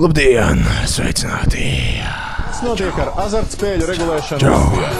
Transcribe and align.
Labdien! 0.00 0.62
Sveicināti! 0.88 2.00
Kas 2.00 2.62
notiek 2.64 2.96
ar 3.02 3.10
azartspēļu 3.20 3.84
regulēšanu 3.90 4.48
Latvijā? 4.48 4.92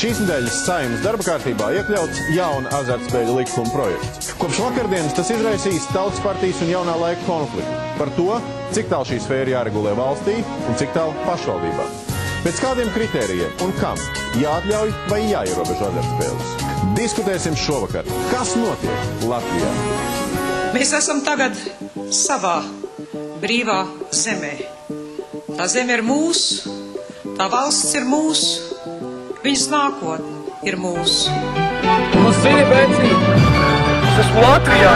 Šīs 0.00 0.22
nedēļas 0.22 0.56
saimnes 0.64 1.02
darba 1.04 1.26
kārtībā 1.26 1.68
iekļauts 1.76 2.22
jauna 2.32 2.72
azartspēļu 2.78 3.36
likuma 3.36 3.74
projekts. 3.74 4.32
Kopš 4.40 4.62
vakardienas 4.64 5.12
tas 5.18 5.34
izraisīs 5.34 5.90
tautas 5.92 6.22
partijas 6.24 6.64
un 6.64 6.72
jaunā 6.72 6.96
laika 7.02 7.20
konfliktu 7.28 7.76
par 8.00 8.14
to, 8.16 8.40
cik 8.72 8.88
tālu 8.94 9.10
šī 9.12 9.20
sfēra 9.26 9.58
jāregulē 9.58 9.92
valstī 10.00 10.38
un 10.40 10.80
cik 10.80 10.96
tālu 10.96 11.12
pašvaldībā. 11.28 11.90
Pēc 12.46 12.64
kādiem 12.64 12.96
kritērijiem 12.96 13.60
un 13.66 13.76
kam 13.82 14.00
jāatļauj 14.40 14.96
vai 15.12 15.20
jāierobežo 15.26 15.92
azartspēles? 15.92 16.56
Diskutēsim 16.96 17.60
šovakar, 17.60 18.08
kas 18.32 18.56
notiek 18.56 19.28
Latvijā. 19.28 19.76
Mēs 20.76 20.90
esam 20.92 21.22
tagad 21.24 21.56
savā 22.12 22.58
brīvā 23.40 23.78
zemē. 24.12 24.50
Tā 25.56 25.64
zeme 25.72 25.94
ir 25.96 26.02
mūsu, 26.04 26.68
tā 27.38 27.46
valsts 27.48 27.94
ir 27.96 28.04
mūsu, 28.04 28.76
viņas 29.40 29.62
nākotne 29.72 30.58
ir 30.68 30.76
mūsu. 30.76 31.32
Mums 32.20 32.44
ir 32.50 32.60
beidzīgi. 32.68 33.40
Es 34.10 34.20
esmu 34.26 34.44
Latvijā. 34.44 34.92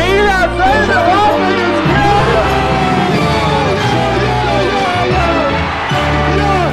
Mīļā 0.00 0.40
zeme, 0.58 0.98
Latvijas 1.12 1.78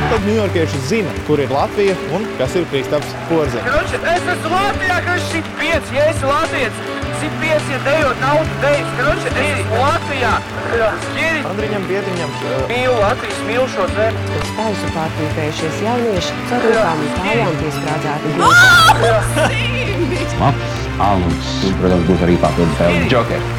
Tad 0.09 0.29
ņujorkieši 0.31 0.85
zina, 0.89 1.13
kur 1.29 1.45
ir 1.45 1.53
Latvija 1.53 1.93
un 2.17 2.25
kas 2.41 2.57
ir 2.57 2.65
Kristaps. 2.73 3.13
Kroči, 3.29 4.01
es 4.17 4.29
esmu 4.33 4.49
Latvijā, 4.57 5.01
kas 5.11 5.29
šit 5.29 5.57
piec, 5.61 5.93
ja 5.93 6.09
esi 6.09 6.25
Latvijas. 6.25 7.04
Ir 7.15 7.79
dejot 7.85 8.17
naudu 8.19 8.55
dejas. 8.59 8.87
Es 9.25 9.37
esmu 9.39 9.77
Latvijā. 9.79 10.31
Skiri. 11.05 11.43
Andriņam, 11.47 11.85
Biedriņam, 11.87 12.33
Mīlu 12.67 12.97
Latvijas, 12.99 13.39
mīlu 13.47 13.67
šo 13.71 13.85
zemi. 13.95 14.25
Spēļu 14.49 14.89
pārpīpējušies 14.97 15.79
jaunieši 15.85 16.35
rokām 16.65 17.05
un 17.05 17.15
kājām 17.21 17.55
piesprādzēti 17.61 18.33
gultā. 18.35 19.47
labs 20.41 20.75
alus. 21.07 21.49
Un, 21.63 21.79
protams, 21.79 22.05
būs 22.11 22.27
arī 22.27 22.37
papildus 22.43 22.83
vēl 22.83 23.09
joker. 23.15 23.49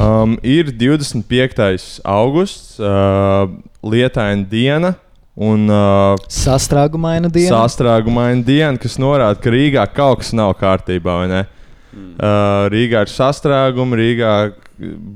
Um, 0.00 0.38
ir 0.46 0.70
25. 0.70 2.00
augusts, 2.06 2.78
uh, 2.78 3.50
lietaina 3.82 4.46
diena 4.50 4.94
un 5.34 5.66
uh, 5.66 6.14
Sastrēgumaina 6.30 7.30
diena. 7.32 7.64
sastrēgumaina 7.64 8.44
diena, 8.46 8.78
kas 8.78 8.98
norāda, 9.02 9.40
ka 9.42 9.50
Rīgā 9.54 9.86
kaut 9.94 10.22
kas 10.22 10.32
nav 10.38 10.54
kārtībā. 10.60 11.24
vai 11.24 11.28
ne? 11.30 11.48
Uh, 11.90 12.68
Rīgā 12.70 13.02
ir 13.02 13.10
sastrēgumi, 13.10 13.96
Rīgā 13.98 14.32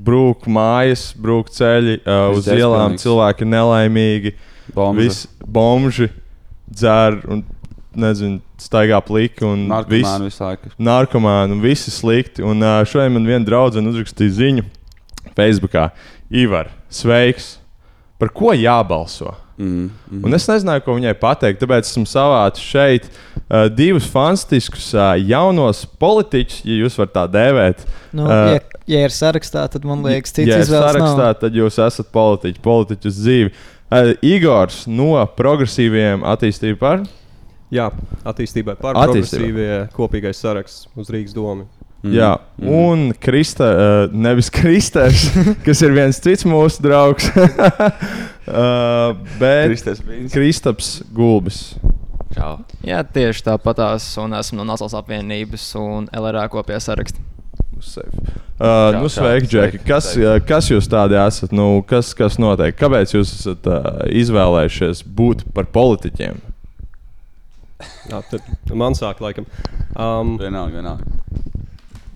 brūk 0.05 0.45
mājas, 0.51 1.07
brūk 1.17 1.49
ceļi, 1.55 2.01
uh, 2.03 2.29
uz 2.35 2.45
Viss 2.45 2.59
ielām 2.59 2.91
aizpilnīgs. 2.91 3.05
cilvēki 3.05 3.47
nelaimīgi. 3.47 4.33
Bomža. 4.75 4.99
Visi 5.01 5.27
bomži 5.45 6.09
dzer 6.67 7.19
un 7.31 7.43
nezinu, 7.95 8.41
staigā 8.59 8.99
pliki. 9.05 9.45
Narkomāni 9.45 10.27
visu 10.27 10.43
laiku. 10.43 10.73
narkomāni 10.77 11.55
un 11.55 11.61
visi 11.63 11.93
slikti. 11.93 12.43
Un 12.43 12.59
uh, 12.65 12.81
šodien 12.83 13.15
man 13.15 13.29
viena 13.29 13.45
draudzene 13.47 13.93
uzrakstīja 13.93 14.35
ziņu 14.41 14.67
Facebookā. 15.37 15.89
Ivar, 16.33 16.73
sveiks! 16.89 17.55
Par 18.19 18.31
ko 18.35 18.53
jābalso? 18.55 19.33
Mm, 19.57 19.89
mm. 20.11 20.23
Un 20.27 20.35
es 20.35 20.45
nezināju, 20.51 20.83
ko 20.83 20.97
viņai 20.97 21.13
pateikt. 21.19 21.61
Tāpēc 21.61 21.87
esmu 21.87 22.03
savācis 22.11 22.63
šeit 22.67 23.05
uh, 23.07 23.69
divus 23.71 24.07
fantastiskus 24.11 24.89
uh, 24.97 25.13
jaunos 25.15 25.85
politiķus, 26.01 26.63
ja 26.67 26.79
jūs 26.81 26.97
varat 26.99 27.13
tā 27.15 27.23
dēvēt. 27.37 27.85
Nu, 28.15 28.25
Ā, 28.27 28.39
ja, 28.57 28.65
ja 28.91 29.05
ir 29.07 29.15
sarakstā, 29.15 29.63
tad 29.71 29.87
man 29.87 30.03
liekas, 30.03 30.35
cits 30.35 30.51
ja 30.51 30.59
izvēles 30.59 30.89
sarakstā, 30.91 31.29
nav. 31.29 31.37
tad 31.39 31.55
jūs 31.55 31.79
esat 31.85 32.11
politiķi, 32.15 32.59
politiķi 32.65 33.11
uz 33.11 33.21
dzīvi. 33.21 33.53
Uh, 33.85 34.11
Igors 34.25 34.83
no 34.91 35.13
progresīviem 35.37 36.25
attīstību 36.27 36.81
par. 36.81 37.05
Jā, 37.73 37.87
attīstībai 38.27 38.75
par 38.77 38.97
Attīstībai. 38.99 39.39
progresīvie 39.39 39.79
kopīgais 39.95 40.43
saraksts 40.43 40.89
uz 40.99 41.09
Rīgas 41.13 41.33
domu. 41.35 41.69
Mm. 42.05 42.13
Jā, 42.13 42.31
un 42.61 43.07
Krista, 43.17 43.65
uh, 43.65 44.11
nevis 44.13 44.51
Kristers, 44.53 45.23
kas 45.65 45.79
ir 45.81 45.95
viens 45.95 46.19
cits 46.21 46.45
mūsu 46.45 46.83
draugs, 46.85 47.31
uh, 47.33 49.15
bet. 49.41 49.73
Kristaps 50.33 50.99
Gulbis. 51.15 51.73
Čau. 52.35 52.59
Jā, 52.85 52.99
tieši 53.01 53.47
tāpatās, 53.47 54.05
un 54.21 54.35
esmu 54.37 54.59
no 54.59 54.67
Nacionālās 54.69 54.97
apvienības 54.99 55.65
un 55.81 56.05
LRA 56.13 56.45
kopējā 56.53 56.83
sevi. 56.85 57.15
Uh, 58.55 58.93
nu, 58.95 59.07
čau, 59.07 59.09
sveiki, 59.17 59.49
Džeki. 59.49 59.81
Kas, 59.87 60.11
sveiki. 60.13 60.27
uh, 60.29 60.37
kas 60.47 60.69
jūs 60.69 60.85
tādi 60.91 61.17
esat? 61.19 61.55
Nu, 61.55 61.81
kas, 61.89 62.13
kas 62.17 62.37
notiek? 62.39 62.77
Kāpēc 62.77 63.17
jūs 63.17 63.33
esat 63.39 63.65
uh, 63.71 64.05
izvēlējušies 64.13 65.01
būt 65.17 65.47
par 65.57 65.67
politiķiem? 65.73 66.37
Jā, 68.13 68.21
tad 68.29 68.75
man 68.77 68.95
sāk, 68.95 69.25
laikam. 69.25 69.49
Um, 69.97 70.37
Vienalga, 70.39 70.77
vienalga. 70.77 71.15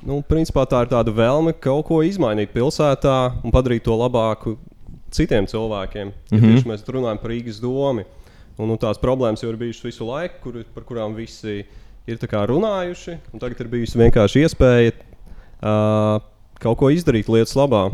Nu, 0.05 0.21
principā 0.25 0.65
tā 0.69 0.83
ir 0.85 0.91
tāda 0.93 1.13
vēlme 1.13 1.53
kaut 1.59 1.85
ko 1.89 2.01
izmainīt 2.05 2.53
pilsētā 2.55 3.15
un 3.43 3.51
padarīt 3.51 3.83
to 3.87 3.95
labāku 3.99 4.57
citiem 5.11 5.47
cilvēkiem. 5.49 6.13
Ja 6.31 6.37
Mhm. 6.37 6.45
tieši 6.55 6.65
mēs 6.69 6.85
runājam 6.85 7.21
par 7.21 7.31
Rīgas 7.31 7.59
domu. 7.61 8.05
Un, 8.59 8.67
nu, 8.67 8.75
tās 8.77 8.99
problēmas 8.99 9.41
jau 9.41 9.49
ir 9.49 9.57
bijušas 9.57 9.83
visu 9.87 10.05
laiku, 10.05 10.35
kur, 10.43 10.63
par 10.75 10.83
kurām 10.83 11.15
visi 11.15 11.65
ir 12.07 12.17
runājuši. 12.17 13.17
un 13.33 13.39
Tagad 13.39 13.61
ir 13.61 13.67
bijusi 13.67 13.97
vienkārši 13.97 14.43
iespēja 14.43 14.91
uh, 15.63 16.19
kaut 16.59 16.77
ko 16.77 16.89
izdarīt 16.91 17.29
lietas 17.31 17.55
labā. 17.55 17.91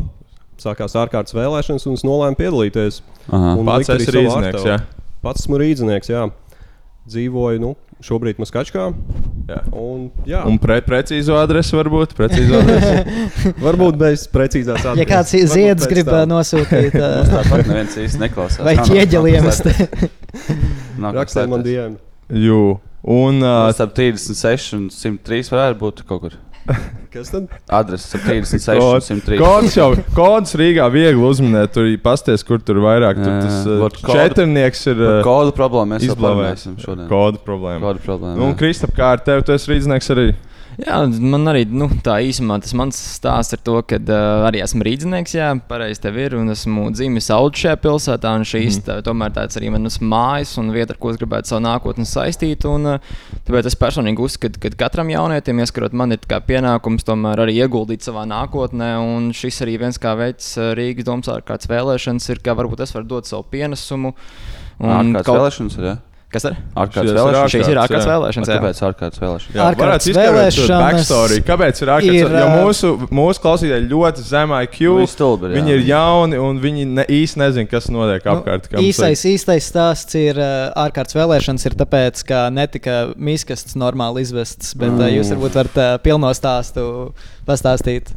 Sākās 0.58 0.96
ārkārtas 0.96 1.34
vēlēšanas, 1.36 1.86
un 1.86 1.92
es 1.98 2.02
nolēmu 2.02 2.36
piedalīties. 2.36 3.02
Aha. 3.28 3.54
Un 3.60 3.66
Pats 3.66 3.86
savu 3.86 3.98
rīznieks, 4.16 4.64
jā? 4.64 4.78
Pats 5.22 5.44
esmu 5.44 5.58
rīznieks, 5.60 6.08
jā. 6.08 6.30
Dzīvoju 7.06 7.60
nu, 7.60 7.74
šobrīd 8.04 8.38
Maskačkā. 8.42 8.86
Jā. 9.46 9.60
Un, 9.78 10.08
jā, 10.26 10.40
Un 10.48 10.56
pre 10.58 10.80
precīzo 10.82 11.36
adresi 11.38 11.76
varbūt? 11.78 12.16
Precīzo 12.18 12.58
adresi. 12.62 13.52
varbūt 13.62 13.98
bez 14.00 14.24
precīzās 14.32 14.82
Ja 14.82 14.90
atbildes. 14.92 15.12
kāds 15.12 15.52
ziedus 15.54 15.86
grib 15.90 16.10
tam. 16.10 16.24
ā, 16.24 16.30
nosūtīt, 16.34 16.96
ā, 17.06 17.10
Tāpat 17.30 17.62
neviens 17.70 17.94
īsti 18.02 18.22
neklausās. 18.24 18.64
vai 18.66 18.74
Nav- 18.74 18.82
nav- 18.86 18.90
ķieģeliem, 18.96 19.38
nav 19.46 19.52
es 19.52 19.60
ko 19.62 19.68
te. 19.68 19.76
slēpties. 19.76 20.98
Nav 20.98 21.12
ko 21.14 21.20
Rakstiet 21.22 21.52
man 21.54 21.62
dienu. 21.66 21.96
Jū. 22.46 22.60
Un 23.06 23.38
uh, 23.46 23.68
Starp 23.70 23.92
36 23.94 24.72
un 24.74 24.88
103 24.90 25.52
varētu 25.54 25.78
būt 25.84 26.00
kaut 26.10 26.24
kur. 26.26 26.32
Kas 27.16 27.30
tad? 27.32 27.46
Adrese 27.72 28.10
starp 28.10 28.26
36 28.28 28.74
un 28.74 28.80
kods, 28.82 29.06
103. 29.08 29.38
kods 29.40 29.76
jau 29.78 29.86
kods 30.16 30.56
Rīgā 30.60 30.88
viegli 30.92 31.22
uzminēt. 31.24 31.72
Tur 31.72 31.86
ir 31.88 32.00
pasties, 32.02 32.44
kur 32.46 32.60
tur 32.60 32.82
vairāk. 32.84 33.20
Tur 33.22 33.38
tas 33.44 33.62
Vot 33.80 33.96
kodu- 34.02 34.18
četrnieks 34.18 34.84
ir 34.92 35.00
uh, 35.00 35.14
Kodu 35.24 35.54
problēmu 35.56 35.96
mēs 35.96 36.10
parunāsim 36.12 36.76
šodien. 36.82 37.06
Kodu 37.08 37.40
problēma. 37.46 37.80
Kodu 37.86 38.04
problēmu. 38.04 38.36
Nu, 38.40 38.50
un. 38.50 38.58
Kristap, 38.58 38.92
kā 38.98 39.14
ar 39.16 39.24
tevi? 39.24 39.46
Tu 39.48 39.56
esi 39.56 39.72
rīznieks 39.72 40.12
arī. 40.16 40.26
Jā, 40.76 40.98
man 41.08 41.48
arī 41.48 41.62
nu, 41.72 41.86
tā 42.04 42.18
īsumā 42.26 42.58
tas 42.60 42.74
mans 42.76 42.98
stāsts 43.16 43.54
ir 43.56 43.62
to, 43.64 43.78
ka 43.88 43.96
uh, 43.96 44.42
arī 44.44 44.60
esmu 44.60 44.84
rīznieks, 44.84 45.32
jā, 45.38 45.48
pareizi 45.70 46.02
tev 46.04 46.18
ir, 46.20 46.34
un 46.36 46.52
esmu 46.52 46.90
dzimis 46.92 47.30
audzis 47.32 47.62
šajā 47.64 47.78
pilsētā, 47.80 48.32
un 48.36 48.44
šīs 48.44 48.82
tā, 48.84 48.98
tomēr 49.06 49.32
tāds 49.38 49.56
arī 49.56 49.70
manas 49.72 49.96
mājas 50.04 50.52
un 50.60 50.68
vieta, 50.74 50.92
ar 50.92 51.00
ko 51.00 51.14
es 51.14 51.20
gribētu 51.20 51.48
savu 51.48 51.62
nākotni 51.64 52.04
saistīt. 52.08 52.66
Un, 52.68 52.90
uh, 52.92 53.14
tāpēc 53.48 53.70
es 53.70 53.78
personīgi 53.80 54.20
uzskatu, 54.26 54.60
ka 54.60 54.74
katram 54.84 55.12
jaunietim, 55.14 55.62
ieskarot 55.64 55.96
man, 55.96 56.12
ir 56.12 56.20
pienākums 56.50 57.08
tomēr 57.08 57.46
arī 57.46 57.56
ieguldīt 57.62 58.04
savā 58.04 58.26
nākotnē, 58.28 58.90
un 59.00 59.30
šis 59.36 59.62
arī 59.64 59.78
viens 59.86 60.00
kā 60.02 60.12
veids 60.20 60.52
Rīgas 60.76 61.08
domas 61.08 61.32
ārkārtas 61.32 61.72
vēlēšanas 61.72 62.28
ir, 62.34 62.44
ka 62.44 62.56
varbūt 62.58 62.84
es 62.84 62.92
varu 62.92 63.08
dot 63.16 63.32
savu 63.32 63.48
pienesumu. 63.54 64.12
Ārkārtas 64.84 65.32
vēlēšanas 65.32 65.80
ir, 65.80 65.88
jā? 65.88 65.96
Kas 66.36 66.44
ir? 66.50 66.56
Ārkārtas 66.76 67.16
vēlēšanas. 67.16 67.52
Šīs 67.56 67.70
ir 67.72 67.78
Ārkārtas, 67.80 68.08
vēlēšanas. 68.10 68.50
jā. 68.50 68.56
Kāpēc 68.60 68.80
ārkārtas 68.86 69.22
vēlēšanas? 69.22 69.54
Jā, 69.56 69.66
Ārkārtas 69.66 69.86
varētu 69.86 70.10
izskaidrot 70.12 70.36
to 70.36 70.36
vēlēšanas 70.36 70.82
backstory. 70.84 71.38
Kāpēc 71.48 71.80
ir 71.82 71.92
ārkārtas? 71.96 72.20
ir, 72.20 72.36
Jo 72.36 72.46
ā, 72.46 72.58
mūsu, 72.60 72.90
mūsu 73.16 73.42
klausītāji 73.46 73.88
ļoti 73.90 74.24
zem 74.28 74.54
IQ. 74.60 74.78
Viņi 75.00 75.12
stulbi. 75.14 75.52
Viņi 75.56 75.74
ir 75.76 75.84
jauni 75.88 76.40
un 76.42 76.60
viņi 76.62 76.86
ne, 77.00 77.06
īsti 77.16 77.40
nezina, 77.40 77.70
kas 77.70 77.88
notiek 77.94 78.28
apkārt. 78.34 78.68
kam 78.68 78.82
Nu, 78.82 78.86
īsais, 78.90 79.24
īstais 79.32 79.70
stāsts 79.72 80.18
ir 80.20 80.36
uh, 80.36 80.68
ārkārtas 80.84 81.16
vēlēšanas, 81.16 81.66
ir 81.70 81.78
tāpēc, 81.80 82.22
ka 82.28 82.46
netika 82.52 82.98
miskasts 83.16 83.78
normāli 83.80 84.26
izvests, 84.26 84.74
bet 84.76 84.92
uh, 85.00 85.08
jūs 85.08 85.32
varbūt 85.34 85.60
varat 85.62 85.80
uh, 85.80 85.92
pilno 86.04 86.32
stāstu 86.36 86.86
pastāstīt. 87.48 88.12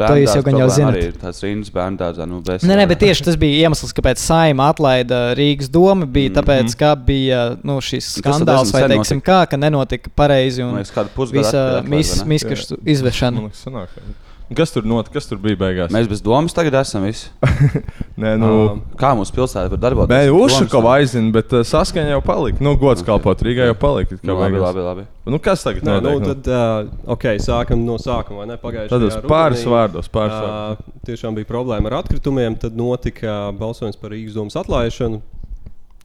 To 0.00 0.16
jūs 0.18 0.34
jau 0.36 0.42
gan 0.46 0.58
jau 0.60 0.68
zinat. 0.72 0.96
Arī 0.96 1.04
ir 1.10 1.18
tāds 1.20 1.42
rindas 1.44 1.72
bērnu 1.74 2.00
dārzā. 2.00 2.26
Nu, 2.28 2.40
Nē, 2.42 2.78
nē, 2.80 2.86
bet 2.90 3.02
tieši 3.02 3.26
tas 3.28 3.38
bija 3.40 3.66
iemesls, 3.66 3.94
kāpēc 3.96 4.22
Saima 4.22 4.70
atlaida 4.72 5.20
Rīgas 5.38 5.70
domu. 5.72 6.08
Bija 6.10 6.36
tāpēc, 6.40 6.74
ka 6.78 6.94
bija 6.96 7.44
nu, 7.66 7.78
šis. 7.84 8.14
Tas 8.18 8.24
skandāls, 8.24 8.74
vai 8.74 8.84
teiksim, 8.94 9.22
kā, 9.24 9.42
ka 9.50 9.60
nenotika 9.60 10.12
pareizi 10.16 10.64
un 10.64 10.76
liekas, 10.78 10.94
kādu 10.94 11.14
pusgadu 11.16 11.42
visa 11.42 11.56
atpakaļ 11.56 11.78
atlaida, 11.78 11.96
mis, 11.96 12.12
vai 12.16 12.24
ne? 12.24 12.34
miskastu 12.34 12.80
izvešana. 12.96 13.40
Man 13.40 13.50
liekas, 13.50 13.64
sanāk. 13.68 14.30
Kas 14.56 14.74
tur 14.74 14.86
notika? 14.88 15.18
Kas 15.18 15.28
tur 15.30 15.40
bija 15.42 15.58
beigās? 15.60 15.92
Mēs 15.94 16.08
bez 16.10 16.22
domas 16.24 16.56
tagad 16.56 16.76
esam 16.80 17.06
visi. 17.06 17.30
Nē, 18.22 18.36
nu, 18.40 18.52
Um, 18.72 18.80
Kā 18.98 19.12
mūsu 19.16 19.34
pilsēta 19.34 19.70
var 19.72 19.80
darboties? 19.80 20.12
Nē, 20.12 20.32
Ušakova 20.36 20.96
aizina, 20.98 21.30
bet 21.34 21.52
uh, 21.54 21.64
saskaņa 21.66 22.14
jau 22.14 22.20
palika. 22.24 22.62
Nu, 22.64 22.74
gods 22.80 23.04
kalpot 23.06 23.42
Rīgā 23.44 23.68
jau 23.70 23.76
palika. 23.78 24.18
Nu, 24.26 24.36
labi, 24.38 24.60
labi, 24.60 24.84
labi. 24.84 25.06
Nu, 25.28 25.40
kas 25.42 25.64
tagad 25.66 25.86
Nē, 25.86 25.98
notiek? 26.04 26.22
nu, 26.22 26.34
tad, 26.34 26.50
uh, 26.52 27.10
ok, 27.14 27.26
sākam 27.42 27.84
no 27.86 27.98
sākuma. 28.02 28.46
Tad 28.90 29.06
uz 29.08 29.18
pāris 29.28 29.64
vārdos 29.68 30.10
pārsvarā. 30.12 30.76
Uh, 30.76 30.94
tiešām 31.08 31.36
bija 31.38 31.48
problēma 31.48 31.90
ar 31.92 32.00
atkritumiem. 32.02 32.58
Tad 32.62 32.78
notika 32.78 33.50
balsojums 33.58 34.00
par 34.00 34.14
Rīgas 34.14 34.38
domas 34.38 34.58
atlaišanu. 34.60 35.22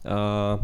Uh, 0.07 0.59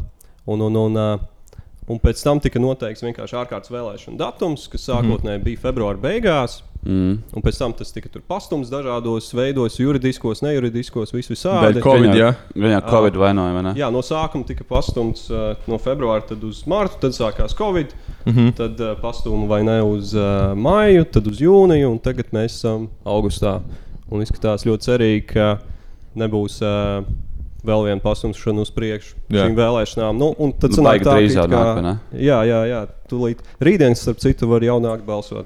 un, 0.50 0.68
un, 0.69 0.81
un, 0.85 1.00
uh, 1.00 1.63
un 1.91 2.03
pēc 2.03 2.21
tam 2.24 2.41
tika 2.44 2.62
noteikts 2.63 3.03
vienkārši 3.06 3.39
ārkārtas 3.44 3.74
vēlēšana 3.74 4.19
datums, 4.21 4.69
kas 4.71 4.88
sākotnēji 4.89 5.39
mm. 5.41 5.47
bija 5.50 5.65
februāra 5.68 6.00
beigās. 6.03 6.62
Mm. 6.83 7.13
Un 7.31 7.41
pēc 7.45 7.57
tam 7.62 7.71
tas 7.74 7.91
tika 7.95 8.09
pastums 8.27 8.68
dažādos 8.71 9.30
veidos, 9.33 9.77
juridiskos, 9.80 10.41
nejuridiskos, 10.44 11.13
vis 11.15 11.30
visādi. 11.31 11.77
Dēļ 11.77 11.83
Covid, 11.85 12.15
jā. 12.19 12.31
Viņa 12.56 12.81
Covid 12.89 13.15
vainoja, 13.21 13.53
vai 13.56 13.63
ne? 13.69 13.74
Jā, 13.80 13.88
no 13.94 14.01
sākuma 14.03 14.44
tika 14.50 14.65
pastums 14.68 15.30
uh, 15.31 15.53
no 15.71 15.80
februāra 15.80 16.25
tad 16.27 16.44
uz 16.44 16.65
martu, 16.68 17.00
tad 17.06 17.15
sākās 17.15 17.56
Covid, 17.56 17.94
Mhm. 18.25 18.39
-hmm. 18.39 18.53
tad 18.56 18.80
uh, 18.80 18.94
pastuma 19.01 19.47
vai 19.47 19.63
ne 19.63 19.81
uz 19.83 20.13
uh, 20.15 20.53
maiju, 20.56 21.03
tad 21.06 21.27
uz 21.27 21.39
jūniju, 21.41 21.91
un 21.91 22.00
tagad 22.00 22.25
mēs 22.31 22.56
esam 22.59 22.89
augustā. 23.06 23.62
Un 24.12 24.21
izskatās 24.21 24.63
ļoti 24.65 24.80
cerīgi, 24.88 25.25
ka 25.33 25.57
nebūs 26.15 26.62
uh, 26.62 27.03
vēl 27.63 27.85
viena 27.88 28.01
pastumšana 28.03 28.62
uz 28.62 28.71
priekšu 28.71 29.15
Jā. 29.31 29.45
šīm 29.47 29.56
vēlēšanām. 29.56 30.18
Nu, 30.19 30.33
un 30.38 30.51
tad 30.51 30.71
Nu, 30.71 30.77
sanāk 30.77 31.03
tā, 31.03 31.15
drīz 31.18 31.31
it 31.31 31.38
jau 31.38 31.47
nāk, 31.47 31.81
ne? 31.81 31.97
Jā, 32.13 32.44
jā, 32.44 32.62
jā. 32.68 32.88
Tūlīt. 33.09 33.38
Rītdien, 33.59 33.95
starp 33.95 34.19
citu, 34.19 34.47
var 34.47 34.62
jau 34.63 34.80
nākt 34.83 35.06
balsot. 35.07 35.45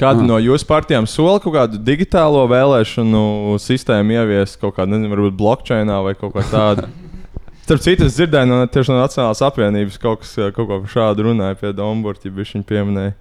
Kāda 0.00 0.24
no 0.24 0.38
jūsu 0.40 0.64
partijām 0.64 1.04
sola 1.10 1.40
kaut 1.42 1.52
kādu 1.52 1.80
digitālo 1.84 2.46
vēlēšanu 2.48 3.58
sistēmu 3.60 4.16
ieviest, 4.16 4.56
kaut 4.62 4.78
kādā, 4.78 4.94
nezinu, 4.94 5.12
varbūt 5.12 5.36
blockchainā 5.36 5.98
vai 6.06 6.14
kaut 6.16 6.32
kā 6.38 6.44
tāda? 6.48 6.88
Starp 7.66 7.82
citu, 7.84 8.06
es 8.08 8.16
dzirdēju 8.16 8.48
no, 8.48 8.62
tieši 8.66 8.90
no 8.90 9.02
Nacionālās 9.02 9.42
apvienības 9.46 10.00
kaut, 10.00 10.22
kas, 10.24 10.32
kaut 10.56 10.66
ko 10.70 10.80
šādu 10.90 11.28
runāja 11.28 11.58
pie 11.60 11.74
Domburta, 11.76 12.26
ja 12.26 12.34
viņš 12.34 12.54
viņu 12.56 12.66
pieminēja. 12.66 13.12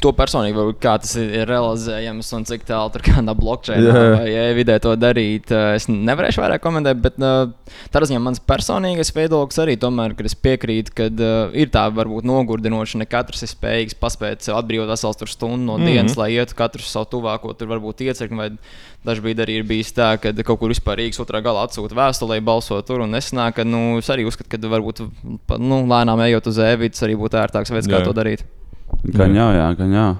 To 0.00 0.10
personīgi, 0.16 0.54
varbūt, 0.56 0.78
kā 0.80 0.94
tas 1.02 1.10
ir 1.20 1.42
realizējams 1.44 2.28
un 2.38 2.44
cik 2.48 2.62
tālu 2.64 2.88
tur 2.94 3.02
kādā 3.04 3.34
blockchainā 3.36 3.90
Jā. 3.92 4.04
vai 4.16 4.30
e-vidē 4.46 4.78
to 4.80 4.94
darīt. 4.96 5.50
eh, 5.52 5.74
Es 5.76 5.84
nevarēšu 5.92 6.40
vairāk 6.40 6.62
komentēt, 6.64 7.02
bet 7.04 7.18
uh, 7.20 7.50
tādā 7.92 8.08
ziņā 8.08 8.20
mans 8.24 8.40
personīgais 8.40 9.12
viedoklis 9.12 9.60
arī 9.60 9.74
tomēr, 9.76 10.14
kad 10.16 10.24
es 10.30 10.34
piekrītu, 10.40 10.94
ka 10.96 11.10
uh, 11.12 11.52
ir 11.52 11.68
tā 11.68 11.82
varbūt 11.92 12.24
nogurdinoša. 12.24 13.02
Ne 13.02 13.08
katrs 13.12 13.44
ir 13.44 13.52
spējīgs 13.52 13.98
paspēt 14.00 14.40
sev 14.40 14.56
atbrīvot 14.62 14.88
veselu 14.88 15.28
stundu 15.28 15.66
no 15.66 15.76
Mhm. 15.76 15.84
dienas, 15.90 16.16
lai 16.16 16.30
ietu 16.38 16.56
katru 16.56 16.80
savu 16.80 17.10
tuvāko, 17.12 17.52
tur 17.52 17.68
varbūt 17.74 18.00
iecirkni. 18.08 18.40
Vai 18.40 18.48
dažkārt 19.04 19.44
arī 19.44 19.58
ir 19.60 19.68
bijis 19.68 19.92
tā, 19.92 20.14
ka 20.16 20.32
kaut 20.32 20.60
kur 20.64 20.72
vispār 20.72 20.96
Rīgas 20.96 21.20
otrā 21.20 21.42
galā 21.44 21.68
atsūta 21.68 21.92
vēstuli, 21.92 22.38
lai 22.38 22.40
balso 22.40 22.80
tur 22.86 23.04
un 23.04 23.12
nesanāk. 23.12 23.52
Ka, 23.60 23.64
nu, 23.68 23.98
es 23.98 24.08
arī 24.08 24.24
uzskatu, 24.24 24.48
ka 24.48 24.56
varbūt 24.56 25.04
nu, 25.60 25.84
lēnām 25.84 26.24
ejot 26.24 26.46
uz 26.48 26.56
e-vidas 26.58 27.04
arī 27.04 27.20
būtu 27.20 27.36
ērtāks 27.36 27.68
veids, 27.74 27.86
kā 27.90 28.00
Jā. 28.00 28.04
to 28.08 28.16
darīt. 28.16 28.48
Gan 29.02 29.34
jau, 29.34 29.48
jā, 29.56 29.70
gan 29.78 29.96
jau. 29.96 30.10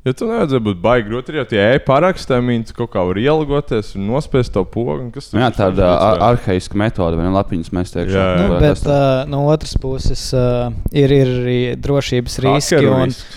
Jo 0.00 0.14
tur 0.16 0.30
nevajadzēja 0.30 0.62
būt 0.64 0.78
baigi 0.80 1.10
grūti. 1.10 1.34
Jau 1.36 1.42
tie 1.50 1.60
e-parakstami, 1.74 2.54
tu 2.64 2.76
kaut 2.78 2.88
kā 2.94 3.02
var 3.04 3.18
ielgoties 3.20 3.92
un 3.98 4.06
nospiest 4.08 4.54
to 4.54 4.62
pogu. 4.64 5.10
Kas 5.12 5.28
jā, 5.36 5.50
tāda 5.52 5.90
ar 5.92 6.22
arhaiska 6.30 6.78
metode, 6.80 7.18
vai 7.20 7.26
ne? 7.26 7.34
Lapiņas 7.34 7.68
mēs 7.76 7.92
teiksim. 7.92 8.16
Jā, 8.16 8.30
jā. 8.38 8.46
Nu, 8.48 8.56
bet 8.62 8.86
uh, 8.88 9.28
no 9.28 9.42
otras 9.52 9.76
puses 9.80 10.22
uh, 10.32 10.72
ir, 10.88 11.12
ir 11.12 11.34
arī 11.42 11.58
drošības 11.76 12.38
riski. 12.46 12.80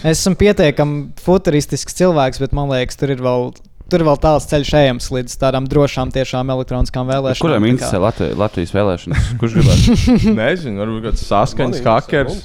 Es 0.07 0.23
esmu 0.23 0.39
pietiekami 0.39 1.03
futuristisks 1.25 1.99
cilvēks, 1.99 2.39
bet 2.45 2.55
man 2.55 2.71
liekas, 2.71 2.99
tur 2.99 3.11
ir 3.11 3.23
vēl. 3.23 3.51
Tur 3.91 4.01
vēl 4.07 4.15
tāls 4.17 4.47
ceļš 4.49 4.69
ejams 4.79 5.09
līdz 5.11 5.33
tādām 5.37 5.67
drošām, 5.69 6.09
tiešām 6.15 6.49
elektroniskām 6.49 7.05
vēlēšanām. 7.11 7.43
Kuriem 7.43 7.67
interesē 7.67 7.99
Latvijas, 8.01 8.37
Latvijas 8.39 8.71
vēlēšanas? 8.73 9.27
Kurš 9.41 9.57
gribētu? 9.59 9.97
Nezinu, 10.39 10.79
varbūt 10.79 11.09
kāds 11.09 11.25
saskaņas 11.27 11.83
hackers. 11.85 12.39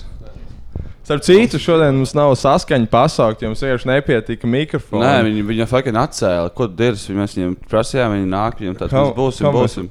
Starp 1.09 1.23
citu, 1.25 1.57
šodien 1.57 1.95
mums 1.97 2.11
nav 2.13 2.35
saskaņa 2.37 2.85
pasaukt, 2.93 3.41
jo 3.41 3.49
mums 3.49 3.63
vienkārši 3.65 3.89
nepietika 3.89 4.49
mikrofons. 4.51 5.01
Nē, 5.01 5.23
viņi 5.25 5.45
viņa 5.49 5.67
fucking 5.71 5.97
atcēla. 5.97 6.51
Ko 6.53 6.67
dari? 6.69 7.01
Mēs 7.17 7.33
viņiem 7.39 7.55
prasījām, 7.71 8.13
viņi 8.13 8.29
nāk, 8.29 8.59
viņiem 8.61 8.75
tāds 8.77 9.17
būsim, 9.17 9.47
kam 9.47 9.57
būsim. 9.57 9.87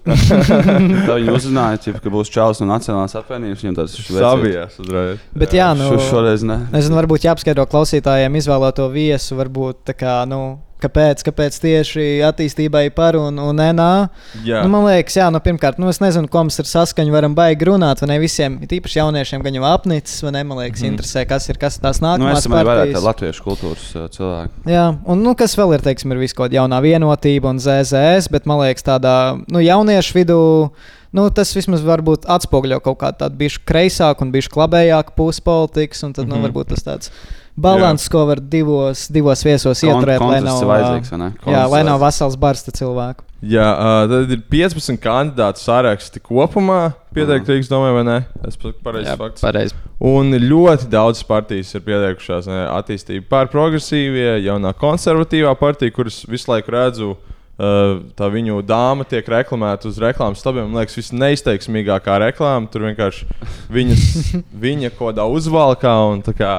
Tā 1.07 1.15
viņi 1.15 1.33
uzzināja, 1.33 1.81
ķip, 1.87 1.97
ka 2.03 2.13
būs 2.13 2.29
čaus 2.29 2.61
no 2.61 2.69
Nacionālās 2.69 3.17
apvienības. 3.17 3.65
Viņiem 3.65 3.79
tāds 3.79 3.97
Sabijās 4.05 4.77
uzreiz. 4.83 5.25
Bet 5.33 5.57
jā, 5.57 5.71
nu, 5.79 5.89
Šo, 5.95 6.05
šoreiz 6.11 6.45
ne. 6.45 6.59
Nezinu, 6.75 6.99
varbūt 7.01 7.25
jāapskaidro 7.25 7.65
klausītājiem 7.73 8.37
izvēlēto 8.37 8.85
viesu, 8.93 9.41
varbūt 9.41 9.87
tā 9.89 9.97
kā, 9.97 10.19
nu, 10.29 10.59
kāpēc, 10.83 11.23
kāpēc 11.25 11.57
tieši 11.63 12.05
attīstībai 12.27 12.89
par 12.95 13.15
un, 13.19 13.39
un 13.41 13.55
NA. 13.57 14.09
Jā. 14.45 14.61
Nu, 14.63 14.69
man 14.73 14.85
liekas, 14.85 15.15
jā, 15.17 15.27
nu, 15.33 15.39
pirmkārt, 15.43 15.79
nu, 15.81 15.89
es 15.89 15.99
nezinu, 16.03 16.29
ko 16.31 16.43
mums 16.45 16.59
ar 16.61 16.69
saskaņu 16.69 17.11
varam 17.15 17.35
baigi 17.37 17.65
runāt, 17.69 18.01
vai 18.03 18.09
ne 18.13 18.19
visiem, 18.21 18.59
it 18.61 18.75
īpaši 18.77 18.99
jauniešiem, 19.01 19.41
gan 19.45 19.57
jau 19.57 19.65
apnicis, 19.71 20.21
vai 20.23 20.31
ne, 20.37 20.43
man 20.43 20.57
liekas, 20.63 20.81
Mhm. 20.83 20.91
interesē, 20.93 21.25
kas 21.27 21.49
ir, 21.49 21.57
kas 21.57 21.79
tās 21.79 22.01
Nu, 22.01 22.07
nākamās 22.07 22.43
esam 22.43 22.51
arī 22.53 22.65
vairāk 22.67 22.83
partijas. 22.83 22.97
tādi 22.97 23.07
latviešu 23.09 23.43
kultūras 23.43 23.87
cilvēki. 24.17 24.51
Jā, 24.65 24.85
un 25.05 25.23
nu, 25.23 25.35
kas 25.35 25.55
vēl 25.55 25.73
ir, 25.73 25.81
teiksim, 25.81 26.11
ir 26.11 26.17
kāda 26.37 26.59
jaunā 26.61 26.81
vienotība 26.81 27.49
un 27.49 27.57
ZZS, 27.59 28.29
bet 28.29 28.45
man 28.45 28.59
liekas, 28.59 28.83
tādā 28.83 29.43
nu, 29.49 29.59
jauniešu 29.59 30.13
vidū. 30.13 30.69
Nu, 31.13 31.29
tas 31.31 31.53
vismaz 31.55 31.81
varbūt 31.81 32.27
atspoguļo 32.27 32.81
kaut 32.83 32.97
kādu 32.99 33.17
tādu 33.23 33.37
bijušu 33.39 33.61
kreisāku 33.65 34.21
un 34.21 34.31
bijušu 34.31 34.51
klabējāku 34.53 35.15
pusi 35.15 35.41
politikas, 35.41 36.03
un 36.03 36.13
tad, 36.13 36.27
mm 36.27 36.31
-hmm. 36.31 36.41
nu, 36.41 36.47
varbūt 36.47 36.67
tas 36.75 36.83
tāds 36.83 37.09
balans, 37.57 38.07
ko 38.13 38.25
var 38.29 38.39
divos, 38.41 39.07
divos 39.11 39.41
viesos 39.45 39.81
Kon- 39.81 39.89
ieturēt, 39.89 40.21
lai 40.21 40.41
nav, 40.45 40.61
ir 40.61 40.69
vajadzīgs, 40.71 41.13
vai 41.13 41.19
ne? 41.23 41.29
jā, 41.53 41.63
lai 41.71 41.83
nav 41.87 41.99
vesels 42.05 42.37
barsta 42.39 42.73
cilvēku. 42.75 43.25
Jā, 43.37 43.65
uh, 43.77 44.07
tad 44.09 44.31
ir 44.33 44.39
15 44.49 44.97
kandidātu 44.97 45.61
saraksti 45.61 46.21
kopumā. 46.25 46.95
Pieteikti 47.13 47.53
Rīgas 47.53 47.69
domē, 47.69 47.91
vai 47.93 48.03
ne? 48.07 48.15
Tas 48.41 48.57
ir 48.57 48.73
pareizs 48.81 49.11
Jā, 49.11 49.13
fakts. 49.19 49.43
pareizi. 49.45 49.75
Un 50.01 50.33
ļoti 50.41 50.89
daudz 50.89 51.21
partijas 51.25 51.69
ir 51.77 51.83
pieteikušās 51.85 52.49
ne, 52.49 52.63
attīstību 52.79 53.27
pār 53.29 53.49
progresīvie, 53.53 54.39
jaunā 54.45 54.73
konservatīvā 54.77 55.53
partija, 55.57 55.93
kuras 55.93 56.23
visu 56.29 56.49
laiku 56.53 56.73
redzu. 56.73 57.15
Uh, 57.57 58.03
tā 58.13 58.27
viņu 58.29 58.59
dāma 58.69 59.01
tiek 59.09 59.25
reklamēta 59.33 59.89
uz 59.89 59.95
reklāmas 60.01 60.41
stabiem. 60.43 60.67
Man 60.69 60.83
liekas, 60.83 60.97
visneizteiksmīgākā 60.99 62.17
reklāma. 62.27 62.69
Tur 62.69 62.85
vienkārši 62.85 63.25
viņas, 63.73 64.03
viņa 64.65 64.91
kaut 64.93 65.11
kādā 65.11 65.25
uzvalkā 65.25 65.93
un 66.11 66.21
tā 66.25 66.35
kā, 66.37 66.51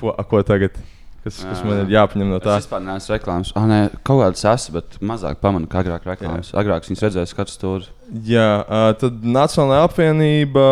ko, 0.00 0.12
a, 0.12 0.24
ko 0.26 0.42
tagad, 0.46 0.76
kas, 1.24 1.40
kas 1.42 1.64
man 1.66 1.82
ir 1.82 1.92
jāpaņem 1.96 2.30
no 2.30 2.38
tā. 2.42 2.56
Es 2.60 2.66
vispār 2.66 2.84
neesmu 2.84 3.14
reklāmas. 3.16 3.52
Ah, 3.58 3.66
nē, 3.70 3.80
kaut 4.06 4.22
kādas 4.22 4.46
esmu, 4.52 4.78
bet 4.78 4.98
mazāk 5.12 5.40
pamanu, 5.42 5.68
kā 5.70 5.82
agrāk 5.84 6.06
reklāmas. 6.08 6.52
Agrāk 6.56 6.86
viņas 6.88 7.04
redzēju 7.08 7.32
skatu 7.32 7.54
stūri. 7.54 7.90
Jā, 8.28 8.48
tad 9.00 9.24
Nacionālajā 9.26 9.88
apvienība, 9.88 10.64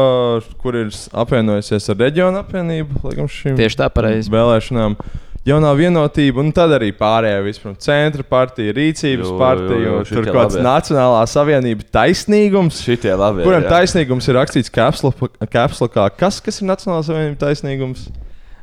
kur 0.62 0.78
ir 0.84 0.94
apvienojusies 1.24 1.90
ar 1.90 2.00
reģionu 2.06 2.42
apvienību, 2.44 3.02
laikam 3.08 3.30
šīm 3.30 3.58
Tieši 3.58 3.80
tā, 3.82 3.90
pareizi. 3.92 4.32
vēlēšanām. 4.32 4.98
Jaunā 5.44 5.74
vienotība, 5.76 6.40
un 6.40 6.54
tad 6.56 6.72
arī 6.72 6.86
pārējā 6.96 7.42
vispār 7.44 7.74
centra 7.84 8.24
partija, 8.24 8.72
rīcības 8.78 9.28
Jo, 9.28 9.34
partija, 9.36 9.80
jo, 9.82 9.98
un 9.98 10.06
tur 10.08 10.24
kaut 10.30 10.38
kāds. 10.38 10.56
Nacionālā 10.64 11.18
savienība 11.28 11.84
taisnīgums. 11.92 12.78
Šitie 12.80 13.12
labi. 13.12 13.44
Kuram 13.44 13.66
jā. 13.66 13.74
taisnīgums 13.74 14.30
ir 14.30 14.38
rakstīts 14.38 14.72
kapslokā? 14.72 16.06
Kas, 16.16 16.40
kas 16.40 16.62
ir 16.62 16.70
Nacionālā 16.70 17.04
savienība 17.04 17.42
taisnīgums? 17.42 18.06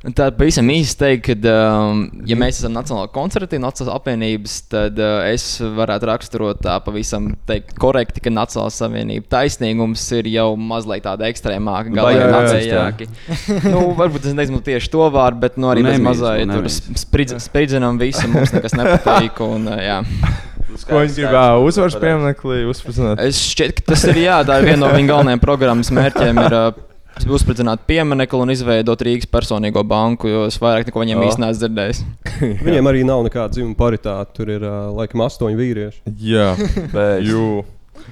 Tā 0.01 0.31
pavisam 0.33 0.65
īsi 0.73 0.95
teikt, 0.97 1.27
ka, 1.27 1.51
um, 1.85 1.99
ja 2.25 2.33
mēs 2.33 2.57
esam 2.57 2.73
Nacionālā 2.73 3.05
koncertīva, 3.13 3.61
Nacionālās 3.67 3.99
apvienības, 3.99 4.55
tad 4.71 4.97
uh, 4.97 5.19
es 5.29 5.43
varētu 5.61 6.09
raksturot 6.09 6.63
tā 6.65 6.79
pavisam 6.81 7.27
teikt, 7.45 7.75
korekti, 7.77 8.23
ka 8.25 8.33
Nacionālās 8.33 8.79
savienība 8.81 9.29
taisnīgums 9.35 10.07
ir 10.17 10.31
jau 10.33 10.47
mazliet 10.57 11.05
tāda 11.05 11.29
ekstrēmāka, 11.29 11.93
Nu, 11.93 11.99
galīgi 12.01 12.31
nacistā. 12.33 12.81
nacējāki. 12.89 13.09
nu, 13.75 13.83
varbūt 14.01 14.25
es 14.31 14.37
nezinu 14.41 14.63
tieši 14.65 14.89
to 14.97 15.05
vārdu, 15.13 15.43
bet 15.45 15.61
nu, 15.61 15.69
arī 15.69 15.85
Nu, 15.85 15.91
bez 15.91 15.99
nemīlis, 16.01 16.25
mazliet 16.25 16.49
nu, 16.49 16.97
spridz- 17.05 17.37
spridzinām 17.45 18.01
visu, 18.01 18.25
mums 18.33 18.57
nekas 18.57 18.73
nepatīk. 18.81 19.37
Un, 19.45 19.69
uh, 19.69 19.83
jā. 19.85 20.01
Ko 20.87 20.97
viņi 21.03 21.13
grib 21.27 21.65
uzvaras 21.67 22.01
pieminekli 22.01 22.63
uzspridzināt? 22.73 23.21
Es 23.21 23.37
šķiet, 23.53 23.83
ka 23.83 23.91
tas 23.93 24.09
ir 24.09 24.17
jā, 24.23 24.41
tā 24.49 24.63
ir 24.63 24.71
viena 24.71 24.87
no 24.87 24.95
viņa 24.95 25.13
galvenajām 25.13 25.41
programmas 25.43 25.93
mērķiem. 25.93 26.41
Ir, 26.41 26.55
uh, 26.57 26.87
Uzspridzināt 27.21 27.83
pieminiektu 27.87 28.39
un 28.41 28.49
izveidot 28.53 29.01
Rīgas 29.05 29.27
personīgo 29.29 29.83
banku, 29.87 30.29
jo 30.31 30.45
es 30.49 30.57
vairāk 30.61 30.87
neko 30.89 31.03
viņiem 31.03 31.21
īstenībā 31.27 31.51
neesmu 31.51 31.59
dzirdējis. 31.61 31.99
Viņiem 32.65 32.89
arī 32.89 33.03
nav 33.07 33.21
nekāda 33.27 33.53
dzimuma 33.53 33.77
paritāte. 33.77 34.33
Tur 34.39 34.49
ir 34.55 34.65
uh, 34.65 34.89
laikam 34.97 35.23
astoņi 35.27 35.59
vīrieši. 35.59 36.01
Jā, 36.31 36.47
Bet- 36.95 37.27
Jū. 37.27 37.61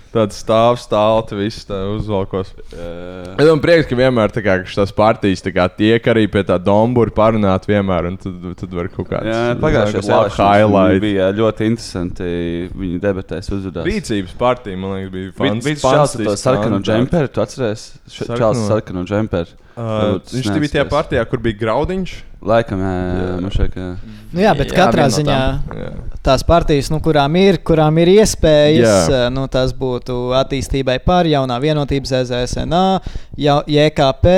Tāds 0.10 0.40
stāvs, 0.42 0.88
stāvs, 0.88 1.34
viss 1.38 1.66
tā 1.70 1.78
uzvalkos. 1.94 2.50
Eh, 2.74 3.36
Es 3.38 3.46
domāju, 3.46 3.62
prieks, 3.62 3.86
ka 3.90 3.96
vienmēr 4.00 4.32
tā 4.34 4.42
kā, 4.42 4.56
šīs 4.66 4.94
partijas 4.98 5.44
tā 5.46 5.52
kā, 5.54 5.68
tiek 5.70 6.02
arī 6.10 6.24
pie 6.32 6.42
tā 6.44 6.58
dombura 6.58 7.12
parunāt 7.14 7.68
vienmēr, 7.70 8.08
un 8.10 8.18
tad, 8.18 8.40
tad 8.58 8.74
var 8.74 8.88
kaut 8.90 9.08
kāds 9.12 9.60
pagājušajā 9.62 10.10
labi 10.10 10.34
gadā 10.34 10.50
highlight. 10.50 11.02
bija 11.04 11.30
ļoti 11.38 11.70
interesanti. 11.70 12.32
Viņi 12.74 13.00
debatēs 13.04 13.52
uzvedās. 13.54 13.86
Rīcības 13.86 14.34
partija, 14.40 14.78
man 14.82 14.96
liekas, 14.98 15.12
bija 15.14 15.32
fans- 15.38 15.70
Čāls 15.84 16.16
ar 16.20 16.26
to 16.26 16.36
sarkanu 16.42 16.82
džemperu, 16.82 17.32
tu 17.34 17.42
atceries? 17.46 17.86
Čāls 18.10 18.42
ar 18.42 18.66
sarkanu 18.74 19.06
džemperu. 19.06 19.54
Uh, 19.80 20.18
viņš 20.26 20.50
bija 20.60 20.74
tajā 20.80 20.90
partijā, 20.90 21.30
kur 21.30 21.40
bija 21.40 21.56
graudiņš. 21.62 22.16
Laikam, 22.40 22.80
jā, 22.80 22.92
jā, 22.96 23.32
man 23.44 23.52
šeit, 23.52 23.74
ka... 23.74 23.86
Nu, 24.32 24.40
jā, 24.40 24.52
bet 24.56 24.70
Jā, 24.72 24.76
katrā 24.78 25.08
viena 25.10 25.10
no 25.10 25.16
ziņā 25.18 25.38
Jā. 25.76 25.88
tās 26.24 26.44
partijas, 26.48 26.88
nu, 26.94 27.02
kurām, 27.04 27.34
ir, 27.36 27.58
kurām 27.68 27.98
ir 28.00 28.12
iespējas, 28.14 29.10
Jā. 29.10 29.18
uh, 29.26 29.32
nu, 29.34 29.44
tas 29.52 29.74
būtu 29.76 30.16
attīstībai 30.40 30.96
par 31.04 31.28
jaunā 31.28 31.58
vienotības 31.60 32.14
ZZSNA, 32.14 32.84
ja- 33.42 33.58
JKP 33.68 34.36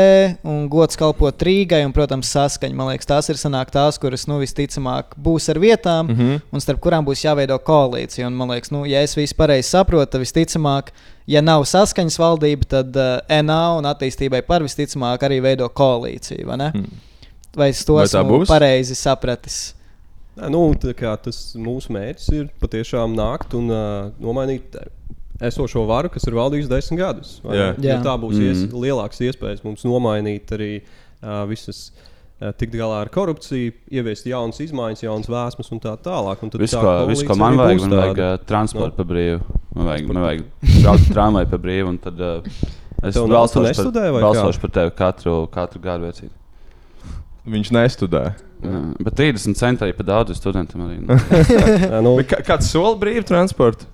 un 0.50 0.64
gods 0.72 0.98
kalpot 0.98 1.46
Rīgai 1.46 1.84
un, 1.86 1.94
protams, 1.94 2.32
saskaņa. 2.34 2.78
Man 2.80 2.90
liekas, 2.90 3.10
tās 3.12 3.30
ir 3.30 3.38
sanāk 3.38 3.70
tās, 3.76 4.02
kuras, 4.02 4.26
nu, 4.32 4.40
visticamāk 4.42 5.14
būs 5.22 5.52
ar 5.54 5.62
vietām 5.62 6.10
mm 6.10 6.16
-hmm. 6.16 6.42
un 6.52 6.66
starp 6.66 6.82
kurām 6.82 7.06
būs 7.06 7.22
jāveido 7.28 7.60
koalīcija. 7.60 8.26
Un, 8.28 8.34
man 8.34 8.50
liekas, 8.56 8.72
nu, 8.72 8.86
ja 8.86 9.06
es 9.06 9.14
visu 9.16 9.36
pareizi 9.38 9.70
saprotu, 9.70 10.18
visticamāk, 10.18 10.90
ja 11.28 11.42
nav 11.42 11.70
saskaņas 11.70 12.18
valdība, 12.18 12.66
tad 12.66 12.96
uh, 12.96 13.44
NA 13.44 13.78
un 13.78 13.86
attīstībai 13.86 14.42
par 14.42 14.64
visticamāk 14.64 15.22
arī 15.22 15.42
veido 15.42 15.70
koalīciju, 15.70 16.48
vai 16.48 16.58
ne? 16.58 16.72
Mm. 16.74 17.11
Vai 17.58 17.70
es 17.74 17.84
to 17.86 17.98
Vai 18.00 18.06
esmu 18.08 18.24
būs? 18.30 18.48
pareizi 18.52 18.96
sapratis? 18.96 19.74
Nē, 20.40 20.48
Nu, 20.54 20.62
tā 20.80 20.94
kā 20.96 21.12
tas 21.20 21.54
mūsu 21.60 21.92
mērķis 21.92 22.30
ir 22.38 22.46
patiešām 22.62 23.12
nākt 23.18 23.54
un 23.58 23.68
uh, 23.70 24.12
nomainīt 24.24 24.78
esošo 25.42 25.84
varu, 25.90 26.10
kas 26.14 26.24
ir 26.30 26.38
valdījusi 26.38 26.70
desmit 26.72 27.02
gadus. 27.02 27.34
Jo 27.44 27.74
Jā. 27.82 27.98
Tā 28.06 28.14
būs 28.22 28.38
mm. 28.38 28.48
ies, 28.48 28.62
lielākas 28.72 29.20
iespējas 29.28 29.66
mums 29.66 29.84
nomainīt 29.88 30.54
arī 30.56 30.72
uh, 30.80 31.44
visas. 31.50 31.90
uh, 31.98 32.08
Tikt 32.58 32.74
galā 32.74 33.04
ar 33.04 33.10
korupciju, 33.14 33.74
ieviest 33.94 34.26
jaunas 34.26 34.58
izmaiņas, 34.64 35.04
jaunas 35.04 35.28
vēsmas 35.30 35.68
un 35.76 35.82
tā 35.84 35.92
tālāk. 36.02 36.40
Un 36.42 36.50
tad 36.54 36.64
Visu, 36.64 36.78
tā 36.78 36.82
ko, 36.82 36.94
visu, 37.12 37.26
ko 37.28 37.36
man 37.38 37.60
vajag, 37.60 37.78
būs 37.78 37.88
man 37.90 37.98
vajag 38.00 38.22
uh, 38.24 38.36
transportu 38.50 38.96
Nu. 38.96 38.98
pa 38.98 39.06
brīvu. 39.12 39.42
Man 39.76 39.90
vajag, 39.92 40.08
man 40.10 40.22
vajag 40.24 40.46
braukt 40.82 41.10
tramvaju 41.12 41.52
pa 41.52 41.60
brīvu. 41.68 41.90
un 41.92 42.00
Tad, 42.02 42.22
uh, 42.22 42.62
es 43.04 43.20
balsošu 43.20 43.84
par, 43.92 43.92
kā? 44.00 44.22
balsošu 44.24 44.64
par 44.64 44.74
tevi 44.80 44.96
katru, 45.04 45.36
katru 45.54 45.82
gadu 45.84 46.08
vecību. 46.08 46.34
Viņš 47.50 47.72
nestudē. 47.74 48.26
Jā, 48.62 48.80
Bet 49.02 49.16
30 49.18 49.58
centi 49.58 49.82
arī 49.88 49.96
par 49.98 50.06
daudz 50.06 50.36
studentam. 50.38 50.84
Arī, 50.86 51.00
nu. 51.08 51.16
Nu, 52.06 52.12
Bet 52.20 52.30
kā- 52.30 52.44
Kāds 52.46 52.70
soli 52.70 53.00
brīvu 53.02 53.26
transportu? 53.32 53.88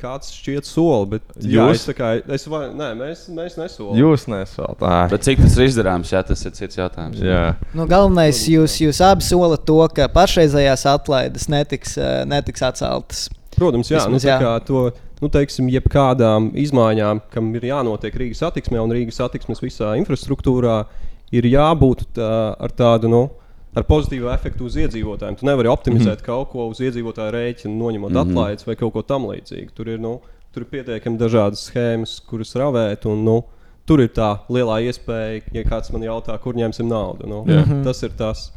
Kāds 0.00 0.32
šķiet 0.34 0.66
soli, 0.66 1.06
bet 1.12 1.22
Jūs? 1.38 1.52
jā, 1.54 1.66
es, 1.76 1.84
kā, 1.94 2.08
es 2.34 2.46
vai, 2.50 2.64
nē, 2.74 2.88
mēs, 2.98 3.20
mēs 3.30 3.54
nesolam. 3.60 3.94
Jūs 4.00 4.24
nesolat. 4.32 4.80
Bet 5.12 5.22
cik 5.22 5.38
tas 5.44 5.54
ir 5.60 5.68
izdarāms, 5.68 6.10
jā, 6.10 6.22
tas 6.26 6.42
ir 6.48 6.54
cits 6.56 6.80
jautājums. 6.80 7.20
Jā. 7.22 7.52
Nu, 7.76 7.86
galvenais, 7.86 8.40
jūs, 8.50 8.74
jūs 8.82 8.98
abi 9.06 9.22
solat 9.22 9.62
to, 9.68 9.76
ka 9.94 10.08
pašreizējās 10.10 10.82
atlaides 10.90 11.46
netiks, 11.52 11.94
netiks 12.26 12.64
atceltas. 12.66 13.28
Protams, 13.54 13.92
jā, 13.92 14.02
nu, 14.10 14.18
Vismaz 14.18 14.26
tā 14.26 14.40
jā. 14.42 14.56
to, 14.66 14.82
nu, 15.22 15.30
teiksim, 15.30 15.70
jebkādām 15.70 16.50
izmaiņām, 16.58 17.22
kam 17.30 17.54
ir 17.54 17.68
jānotiek 17.70 18.18
Rīgas 18.18 18.42
satiksmē 18.42 18.82
un 18.82 18.96
Rīgas 18.96 19.20
satiksmes 19.22 19.62
visā 19.62 19.92
infrastruktūrā, 20.00 20.80
ir 21.32 21.48
jābūt 21.48 22.04
tā, 22.16 22.32
ar 22.60 22.74
tādu, 22.76 23.10
nu, 23.12 23.22
ar 23.76 23.86
pozitīvu 23.88 24.28
efektu 24.32 24.68
uz 24.68 24.76
iedzīvotājiem. 24.82 25.38
Tu 25.40 25.48
nevari 25.48 25.70
optimizēt 25.72 26.20
mm 26.20 26.26
kaut 26.26 26.52
ko 26.52 26.68
uz 26.68 26.82
iedzīvotāju 26.84 27.32
rēķinu, 27.32 27.72
noņemot 27.78 28.12
mm. 28.12 28.18
-hmm. 28.18 28.30
atlaides 28.30 28.68
vai 28.68 28.76
kaut 28.76 28.92
ko 28.92 29.02
tamlīdzīgu. 29.02 29.72
Tur 29.74 29.88
ir, 29.88 29.98
nu, 29.98 30.20
tur 30.52 30.66
ir 30.66 30.70
pietiekami 30.76 31.18
dažādas 31.18 31.66
schēmas, 31.70 32.20
kuras 32.28 32.54
ravēt. 32.56 33.08
Un, 33.08 33.24
nu, 33.24 33.42
Tur 33.82 33.98
ir 33.98 34.12
tā 34.14 34.28
lielā 34.52 34.76
iespēja, 34.86 35.40
ja 35.50 35.62
kāds 35.66 35.90
man 35.90 36.04
jautā, 36.06 36.36
kur 36.38 36.54
ņemsim 36.54 36.86
naudu. 36.86 37.26
Nu, 37.26 37.40
Jā. 37.50 37.64
Mhm. 37.64 37.80
Tas 37.82 38.02
ir 38.06 38.12
tas. 38.14 38.52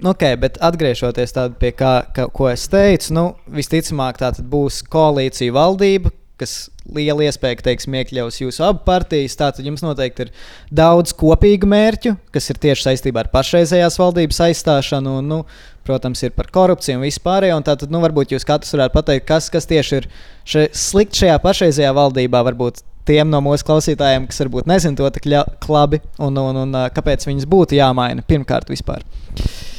Nu, 0.00 0.14
okay, 0.14 0.38
bet 0.40 0.56
atgriežoties 0.56 1.36
pie 1.60 1.72
kā, 1.76 2.06
ka, 2.16 2.30
ko 2.32 2.48
es 2.48 2.64
teicu, 2.72 3.12
nu, 3.12 3.24
visticamāk 3.52 4.16
tā 4.22 4.32
būs 4.40 4.80
koalīcija 4.88 5.52
valdība, 5.52 6.14
kas 6.40 6.54
liela 6.90 7.26
iespēja, 7.26 7.58
ka 7.58 7.66
teiksim, 7.68 7.96
iekļaus 8.00 8.40
jūsu 8.40 8.64
abu 8.66 8.82
partijas. 8.86 9.36
Tātad 9.38 9.66
jums 9.66 9.84
noteikti 9.84 10.26
ir 10.26 10.32
daudz 10.74 11.14
kopīgu 11.16 11.68
mērķu, 11.70 12.14
kas 12.34 12.50
ir 12.50 12.60
tieši 12.62 12.88
saistībā 12.88 13.24
ar 13.24 13.30
pašreizējās 13.34 14.00
valdības 14.00 14.42
aizstāšanu. 14.48 15.18
Un, 15.20 15.30
nu, 15.30 15.40
protams, 15.86 16.22
ir 16.26 16.34
par 16.36 16.50
korupciju 16.52 16.98
un 16.98 17.06
vispārējo. 17.06 17.56
un 17.60 17.66
Tātad, 17.66 17.92
nu, 17.92 18.02
varbūt 18.04 18.34
jūs 18.34 18.46
katrs 18.48 18.76
varētu 18.76 18.96
pateikt, 18.98 19.26
kas, 19.28 19.50
kas 19.52 19.68
tieši 19.70 20.00
ir 20.00 20.10
še, 20.44 20.68
slikti 20.76 21.24
šajā 21.24 21.40
pašreizējā 21.44 21.94
valdībā. 21.96 22.44
Varbūt 22.50 22.84
tiem 23.08 23.30
no 23.32 23.40
mūsu 23.44 23.66
klausītājiem, 23.66 24.28
kas 24.30 24.42
varbūt 24.44 24.70
nezina 24.70 24.98
to 24.98 25.08
tik 25.14 25.26
labi, 25.70 26.02
un, 26.20 26.38
un, 26.38 26.62
un 26.66 26.78
kāpēc 26.94 27.26
viņas 27.28 27.48
būtu 27.50 27.80
jāmaina 27.80 28.26
pirmkārt 28.26 28.70
vispār. 28.72 29.04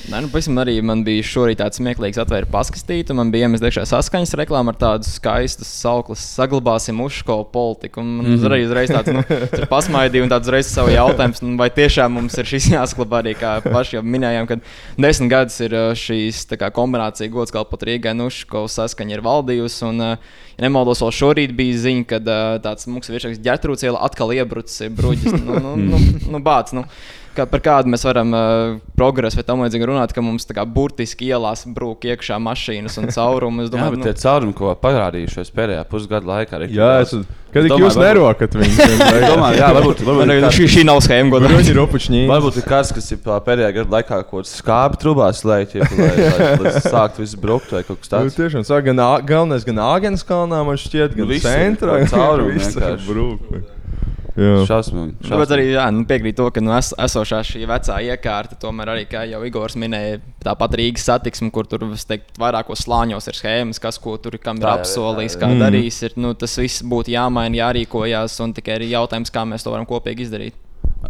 Nē, 0.09 0.23
nu, 0.25 0.29
pavisam 0.33 0.57
arī 0.57 0.73
man 0.81 1.03
bija 1.05 1.21
šorīt 1.23 1.59
tāds 1.61 1.77
smieklīgs 1.77 2.17
atvērts 2.23 2.49
paskastīts, 2.51 3.11
un 3.13 3.19
man 3.19 3.29
bija 3.33 3.45
iemest 3.45 3.61
iekšā 3.67 3.83
saskaņas 3.85 4.33
reklāma 4.39 4.73
ar 4.73 4.77
tādu 4.81 5.05
skaistu 5.07 5.65
saukli, 5.67 6.15
saglabāsim 6.17 6.97
uzskolu 7.05 7.45
politiku. 7.53 8.01
Un 8.01 8.09
man 8.17 8.25
Mhm. 8.25 8.39
uzreiz, 8.39 8.65
uzreiz 8.67 8.89
tāds, 8.89 9.13
nu, 9.13 9.21
pasmaidīja 9.69 10.23
un 10.25 10.33
tāds 10.33 10.49
reiz 10.51 10.65
savu 10.73 10.89
jautājumu, 10.89 11.41
nu, 11.45 11.57
vai 11.61 11.69
tiešām 11.69 12.11
mums 12.17 12.37
ir 12.41 12.49
šis 12.49 12.69
jāsaglabā 12.75 13.21
arī, 13.21 13.35
kā 13.37 13.53
paši 13.61 13.99
jau 13.99 14.03
minējām, 14.03 14.47
kad 14.49 14.65
desmit 14.97 15.29
gadus 15.35 15.59
ir 15.61 15.77
šīs 15.93 16.43
kā, 16.57 16.71
kombinācija 16.73 17.29
gods 17.31 17.53
kalpot 17.53 17.85
Rīgai, 17.85 18.15
nu, 18.17 18.25
uzskolu 18.31 18.67
saskaņa 18.73 19.19
ir 19.19 19.21
valdījusi. 19.21 19.85
Un, 19.91 19.99
ja 20.01 20.65
nemaldos, 20.65 21.01
vēl 21.05 21.13
šorīt 21.21 21.55
bija 21.55 21.77
ziņa, 21.85 22.05
ka 22.09 22.19
tāds 22.65 22.89
mūks 22.89 23.13
virsraksts 23.13 23.45
ģērtrūts 23.45 23.85
iela 23.87 24.01
atkal 24.09 24.33
iebrucis 24.33 24.89
bruģis. 24.91 25.37
Nu, 25.45 25.59
nu, 25.61 25.75
nu, 25.77 26.01
nu, 26.31 26.39
bāc, 26.43 26.73
nu. 26.73 26.87
Kā, 27.31 27.45
par 27.47 27.61
kādu 27.63 27.87
mēs 27.93 28.01
varam 28.03 28.33
uh, 28.35 28.73
progresu 28.99 29.37
vai 29.39 29.43
tam 29.47 29.61
līdzīgi 29.63 29.85
runāt, 29.87 30.11
ka 30.11 30.19
mums 30.19 30.43
tā 30.43 30.51
kā 30.57 30.65
burtiski 30.67 31.29
ielās 31.31 31.61
brūk 31.71 32.03
iekšā 32.11 32.35
mašīnas 32.43 32.97
un 32.99 33.07
caurumu. 33.15 33.63
Es 33.63 33.69
Jā, 33.77 33.85
bet 33.93 34.01
tie 34.03 34.13
caurumi, 34.19 34.51
ko 34.57 34.73
parādījušies 34.81 35.53
pēdējā 35.55 35.85
pusgada 35.87 36.27
laikā, 36.27 36.59
arī 36.59 36.67
Jā, 36.75 36.89
es, 37.05 37.13
kad 37.53 37.63
Es 37.63 37.65
domāju, 37.71 37.83
jūs 37.85 37.95
varbūt- 37.95 38.07
nerokat 38.07 38.53
viņus. 38.59 38.77
Domāju, 39.31 39.57
jā, 39.59 39.69
varbūt, 39.77 40.03
varbūt 40.07 40.29
ir 40.35 40.43
kāds- 40.43 40.57
šī, 40.59 40.67
šī 40.75 40.83
nav 40.87 40.99
schēma, 41.07 41.31
godīgi. 41.33 41.55
Bruņi 41.55 41.73
rupučņī. 41.79 42.21
Varbūt 42.31 42.59
ir 42.61 42.67
kāds, 42.67 42.93
kas 42.95 43.09
ir 43.15 43.19
pēdējā 43.25 43.71
gada 43.79 43.95
laikā 43.97 44.19
kaut 44.21 44.31
kāds 44.37 44.53
skābi 44.61 44.99
trubās 45.01 45.41
lēķi, 45.47 45.81
lai, 45.87 46.13
lai, 46.19 46.53
lai 46.67 46.73
sāktu 46.91 47.23
visu 47.25 47.39
brukt 47.43 47.71
vai 47.75 47.81
kaut 47.87 47.99
kas 48.03 48.11
Nu, 48.11 48.15
tāds. 48.17 48.39
tiešām, 48.39 48.63
sāk, 48.67 48.87
gan, 48.91 49.03
galvenais 49.27 49.67
gan 49.67 49.79
Āgens 49.87 50.23
kalnā, 50.27 50.61
man 50.67 50.79
šķiet, 50.79 51.15
gan 51.19 51.27
Visi 51.31 51.47
centrā. 51.47 51.99
ir 52.03 52.11
caurumi 52.11 52.55
vienkārši. 52.59 53.07
brūk. 53.07 53.51
Jā. 54.39 54.61
Šausmīgi. 54.69 55.17
Nu, 55.27 55.37
bet 55.41 55.51
arī 55.51 55.65
jā, 55.73 55.85
nu, 55.91 56.05
piekrīt 56.07 56.37
to, 56.39 56.45
ka 56.55 56.63
nu, 56.63 56.71
es, 56.77 56.93
esošā 56.95 57.41
šī 57.47 57.65
vecā 57.67 57.97
iekārta, 58.13 58.55
tomēr 58.61 58.93
arī, 58.93 59.05
kā 59.11 59.25
jau 59.27 59.41
Igors 59.47 59.75
minēja, 59.79 60.21
tāpat 60.45 60.77
Rīgas 60.79 61.07
satiksme, 61.09 61.51
kur 61.51 61.67
tur 61.67 61.83
es 61.91 62.07
teiktu, 62.07 62.37
vairākos 62.39 62.85
slāņos 62.85 63.27
ir 63.27 63.39
schēmas, 63.41 63.81
kas 63.83 63.99
ko 64.01 64.15
tur 64.21 64.39
kam 64.41 64.61
ir 64.61 64.63
Tā 64.63 64.71
jau 64.71 64.79
ir, 64.79 64.85
apsolījis, 64.85 65.35
tā 65.35 65.43
kā 65.43 65.51
ir. 65.51 65.61
darīs. 65.65 66.01
Ir, 66.07 66.15
nu, 66.23 66.33
tas 66.33 66.55
viss 66.61 66.85
būtu 66.87 67.11
jāmaina, 67.15 67.59
jārīkojas, 67.65 68.39
un 68.45 68.55
tikai 68.55 68.79
ir 68.79 68.91
jautājums, 68.93 69.33
kā 69.33 69.43
mēs 69.47 69.67
to 69.67 69.75
varam 69.75 69.89
kopīgi 69.89 70.29
izdarīt. 70.29 70.55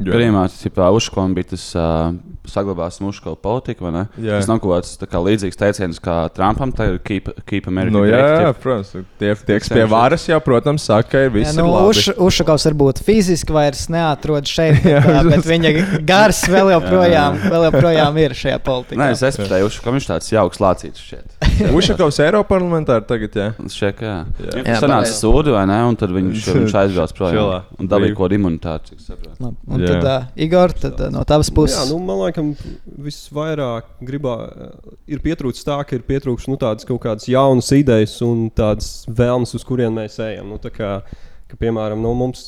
Gadījumā 0.09 0.91
Uškam 0.97 1.35
bija 1.37 1.51
tas 1.53 1.65
uh, 1.77 2.13
saglabāsim 2.49 3.07
Uškola 3.09 3.37
politiku, 3.41 3.85
vai 3.85 3.91
ne? 3.93 4.03
Jā. 4.21 4.39
Tas 4.39 4.47
nav 4.49 4.59
kaut 4.63 4.73
kāds 4.73 4.95
tā 4.99 5.07
kā 5.09 5.19
līdzīgs 5.21 5.59
teiciens 5.59 5.99
kā 6.01 6.15
Trumpam, 6.33 6.71
tā 6.75 6.87
ir 6.93 6.97
keep, 7.05 7.29
keep 7.49 7.67
America 7.69 7.93
Nu, 7.95 8.03
jā, 8.07 8.17
great, 8.17 8.31
jā, 8.31 8.47
jeb- 8.47 8.61
protams. 8.63 8.91
Tie, 9.21 9.33
tie 9.47 9.59
kas 9.61 9.71
pie 9.71 9.85
varas, 9.91 10.25
jau, 10.29 10.39
protams, 10.43 10.85
saka, 10.89 11.09
ka 11.11 11.23
ir 11.27 11.33
viss 11.35 11.51
Jā, 11.51 11.57
nu, 11.59 11.67
ir 11.67 11.75
labi. 11.75 11.91
Uš, 11.93 12.09
Ušakovs 12.29 12.67
varbūt 12.71 13.03
fiziski 13.05 13.55
vairs 13.55 13.85
neatrod 13.93 14.49
šeit, 14.49 14.79
bet, 14.81 14.89
Jā, 14.95 15.03
tā, 15.05 15.21
bet 15.27 15.37
tas- 15.43 15.51
viņa 15.51 15.73
gars 16.09 16.41
vēl 16.51 16.73
joprojām, 16.75 17.39
vēl 17.45 17.67
joprojām 17.69 18.21
ir 18.25 18.37
šajā 18.41 18.61
politikā. 18.65 19.01
Nē, 19.03 19.11
es 19.15 19.23
respektēju 19.27 19.69
Uškam, 19.69 19.97
viņš 19.99 20.09
tāds 20.09 20.31
jauks 20.33 20.61
lācīts 20.63 21.05
šķiet. 21.05 21.37
Ušakovs 21.77 22.21
Eiroparlamentā 22.25 22.99
ir 23.01 23.07
tagad, 23.09 23.37
jā. 23.37 23.49
Tas 23.61 23.77
ka 23.77 24.05
jā. 24.07 24.17
Jā. 24.41 24.49
jā. 24.49 24.65
Jā, 24.65 24.79
Sanāca 24.81 25.13
sūdi, 25.13 25.53
vai 25.53 25.65
ne? 25.69 25.77
Un 25.91 25.99
tad 25.99 26.13
viņš, 26.15 26.49
viņš 26.57 26.77
aizbrauc 26.83 27.15
projām. 27.17 27.69
Un 27.77 27.91
dabīja 27.91 28.15
kaut 28.15 28.25
kādu 28.27 28.39
imunitāti, 28.39 28.93
cik 28.95 29.05
saprotu. 29.05 29.37
Labi, 29.41 29.57
Un 29.71 29.81
Jā. 29.81 29.90
Tad, 29.91 30.07
uh, 30.07 30.27
Igor, 30.35 30.71
tad, 30.73 30.99
uh, 30.99 31.09
no 31.13 31.23
tavas 31.27 31.49
puses. 31.53 31.77
Jā, 31.77 31.85
nu, 31.91 31.99
man 32.05 32.21
liekas, 32.23 32.63
visvairāk 33.07 33.89
gribā, 34.07 34.35
ir 35.11 35.21
pietrūksts 35.23 35.67
tā, 35.67 35.79
ka 35.87 35.97
ir 35.97 36.03
pietrūksts 36.07 36.49
nu, 36.51 36.57
tādas 36.61 36.87
kaut 36.87 37.01
kādas 37.03 37.27
jaunas 37.31 37.71
idejas 37.75 38.15
un 38.25 38.49
tādas 38.55 39.05
vēlmes, 39.07 39.55
uz 39.57 39.63
kurien 39.67 39.93
mēs 39.95 40.19
ejam. 40.23 40.49
Nu, 40.53 40.59
tā 40.61 40.71
kā, 40.73 40.91
ka, 41.51 41.59
piemēram, 41.61 42.01
nu, 42.01 42.13
mums 42.17 42.45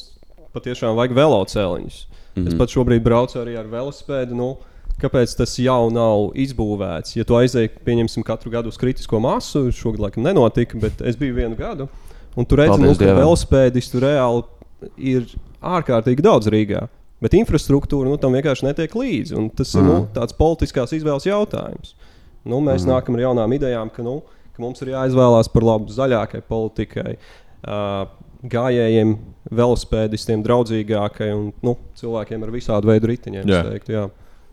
patiešām 0.53 0.95
vajag 0.99 1.15
velocēliņus. 1.17 1.97
Mm 2.03 2.43
-hmm. 2.43 2.47
Es 2.47 2.53
Mhm. 2.53 2.57
pat 2.57 2.69
šobrīd 2.69 3.03
braucu 3.03 3.39
arī 3.39 3.57
ar 3.59 3.65
velosipēdu. 3.65 4.33
Nu, 4.35 4.57
Kāpēc 5.01 5.35
tas 5.35 5.57
jau 5.59 5.89
nav 5.89 6.31
izbūvēts? 6.37 7.15
Ja 7.17 7.23
tu 7.23 7.33
aizēji, 7.33 7.69
pieņemsim, 7.83 8.23
katru 8.23 8.51
gadu 8.51 8.67
uz 8.69 8.77
kritisko 8.77 9.19
masu, 9.19 9.71
šogad 9.71 9.99
laikam 9.99 10.23
nenotika, 10.23 10.77
bet 10.79 11.01
es 11.01 11.15
biju 11.17 11.33
vienu 11.33 11.55
gadu, 11.57 11.87
un 12.37 12.45
tur 12.45 12.59
redzēju, 12.59 12.77
Paldies 12.77 12.97
ka 12.97 13.05
Dievam. 13.05 13.23
velosipēdistu 13.23 13.99
reāli 13.99 14.43
ir 14.97 15.25
ārkārtīgi 15.61 16.21
daudz 16.21 16.47
Rīgā. 16.47 16.87
Bet 17.23 17.35
infrastruktūra 17.39 18.09
nu, 18.11 18.17
tam 18.19 18.35
vienkārši 18.35 18.67
netiek 18.67 18.95
līdzi. 18.99 19.39
Tas 19.55 19.71
ir 19.77 19.81
nu, 19.85 19.93
Mhm. 20.01 20.09
tāds 20.17 20.35
politiskās 20.35 20.91
izvēles 20.91 21.23
jautājums. 21.29 21.93
Nu, 22.43 22.59
mēs 22.59 22.83
Mhm. 22.83 22.89
nākam 22.91 23.15
ar 23.15 23.21
jaunām 23.23 23.53
idejām, 23.55 23.91
ka, 23.93 24.03
nu, 24.03 24.21
ka 24.53 24.61
mums 24.61 24.81
ir 24.83 24.89
jāizvēlās 24.91 25.47
par 25.53 25.63
labu 25.63 25.87
zaļākai 25.87 26.41
politikai, 26.49 27.15
uh, 27.65 28.05
gājējiem, 28.43 29.17
velospēdistiem, 29.53 30.43
draudzīgākai 30.43 31.29
un 31.33 31.53
nu, 31.63 31.77
cilvēkiem 31.95 32.43
ar 32.43 32.49
visādu 32.51 32.89
veidu 32.91 33.07
riteņiem. 33.07 33.47
Es 33.49 33.69
Teiktu, 33.69 33.93
jā. 33.95 34.09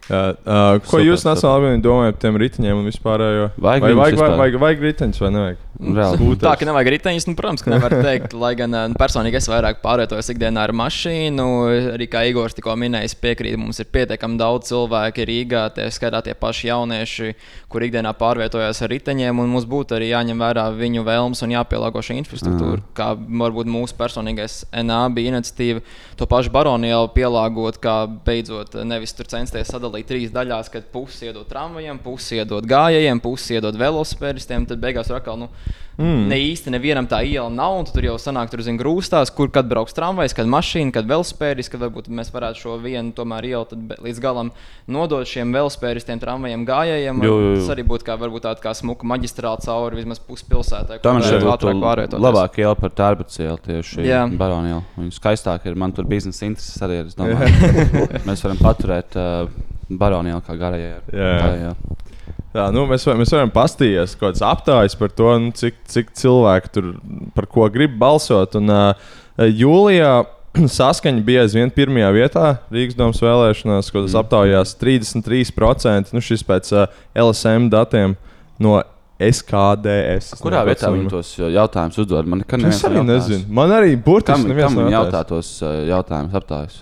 Jā, 0.09 0.21
uh, 0.33 0.79
ko 0.83 0.97
Super, 0.97 1.05
jūs 1.07 1.21
super. 1.23 1.37
nacionāli 1.37 1.83
domājat 1.85 2.17
par 2.17 2.23
tiem 2.25 2.39
riteņiem 2.41 2.79
un 2.81 2.87
vispārējo? 2.89 3.51
Vajag 3.61 3.85
vai 3.85 3.91
vajag, 3.95 4.15
vispār? 4.17 4.31
vajag, 4.31 4.39
vajag, 4.41 4.63
vajag 4.65 4.87
riteņus 4.89 5.21
vai 5.21 5.31
nevajag? 5.37 5.67
Reāli. 5.81 6.35
Tā 6.41 6.53
ka 6.61 6.67
nevajag 6.69 6.91
riteņus, 6.93 7.27
nu, 7.29 7.35
protams, 7.39 7.63
ka 7.65 7.71
nevar 7.73 7.95
teikt, 8.05 8.35
lai 8.37 8.51
gan 8.59 8.75
nu, 8.75 8.99
personīgi 9.01 9.39
es 9.39 9.47
vairāk 9.49 9.79
pārvietojos 9.85 10.33
ikdienā 10.35 10.65
ar 10.67 10.75
mašīnu. 10.77 11.47
Arī 11.95 12.09
kā 12.11 12.25
Igors 12.29 12.57
tikko 12.57 12.75
minēja, 12.81 13.09
es 13.09 13.15
piekrītu, 13.17 13.61
mums 13.61 13.81
ir 13.81 13.89
pietiekami 13.93 14.41
daudz 14.41 14.73
cilvēku 14.73 15.25
Rīgā, 15.31 15.63
tie 15.77 15.87
skaitā 15.95 16.21
tie 16.27 16.35
paši 16.37 16.69
jaunieši, 16.69 17.31
kur 17.73 17.87
ikdienā 17.87 18.13
pārvietojas 18.19 18.83
ar 18.85 18.93
riteņiem, 18.93 19.41
un 19.41 19.55
mums 19.55 19.69
būtu 19.71 19.97
arī 19.97 20.11
jāņem 20.11 20.43
vērā 20.43 20.67
viņu 20.77 21.07
vēlmes 21.07 21.45
un 21.47 21.55
jāpielāgo 21.55 22.03
šī 22.05 22.19
infrastruktūra. 22.25 22.83
Mm. 22.83 22.91
Kā 22.99 23.13
varbūt 23.15 23.71
mūsu 23.71 23.97
personīgais 24.01 24.65
NA 24.85 25.01
bija 25.15 25.37
iniciatīva 25.37 25.85
to 26.19 26.29
pašu 26.29 26.53
baronielu 26.53 27.09
pielāgot, 27.15 27.81
kā 27.81 27.97
beidzot 28.27 28.77
nevis 28.85 29.17
tur 29.17 29.31
censties 29.31 29.71
sadalīt 29.71 29.90
trīs 30.07 30.33
daļās, 30.35 30.71
kad 30.73 30.89
pusi 30.93 31.29
iedod 31.29 31.49
tramvajiem, 31.51 31.99
pusi 32.05 32.41
iedod 32.41 32.67
gājējiem, 32.71 33.23
pusi 33.25 33.59
iedod 33.59 33.79
velosipēdistiem, 33.81 34.69
tad 34.71 34.83
beigās 34.83 35.11
atkal. 35.11 35.39
Nu, 35.41 35.51
Mm. 36.01 36.31
Ne 36.31 36.37
īsti 36.41 36.73
nevienam 36.73 37.05
tā 37.09 37.19
iela 37.29 37.51
nav, 37.53 37.83
tu 37.85 37.99
tur 37.99 38.07
jau 38.07 38.15
sanāk, 38.21 38.49
tur 38.49 38.63
zina 38.65 38.81
grūstās, 38.81 39.29
kur 39.37 39.51
kad 39.53 39.69
brauks 39.69 39.93
tramvajs, 39.97 40.33
kad 40.39 40.49
mašīna, 40.49 40.95
kad 40.95 41.09
velospēris, 41.11 41.69
kad 41.69 41.83
varbūt 41.83 42.09
mēs 42.17 42.31
varētu 42.33 42.63
šo 42.63 42.77
vienu 42.81 43.13
tomēr 43.17 43.49
ielu 43.51 43.81
līdz 44.07 44.23
galam 44.25 44.53
nodot 44.89 45.29
šiem 45.29 45.53
velospēristiem, 45.53 46.23
tramvajiem, 46.23 46.65
gājējiem. 46.69 47.21
Jo, 47.27 47.35
jo, 47.35 47.51
jo. 47.51 47.59
Tas 47.61 47.73
arī 47.75 47.85
būtu 47.91 48.09
kā, 48.09 48.17
tāda 48.17 48.65
kā 48.65 48.73
smuka 48.79 49.09
maģistrāla 49.13 49.61
cauri 49.67 50.01
vismaz 50.01 50.23
puspilsētai. 50.25 51.03
Tā 51.05 51.15
man 51.17 51.27
šeit 51.27 51.45
ātrāk 51.45 51.83
pārvietoties. 51.83 52.25
labāk 52.25 52.61
iela 52.63 52.79
par 52.81 52.95
tērpats 52.97 53.43
ielu 53.43 53.61
tieši 53.67 54.07
Jā. 54.07 54.23
Baronielu. 54.41 54.81
Viņa 54.97 55.19
skaistāk 55.19 55.69
ir, 55.69 55.77
man 55.77 55.93
tur 55.93 56.09
biznesa 56.09 56.49
intereses 56.49 56.81
arī 56.81 57.03
ir. 57.03 57.13
Mēs 58.29 58.47
varam 58.47 58.63
paturēt 58.63 59.21
uh, 59.21 59.53
Baronielu 59.91 60.43
kā 60.47 60.55
garajai. 60.59 61.01
Jā. 61.13 61.75
Jā, 62.51 62.65
nu, 62.75 62.83
mēs, 62.91 63.05
va- 63.07 63.15
mēs 63.19 63.31
varam 63.31 63.51
paskatīties 63.55 64.17
kaut 64.19 64.33
kādas 64.33 64.43
aptājas 64.43 64.97
par 64.99 65.13
to, 65.15 65.29
nu, 65.39 65.53
cik, 65.55 65.77
cik 65.87 66.09
cilvēki 66.19 66.71
tur 66.75 66.89
par 67.35 67.47
ko 67.47 67.69
grib 67.71 67.95
balsot. 67.99 68.57
Un, 68.59 68.71
uh, 68.71 69.11
jūlijā 69.39 70.13
saskaņa 70.81 71.23
bija 71.27 71.45
aizvien 71.47 71.71
pirmajā 71.71 72.09
vietā 72.17 72.47
Rīgas 72.75 72.97
domas 72.99 73.21
vēlēšanās, 73.23 73.91
ko 73.95 74.03
tas 74.07 74.17
aptaujās 74.19 74.75
33%. 74.83 76.11
Nu, 76.17 76.23
šis 76.27 76.43
pēc 76.47 76.73
uh, 76.75 76.89
LSM 77.15 77.69
datiem 77.71 78.17
no 78.59 78.81
SKDS. 79.21 80.33
Es 80.35 80.41
Kurā 80.43 80.63
vietā 80.67 80.91
viņi 80.91 81.11
tos 81.13 81.35
jautājumus 81.39 81.99
uzdod? 82.03 82.27
Man 82.31 82.41
nekad 82.43 82.63
Es 82.67 82.81
neviens 82.81 82.85
arī 82.89 82.95
nav 82.97 83.05
jautājis. 83.05 83.29
nezinu. 83.31 83.55
Man 83.61 83.75
arī 83.79 83.95
burtiski 84.07 84.49
neviens 84.51 84.75
nav 84.75 84.89
jautājis. 84.91 84.97
jautā 84.97 85.23
tos 85.29 85.51
jautājumus 85.91 86.39
aptājas? 86.41 86.79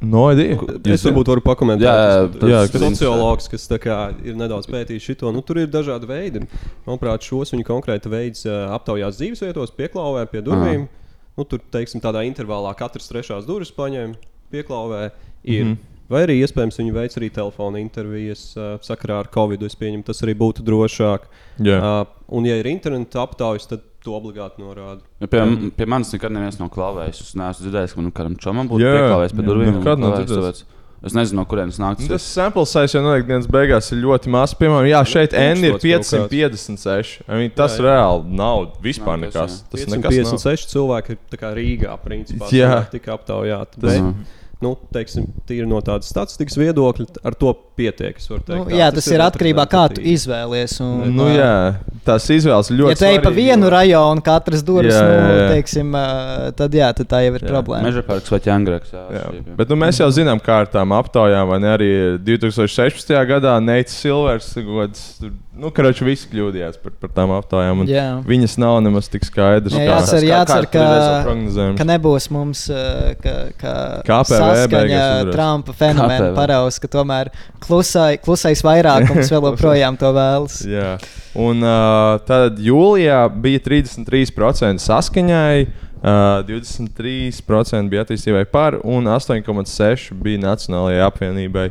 No 0.00 0.22
idea. 0.32 0.56
Es 0.88 1.02
varbūt 1.04 1.28
varu 1.28 1.42
pakomentēt. 1.44 1.84
Jā, 1.84 1.92
jā, 1.92 2.20
Es- 2.24 2.48
jā, 2.50 2.60
tas- 2.72 2.84
sociologs, 2.86 3.48
kas 3.52 3.66
kā 3.82 3.98
ir 4.24 4.34
nedaudz 4.34 4.66
pētījis 4.66 5.10
šo. 5.10 5.32
Nu, 5.32 5.42
tur 5.42 5.58
ir 5.58 5.68
dažādi 5.68 6.08
veidi. 6.08 6.46
Manuprāt, 6.86 7.20
šos 7.20 7.52
viņa 7.52 7.66
konkrēti 7.68 8.08
veids 8.08 8.46
aptaujās 8.48 9.20
dzīvesvietos, 9.20 9.74
pieklauvē 9.76 10.24
pie 10.30 10.40
durvīm. 10.40 10.88
Nu, 11.36 11.44
tur, 11.44 11.60
teiksim, 11.72 12.00
tādā 12.00 12.24
intervālā 12.24 12.74
katrs 12.76 13.08
trešās 13.12 13.46
durvis 13.46 13.70
paņem, 13.70 14.16
pieklauvē. 14.52 15.10
Ir. 15.44 15.64
Mm. 15.64 15.78
Vai 16.10 16.24
arī 16.26 16.40
iespējams 16.42 16.74
viņi 16.80 16.92
veic 16.92 17.14
arī 17.14 17.28
telefona 17.30 17.78
intervijas 17.78 18.56
uh, 18.58 18.78
sakarā 18.82 19.20
ar 19.20 19.28
Covid. 19.30 19.62
Es 19.62 19.76
pieņemu, 19.78 20.02
tas 20.08 20.20
arī 20.26 20.34
būtu 20.34 20.64
drošāk. 20.66 21.28
Jā. 21.62 21.76
Uh, 21.78 22.06
un, 22.34 22.48
ja 22.50 22.56
ir 22.58 22.66
interneta 22.66 23.22
aptaujas, 23.22 23.68
tad 23.70 23.84
to 24.04 24.16
obligāti 24.16 24.62
norāda. 24.64 25.00
Ja 25.20 25.28
pie, 25.30 25.70
pie 25.76 25.86
manis 25.86 26.12
nekad 26.14 26.32
neviens 26.34 26.58
nav 26.60 26.70
klauvējis. 26.74 27.20
Es 27.28 27.34
neesmu 27.38 27.66
dzirdējis, 27.66 27.94
ka 27.96 28.00
man 28.02 28.12
kādam 28.16 28.36
čomam 28.40 28.68
būtu 28.70 28.84
Jā, 28.84 28.92
pieklāvējis 28.96 29.34
pie 29.36 29.42
jā, 29.44 29.48
durvīm. 29.50 29.74
nekad 29.80 29.98
nav 30.04 30.18
tāpēc 30.20 30.62
Es 31.00 31.14
nezinu, 31.16 31.38
no 31.40 31.46
kurienes 31.48 31.78
nāk 31.80 31.96
Nu, 31.96 32.04
tas. 32.04 32.20
Tas 32.20 32.24
sample 32.28 32.66
size 32.68 32.92
jau 32.92 33.00
noteikti 33.00 33.30
dienas 33.30 33.46
beigās 33.48 33.86
ir 33.94 34.02
ļoti 34.02 34.28
mazs. 34.34 34.52
Piemēram, 34.60 34.84
jā, 34.90 34.98
šeit 35.08 35.32
N 35.32 35.64
ir 35.64 35.78
Tūkstots 35.78 36.10
kaut 36.12 36.34
556. 36.34 37.14
I 37.24 37.38
mean, 37.38 37.54
tas 37.56 37.78
Jā, 37.78 37.80
jā. 37.80 37.86
reāli 37.86 38.34
nav 38.36 38.66
vispār 38.84 39.16
tas, 39.16 39.22
nekas. 39.24 39.54
Tas 39.72 39.86
nekas 39.88 39.96
nav. 40.04 40.34
556 40.36 40.68
cilvēki 40.74 41.14
ir 41.16 41.18
tā 41.32 41.40
kā 41.40 41.54
Rīgā, 41.56 41.94
principā. 42.04 42.50
Jā. 42.52 42.82
tika 42.92 43.16
aptaujāti. 43.16 43.80
Tas- 43.80 43.96
Bet, 43.96 44.28
nu, 44.60 44.74
teiksim, 44.92 45.24
tīri 45.48 45.64
no 45.66 45.78
tādas 45.80 46.10
statistikas 46.12 46.56
viedokļa, 46.60 47.06
ar 47.24 47.34
to 47.34 47.54
pietiek. 47.80 48.18
varu 48.28 48.42
Nu, 48.46 48.64
teikt. 48.66 48.76
jā, 48.76 48.90
tas 48.92 49.06
ir 49.08 49.20
atkarībā 49.24 49.64
no 49.64 49.70
kā 49.72 49.84
tu 49.94 50.00
izvēlies. 50.02 50.74
Un, 50.84 51.14
Nu, 51.16 51.28
jā, 51.32 51.76
tās 52.04 52.26
izvēles 52.28 52.68
ir 52.70 52.76
ļoti 52.82 52.90
Ja 52.90 52.94
tu 53.00 53.04
ej 53.08 53.18
pa 53.24 53.30
vienu 53.30 53.64
jo- 53.66 53.70
rajonu, 53.72 54.22
katras 54.22 54.62
durvis, 54.62 54.92
Jā, 54.94 55.00
jā, 55.00 55.22
nu, 55.24 55.34
jā. 55.40 55.48
teiksim, 55.54 55.90
ā, 55.96 56.52
tad 56.56 56.70
jā, 56.76 56.92
tad 56.94 57.08
tā 57.08 57.22
jau 57.24 57.34
ir 57.34 57.40
Jā. 57.40 57.48
problēma. 57.54 57.82
Meža 57.88 58.02
parks 58.06 58.28
vai 58.30 58.38
ķēngraks. 58.40 58.92
Jā, 58.92 59.04
Jā. 59.16 59.24
jā. 59.32 59.56
Bet 59.56 59.68
nu, 59.68 59.76
mēs 59.76 59.98
jau 60.00 60.08
zinām, 60.12 60.40
kā 60.44 60.60
ar 60.60 60.66
tām 60.66 60.92
aptaujām, 60.92 61.48
vai 61.48 61.58
ne? 61.58 61.70
Arī 61.78 61.90
2016. 62.22 63.16
gadā 63.26 63.56
Neits 63.64 63.92
Silvers, 63.96 64.52
gods, 64.54 65.18
tur, 65.20 65.30
nu, 65.60 65.68
karoči, 65.76 66.04
visi 66.08 66.28
kļūdījās 66.32 66.78
par, 66.82 66.92
par 67.02 67.10
tām 67.16 67.32
aptaujām. 67.36 67.82
Viņas 68.26 68.54
nav 68.62 68.78
nemaz 68.84 69.10
tik 69.12 69.26
skaidras. 69.28 69.74
Jā, 69.76 69.84
kā- 69.84 69.98
jācer, 69.98 70.24
kā- 70.24 70.30
jācer 70.30 70.68
kā 70.72 70.84
ir 70.86 71.74
ka, 71.74 71.74
ka 71.80 71.86
nebūs 71.90 72.30
mums 72.32 72.62
ā, 72.72 72.84
ka, 73.20 73.34
ka 73.60 73.74
KPV 74.08 74.40
saskaņa. 74.40 75.02
Trumpa 75.34 75.76
fenomena 75.76 76.30
KPV. 76.30 76.34
paraus, 76.40 76.78
ka 76.82 76.88
tomēr 76.96 77.30
klusai, 77.66 78.16
klusais 78.24 78.64
vairākums 78.64 79.28
vēl 79.34 79.50
joprojām 79.52 80.00
to 80.00 80.10
vēlas. 80.16 80.58
Jā. 80.66 80.96
Un 81.38 81.62
uh, 81.62 82.16
tad 82.26 82.58
jūlijā 82.58 83.20
bija 83.44 83.60
33% 83.68 84.82
saskaņai, 84.82 85.68
uh, 86.00 86.42
23% 86.48 87.88
bija 87.92 88.02
attīstībai 88.06 88.44
par 88.50 88.80
un 88.82 89.04
8,6% 89.12 90.16
bija 90.24 90.40
Nacionālajai 90.48 91.04
apvienībai. 91.06 91.68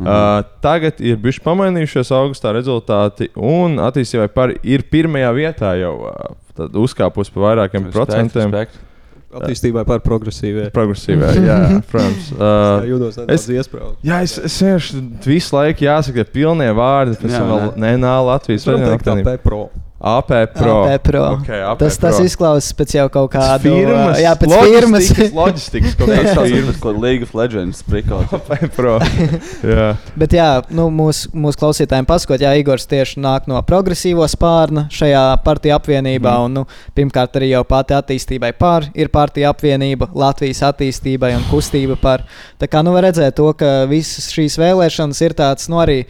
Mm. 0.00 0.06
Uh, 0.08 0.46
tagad 0.64 1.00
ir 1.04 1.18
bijuši 1.20 1.42
pamainījušies 1.44 2.10
augustā 2.16 2.54
rezultāti, 2.56 3.28
un 3.36 3.76
attīstībai 3.84 4.30
par 4.32 4.54
ir 4.64 4.86
pirmajā 4.88 5.32
vietā 5.36 5.74
jau 5.76 5.96
uh, 6.08 6.30
tad 6.56 6.78
uzkāpus 6.80 7.28
pa 7.34 7.42
vairākiem 7.50 7.90
Respekt, 7.90 7.98
procentiem. 7.98 8.54
respekt. 8.54 8.86
Attīstībai 9.30 9.84
par 9.86 10.00
progresīviem. 10.02 10.72
Progresīvā, 10.74 11.34
jā, 11.50 11.58
protams. 11.92 12.32
Es 12.32 12.32
Uh, 12.32 12.88
jūtos 12.88 13.20
nedaudz 13.20 13.46
iesprūdis. 13.60 14.00
Jā, 14.08 14.22
es, 14.26 14.34
es 14.48 14.56
vienkārši 14.64 15.02
visu 15.28 15.54
laiku 15.54 15.86
jāsaka, 15.86 16.24
ka 16.24 16.34
pilnie 16.34 16.72
vārdi, 16.74 17.20
pēc 17.20 17.36
tam 17.36 17.52
vēl 17.52 18.00
nā, 18.00 18.16
Latvijas 18.26 18.66
teikt, 18.66 18.88
tā 18.88 18.96
apvienība. 18.96 19.36
P-Pro. 19.36 19.62
AP 20.00 20.30
Pro. 20.56 20.74
AP 20.88 21.02
Pro. 21.04 21.22
Okay, 21.36 21.60
AP 21.60 21.78
tas, 21.82 21.98
tas 22.00 22.16
Pro. 22.16 22.24
izklausās 22.24 22.72
pēc 22.78 22.94
jau 22.96 23.02
kaut 23.12 23.34
kāda 23.34 23.58
firmas, 23.60 24.16
Jā, 24.22 24.30
pēc 24.40 24.54
firmas. 24.54 25.08
loģistikas, 25.10 25.34
loģistikas 25.36 25.96
kaut 25.98 26.08
Tas 26.08 26.30
ir 26.48 26.54
firmas. 26.54 26.78
kāda 26.80 27.02
League 27.04 27.26
of 27.26 27.34
Legends 27.36 27.82
prikals. 27.84 28.32
AP 28.32 28.64
Pro. 28.76 28.94
jā. 29.74 29.90
Bet, 30.16 30.32
jā, 30.38 30.46
nu, 30.72 30.86
mūsu 30.94 31.28
mūs 31.36 31.58
klausītājiem 31.60 32.08
pasakot, 32.08 32.40
Jā, 32.40 32.54
Igors 32.56 32.88
tieši 32.88 33.20
nāk 33.20 33.44
no 33.50 33.60
progresīvo 33.68 34.24
spārna 34.32 34.86
šajā 34.88 35.26
partiju 35.44 35.76
apvienībā. 35.76 36.32
Mm. 36.32 36.48
Un, 36.48 36.56
nu, 36.62 36.64
pirmkārt, 36.96 37.36
arī 37.36 37.52
jau 37.52 37.62
pati 37.68 37.92
attīstībai 37.98 38.54
par 38.56 38.88
ir 38.96 39.12
partija 39.12 39.52
apvienība, 39.52 40.08
Latvijas 40.16 40.64
attīstībai 40.70 41.34
un 41.36 41.44
kustība 41.52 41.98
par. 42.00 42.24
Tā 42.56 42.70
kā 42.72 42.80
nu 42.86 42.96
var 42.96 43.04
redzēt 43.10 43.36
to, 43.36 43.52
ka 43.52 43.84
visas 43.90 44.32
šīs 44.32 44.56
vēlēšanas 44.64 45.20
ir 45.28 45.36
tāds, 45.44 45.68
nu, 45.68 45.82
arī. 45.84 46.00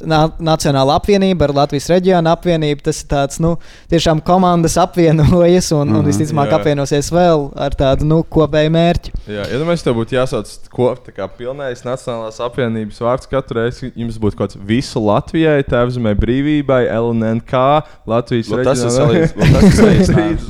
Na 0.00 0.24
Nacionāla 0.42 0.96
apvienība 0.98 1.44
ar 1.46 1.52
Latvijas 1.54 1.86
reģionu 1.92 2.30
apvienību. 2.32 2.80
Tas 2.88 3.02
ir 3.02 3.08
tāds, 3.10 3.38
nu, 3.42 3.52
tiešām 3.92 4.22
komandas 4.24 4.78
apvienojas 4.80 5.68
un, 5.76 5.84
mm 5.84 6.00
un 6.00 6.08
visticamāk 6.08 6.50
jā. 6.50 6.58
apvienosies 6.58 7.10
vēl 7.12 7.44
ar 7.60 7.76
tādu, 7.78 8.08
nu, 8.08 8.22
kopēju 8.24 8.72
mērķi. 8.72 9.12
Jā, 9.28 9.44
ja 9.52 9.60
domāju, 9.60 9.84
tev 9.84 9.98
būtu 10.00 10.16
jāsauc 10.16 10.50
kopā 10.72 10.96
tā 11.06 11.14
kā 11.14 11.28
pilnējs 11.36 11.84
Nacionālās 11.86 12.40
apvienības 12.42 12.98
vārds 13.04 13.30
katru 13.30 13.60
reizi, 13.60 13.92
jums 13.92 14.18
būtu 14.22 14.40
kaut 14.40 14.56
kāds 14.56 14.64
visu 14.72 15.04
Latvijai, 15.04 15.60
tēvzemē 15.68 16.16
brīvībai, 16.18 16.82
LNK, 16.96 17.64
Latvijas 18.10 18.50
vēl 18.50 18.66
tas 18.72 18.82
ir 18.82 18.96
salīdzinājums. 18.96 20.48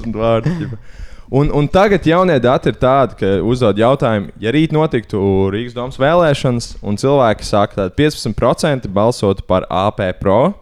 30 1.32 1.40
vārdi, 1.40 1.40
ģipa. 1.40 1.40
Un, 1.40 1.50
un 1.50 1.66
tagad 1.66 2.06
jaunie 2.06 2.38
dati 2.40 2.68
ir 2.68 2.76
tādi, 2.76 3.16
ka 3.16 3.26
uzdod 3.40 3.78
jautājumu, 3.78 4.32
ja 4.40 4.52
rīt 4.52 4.72
notiktu 4.72 5.48
Rīgas 5.52 5.74
domas 5.74 5.96
vēlēšanas, 5.96 6.76
un 6.82 6.96
cilvēki 6.96 7.44
saka, 7.44 7.74
ka 7.74 7.94
15% 7.96 8.88
balsotu 8.92 9.42
par 9.48 9.64
AP 9.70 10.20
Pro, 10.20 10.52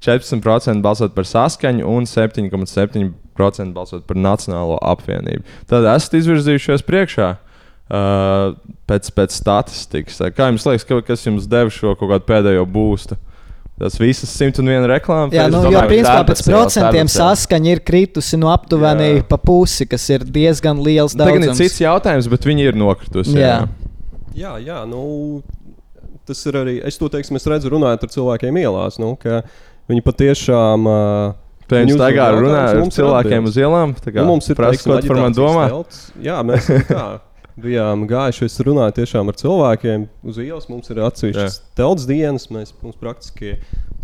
14% 0.00 0.80
balsot 0.80 1.14
par 1.14 1.24
saskaņu 1.24 1.84
un 1.84 2.04
7,7% 2.04 3.72
balsot 3.72 4.06
par 4.06 4.16
Nacionālo 4.16 4.78
apvienību. 4.80 5.44
Tad 5.66 5.84
esat 5.84 6.14
izvirzījušies 6.14 6.84
priekšā. 6.86 7.36
Uh, 7.86 8.56
pēc, 8.88 9.12
pēc 9.14 9.30
statistikas, 9.30 10.18
kā 10.34 10.48
jums 10.48 10.64
liekas, 10.66 10.84
ka, 10.88 10.96
kas 11.06 11.22
jums 11.22 11.44
deva 11.46 11.70
šo 11.70 11.94
pēdējo 11.94 12.64
būstu? 12.66 13.14
Tas 13.76 13.98
visas 14.00 14.30
101 14.32 14.86
reklāmas. 14.88 15.34
Jā, 15.36 15.50
nu, 15.52 15.58
jo 15.68 15.80
principā 15.84 16.22
pēc 16.24 16.40
procentiem 16.46 17.10
saskaņa 17.12 17.74
ir 17.74 17.82
kritusi 17.84 18.38
no 18.40 18.48
aptuveni 18.48 19.08
Jā. 19.18 19.24
pa 19.28 19.36
pusi, 19.36 19.84
kas 19.90 20.06
ir 20.14 20.24
diezgan 20.24 20.80
liels 20.80 21.12
Tagad 21.12 21.42
ir 21.42 21.50
daudzums. 21.50 21.60
cits 21.60 21.82
jautājums, 21.84 22.28
bet 22.32 22.48
viņi 22.48 22.70
ir 22.70 22.78
nokritusi. 22.80 23.36
Jā. 23.36 23.66
Jā, 24.36 24.54
jā, 24.64 24.78
nu, 24.88 25.42
tas 26.28 26.40
ir 26.48 26.56
arī. 26.62 26.76
Es 26.88 26.96
to 27.00 27.10
teiksim, 27.12 27.36
es 27.36 27.44
redzu, 27.52 27.68
runājot 27.72 28.08
ar 28.08 28.14
cilvēkiem 28.16 28.62
ielās, 28.64 28.96
nu, 29.02 29.12
ka 29.20 29.42
viņi 29.92 30.04
patiešām. 30.08 30.88
Uh, 30.88 31.42
Te 31.66 31.80
viņi 31.82 31.96
jums 31.96 31.98
uzdod 31.98 32.06
tagad 32.06 32.36
runā 32.38 32.58
jautājumus, 32.62 32.86
ar 32.86 32.96
cilvēkiem 32.96 33.38
atbildes. 33.40 33.56
uz 33.56 33.56
ielām, 33.58 33.94
tā 33.98 34.12
kā 34.14 34.20
nu, 34.22 34.26
mums 34.30 34.46
ir 34.48 34.56
prasa, 34.56 34.76
teiksim, 34.76 34.92
ko 34.92 35.08
par 35.10 35.18
mani 35.24 35.34
domā? 35.34 35.64
Jā, 36.22 36.36
mēs 36.46 36.68
tā. 36.86 37.06
Bijām 37.56 38.04
gājuši, 38.04 38.46
es 38.50 38.58
runāju 38.60 38.98
tiešām 38.98 39.30
ar 39.32 39.36
cilvēkiem 39.40 40.02
uz 40.28 40.40
ielas. 40.42 40.66
Mums 40.68 40.90
ir 40.92 41.00
atsevišķas 41.06 41.54
telts 41.78 42.04
dienas, 42.08 42.50
mēs 42.52 42.74
mums 42.82 42.98
praktiski 43.00 43.54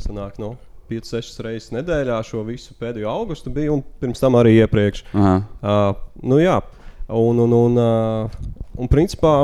sanāk 0.00 0.38
no 0.40 0.54
5-6 0.88 1.42
reizes 1.44 1.72
nedēļā 1.74 2.16
šo 2.24 2.46
visu 2.46 2.72
pēdējo 2.80 3.10
augustu 3.12 3.52
biju, 3.52 3.76
un 3.76 3.84
pirms 4.00 4.22
tam 4.22 4.38
arī 4.40 4.54
iepriekš. 4.62 5.04
Aha. 5.12 5.34
Uh, 5.60 6.00
nu, 6.24 6.40
jā, 6.40 6.58
un, 7.12 7.44
un, 7.44 7.56
un, 7.58 7.76
uh, 7.80 8.62
un 8.80 8.90
principā 8.92 9.34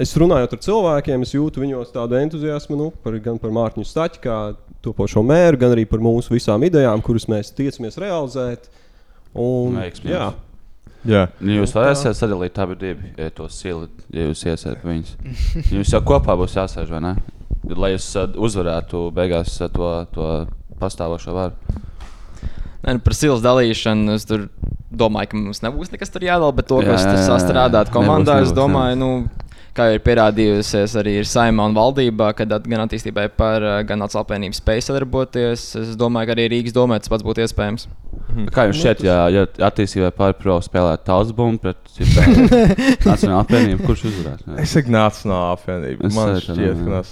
es 0.00 0.14
runājot 0.18 0.56
ar 0.56 0.62
cilvēkiem, 0.64 1.24
es 1.28 1.34
jūtu 1.36 1.62
viņos 1.62 1.92
tādu 1.94 2.18
entuziasmu 2.18 2.78
nu, 2.80 2.88
par, 3.04 3.18
gan 3.22 3.36
par 3.42 3.52
Mārtiņu 3.54 3.86
Staķu, 3.88 4.22
kā 4.24 4.38
topošo 4.84 5.22
mēru, 5.26 5.60
gan 5.60 5.76
arī 5.76 5.86
par 5.88 6.02
mūsu 6.04 6.34
visām 6.34 6.64
idejām, 6.66 7.04
kuras 7.04 7.28
mēs 7.30 7.52
tiecamies 7.56 8.00
realizēt. 8.00 8.72
Un, 9.34 9.78
Veiksmi 9.80 10.12
jā. 10.12 10.32
Jā. 11.04 11.26
Ja 11.28 11.56
jūs 11.58 11.74
varēsiet 11.76 12.16
sadalīt 12.16 12.58
abi 12.62 12.76
divi, 12.80 13.10
ja 13.20 13.28
to 13.34 13.48
sili, 13.52 13.90
ja 14.14 14.28
jūs 14.30 14.44
iesiet 14.48 14.84
viņus. 14.84 15.16
Jums 15.74 15.92
jau 15.92 16.00
kopā 16.06 16.36
būs 16.40 16.56
jāsēž, 16.56 16.88
vai 16.94 17.02
ne? 17.04 17.14
Lai 17.76 17.94
jūs 17.94 18.06
uh, 18.20 18.28
uzvarētu 18.46 19.08
beigās 19.16 19.56
uh, 19.60 19.68
to, 19.72 19.90
to 20.14 20.28
pastāvošo 20.80 21.34
varu. 21.36 21.80
Nē, 22.84 22.96
nu, 22.96 23.00
par 23.04 23.16
silas 23.16 23.44
dalīšanu 23.44 24.16
es 24.16 24.26
tur 24.28 24.48
domāju, 24.94 25.30
ka 25.32 25.40
mums 25.40 25.62
nebūs 25.64 25.92
nekas 25.92 26.12
tur 26.12 26.24
jādala, 26.26 26.52
bet 26.56 26.68
to, 26.68 26.80
Jā, 26.84 26.92
kas 26.92 27.04
jā, 27.04 27.10
tur 27.10 27.18
jā, 27.18 27.22
jā. 27.22 27.28
sastrādāt 27.32 27.88
Nebūs, 27.88 27.96
komandā, 27.96 28.38
es 28.42 28.50
nebūs, 28.50 28.58
domāju, 28.58 28.98
nu, 29.00 29.10
kā 29.74 29.88
jau 29.90 29.96
ir 29.98 30.02
pierādījusies 30.06 30.92
arī 31.00 31.16
ir 31.20 31.26
saimā 31.28 31.64
un 31.68 31.74
valdībā, 31.74 32.28
kad 32.38 32.52
at- 32.54 32.66
gan 32.70 32.84
attīstībai 32.86 33.28
par 33.36 33.62
eh, 33.62 33.82
gan 33.88 33.98
nacionālo 34.04 34.24
apvienību 34.26 34.54
spēju 34.58 34.84
sadarboties. 34.88 35.64
Es 35.82 35.96
domāju, 36.00 36.30
ka 36.30 36.36
arī 36.36 36.48
Rīgas 36.52 36.74
domē 36.76 36.98
tas 37.02 37.10
pats 37.12 37.26
būtu 37.26 37.42
iespējams. 37.44 37.86
Kā 38.54 38.64
Nu, 38.64 38.70
jums 38.72 38.80
šķiet, 38.80 39.02
ja, 39.06 39.16
ja 39.30 39.44
attīstībai 39.68 40.10
pāri 40.16 40.34
pro 40.38 40.56
spēlētu 40.64 41.04
tautas 41.06 41.34
bumbu 41.36 41.60
pret 41.66 41.76
citu 41.94 42.22
nacionālu 43.10 43.42
apvienību, 43.44 43.84
kurš 43.86 44.06
uzvarētu? 44.10 44.56
Es 44.62 44.72
saku, 44.74 44.90
Nacionālā 44.94 45.52
apvienība. 45.58 46.08
Es 46.08 46.16
Man 46.16 46.34
šķiet, 46.40 46.80
ka 46.86 47.02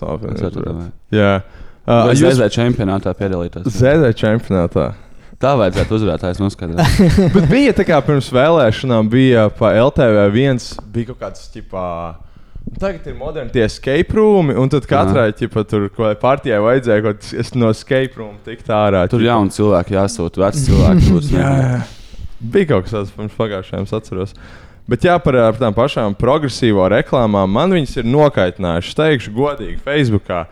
domāju. 0.62 0.76
varētu. 0.78 0.90
Jā. 1.18 1.32
Vai 1.86 2.12
Uh, 2.14 2.14
ZZ 2.14 2.46
čempionātā 2.54 3.10
piedalīties? 3.18 3.64
ZZ 3.74 4.12
čempionātā. 4.14 4.92
Tā 5.42 5.56
vajadzētu 5.58 5.96
uzvarētājs 5.98 6.38
noskaidrot. 6.38 7.00
Bet 7.34 7.48
bija 7.50 7.72
tā 7.74 7.82
kā 7.88 7.96
pirms 8.06 8.28
vēlēšanām, 8.30 9.08
bija 9.10 9.48
pa 9.58 9.72
LTV 9.74 10.28
viens, 10.30 10.68
bija 10.94 11.08
kaut 11.10 11.18
kāds 11.24 11.48
tipā. 11.50 11.86
Tagad 12.82 13.06
ir 13.06 13.14
moderni 13.18 13.52
tie 13.54 13.64
escape 13.66 14.16
roomi, 14.16 14.54
un 14.58 14.70
tad 14.72 14.86
katrai 14.90 15.28
ķipa, 15.36 15.62
tur, 15.68 15.86
partijai 16.22 16.58
vajadzēja, 16.62 17.04
kaut 17.04 17.22
kas 17.28 17.52
no 17.58 17.70
escape 17.74 18.18
room 18.18 18.34
tikt 18.46 18.70
ārā. 18.72 19.04
Tur 19.10 19.22
ķipa. 19.22 19.28
jauni 19.28 19.54
cilvēki 19.54 19.96
jāsūta, 19.98 20.42
veci 20.46 20.64
cilvēki 20.68 21.12
būs. 21.12 21.30
Jā, 21.34 21.52
jā. 21.62 21.78
Bija 22.42 22.72
kaut 22.72 22.88
kas 22.88 22.96
tāds 22.96 23.14
pirms 23.14 23.38
pagājušajiem, 23.38 23.86
es 23.86 23.96
atceros. 23.98 24.34
Bet 24.90 25.06
jā, 25.06 25.14
par, 25.22 25.38
par 25.52 25.60
tām 25.60 25.76
pašām 25.76 26.16
progresīvo 26.18 26.88
reklāmām 26.90 27.50
man 27.54 27.74
viņas 27.76 28.00
ir 28.00 28.08
nokaitinājušas. 28.10 28.90
Es 28.90 28.98
teikšu, 28.98 29.34
godīgi, 29.36 29.78
Facebookā. 29.84 30.42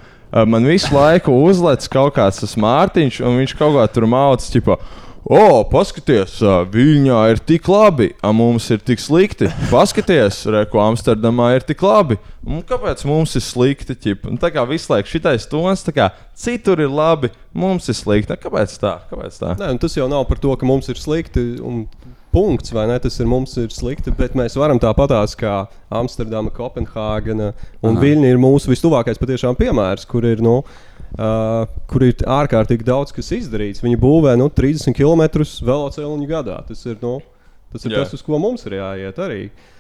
Man 0.47 0.69
visu 0.71 0.95
laiku 0.95 1.35
uzlec 1.43 1.89
kaut 1.91 2.15
kāds 2.15 2.39
tas 2.45 2.55
Mārtiņš, 2.63 3.19
un 3.27 3.41
viņš 3.41 3.57
kaut 3.59 3.75
kā 3.75 3.89
tur 3.91 4.07
mācās, 4.07 4.53
tipo, 4.55 4.77
o, 5.25 5.63
paskaties, 5.71 6.39
Viņā 6.73 7.19
ir 7.33 7.41
tik 7.45 7.69
labi, 7.71 8.11
a 8.23 8.33
mums 8.37 8.69
ir 8.73 8.81
tik 8.85 9.03
slikti. 9.03 9.51
Paskaties, 9.71 10.43
re, 10.51 10.65
ko 10.71 10.81
Amsterdamā 10.85 11.53
ir 11.57 11.67
tik 11.67 11.83
labi. 11.85 12.19
Un 12.47 12.63
kāpēc 12.67 13.05
mums 13.09 13.37
ir 13.37 13.45
slikti? 13.45 13.97
ķip? 13.97 14.29
Un 14.31 14.41
tā 14.41 14.53
kā 14.55 14.65
visu 14.69 14.93
laiku 14.93 15.13
šitais 15.13 15.49
tons, 15.51 15.85
kā 15.95 16.11
citur 16.39 16.81
ir 16.81 16.93
labi, 16.93 17.33
mums 17.53 17.91
ir 17.93 17.99
slikti. 17.99 18.39
Kāpēc 18.41 18.79
tā? 18.81 18.97
Kāpēc 19.11 19.41
tā? 19.43 19.57
Nē, 19.61 19.75
nu, 19.75 19.83
tas 19.83 19.97
jau 19.99 20.09
nav 20.11 20.25
par 20.31 20.41
to, 20.41 20.55
ka 20.57 20.69
mums 20.69 20.89
ir 20.93 21.01
slikti. 21.01 21.53
Un... 21.61 21.85
Punkts, 22.31 22.71
vai 22.71 22.85
ne? 22.87 22.95
Tas 23.03 23.17
ir 23.19 23.27
mums 23.27 23.57
ir 23.59 23.73
slikti, 23.75 24.13
bet 24.15 24.37
mēs 24.39 24.55
varam 24.55 24.79
tāpatās 24.79 25.33
kā 25.35 25.65
Amsterdama, 25.91 26.53
Kopenhāgena 26.55 27.49
un 27.83 27.97
Aha. 27.97 28.03
Viļņa 28.05 28.31
ir 28.31 28.39
mūsu 28.39 28.71
vistuvākais 28.71 29.19
patiešām 29.19 29.59
piemērs, 29.59 30.07
kur 30.07 30.23
ir, 30.29 30.39
nu, 30.39 30.61
uh, 31.17 31.67
kur 31.91 32.05
ir 32.07 32.23
ārkārtīgi 32.27 32.87
daudz 32.87 33.15
kas 33.17 33.33
izdarīts. 33.37 33.83
Viņi 33.85 33.99
būvē 34.01 34.37
nu, 34.39 34.51
30 34.53 34.97
km 34.97 35.27
velosipēdu 35.67 36.31
gadā. 36.31 36.61
Tas 36.69 36.85
ir, 36.87 36.99
nu, 37.03 37.19
tas, 37.73 37.85
ir 37.87 37.97
Jā. 37.97 38.05
tas, 38.05 38.15
uz 38.15 38.25
ko 38.27 38.39
mums 38.43 38.67
ir 38.69 38.79
jāiet 38.79 39.21
arī. 39.23 39.43
Un 39.51 39.80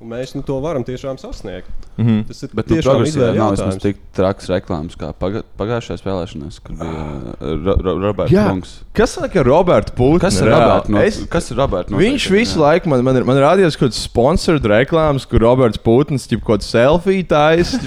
mēs 0.00 0.32
nu, 0.32 0.40
to 0.46 0.56
varam 0.64 0.84
tiešām 0.86 1.18
sasniegt. 1.20 1.68
Mhm. 2.00 2.22
Tas 2.30 2.38
ir 2.46 2.52
Bet 2.56 2.70
nu, 2.72 2.78
progresīvā 2.80 3.34
nav 3.36 3.52
vismaz 3.52 3.76
tik 3.82 3.98
traks 4.16 4.46
reklāmas 4.48 4.96
kā 4.96 5.10
paga 5.12 5.42
pagājušajās 5.60 6.04
vēlēšanās, 6.06 6.60
kur 6.64 6.78
bija 6.80 7.02
uh, 7.02 7.50
Ro 7.66 7.74
Ro 7.84 7.94
Roberts 8.00 8.32
Jā, 8.32 8.46
Bunks. 8.48 8.72
kas 8.96 9.18
saka, 9.18 9.44
Roberts 9.44 9.92
Putins? 9.92 10.22
Kas 10.24 10.40
ir 10.40 10.48
Roberts? 10.48 10.88
No, 10.88 11.02
kas 11.34 11.50
ir 11.52 11.60
Roberts? 11.60 11.92
Viņš 11.92 12.28
visu 12.32 12.62
laiku 12.62 12.88
man, 12.88 13.04
man, 13.04 13.20
ir- 13.20 13.28
man 13.28 13.42
rādījās 13.44 13.76
kaut 13.76 13.90
kāds 13.90 14.00
sponsored 14.00 14.64
reklāmas, 14.72 15.28
kur 15.28 15.44
Roberts 15.44 15.80
jau 15.84 16.40
kaut 16.40 16.60
kādu 16.60 16.68
selfiju 16.70 17.28
taisa. 17.28 17.80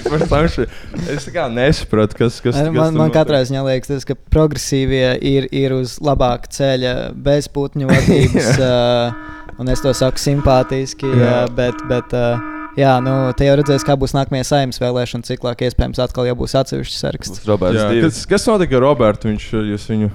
Es 1.10 1.26
kā 1.34 1.48
nesapratu, 1.50 2.14
kas, 2.22 2.38
kas, 2.40 2.54
kas 2.54 2.70
Man, 2.70 2.94
man 2.94 3.10
katrā 3.14 3.42
ziņā 3.42 3.64
liekas, 3.66 3.90
tas, 3.90 4.06
ka 4.06 4.14
progresīvie 4.14 5.18
ir, 5.18 5.48
ir 5.50 5.74
uz 5.74 5.98
labāka 5.98 6.50
ceļa 6.54 6.94
bez 7.18 7.50
putņu 7.50 7.90
vadības. 7.90 8.54
un 9.58 9.70
es 9.72 9.82
to 9.84 9.92
saku 9.96 10.20
simpātiski, 10.20 11.08
Jā. 11.08 11.44
uh, 11.44 11.54
bet, 11.54 11.80
bet 11.90 12.14
uh, 12.16 12.42
jā, 12.78 12.96
nu, 13.04 13.14
te 13.38 13.48
jau 13.48 13.56
redzēs, 13.60 13.86
kā 13.86 13.96
būs 14.00 14.16
nākamajā 14.16 14.48
saimnes 14.50 14.80
vēlēšana 14.82 15.28
ciklā, 15.28 15.54
ka 15.58 15.68
iespējams 15.68 16.02
atkal 16.04 16.28
jau 16.28 16.36
būs 16.40 16.56
atsevišķs 16.60 17.02
saraksts. 17.04 17.44
Jā, 17.44 17.88
kas, 18.06 18.22
kas 18.30 18.48
notika 18.50 18.78
ar 18.80 18.86
Robertu? 18.88 19.30
Viņš 19.32 19.50
jūs 19.74 19.86
viņu. 19.92 20.10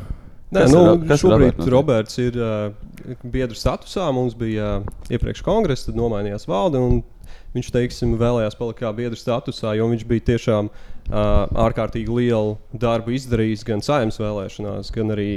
Nē, 0.49 0.63
Kas 0.63 0.71
nu, 0.73 0.83
ir 0.95 1.03
kas 1.05 1.19
ir 1.19 1.21
šobrīd 1.21 1.59
Roberts? 1.59 1.71
Roberts 1.75 2.21
ir 2.23 2.37
uh, 2.41 3.17
biedru 3.21 3.57
statusā. 3.57 4.07
Mums 4.15 4.33
bija 4.37 4.79
uh, 4.79 4.93
iepriekš 5.13 5.43
kongress, 5.45 5.85
tad 5.85 5.99
nomainījās 5.99 6.49
valde. 6.49 6.81
un 6.81 7.01
Viņš 7.49 7.71
teiksim, 7.73 8.11
vēlējās 8.17 8.53
palikt 8.57 8.77
kā 8.83 8.89
biedru 8.93 9.17
statusā, 9.17 9.71
jo 9.77 9.87
viņš 9.89 10.03
bija 10.09 10.25
tiešām 10.27 10.67
uh, 10.69 10.98
ārkārtīgi 11.09 12.13
lielu 12.13 12.57
darbu 12.77 13.15
izdarījis 13.17 13.63
gan 13.65 13.81
saimnes 13.85 14.19
vēlēšanās, 14.21 14.91
gan 14.93 15.13
arī 15.15 15.29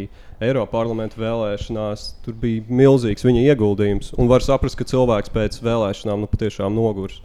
Eiropas 0.43 0.73
parlamenta 0.73 1.21
vēlēšanās. 1.23 2.09
Tur 2.25 2.37
bija 2.43 2.65
milzīgs 2.69 3.25
viņa 3.25 3.45
ieguldījums. 3.53 4.13
Un 4.21 4.29
var 4.29 4.45
saprast, 4.45 4.77
ka 4.81 4.85
cilvēks 4.89 5.33
pēc 5.33 5.61
vēlēšanām 5.65 6.25
nu, 6.25 6.29
patiešām 6.29 6.75
nogurs. 6.77 7.23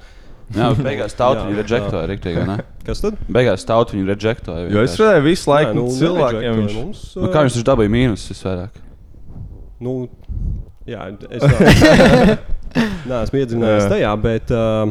Jā, 0.56 0.70
beigās 0.80 1.16
tauta 1.20 1.44
viņu 1.48 1.66
rejektoja, 1.66 2.46
ne? 2.48 2.60
Kas 2.88 3.04
tad? 3.04 3.18
Beigās 3.28 3.66
tauta 3.68 3.98
viņu 3.98 4.08
rejektoja. 4.14 4.70
Jo 4.72 4.86
es 4.86 4.96
redzēju 4.96 5.26
visu 5.26 5.52
laiku 5.52 5.74
Nē, 5.74 5.82
nu, 5.82 5.88
cilvēkiem. 5.98 6.62
Viņš... 6.62 6.78
mums, 6.78 7.02
Nu, 7.20 7.32
kā 7.34 7.44
viņš 7.44 7.58
taču 7.58 7.68
dabūja 7.68 7.92
mīnus 7.92 8.30
visvairāk? 8.32 8.80
Nu, 9.84 9.98
jā, 10.88 11.10
es 11.28 11.44
tā- 11.44 12.38
neesmu 13.12 13.42
iedzinājies 13.42 13.84
Jā. 13.84 13.92
tajā, 13.92 14.14
bet 14.24 14.56
uh, 14.56 14.88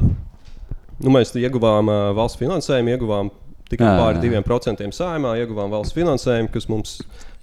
nu, 1.01 1.13
mēs 1.17 1.33
ieguvām 1.41 1.89
uh, 1.91 2.03
valsts 2.17 2.39
finansējumu, 2.41 2.93
ieguvām 2.95 3.33
tikai 3.71 3.93
pāri 3.99 4.23
diviem 4.23 4.45
procentiem 4.47 4.93
saimā, 4.95 5.35
ieguvām 5.41 5.73
valsts 5.73 5.97
finansējumu, 5.97 6.53
kas 6.55 6.69
mums 6.71 6.99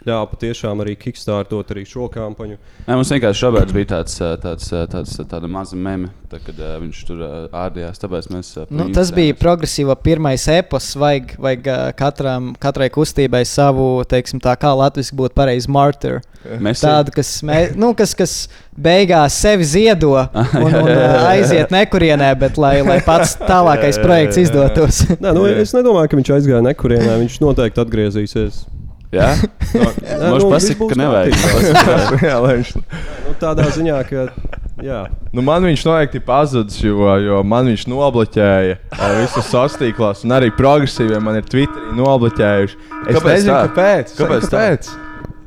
ļāva 0.08 0.28
patiešām 0.34 0.84
arī 0.84 0.96
kickstartot 1.00 1.72
arī 1.74 1.86
šo 1.88 2.10
kampaņu. 2.12 2.58
Nē, 2.88 2.98
mums 2.98 3.12
vienkārši 3.14 3.46
Roberts 3.46 3.76
bija 3.76 3.90
tāds, 3.94 4.18
ā, 4.24 4.34
tāds, 4.42 4.68
ā, 4.76 4.84
tāds 4.92 5.16
tāda 5.32 5.50
maza 5.52 5.78
meme, 5.80 6.10
tā, 6.32 6.42
kad 6.44 6.60
ā, 6.60 6.74
viņš 6.82 7.00
tur 7.08 7.24
ārdījās. 7.48 8.02
Tāpēc 8.02 8.28
mēs. 8.34 8.52
par 8.58 8.74
Nu, 8.76 8.90
tas 8.96 9.14
bija 9.16 9.38
progresīvā 9.40 9.96
pirmais 10.04 10.48
epos, 10.52 10.92
vajag, 11.00 11.36
vajag 11.44 11.72
katram, 12.00 12.52
katrai 12.60 12.90
kustībai 12.94 13.46
savu, 13.48 13.88
teiksim, 14.10 14.44
tā 14.44 14.58
kā 14.60 14.74
latviešu 14.76 15.16
būtu 15.20 15.38
pareizi, 15.40 15.72
martyr. 15.72 16.20
Mēs 16.44 16.84
Tādu, 16.84 17.14
kas, 17.16 17.38
mē, 17.48 17.60
nu, 17.80 17.94
kas, 17.96 18.12
kas 18.20 18.34
beigās 18.76 19.38
sevi 19.40 19.64
ziedo 19.64 20.18
un, 20.66 20.68
un 20.68 20.92
aiziet 21.30 21.72
nekurienē, 21.72 22.34
bet 22.42 22.60
lai, 22.60 22.76
lai 22.84 23.00
pats 23.06 23.38
tālākais 23.40 24.02
projekts 24.04 24.42
izdotos. 24.44 25.06
Nē, 25.24 25.32
nu, 25.32 25.48
es 25.48 25.72
nedomāju, 25.76 26.12
ka 26.12 26.20
viņš 26.20 26.36
aizgāja 26.42 26.64
nekurienē. 26.68 27.16
Viņš 27.24 27.40
noteikti 27.46 27.86
atgriezīsies. 27.86 28.66
Jā, 29.14 29.30
Nē, 29.74 30.30
Mums 30.30 30.44
nu, 30.44 30.50
pasaka, 30.54 30.88
ka 30.90 30.98
nevajag. 31.00 31.38
kārtībā. 31.38 32.20
Jā, 32.28 32.36
viņš. 32.46 32.74
nu, 33.28 33.34
tādā 33.42 33.66
ziņā, 33.76 34.00
ka. 34.10 34.26
Jā. 34.84 35.02
Nu, 35.34 35.44
man 35.46 35.64
viņš 35.70 35.84
noteikti 35.86 36.18
ir 36.20 36.24
pazudis, 36.28 36.80
jo, 36.84 37.06
jo 37.22 37.40
man 37.46 37.70
viņš 37.72 37.84
nobloķēja 37.92 38.78
visus 39.20 39.52
tīklos, 39.80 40.24
un 40.26 40.34
arī 40.36 40.50
progresīvie 40.58 41.20
man 41.24 41.38
ir 41.40 41.46
Twitterī 41.48 41.94
nobloķējuši. 42.00 42.80
Es 43.08 43.20
Kāpēc 43.20 43.30
nezinu, 43.38 43.54
tā? 43.54 43.62
kāpēc. 43.70 44.16
Kāpēc 44.18 44.50
tā? 44.50 44.64
kāpēc? 44.64 44.90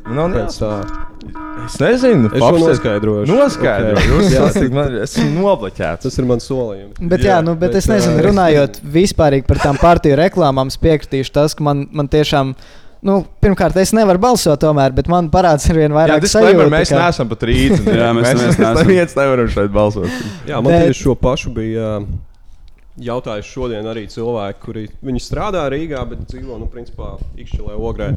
Man 0.07 0.17
nav 0.23 0.39
Pēc 0.39 0.61
tā. 0.63 0.73
Es 1.67 1.75
nezinu, 1.83 2.29
Es 2.31 2.39
šo 2.39 2.47
Papsēt- 2.47 2.69
noskaidrošu. 2.71 3.27
Noskaidroju. 3.35 3.97
Ok. 3.99 4.09
Jūs 4.13 4.31
Jā. 4.31 4.45
esat 4.53 4.73
man- 4.77 4.97
esmu 5.03 5.27
nobloķēts. 5.41 6.03
Tas 6.07 6.19
ir 6.23 6.25
mans 6.31 6.47
solījums. 6.47 6.95
Bet, 7.01 7.21
jā, 7.27 7.33
Jā, 7.35 7.39
nu, 7.45 7.57
bet, 7.59 7.73
bet, 7.73 7.81
es 7.83 7.89
nezinu, 7.91 8.23
runājot 8.29 8.79
vispār 8.95 9.41
par 9.49 9.59
tām 9.65 9.79
partiju 9.81 10.17
reklāmām, 10.23 10.71
es 10.71 10.79
piekritīšu 10.79 11.33
tas, 11.35 11.55
ka 11.59 11.65
man, 11.67 11.89
man 11.91 12.07
tiešām. 12.09 12.55
Nu, 13.03 13.25
pirmkārt, 13.45 13.77
es 13.77 13.93
nevaru 13.93 14.19
balsot, 14.19 14.59
tomēr, 14.63 14.95
bet 14.97 15.07
man 15.13 15.29
parādās 15.31 15.69
ar 15.71 15.77
vien 15.77 15.91
Jā, 15.93 15.97
vairāk 15.99 16.25
sajūta, 16.31 16.69
mēs 16.73 16.89
ka- 16.95 17.03
neesam 17.03 17.29
pat 17.29 17.43
rīti. 17.47 17.81
Jā, 18.01 18.09
mēs 18.17 18.25
mēs, 18.31 18.41
mēs 18.41 18.57
neesam. 18.59 18.79
neviens 18.81 19.17
nevaram 19.19 19.49
šeit 19.53 19.71
balsot. 19.75 20.09
Jā, 20.49 20.63
man 20.63 20.73
Bet- 20.73 20.87
tieši 20.89 21.03
šo 21.05 21.15
pašu 21.21 21.53
bija 21.55 21.91
uh, 22.01 22.07
jautājis 22.97 23.45
šodien 23.53 23.87
arī 23.93 24.07
cilvēki, 24.09 24.61
kuri 24.65 24.87
viņi 25.05 25.21
strādā 25.23 25.67
Rīgā, 25.71 26.01
bet 26.09 26.25
dzīvo 26.31 26.57
nu, 26.59 26.67
principā 26.73 27.13
Ikšķilē, 27.37 27.77
Ogrē. 27.77 28.11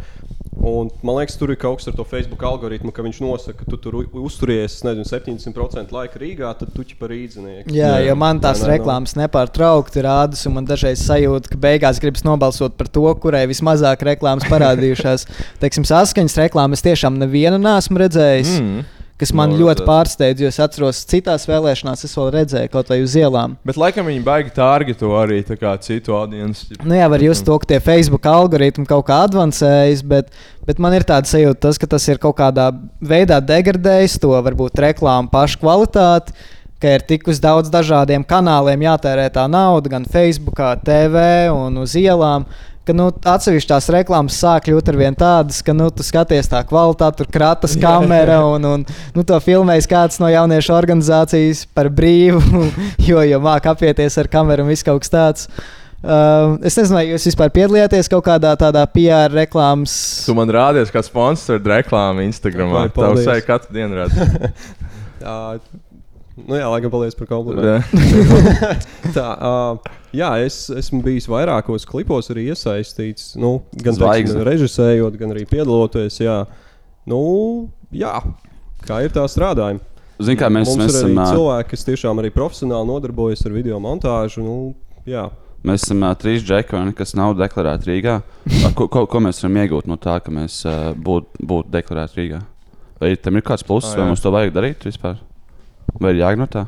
Un, 0.59 0.89
man 1.05 1.15
liekas, 1.15 1.37
tur 1.39 1.53
ir 1.53 1.59
kaut 1.59 1.79
kas 1.79 1.87
ar 1.87 1.95
to 1.95 2.03
Facebook 2.07 2.41
algoritmu, 2.43 2.91
ka 2.91 3.03
viņš 3.05 3.21
nosaka, 3.23 3.61
ka 3.61 3.69
tu 3.71 3.77
tur 3.79 3.95
uzturies 4.19 4.79
nezinu, 4.83 5.07
70% 5.07 5.95
laika 5.95 6.19
Rīgā, 6.19 6.51
tad 6.59 6.73
tu 6.75 6.83
ķipa 6.83 7.05
par 7.05 7.13
rīdzinieku. 7.13 7.71
Jā, 7.75 7.93
jo 8.03 8.17
man 8.19 8.41
tās 8.43 8.59
Vai 8.65 8.73
ne? 8.73 8.75
reklāmas 8.75 9.15
nepārtraukti 9.15 10.03
rādas, 10.03 10.43
un 10.49 10.57
man 10.57 10.67
dažreiz 10.67 10.99
sajūta, 11.07 11.53
ka 11.53 11.61
beigās 11.63 12.01
gribas 12.03 12.27
nobalsot 12.27 12.75
par 12.79 12.91
to, 12.91 13.05
kurai 13.23 13.45
vismazāk 13.47 14.03
reklāmas 14.11 14.47
parādījušās. 14.51 15.27
Teiksim, 15.63 15.87
saskaņas 15.87 16.39
reklāmas 16.43 16.83
tiešām 16.83 17.21
nevienu 17.23 17.61
nesmu 17.63 18.03
redzējis. 18.03 18.57
Mm. 18.59 18.87
Kas 19.19 19.33
man 19.35 19.51
No, 19.51 19.57
ļoti 19.59 19.83
pārsteidz, 19.83 20.39
jo 20.39 20.47
es 20.47 20.57
atceros, 20.63 21.01
citās 21.09 21.43
vēlēšanās 21.49 22.05
es 22.07 22.13
vēl 22.15 22.29
redzēju 22.37 22.69
kaut 22.71 22.87
vai 22.87 23.01
uz 23.03 23.17
ielām. 23.19 23.57
Bet 23.67 23.75
laikam 23.79 24.07
viņi 24.07 24.21
baigi 24.23 24.53
targeto 24.55 25.11
arī 25.19 25.41
citu 25.43 26.15
audienci. 26.15 26.77
Nu, 26.85 26.95
jā, 26.95 27.09
var 27.11 27.19
just 27.19 27.43
to, 27.43 27.57
ka 27.59 27.67
tie 27.73 27.79
Facebook 27.83 28.23
algoritmi 28.23 28.87
kaut 28.87 29.03
kā 29.09 29.17
avansējas, 29.25 30.05
bet, 30.07 30.31
bet 30.63 30.79
man 30.79 30.95
ir 30.95 31.03
tāda 31.03 31.27
sajūta, 31.27 31.59
tas, 31.67 31.81
ka 31.81 31.89
tas 31.91 32.07
ir 32.07 32.21
kaut 32.23 32.37
kādā 32.39 32.69
veidā 33.03 33.41
degradējis 33.43 34.21
to 34.23 34.31
varbūt 34.31 34.79
reklāmu 34.87 35.27
pašu 35.33 35.59
kvalitāti. 35.65 36.37
Ka 36.79 36.95
ir 36.95 37.03
tik 37.03 37.27
uz 37.27 37.41
daudz 37.43 37.67
dažādiem 37.67 38.23
kanāliem 38.23 38.87
jātērē 38.87 39.25
tā 39.35 39.49
nauda, 39.51 39.91
gan 39.91 40.07
Facebook, 40.07 40.63
TV 40.87 41.49
un 41.51 41.81
uz 41.83 41.91
ielām. 41.99 42.47
Ka 42.89 42.93
nu, 42.97 43.11
atsevišķās 43.13 43.91
reklāmas 43.93 44.39
sāk 44.41 44.63
kļūt 44.65 44.87
ar 44.89 44.95
vien 44.97 45.13
tādas, 45.17 45.59
ka 45.61 45.75
nu, 45.77 45.91
tu 45.93 46.01
skaties 46.01 46.47
tā 46.49 46.63
kvalitāti, 46.65 47.19
tur 47.19 47.27
kratas 47.29 47.75
kamera 47.77 48.39
un, 48.49 48.65
un 48.65 48.85
nu, 49.13 49.25
to 49.29 49.37
filmējas 49.45 49.85
kāds 49.91 50.17
no 50.17 50.25
jauniešu 50.31 50.73
organizācijas 50.73 51.67
par 51.77 51.91
brīvu, 51.93 52.41
jo, 53.09 53.21
jo 53.21 53.41
māk 53.45 53.69
apieties 53.69 54.17
ar 54.17 54.31
kameru 54.33 54.65
un 54.65 54.73
viss 54.73 54.87
kaut 54.87 55.03
kas 55.05 55.13
tāds. 55.13 55.45
Uh, 55.99 56.55
es 56.65 56.79
nezinu, 56.79 56.95
vai 56.95 57.03
jūs 57.11 57.27
vispār 57.27 57.51
piedalījāties 57.53 58.09
kaut 58.09 58.23
kādā 58.25 58.55
tādā 58.57 58.81
PR 58.89 59.37
reklāmas. 59.37 59.93
Tu 60.25 60.33
man 60.33 60.49
rādies, 60.49 60.89
kā 60.89 61.03
sponsors 61.05 61.61
reklāmu 61.61 62.25
Instagram. 62.25 62.73
Paldies. 62.95 63.27
sēž 63.27 63.45
katru 63.45 63.77
dienu 63.77 64.01
redzēt. 64.01 64.49
Nu 66.47 66.55
jā, 66.57 66.67
laikam, 66.71 66.91
paldies 66.93 67.17
par 67.17 67.27
Jā. 67.27 67.35
komplimentu. 67.35 68.53
Tā, 69.17 69.25
uh, 69.35 69.91
jā, 70.15 70.29
es 70.45 70.61
esmu 70.71 71.01
bijis 71.05 71.27
vairākos 71.29 71.85
klipos 71.89 72.29
arī 72.33 72.47
iesaistīts. 72.53 73.33
Nu, 73.39 73.59
gan 73.83 73.97
teiksim, 73.99 74.43
režisējot, 74.47 75.17
gan 75.19 75.33
arī 75.35 75.45
piedaloties. 75.49 76.21
Jā, 76.23 76.43
nu, 77.09 77.21
jā 77.91 78.15
kā 78.87 79.01
ir 79.03 79.13
tā 79.15 79.25
strādājumi. 79.29 79.81
Zini, 80.19 80.39
kā 80.39 80.49
mēs- 80.51 80.67
Mums 80.67 80.83
mēs 80.83 80.95
ir 80.95 81.09
esam, 81.09 81.19
cilvēki, 81.31 81.69
kas 81.73 81.85
tiešām 81.87 82.19
arī 82.19 82.31
profesionāli 82.35 82.87
nodarbojas 82.89 83.45
ar 83.47 83.55
video 83.55 83.79
montāžu. 83.79 84.43
Nu, 84.43 84.55
jā. 85.07 85.29
Mēs 85.63 85.83
esam 85.83 86.03
uh, 86.03 86.13
trīs 86.15 86.43
ne, 86.43 86.93
kas 86.95 87.15
nav 87.15 87.35
deklarēti 87.35 87.87
Rīgā. 87.91 88.21
A, 88.65 88.71
Ko, 88.75 88.87
ko, 88.87 89.05
ko 89.07 89.19
mēs 89.19 89.41
varam 89.43 89.59
iegūt 89.59 89.87
no 89.87 89.97
tā, 89.99 90.19
ka 90.23 90.31
mēs 90.31 90.61
uh, 90.65 90.93
būtu 90.95 91.43
būt 91.43 91.71
deklarēti 91.71 92.15
Rīgā? 92.19 92.41
Vai 92.99 93.15
tam 93.15 93.35
ir 93.39 93.43
kāds 93.47 93.63
pluss, 93.63 93.95
vai 93.95 94.07
mums 94.07 94.19
to 94.23 94.31
vajag 94.31 94.53
darīt 94.55 94.83
vispār? 94.87 95.19
Vai 95.97 96.13
ir 96.13 96.21
jāignor 96.21 96.49
tā? 96.51 96.67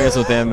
Viens 0.00 0.16
no 0.16 0.22
tiem, 0.28 0.52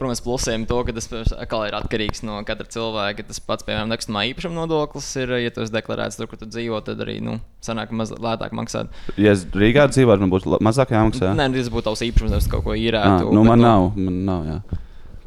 protams, 0.00 0.20
plusiem 0.24 0.64
to, 0.68 0.78
ka 0.86 0.94
tas 0.96 1.08
atkal 1.12 1.66
ir 1.68 1.74
atkarīgs 1.76 2.22
no 2.26 2.38
katra 2.46 2.66
cilvēka. 2.70 3.26
Tas 3.28 3.40
pats, 3.44 3.66
piemēram, 3.66 3.90
nekustamā 3.92 4.24
īpašuma 4.30 4.56
nodoklis 4.62 5.08
ir, 5.20 5.34
ja 5.42 5.52
tas 5.54 5.72
deklarēts 5.74 6.18
tur, 6.18 6.30
kur 6.30 6.40
tu 6.40 6.48
dzīvo, 6.50 6.80
tad 6.86 7.02
arī, 7.04 7.18
nu, 7.24 7.38
sanāk 7.64 7.92
mazliet 7.96 8.22
lētāk 8.24 8.54
maksāt. 8.56 8.94
Ja 9.20 9.34
es 9.36 9.44
Rīgā 9.50 9.88
dzīvotu, 9.92 10.24
man 10.24 10.32
būtu 10.32 10.60
mazāk 10.64 10.94
jāmaksā. 10.96 11.34
Nē, 11.38 11.50
nu, 11.50 11.58
tas 11.60 11.72
būtu 11.74 11.88
tavs 11.90 12.04
īpašums, 12.08 12.34
nevis 12.36 12.50
kaut 12.50 12.64
ko 12.66 12.78
īrētu. 12.78 13.28
nu, 13.28 13.44
bet, 13.44 13.50
man 13.52 13.66
nav. 13.66 13.90
Man 13.98 14.22
nav 14.28 14.48
jā. 14.48 14.58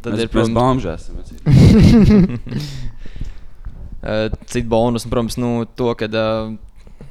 Tad 0.03 0.17
mēs, 0.17 0.25
ir, 0.25 0.33
protams. 0.33 0.83
Eh, 4.03 4.27
Cits 4.51 4.67
bonus, 4.67 5.05
protams, 5.07 5.37
nu, 5.39 5.63
to, 5.79 5.93
ka 5.95 6.09
uh, 6.11 6.49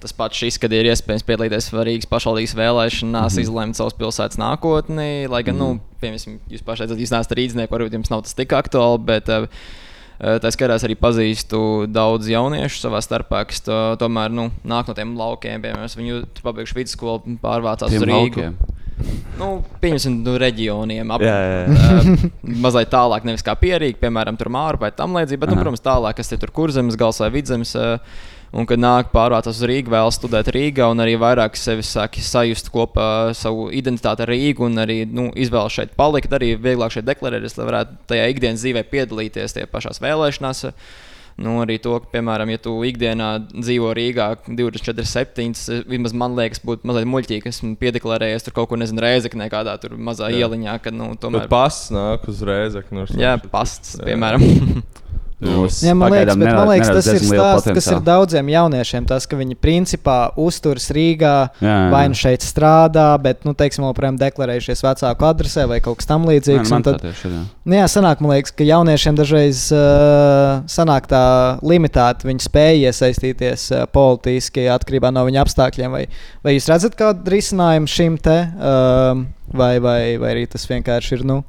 tas 0.02 0.16
pats 0.16 0.38
šis, 0.38 0.58
kad 0.62 0.72
ir 0.74 0.90
iespējams 0.90 1.26
piedalīties 1.28 1.70
Rīgas 1.72 2.10
pašvaldības 2.10 2.56
vēlēšanās, 2.58 3.32
mm 3.32 3.38
-hmm. 3.38 3.44
izlemt 3.46 3.78
savas 3.78 3.96
pilsētas 3.98 4.40
nākotni. 4.40 5.28
Lai 5.30 5.42
gan, 5.42 5.56
mm 5.56 5.60
-hmm. 5.60 5.78
nu, 5.78 6.00
piemēram, 6.02 6.40
jūs 6.50 6.66
pašai 6.66 6.90
jūs 6.90 7.14
neesat 7.14 7.38
rīznieki, 7.38 7.72
varbūt 7.72 7.96
jums 7.98 8.10
nav 8.10 8.22
tas 8.26 8.34
tik 8.34 8.52
aktuāli, 8.52 8.98
bet 9.06 9.28
uh, 9.28 9.48
Tā 10.22 10.52
skaitā 10.54 10.76
arī 10.78 10.94
pazīstu 10.94 11.88
daudz 11.90 12.28
jauniešu 12.30 12.78
savā 12.78 13.00
starpā, 13.02 13.40
kas 13.50 13.58
to, 13.66 13.96
tomēr 13.98 14.30
nu, 14.30 14.52
nāk 14.62 14.86
no 14.86 14.94
tiem 14.94 15.16
laukiem. 15.18 15.64
Piemēram, 15.64 15.90
viņi 15.98 16.20
tur 16.36 16.44
pabeiguši 16.46 16.76
vidusskolu, 16.76 17.34
pārvācās 17.42 17.90
Tiem 17.90 18.04
uz 18.04 18.06
Rīgu. 18.06 18.20
laukiem? 18.20 18.54
Nu, 19.40 19.48
pieņemsim, 19.82 20.20
no 20.22 20.36
reģioniem. 20.38 21.10
Ap, 21.10 21.24
Jā, 21.26 21.34
jā, 21.42 21.56
jā. 21.66 22.30
mazliet 22.62 22.92
tālāk, 22.92 23.26
nevis 23.26 23.42
kā 23.42 23.56
pierīgi, 23.58 23.98
piemēram, 23.98 24.38
tur 24.38 24.52
māra 24.52 24.78
vai 24.78 24.92
tam 24.94 25.16
līdzīgi, 25.18 25.40
bet, 25.42 25.50
nu, 25.50 25.58
protams, 25.58 25.82
tālāk, 25.82 26.20
kas 26.20 26.30
ir 26.30 26.38
tur 26.44 26.54
kurzemes, 26.54 26.98
gals 27.00 27.18
vai 27.24 27.32
vidzemes. 27.34 27.74
Uh, 27.74 27.98
Un, 28.52 28.66
kad 28.68 28.80
nāk 28.80 29.08
pārvācās 29.14 29.56
uz 29.56 29.64
Rīgā, 29.64 29.88
vēl 29.94 30.10
studēt 30.12 30.50
Rīgā, 30.52 30.84
un 30.92 31.00
arī 31.00 31.14
vairāk 31.20 31.54
sevi 31.56 31.84
sāk 31.88 32.18
sajust 32.20 32.68
kopā 32.72 33.06
savu 33.36 33.70
identitāti 33.72 34.26
ar 34.26 34.28
Rīgu, 34.28 34.66
un 34.68 34.82
arī 34.82 34.98
nu, 35.08 35.30
izvēlas 35.32 35.78
šeit 35.78 35.94
palikt, 35.96 36.34
arī 36.36 36.52
vieglāk 36.60 36.92
šeit 36.92 37.08
deklarēties, 37.08 37.56
lai 37.56 37.68
varētu 37.70 37.96
tajā 38.12 38.26
ikdienas 38.34 38.60
dzīvē 38.60 38.84
piedalīties 38.92 39.56
tie 39.56 39.64
pašās 39.72 40.02
vēlēšanās. 40.04 40.66
Nu, 41.40 41.54
arī 41.62 41.78
to, 41.80 41.94
ka, 42.02 42.10
piemēram, 42.12 42.50
ja 42.52 42.60
tu 42.60 42.74
ikdienā 42.84 43.30
dzīvo 43.54 43.94
Rīgā 43.96 44.26
24, 44.44 45.06
7, 45.08 45.86
vismaz 45.88 46.12
man 46.12 46.36
liekas, 46.36 46.60
būtu 46.60 46.84
mazliet 46.90 47.08
muļķīgi, 47.08 47.40
ka 47.46 47.54
esmu 47.54 47.72
piedeklarējies 47.80 48.44
tur 48.44 48.56
kaut 48.58 48.68
kur, 48.68 48.82
nezinu, 48.82 49.00
reizeknē, 49.00 49.48
kādā 49.52 49.78
tur 49.80 49.96
mazā 49.96 50.28
Jā. 50.28 50.44
ieliņā, 50.44 50.76
kad, 50.84 50.92
nu, 50.92 51.14
tomēr. 51.16 51.48
Pasts 51.48 51.88
nāk 51.96 52.28
uzreiz. 52.28 52.76
No 52.92 53.08
Jā, 53.16 53.38
pasts, 53.48 53.96
piemēram. 54.04 54.44
Jā, 55.82 55.94
man 55.98 56.12
liekas, 56.14 56.36
bet, 56.38 56.48
man 56.54 56.68
liekas 56.70 56.90
tas 56.94 57.06
ir 57.12 57.18
stāsts, 57.26 57.70
kas 57.74 57.86
ir 57.90 58.00
daudziem 58.06 58.48
jauniešiem. 58.52 59.06
Tas, 59.10 59.26
ka 59.26 59.36
viņi 59.40 59.56
principā 59.58 60.16
uzturas 60.38 60.86
Rīgā, 60.94 61.32
Jā, 61.60 61.66
jā. 61.68 61.90
vai 61.90 62.02
nu 62.12 62.14
šeit 62.18 62.44
strādā, 62.46 63.08
bet, 63.22 63.42
nu, 63.48 63.54
teiksim, 63.58 63.84
joprojām 63.88 64.18
deklarējušies 64.20 64.84
vecāku 64.86 65.26
adresē 65.28 65.66
vai 65.70 65.80
kaut 65.84 65.98
kas 66.02 66.06
tamlīdzīgs. 66.12 66.72
un 66.76 66.82
tad- 66.86 67.00
tieši 67.02 67.32
jā. 67.32 67.42
Nu, 67.64 67.74
jā, 67.80 67.86
sanāk, 67.90 68.20
man 68.22 68.36
liekas, 68.36 68.54
ka 68.54 68.64
jauniešiem 68.66 69.18
dažreiz 69.18 69.64
uh, 69.74 70.62
sanāk 70.70 71.06
tā 71.10 71.22
limitēta 71.62 72.26
viņa 72.28 72.46
spēja 72.46 72.90
iesaistīties 72.92 73.66
uh, 73.74 73.84
politiski 73.92 74.68
atkarībā 74.70 75.10
no 75.14 75.24
viņa 75.28 75.42
apstākļiem. 75.46 75.90
Vai, 75.92 76.04
vai 76.44 76.54
jūs 76.56 76.68
redzat 76.70 76.94
kādu 76.98 77.26
risinājumu 77.34 77.90
šim 77.90 78.18
te, 78.22 78.38
uh, 78.56 79.24
vai, 79.52 79.74
vai, 79.82 80.16
vai 80.22 80.30
arī 80.36 80.46
tas 80.50 80.66
vienkārši 80.70 81.18
ir, 81.18 81.24
nu, 81.28 81.42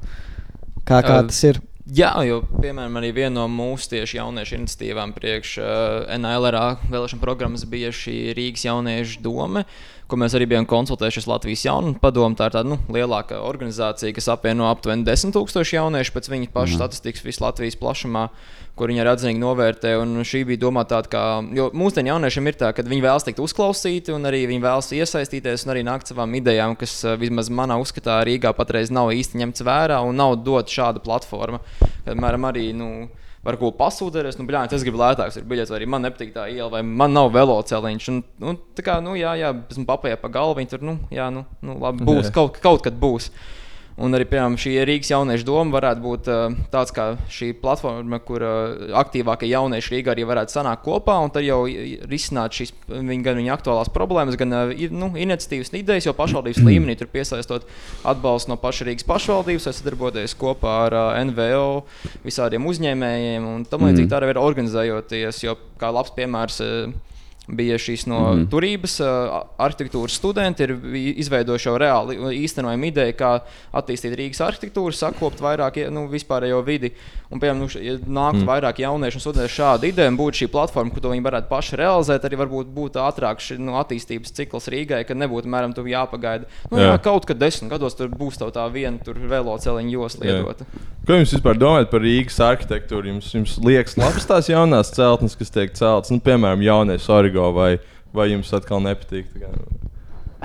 kā, 0.84 1.00
kā 1.02 1.20
Uh, 1.22 1.28
tas 1.30 1.42
ir? 1.44 1.60
Jā, 1.84 2.14
jo, 2.24 2.38
piemēram, 2.62 2.94
arī 2.96 3.10
viena 3.12 3.42
no 3.42 3.42
mūsu 3.52 3.90
tieši 3.92 4.16
jauniešu 4.16 4.54
iniciatīvām 4.56 5.10
priekš 5.12 5.50
uh, 5.60 6.14
NLRA 6.16 6.78
vēlēšana 6.88 7.20
programmas 7.20 7.66
bija 7.68 7.90
šī 7.92 8.32
Rīgas 8.38 8.64
jauniešu 8.64 9.20
doma, 9.20 9.66
ko 10.08 10.16
mēs 10.20 10.34
arī 10.36 10.46
bijām 10.50 10.66
konsultējušies 10.68 11.26
Latvijas 11.30 11.64
jaunu 11.64 11.94
padomu. 12.00 12.36
Tā 12.36 12.50
ir 12.50 12.56
tāda 12.58 12.68
nu, 12.68 12.78
lielāka 12.92 13.38
organizācija, 13.40 14.12
kas 14.14 14.28
apvieno 14.28 14.66
aptuveni 14.68 15.06
10 15.06 15.32
000 15.32 15.64
jauniešu 15.78 16.12
pēc 16.12 16.28
viņu 16.32 16.50
pašu 16.52 16.74
Mhm. 16.74 16.80
statistikas 16.82 17.24
visā 17.24 17.46
Latvijas 17.46 17.76
plašumā, 17.80 18.28
kur 18.76 18.88
viņi 18.88 19.00
arī 19.00 19.10
atzinīgi 19.14 19.40
novērtē. 19.40 19.94
Un 20.02 20.20
šī 20.26 20.44
bija 20.46 20.58
domāta 20.66 20.98
tāda, 21.00 21.08
ka 21.08 21.22
jo 21.56 21.70
mūsdienu 21.72 22.12
jauniešiem 22.12 22.46
ir 22.48 22.54
tā, 22.60 22.74
ka 22.74 22.82
viņi 22.82 23.02
vēlas 23.02 23.24
tikt 23.24 23.40
uzklausīti 23.40 24.12
un 24.14 24.22
arī 24.28 24.44
viņi 24.46 24.60
vēlas 24.60 24.92
iesaistīties 24.92 25.64
un 25.66 25.72
arī 25.74 25.84
nākt 25.86 26.12
savām 26.12 26.30
idejām, 26.36 26.76
kas 26.76 27.04
eh, 27.04 27.16
vismaz 27.16 27.48
manā 27.48 27.80
uzskatā 27.80 28.20
Rīgā 28.28 28.52
patreiz 28.52 28.90
nav 28.90 29.08
īsti 29.08 29.40
ņemts 29.40 29.64
vērā 29.64 30.02
un 30.04 30.16
nav 30.16 30.36
dot 30.44 30.68
šāda 30.68 31.00
platforma. 31.00 31.60
Piemēram, 32.04 32.50
arī. 32.52 32.74
Nu, 32.74 33.08
Var 33.44 33.58
ko 33.60 33.68
pasūtīties, 33.76 34.38
nu, 34.40 34.46
bļāņ, 34.48 34.72
es 34.72 34.84
gribu 34.86 35.02
lētāks, 35.02 35.36
ir 35.36 35.44
biļets, 35.48 35.72
vai 35.72 35.80
arī 35.80 35.88
man 35.92 36.06
nepatīk 36.06 36.30
tā 36.32 36.46
iela, 36.48 36.70
vai 36.72 36.80
man 36.84 37.12
nav 37.12 37.28
veloceliņš. 37.34 38.06
Un, 38.12 38.22
nu, 38.40 38.54
tā 38.76 38.84
kā, 38.86 38.94
nu, 39.04 39.12
jā, 39.20 39.34
jā, 39.36 39.50
esmu 39.74 39.84
papējis 39.90 40.22
pa 40.22 40.30
galvu, 40.32 40.56
viņi 40.60 40.70
tur, 40.72 40.86
nu, 40.88 40.96
jā, 41.12 41.28
nu, 41.34 41.44
nu 41.64 41.76
labi, 41.82 42.06
būs, 42.08 42.30
Jā. 42.30 42.34
kaut, 42.38 42.56
kaut 42.64 42.86
kad 42.86 42.96
būs. 43.00 43.28
Un 43.96 44.10
arī 44.10 44.24
piemēram, 44.26 44.56
šī 44.58 44.72
Rīgas 44.88 45.12
jauniešu 45.12 45.44
doma 45.46 45.70
varētu 45.76 46.00
būt 46.02 46.28
uh, 46.32 46.54
tāds, 46.72 46.90
kā 46.90 47.04
šī 47.30 47.52
platforma, 47.62 48.18
kur 48.26 48.42
uh, 48.42 48.88
aktīvākie 48.98 49.46
jaunieši 49.52 49.92
Rīgā 49.94 50.10
arī 50.16 50.24
varētu 50.26 50.50
sanākt 50.56 50.82
kopā 50.82 51.14
un 51.22 51.30
tad 51.30 51.46
jau 51.46 51.60
risināt 52.10 52.56
šīs 52.58 52.72
viņa, 52.90 53.20
gan 53.22 53.38
viņa 53.38 53.54
aktuālās 53.54 53.92
problēmas, 53.94 54.34
gan 54.40 54.50
i- 54.74 54.90
nu, 54.90 55.12
iniciatīvas 55.14 55.70
un 55.70 55.78
idejas, 55.78 56.08
jo 56.08 56.12
pašvaldības 56.18 56.58
līmenī 56.66 56.98
tur 56.98 57.06
piesaistot 57.14 57.70
atbalstu 58.02 58.50
no 58.50 58.56
paša 58.58 58.88
Rīgas 58.90 59.06
pašvaldības, 59.06 59.70
vai 59.70 59.76
sadarboties 59.78 60.34
kopā 60.42 60.74
ar 60.88 60.98
NVO, 61.30 61.84
visādiem 62.26 62.66
uzņēmējiem 62.66 63.46
un 63.54 63.62
tam 63.64 63.86
līdzīgi. 63.86 64.08
Mhm. 64.08 64.10
Tā 64.10 64.18
arī 64.18 64.34
ir 64.34 64.42
organizējoties, 64.42 65.42
jo 65.46 65.54
kā 65.78 65.94
labs 65.94 66.10
piemērs. 66.18 66.58
Bija 67.44 67.76
šīs 67.76 68.06
no 68.08 68.18
mm. 68.30 68.46
turības, 68.52 68.94
uh, 69.04 69.34
arhitektūras 69.60 70.14
studenti, 70.16 70.64
ir 70.64 70.96
izveidojuši 71.20 71.68
jau 71.68 71.74
reāli 71.80 72.16
īstenojumu 72.38 72.88
ideju, 72.88 73.16
kā 73.18 73.32
attīstīt 73.76 74.16
Rīgas 74.16 74.40
arhitektūru, 74.46 74.94
sakopt 74.96 75.42
vairāk 75.44 75.82
nu, 75.92 76.06
vispārējo 76.12 76.62
vidi. 76.64 76.94
Un, 77.34 77.40
piemēram, 77.42 77.58
nu, 77.64 77.66
ja 77.82 77.96
nāktu 77.98 78.44
Mm. 78.44 78.46
vairāk 78.46 78.78
jauniešu 78.78 79.18
un 79.18 79.22
studētu 79.24 79.50
šādu 79.50 79.88
ideju, 79.90 80.12
būtu 80.20 80.38
šī 80.38 80.46
platforma, 80.52 80.92
kur 80.94 81.10
viņi 81.10 81.24
varētu 81.26 81.48
paši 81.50 81.78
realizēt, 81.80 82.22
arī 82.28 82.38
varbūt 82.38 82.68
būtu 82.70 83.00
ātrāk 83.02 83.42
šis 83.42 83.58
nu, 83.58 83.74
attīstības 83.80 84.30
cikls 84.36 84.68
Rīgai, 84.70 85.00
kad 85.04 85.18
nebūtu, 85.18 85.48
piemēram, 85.48 85.74
tur 85.74 85.84
jāpagaida. 85.90 86.46
Nu, 86.70 86.78
jā. 86.78 86.92
Jā. 86.94 87.02
kaut 87.02 87.26
kad 87.26 87.38
desmit 87.42 87.72
gados 87.74 87.94
tur 87.98 88.08
būs 88.08 88.38
tā 88.38 88.64
viena 88.70 88.98
veloceliņa 89.02 89.90
josla 89.90 90.26
iedota. 90.30 90.64
Ko 91.04 91.18
jums 91.18 91.34
vispār 91.34 91.58
domājat 91.58 91.90
par 91.90 92.00
Rīgas 92.06 92.38
arhitektūru? 92.38 93.10
Jums, 93.10 93.32
jums 93.34 93.58
liekas, 93.58 93.96
labas 93.98 94.24
tās 94.30 94.46
jaunās 94.48 94.94
celtnes, 94.94 95.34
kas 95.36 95.50
tiek 95.50 95.74
celtas, 95.74 96.10
nu, 96.14 96.20
piemēram, 96.22 96.62
jaunais 96.62 97.08
Origo, 97.10 97.50
vai, 97.52 97.78
vai 98.14 98.28
jums 98.30 98.52
atkal 98.54 98.78
nepatīk? 98.80 99.26
Tā 99.34 99.42
kā- 99.42 99.83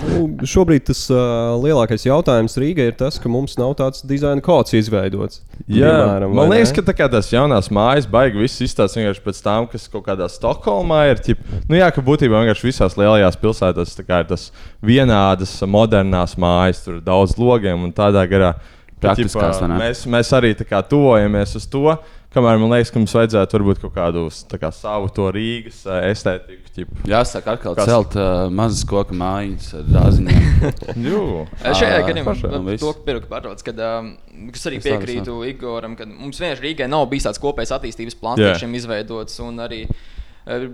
Nu, 0.06 0.48
šobrīd 0.48 0.86
tas 0.88 1.02
uh, 1.12 1.58
lielākais 1.60 2.06
jautājums 2.06 2.56
Rīgai 2.60 2.90
ir 2.92 2.96
tas, 3.00 3.18
ka 3.20 3.32
mums 3.32 3.58
nav 3.60 3.74
tāds 3.80 4.04
dizaina 4.08 4.44
kods 4.44 4.76
izveidots. 4.78 5.42
Jā, 5.66 5.92
Piemēram, 5.92 6.36
man 6.38 6.52
liekas, 6.54 6.72
ne? 6.72 6.78
ka 6.80 6.94
tā 6.94 7.08
tās 7.16 7.32
jaunās 7.34 7.70
mājas 7.74 8.08
baigas 8.10 8.40
viss 8.46 8.64
izstāsta 8.70 9.02
vienkārši 9.02 9.24
pēc 9.26 9.42
tām, 9.46 9.68
kas 9.72 9.90
kaut 9.92 10.06
kādā 10.08 10.30
Stokholmā 10.32 11.02
ir. 11.12 11.24
Ķip, 11.26 11.44
nu 11.70 11.80
jā, 11.80 11.90
ka 11.96 12.04
būtībā 12.06 12.44
vienkārši 12.44 12.70
visās 12.70 12.98
lielajās 13.00 13.40
pilsētās 13.42 13.96
tā 13.98 14.08
kā 14.08 14.22
ir 14.24 14.30
tas 14.32 14.50
vienādas, 14.86 15.58
modernās 15.68 16.38
mājas, 16.40 16.84
tur 16.86 17.00
ir 17.00 17.04
daudz 17.06 17.36
logiem 17.40 17.88
un 17.90 17.96
tādā 17.96 18.26
garā. 18.30 18.54
Praktiskās, 19.00 19.62
ne? 19.64 19.78
mēs, 19.80 20.04
mēs 20.12 20.30
arī 20.36 20.50
tā 20.60 20.66
kā 20.68 20.82
tuvojamies 20.84 21.54
uz 21.56 21.68
to, 21.72 21.94
kamēr 22.34 22.60
man 22.62 22.74
liekas, 22.74 22.92
ka 22.94 23.02
mums 23.02 23.14
vajadzētu 23.18 23.58
varbūt 23.58 23.82
kaut 23.84 23.94
kādu 23.96 24.26
kā, 24.62 24.70
savu 24.76 25.10
to 25.14 25.30
Rīgas 25.34 25.82
estētiku. 26.12 26.70
ķip. 26.76 26.92
Jāsāk 27.10 27.48
atkal 27.54 27.76
Kas- 27.78 27.90
celt 27.90 28.18
uh, 28.20 28.48
mazas 28.54 28.86
koku 28.88 29.18
mājiņas 29.18 29.70
ar 29.80 29.88
dāziņiem. 29.96 30.46
Šajā 31.80 32.04
gadījumā 32.08 32.36
un 32.52 32.70
viss. 32.70 32.84
to 32.84 32.94
pirku 33.08 33.30
pārtrauc, 33.32 33.64
kad 33.66 33.82
um, 33.86 34.14
kas 34.54 34.70
arī 34.70 34.82
piekrītu 34.86 35.40
Igoram, 35.50 35.98
ka 36.00 36.08
mums 36.10 36.40
vienkārši 36.42 36.66
Rīgai 36.68 36.90
nav 36.92 37.08
bijis 37.12 37.28
tāds 37.30 37.42
kopējs 37.42 37.74
attīstības 37.80 38.20
plāns 38.20 38.44
yeah. 38.44 38.58
šim 38.60 38.78
izveidots. 38.78 39.40
un 39.44 39.60
arī, 39.66 39.84
eh, 39.90 40.29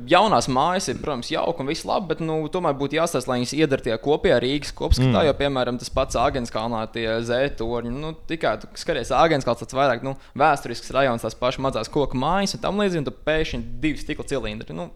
Jaunās 0.09 0.47
mājas 0.51 0.87
ir, 0.91 0.99
protams, 1.01 1.29
jauka 1.33 1.63
un 1.63 1.69
viss 1.69 1.85
labi, 1.87 2.13
bet 2.13 2.21
nu, 2.23 2.37
tomēr 2.51 2.77
būtu 2.79 2.95
jāstāsta, 2.95 3.31
lai 3.31 3.41
viņas 3.41 3.55
iedara 3.57 3.83
tajā 3.83 3.97
kopējā 4.03 4.37
Rīgas 4.43 4.71
kopskatā. 4.77 5.11
Mm. 5.11 5.25
Jo, 5.27 5.33
piemēram, 5.39 5.79
tas 5.81 5.91
pats 5.93 6.19
Āgānskalnā, 6.21 6.85
tie 6.93 7.07
zētorņi, 7.27 7.91
nu, 7.91 8.13
tikai 8.29 8.55
tu 8.61 8.69
skaties, 8.79 9.11
Āgānskalns 9.15 9.63
tāds 9.65 9.75
vairāk 9.75 10.05
nu, 10.05 10.15
vēsturisks 10.39 10.93
rajons, 10.95 11.25
tās 11.25 11.35
pašas 11.39 11.63
mazās 11.67 11.91
koku 11.91 12.19
mājas 12.19 12.55
un 12.55 12.63
tam 12.63 12.79
līdzīgi, 12.79 13.03
un 13.03 13.09
tu 13.09 13.15
pēkšņi 13.27 13.63
divi 13.83 13.99
stikla 13.99 14.29
cilindri. 14.31 14.77
Nu. 14.77 14.91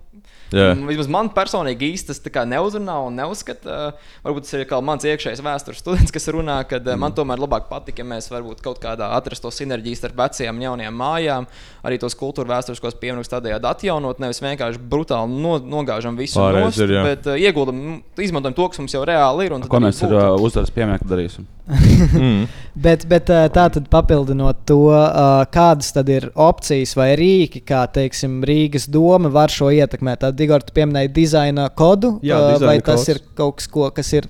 Un 0.50 0.88
Vismaz 0.90 1.10
man 1.12 1.30
personīgi 1.34 1.92
īsti 1.94 2.16
tas 2.26 2.48
neuzrunā 2.50 2.96
un 3.06 3.18
neuzskata. 3.20 3.94
Varbūt 4.24 4.48
tas 4.48 4.56
ir 4.58 4.66
kā 4.70 4.80
mans 4.82 5.06
iekšējais 5.06 5.44
vēstures 5.46 5.82
students, 5.84 6.14
kas 6.14 6.26
runā, 6.34 6.58
ka 6.70 6.80
mm. 6.82 6.98
man 7.02 7.14
tomēr 7.18 7.42
labāk 7.42 7.68
patīk, 7.70 8.02
ja 8.02 8.08
mēs 8.08 8.32
varbūt 8.34 8.64
kaut 8.66 8.82
kādā 8.82 9.12
atrastu 9.18 9.48
to 9.48 9.54
sinerģiju 9.54 10.00
starp 10.00 10.18
vecajām 10.20 10.58
un 10.58 10.66
jaunajām 10.66 10.98
mājām, 11.00 11.48
arī 11.86 12.00
tos 12.02 12.18
kultūra 12.20 12.56
vēsturiskos 12.56 12.98
pieminekļus 13.00 13.34
tādējādi 13.36 13.70
atjaunot, 13.70 14.22
nevis 14.24 14.42
vienkārši 14.44 14.69
brutāli 14.78 15.40
no, 15.42 15.58
nogāžam 15.60 16.18
visu 16.20 16.40
nost, 16.40 16.80
ir, 16.84 16.94
jā. 16.94 17.04
bet 17.08 17.30
uh, 17.30 17.40
ieguldam, 17.40 18.04
izmantojam 18.22 18.58
to, 18.58 18.68
kas 18.70 18.82
mums 18.84 18.94
jau 18.94 19.02
reāli 19.08 19.48
ir. 19.48 19.56
un 19.56 19.64
tad 19.64 19.72
Ko 19.72 19.82
mēs 19.82 20.04
ar 20.06 20.14
uh, 20.14 20.28
uzvaras 20.38 20.74
piemēru 20.76 21.10
darīsim? 21.10 21.48
Mm. 22.10 22.48
Bet, 22.80 23.04
bet 23.12 23.28
ā, 23.34 23.44
tā 23.54 23.66
tad 23.76 23.90
papildinot 23.92 24.62
to, 24.70 24.78
ā, 24.96 25.44
kādas 25.52 25.92
tad 25.94 26.08
ir 26.10 26.30
opcijas 26.40 26.96
vai 26.98 27.12
rīki, 27.20 27.62
kā 27.68 27.84
teiksim, 27.92 28.40
Rīgas 28.48 28.88
doma 28.90 29.30
var 29.34 29.52
šo 29.54 29.70
ietekmēt. 29.76 30.24
Tad, 30.24 30.40
Igor, 30.42 30.64
tu 30.66 30.74
pieminēji 30.78 31.12
dizaina 31.14 31.68
kodu, 31.70 32.16
Jā, 32.26 32.40
dizaina 32.56 32.72
vai 32.72 32.78
tas 32.82 33.04
kods. 33.04 33.12
ir 33.14 33.22
kaut 33.38 33.60
kas, 33.60 33.70
ko, 33.70 33.90
kas 33.94 34.14
ir 34.16 34.30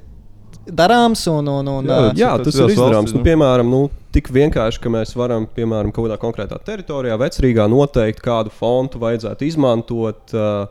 darāms 0.75 1.21
un, 1.31 1.47
un, 1.47 1.67
un 1.67 1.87
Jā, 1.89 1.99
jā 2.17 2.31
tas 2.43 2.53
tas 2.55 2.59
ir 2.65 2.73
izdarāms. 2.75 3.13
Nu, 3.15 3.21
piemēram, 3.25 3.69
nu, 3.69 3.81
tik 4.15 4.29
vienkārši, 4.33 4.81
ka 4.83 4.91
mēs 4.93 5.15
varam, 5.17 5.47
piemēram, 5.55 5.91
kaut 5.95 6.07
kādā 6.07 6.17
konkrētā 6.21 6.59
teritorijā, 6.65 7.17
vecrīgā, 7.21 7.67
noteikt, 7.71 8.21
kādu 8.25 8.53
fontu 8.53 9.01
vajadzētu 9.01 9.45
izmantot 9.47 10.33
uh, 10.37 10.67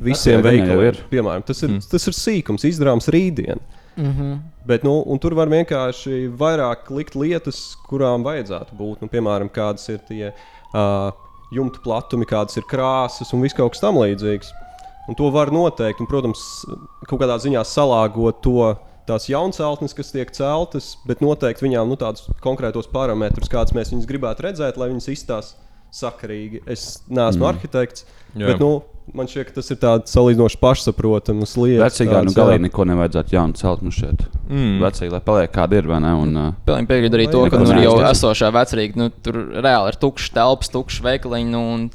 visiem 0.00 0.42
veikaliem. 0.44 0.86
ir. 0.90 1.00
Piemēram, 1.12 1.44
tas 1.46 1.62
ir, 1.62 1.70
Mm. 1.70 1.80
mm. 1.80 1.90
tas 1.90 2.06
ir 2.08 2.16
sīkums, 2.16 2.64
izdarāms 2.68 3.08
rītdien. 3.12 3.60
mhm. 3.96 4.38
Bet, 4.66 4.82
nu, 4.84 5.00
un 5.08 5.18
tur 5.18 5.32
var 5.34 5.48
vienkārši 5.48 6.28
vairāk 6.36 6.90
likt 6.92 7.14
lietas, 7.16 7.74
kurām 7.88 8.22
vajadzētu 8.22 8.76
būt. 8.76 9.00
Nu, 9.00 9.08
piemēram, 9.08 9.48
kādas 9.50 9.88
ir 9.88 9.98
tie 10.06 10.32
uh, 10.32 11.10
jumta 11.50 11.80
platumi, 11.82 12.26
kādas 12.28 12.56
ir 12.60 12.66
krāsas 12.70 13.32
un 13.34 13.40
viss 13.42 13.56
kaut 13.56 13.72
kas 13.72 13.80
tamlīdzīgs. 13.82 14.52
Un 15.08 15.16
to 15.18 15.30
var 15.34 15.50
noteikt, 15.50 15.98
un, 16.04 16.06
protams, 16.06 16.42
kaut 17.08 17.18
kādā 17.18 17.38
ziņā 17.42 17.64
salāgot 17.66 18.38
to 18.44 18.76
tās 19.10 19.26
jaunceltnes, 19.30 19.94
kas 19.98 20.14
tiek 20.14 20.30
celtas, 20.36 20.92
bet 21.08 21.20
noteikti 21.24 21.66
viņām 21.66 21.90
nu, 21.90 21.98
tādus 22.00 22.30
konkrētos 22.44 22.88
parametrus, 22.92 23.50
kādus 23.52 23.74
mēs 23.76 23.90
viņus 23.92 24.08
gribētu 24.08 24.46
redzēt, 24.48 24.78
lai 24.80 24.88
viņas 24.94 25.10
izstāsta 25.12 25.66
sakarīgi. 25.90 26.62
Es 26.70 27.02
neesmu 27.10 27.42
Mm. 27.42 27.48
arhitekts, 27.50 28.04
Jā. 28.38 28.46
bet 28.46 28.60
nu, 28.62 28.82
man 29.12 29.26
šķiet, 29.26 29.48
ka 29.48 29.56
tas 29.58 29.70
ir 29.74 29.78
tāds 29.82 30.12
salīdzinoši 30.14 30.58
pašsaprotams 30.62 31.56
lietas. 31.58 31.82
Vecīgā 31.98 32.20
nu 32.24 32.34
galīgi 32.36 32.62
neko 32.68 32.86
nevajadzētu 32.92 33.34
jaunu 33.34 33.58
celt 33.58 33.82
mums 33.82 33.98
šeit. 33.98 34.22
Mm. 34.46 34.78
Vecīgi, 34.84 35.10
lai 35.10 35.20
paliek 35.26 35.50
kāda 35.54 35.80
ir, 35.80 35.88
vai 35.90 35.98
ne? 36.04 36.12
Un, 36.14 36.36
uh, 36.38 36.52
Pilnīgi 36.66 36.90
piekrītu 36.92 37.18
arī 37.18 37.26
to, 37.32 37.42
ka 37.50 37.58
nu, 37.58 37.74
jau 37.82 37.96
esošā 38.06 38.52
vecrīga, 38.54 38.96
nu, 39.02 39.10
tur 39.10 39.40
reāli 39.58 39.90
ir 39.90 39.98
tukšs 39.98 40.30
telpas, 40.38 40.70
tukšs 40.70 41.02
veikaliņš. 41.02 41.50
Nu, 41.50 41.64
un 41.74 41.90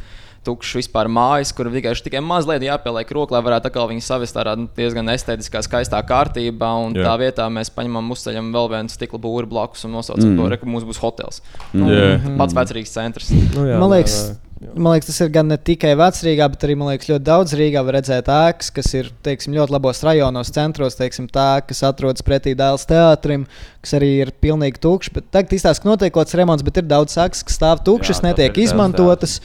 Tukšs 0.46 0.76
vispār 0.80 1.10
mājas, 1.10 1.52
kur 1.58 1.68
vienkārši 1.74 2.06
tikai 2.06 2.22
mazliet 2.22 2.62
jāpieliek 2.68 3.12
roka, 3.18 3.34
lai 3.34 3.42
varētu 3.48 3.72
atkal 3.72 3.90
viņu 3.90 4.06
savest 4.06 4.38
tādā 4.38 4.54
nu, 4.60 4.68
diezgan 4.78 5.10
estētiskā, 5.16 5.64
skaistā 5.66 6.00
kārtībā. 6.06 6.70
Un 6.86 6.94
Jā. 6.94 7.02
Jā. 7.02 7.10
tā 7.10 7.18
vietā 7.26 7.50
mēs 7.50 7.74
paņemam, 7.74 8.14
uzceļam 8.14 8.54
vēl 8.54 8.70
vienu 8.78 8.94
stikla 8.94 9.20
būru 9.26 9.50
blakus 9.50 9.86
un 9.90 9.96
nosaucam 9.98 10.30
Mm. 10.36 10.38
to, 10.40 10.50
re, 10.54 10.58
ka 10.62 10.66
mums 10.70 10.86
būs 10.88 11.02
hotels. 11.02 11.42
Jā. 11.74 12.20
Pats 12.38 12.54
vecrīgas 12.54 12.94
centrs. 12.94 13.32
Nu, 13.32 13.66
jā, 13.68 13.80
Man 13.82 13.90
jā, 13.90 13.98
liekas, 13.98 14.16
jā. 14.62 14.72
man 14.78 14.94
liekas, 14.96 15.10
tas 15.12 15.20
ir 15.26 15.30
gan 15.34 15.48
ne 15.52 15.58
tikai 15.58 15.96
Vecrīgā, 16.00 16.48
bet 16.54 16.64
arī 16.68 16.76
liekas, 16.80 17.10
ļoti 17.10 17.26
daudz 17.28 17.54
Rīgā 17.60 17.84
var 17.86 17.98
redzēt 18.00 18.30
ēkas, 18.32 18.72
kas 18.74 18.94
ir 18.94 19.10
teiksim, 19.26 19.54
ļoti 19.58 19.74
labos 19.76 20.02
rajonos, 20.06 20.52
centros, 20.56 20.96
teiksim, 21.00 21.28
tā, 21.28 21.62
kas 21.68 21.82
atrodas 21.84 22.22
pretī 22.26 22.54
Dēls 22.56 22.86
teātrim, 22.90 23.46
kas 23.82 23.94
arī 23.98 24.14
ir 24.24 24.32
pilnīgi 24.42 24.80
tukšs. 24.82 25.12
Bet 25.14 25.30
Tagad 25.32 25.54
izstāsta, 25.58 25.84
ka 25.84 25.90
notiek 25.90 26.14
kaut 26.14 26.26
kāds 26.28 26.38
remonts, 26.40 26.64
bet 26.66 26.78
ir 26.78 26.88
daudz 26.90 27.18
ēkas, 27.18 27.44
kas 27.46 27.58
stāv 27.60 27.84
tukšas, 27.86 28.22
Jā, 28.24 28.30
netiek 28.32 28.54
tas 28.54 28.58
ir 28.58 28.62
Dēls 28.64 28.72
izmantotas. 28.72 29.40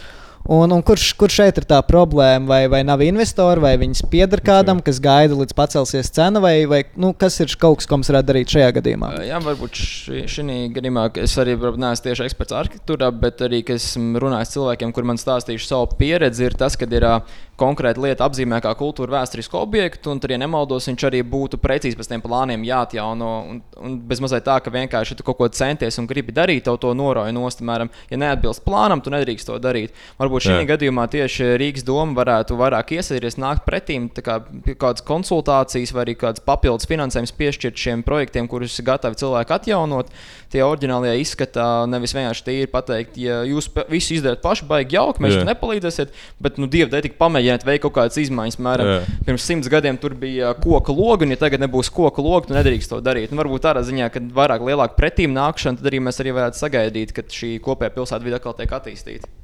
Un, 0.49 0.73
un 0.73 0.81
kurš, 0.81 1.11
kurš 1.21 1.35
šeit 1.37 1.59
ir 1.61 1.67
tā 1.69 1.79
problēma? 1.85 2.49
Vai, 2.49 2.61
vai 2.73 2.81
nav 2.87 3.03
investori, 3.05 3.61
vai 3.61 3.75
viņas 3.81 4.07
pieder 4.11 4.41
kādam, 4.45 4.81
kas 4.85 4.97
gaida 5.03 5.37
līdz 5.37 5.53
pacelsies 5.57 6.09
cena, 6.17 6.41
vai, 6.41 6.65
vai 6.71 6.81
nu, 6.97 7.13
kas 7.13 7.37
ir 7.45 7.53
kaut 7.61 7.83
kas, 7.83 7.89
ko 7.91 7.99
mums 7.99 8.09
varētu 8.09 8.31
darīt 8.31 8.55
šajā 8.57 8.71
gadījumā? 8.79 9.13
Jā, 9.29 9.41
varbūt 9.45 9.77
šī 9.77 10.25
gadījumā 10.73 11.11
es 11.21 11.37
arī 11.41 11.59
neesmu 11.61 12.07
tieši 12.07 12.25
eksperts 12.31 12.57
arhitektūrā, 12.57 13.13
bet 13.21 13.45
arī 13.45 13.61
esmu 13.77 14.23
runājis 14.25 14.57
cilvēkiem, 14.57 14.95
kuriem 14.97 15.13
man 15.13 15.21
stāstījuši 15.21 15.69
savu 15.69 15.93
pieredzi, 16.01 16.49
ir 16.49 16.57
tas, 16.57 16.79
ka 16.81 16.89
ir 16.89 17.11
konkrēta 17.61 18.01
lieta 18.03 18.27
apzīmē 18.27 18.61
kā 18.65 18.73
kultūra 18.79 19.19
vēsturisku 19.19 19.59
objektu, 19.61 20.15
un 20.15 20.21
tur, 20.23 20.33
ja 20.35 20.41
nemaldos, 20.41 20.89
viņš 20.89 21.07
arī 21.09 21.21
būtu 21.27 21.61
precīzi 21.61 21.99
pēc 21.99 22.11
tiem 22.13 22.25
plāniem 22.25 22.65
jāatjauno. 22.67 23.31
Un, 23.51 23.61
un 23.81 23.99
bez 24.09 24.23
mazliet 24.25 24.47
tā, 24.49 24.57
ka 24.65 24.73
vienkārši 24.75 25.19
tu 25.19 25.27
kaut 25.27 25.39
ko 25.41 25.49
centies 25.55 26.01
un 26.01 26.09
gribi 26.11 26.35
darīt, 26.37 26.65
tev 26.67 26.81
to 26.83 26.93
noroja 26.97 27.35
nost. 27.37 27.61
Piemēram, 27.61 27.91
ja 28.11 28.21
neatbilst 28.21 28.65
plānam, 28.65 29.03
tu 29.05 29.13
nedrīkst 29.13 29.51
to 29.51 29.59
darīt. 29.63 29.95
Varbūt 30.21 30.47
šī 30.47 30.59
gadījumā 30.71 31.07
tieši 31.13 31.53
Rīgas 31.61 31.85
doma 31.87 32.17
varētu 32.21 32.57
vairāk 32.61 32.95
iesaistīties, 32.97 33.39
nākt 33.41 33.67
pretīm 33.69 34.09
kā, 34.17 34.41
kādas 34.71 35.05
konsultācijas 35.07 35.93
vai 35.97 36.07
arī 36.07 36.17
kādas 36.21 36.45
papildus 36.45 36.89
finansējums 36.91 37.35
piešķirt 37.37 37.85
šiem 37.85 38.05
projektiem, 38.07 38.49
kurus 38.51 38.79
ir 38.81 38.89
gatavi 38.89 39.21
cilvēki 39.21 39.57
atjaunot. 39.57 40.13
Tie 40.51 40.63
oriģinālie 40.67 41.13
izskatā 41.23 41.67
nevis 41.91 42.15
vienkārši 42.17 42.47
tīri 42.47 42.71
pateikt, 42.71 43.19
ja 43.21 43.41
jūs 43.47 43.69
visu 43.91 44.17
izdarāt 44.17 44.43
paši, 44.43 44.67
baigi 44.71 44.97
jauki, 44.97 45.23
mēs 45.23 45.37
jums 45.37 45.47
nepalīdzēsim, 45.47 46.11
bet, 46.43 46.59
nu, 46.59 46.67
dievu 46.71 46.91
dēļ, 46.91 47.05
tik 47.07 47.19
pamēģiniet 47.51 47.67
veikt 47.67 47.85
kaut 47.85 47.95
kādas 47.97 48.19
izmaiņas. 48.21 48.59
Mēram, 48.63 48.91
Jā. 48.91 49.19
pirms 49.27 49.47
simts 49.47 49.71
gadiem 49.71 49.99
tur 49.99 50.15
bija 50.15 50.55
koka 50.55 50.93
logi, 50.93 51.27
un 51.27 51.35
ja 51.35 51.41
tagad 51.41 51.61
nebūs 51.61 51.91
koka 51.91 52.23
logi, 52.23 52.49
tu 52.49 52.55
nedrīkst 52.55 52.91
to 52.91 53.01
darīt. 53.01 53.31
Nu, 53.31 53.41
varbūt 53.43 53.67
tādā 53.67 53.83
ziņā, 53.87 54.11
ka 54.13 54.21
vairāk 54.21 54.65
lielāka 54.67 54.97
pretīm 54.99 55.35
nākšana, 55.35 55.81
tad 55.81 55.91
arī 55.91 56.01
mēs 56.01 56.21
arī 56.21 56.35
varētu 56.37 56.61
sagaidīt, 56.61 57.15
ka 57.17 57.27
šī 57.27 57.59
kopējā 57.65 57.95
pilsēta 57.97 58.25
vide 58.25 58.41
atkal 58.41 58.57
tiek 58.59 58.71
attīstīta. 58.71 59.40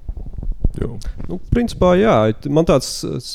Jū. 0.80 0.98
Nu, 1.28 1.38
principā, 1.50 1.94
jā, 1.96 2.34
man 2.52 2.64
tāds 2.68 2.88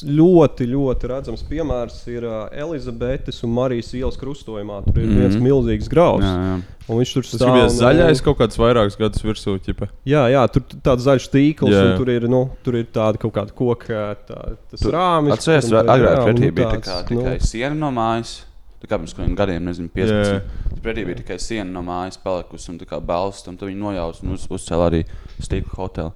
ļoti, 0.06 0.67
ļoti 0.69 1.10
redzams 1.10 1.41
piemērs 1.49 2.01
ir 2.12 2.23
Elizabetes 2.65 3.41
un 3.43 3.54
Marijas 3.56 3.93
ielas 3.97 4.17
krustojumā. 4.21 4.84
Tur 4.86 4.99
ir 5.01 5.08
mm 5.08 5.12
-hmm. 5.12 5.19
viens 5.19 5.36
Mhm. 5.36 5.43
milzīgs 5.47 5.89
grauds. 5.89 6.25
jā, 6.25 6.36
jā. 6.38 6.62
Un 6.89 6.97
viņš 6.97 7.13
tur 7.13 7.23
stāv. 7.23 7.54
bija 7.54 7.63
nu, 7.63 7.69
zaļais 7.69 8.21
kaut 8.23 8.38
kāds 8.38 8.58
vairākus 8.58 8.97
gadus 8.99 9.21
virsū. 9.23 9.60
Ķipa. 9.60 9.88
Jā, 10.06 10.27
jā, 10.32 10.47
tur 10.51 10.62
t- 10.62 10.77
tāds 10.84 11.04
zaļš 11.06 11.30
tīkls, 11.32 11.69
Jā, 11.71 11.82
un 11.82 11.91
jā. 11.93 11.97
tur 11.97 12.10
ir, 12.10 12.27
nu, 12.27 12.49
tur 12.63 12.75
ir 12.75 12.86
tāda 12.86 13.17
kaut 13.17 13.34
kāda 13.34 13.51
koka, 13.54 14.15
tā, 14.27 14.56
tas 14.71 14.82
rāmis. 14.82 15.32
Atceries, 15.34 15.71
un 15.71 15.88
agrāk 15.88 16.25
pretī 16.25 16.45
nu, 16.45 16.51
bija 16.51 16.71
tāds, 16.71 16.88
tikai, 17.08 17.15
nu, 17.15 17.21
tikai 17.21 17.39
siena 17.39 17.75
no 17.75 17.91
mājas. 17.91 18.41
Tā 18.82 18.88
kā 18.89 18.97
pirms 18.97 19.36
gadiem, 19.36 19.63
nezinu, 19.63 19.89
15. 19.93 20.34
Jā. 20.34 20.41
Tur 20.69 20.80
pretī 20.84 21.06
bija 21.06 21.15
tikai 21.17 21.39
siena 21.39 21.69
no 21.71 21.82
mājas 21.84 22.17
palikusi 22.17 22.69
un 22.69 22.80
tā 22.80 22.86
kā 22.86 22.99
balsts, 22.99 23.47
un 23.47 23.56
tad 23.56 23.69
viņi 23.69 23.77
nojauca 23.77 24.23
un 24.23 24.34
uz, 24.34 24.47
uzcēla 24.49 24.89
arī 24.89 25.06
stīku 25.39 25.69
hotelu. 25.77 26.12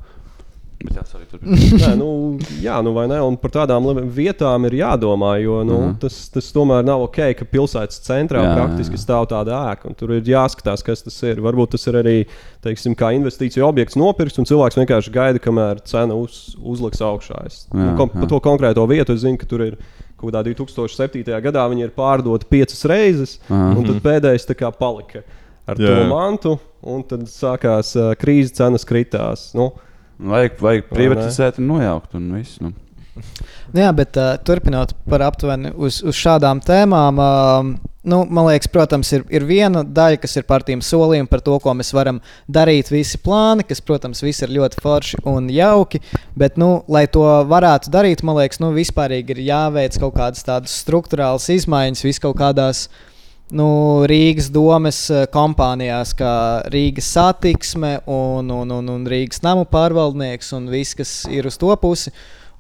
Bet 0.84 0.98
jā, 1.00 1.04
sorry. 1.08 1.24
Nē, 1.82 1.92
nu, 1.98 2.08
jā, 2.62 2.76
nu 2.84 2.92
vai 2.94 3.06
ne? 3.08 3.18
Un 3.24 3.38
par 3.40 3.52
tādām 3.56 3.86
vietām 4.12 4.66
ir 4.68 4.76
jādomā, 4.82 5.32
jo 5.42 5.62
nu, 5.66 5.78
Mhm. 5.86 5.94
tas, 6.04 6.18
tas 6.30 6.50
tomēr 6.54 6.84
nav 6.86 7.06
ok, 7.08 7.20
ka 7.40 7.46
pilsētas 7.48 8.02
centrā 8.06 8.42
Jā, 8.44 8.44
jā, 8.44 8.52
jā, 8.52 8.58
praktiski 8.60 9.00
stāv 9.00 9.28
tāda 9.32 9.56
ēka. 9.72 9.88
un 9.88 9.96
Tur 9.96 10.12
ir 10.18 10.22
jāskatās, 10.28 10.84
kas 10.84 11.02
tas 11.08 11.18
ir. 11.24 11.40
Varbūt 11.42 11.72
tas 11.78 11.88
ir 11.88 11.94
arī 12.02 12.16
teiksim, 12.62 12.94
kā 12.96 13.14
investīcija 13.16 13.64
objekts 13.66 13.96
nopirkts, 13.96 14.38
un 14.38 14.46
cilvēks 14.46 14.76
vienkārši 14.82 15.14
gaida, 15.16 15.40
kamēr 15.40 15.80
cena 15.88 16.14
uz, 16.20 16.56
uzliks 16.62 17.00
augšā. 17.02 17.46
Es, 17.46 17.68
Jā, 17.72 17.80
nu, 17.80 17.96
kom, 17.98 18.10
jā. 18.12 18.20
par 18.20 18.30
to 18.36 18.40
konkrēto 18.44 18.86
vietu 18.90 19.14
es 19.16 19.22
zinu, 19.24 19.38
ka 19.40 19.46
tur 19.46 19.62
ir. 19.72 19.78
Kaut 20.16 20.32
kādā 20.32 20.46
2007. 20.48 21.24
gadā 21.44 21.66
viņi 21.72 21.84
ir 21.84 21.90
pārdoti 21.92 22.46
piecas 22.48 22.86
reizes, 22.88 23.34
Aha. 23.50 23.74
un 23.76 23.84
tad 23.84 23.98
pēdējais 24.02 24.46
tā 24.48 24.56
kā 24.56 24.70
palika 24.72 25.24
ar 25.68 25.76
Jā. 25.76 25.88
to 25.92 26.06
mantu, 26.08 26.54
un 26.88 27.04
tad 27.04 27.26
sākās 27.28 27.96
uh, 28.00 28.14
krīze, 28.16 28.54
cenas 28.56 28.86
kritās. 28.88 29.49
Nu, 29.58 29.74
Vajag, 30.16 30.59
vajag 30.63 30.89
privatizēt 30.91 31.59
un 31.59 31.72
nojaukt 31.74 32.18
un 32.18 32.32
viss. 32.38 32.59
Nu. 32.63 32.72
Nu 32.72 32.86
Jā, 33.76 33.91
bet 33.95 34.18
uh, 34.20 34.36
turpinot 34.43 34.91
par 35.09 35.24
aptuveni 35.24 35.72
uz, 35.76 36.01
uz 36.03 36.16
šādām 36.20 36.59
tēmām, 36.63 37.20
uh, 37.20 37.93
nu, 38.07 38.20
man 38.28 38.49
liekas, 38.49 38.70
protams, 38.72 39.11
ir, 39.16 39.24
ir 39.32 39.45
viena 39.47 39.86
daļa, 39.88 40.20
kas 40.22 40.36
ir 40.36 40.45
par 40.47 40.66
tiem 40.68 40.84
solījumiem, 40.84 41.30
par 41.32 41.43
to, 41.45 41.55
ko 41.63 41.74
mēs 41.78 41.93
varam 41.95 42.20
darīt, 42.51 42.91
visi 42.91 43.20
plāni, 43.24 43.66
kas, 43.68 43.82
protams, 43.84 44.24
viss 44.26 44.43
ir 44.43 44.53
ļoti 44.55 44.84
forši 44.84 45.22
un 45.32 45.47
jauki. 45.53 46.03
Bet, 46.36 46.59
nu, 46.61 46.84
lai 46.91 47.05
to 47.11 47.24
varētu 47.49 47.91
darīt, 47.93 48.24
man 48.28 48.39
liekas, 48.41 48.61
nu, 48.63 48.74
vispārīgi 48.76 49.38
ir 49.38 49.43
jāveic 49.47 49.99
kaut 50.03 50.16
kādas 50.20 50.43
tādas 50.47 50.76
struktūrālas 50.84 51.47
izmaiņas, 51.55 52.07
vis 52.07 52.24
kaut 52.24 52.39
kādās. 52.41 52.88
Nu, 53.54 54.02
Rīgas 54.10 54.48
domes 54.50 55.04
eh, 55.14 55.28
kompānijās, 55.30 56.16
kā 56.18 56.66
Rīgas 56.74 57.12
satiksme 57.14 58.00
un, 58.10 58.50
un, 58.50 58.72
un, 58.74 58.88
un 58.89 59.04
Rīgas 59.06 59.43
namu 59.46 59.68
pārvaldnieks 59.70 60.50
un 60.58 60.66
viss, 60.72 60.98
kas 60.98 61.12
ir 61.30 61.46
uz 61.46 61.60
to 61.62 61.70
pusi. 61.78 62.14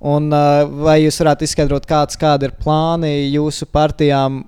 Un, 0.05 0.27
uh, 0.29 0.61
vai 0.85 0.99
jūs 1.01 1.17
varētu 1.23 1.47
izskaidrot, 1.47 1.87
kāds, 1.89 2.19
kādi 2.21 2.45
ir 2.45 2.53
plāni 2.61 3.31
jūsu 3.31 3.65
partijām, 3.65 4.43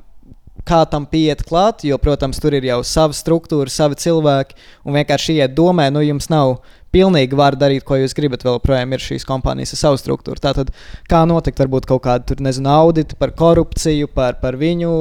kā 0.68 0.84
tam 0.92 1.08
pieiet 1.10 1.42
klāt? 1.48 1.88
Jo, 1.88 1.98
protams, 1.98 2.38
tur 2.44 2.54
ir 2.54 2.68
jau 2.68 2.84
sava 2.86 3.16
struktūra, 3.18 3.72
savi 3.72 3.98
cilvēki, 3.98 4.60
un 4.86 5.00
vienkārši 5.00 5.40
iet 5.40 5.56
domē, 5.58 5.88
nu, 5.96 6.04
jums 6.06 6.30
nav 6.30 6.60
pilnīgi 6.98 7.38
var 7.38 7.58
darīt, 7.60 7.86
ko 7.86 8.00
jūs 8.00 8.16
gribat. 8.18 8.46
Vēl 8.48 8.60
projām 8.64 8.96
ir 8.96 9.04
šīs 9.04 9.26
kompānijas 9.28 9.76
ar 9.76 9.82
savu 9.84 10.02
struktūru. 10.02 10.42
Tātad, 10.42 10.74
kā 11.10 11.24
notikt, 11.30 11.62
varbūt 11.62 11.90
kaut 11.90 12.04
kāda 12.08 12.26
tur, 12.32 12.42
nezinu, 12.44 12.72
audita 12.74 13.18
par 13.20 13.36
korupciju, 13.38 14.10
par, 14.18 14.40
par 14.42 14.58
viņu 14.60 14.92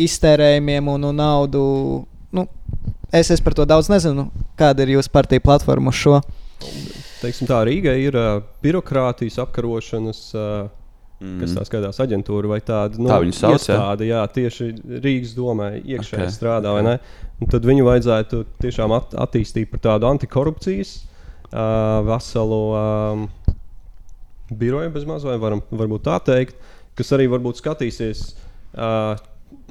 iztērējumiem 0.00 0.92
un, 0.94 1.08
un 1.10 1.20
naudu. 1.22 1.64
Nu, 2.32 2.46
es, 3.12 3.30
es 3.34 3.42
par 3.44 3.56
to 3.58 3.68
daudz 3.68 3.92
nezinu. 3.92 4.30
Kāda 4.60 4.86
ir 4.86 4.96
jūsu 4.96 5.12
partija 5.12 5.44
platforma 5.44 5.92
uz 5.92 6.00
šo? 6.00 6.20
teiksim, 7.22 7.46
tā 7.46 7.60
Rīgai 7.66 7.98
ir 8.02 8.16
uh, 8.18 8.38
birokrātijas 8.64 9.40
apkarošanas. 9.46 10.28
Uh, 10.36 10.70
Mm. 11.22 11.36
Kas 11.38 11.52
tā 11.54 11.62
skaitās, 11.68 12.00
aģentūra 12.02 12.48
vai 12.50 12.56
tāda 12.66 12.98
nu, 12.98 13.06
Tā 13.06 13.20
viņu 13.22 13.34
sauc, 13.36 13.52
jā? 13.54 13.76
iestāde, 13.76 14.08
jā, 14.08 14.22
tieši 14.34 14.64
Rīgas 15.04 15.36
domē, 15.36 15.68
iekšēji 15.78 16.18
Ok, 16.18 16.24
okay. 16.26 16.32
strādā. 16.34 16.72
ok. 16.74 16.80
Okay. 16.82 17.28
Un 17.38 17.50
tad 17.52 17.68
viņu 17.70 17.84
vajadzētu 17.86 18.40
tiešām 18.64 18.94
at 18.96 19.14
attīstīt 19.28 19.70
par 19.70 19.84
tādu 19.86 20.08
antikorupcijas 20.10 20.90
uh, 20.96 21.11
veselu 22.08 22.60
um, 22.76 23.26
biroju, 24.52 24.92
bez 24.94 25.04
maz, 25.08 25.26
vai 25.26 25.36
varam, 25.40 25.60
varbūt 25.70 26.06
tā 26.08 26.16
teikt, 26.24 26.56
kas 26.98 27.12
arī 27.16 27.28
varbūt 27.32 27.60
skatīsies. 27.62 28.32
Uh, 28.72 29.14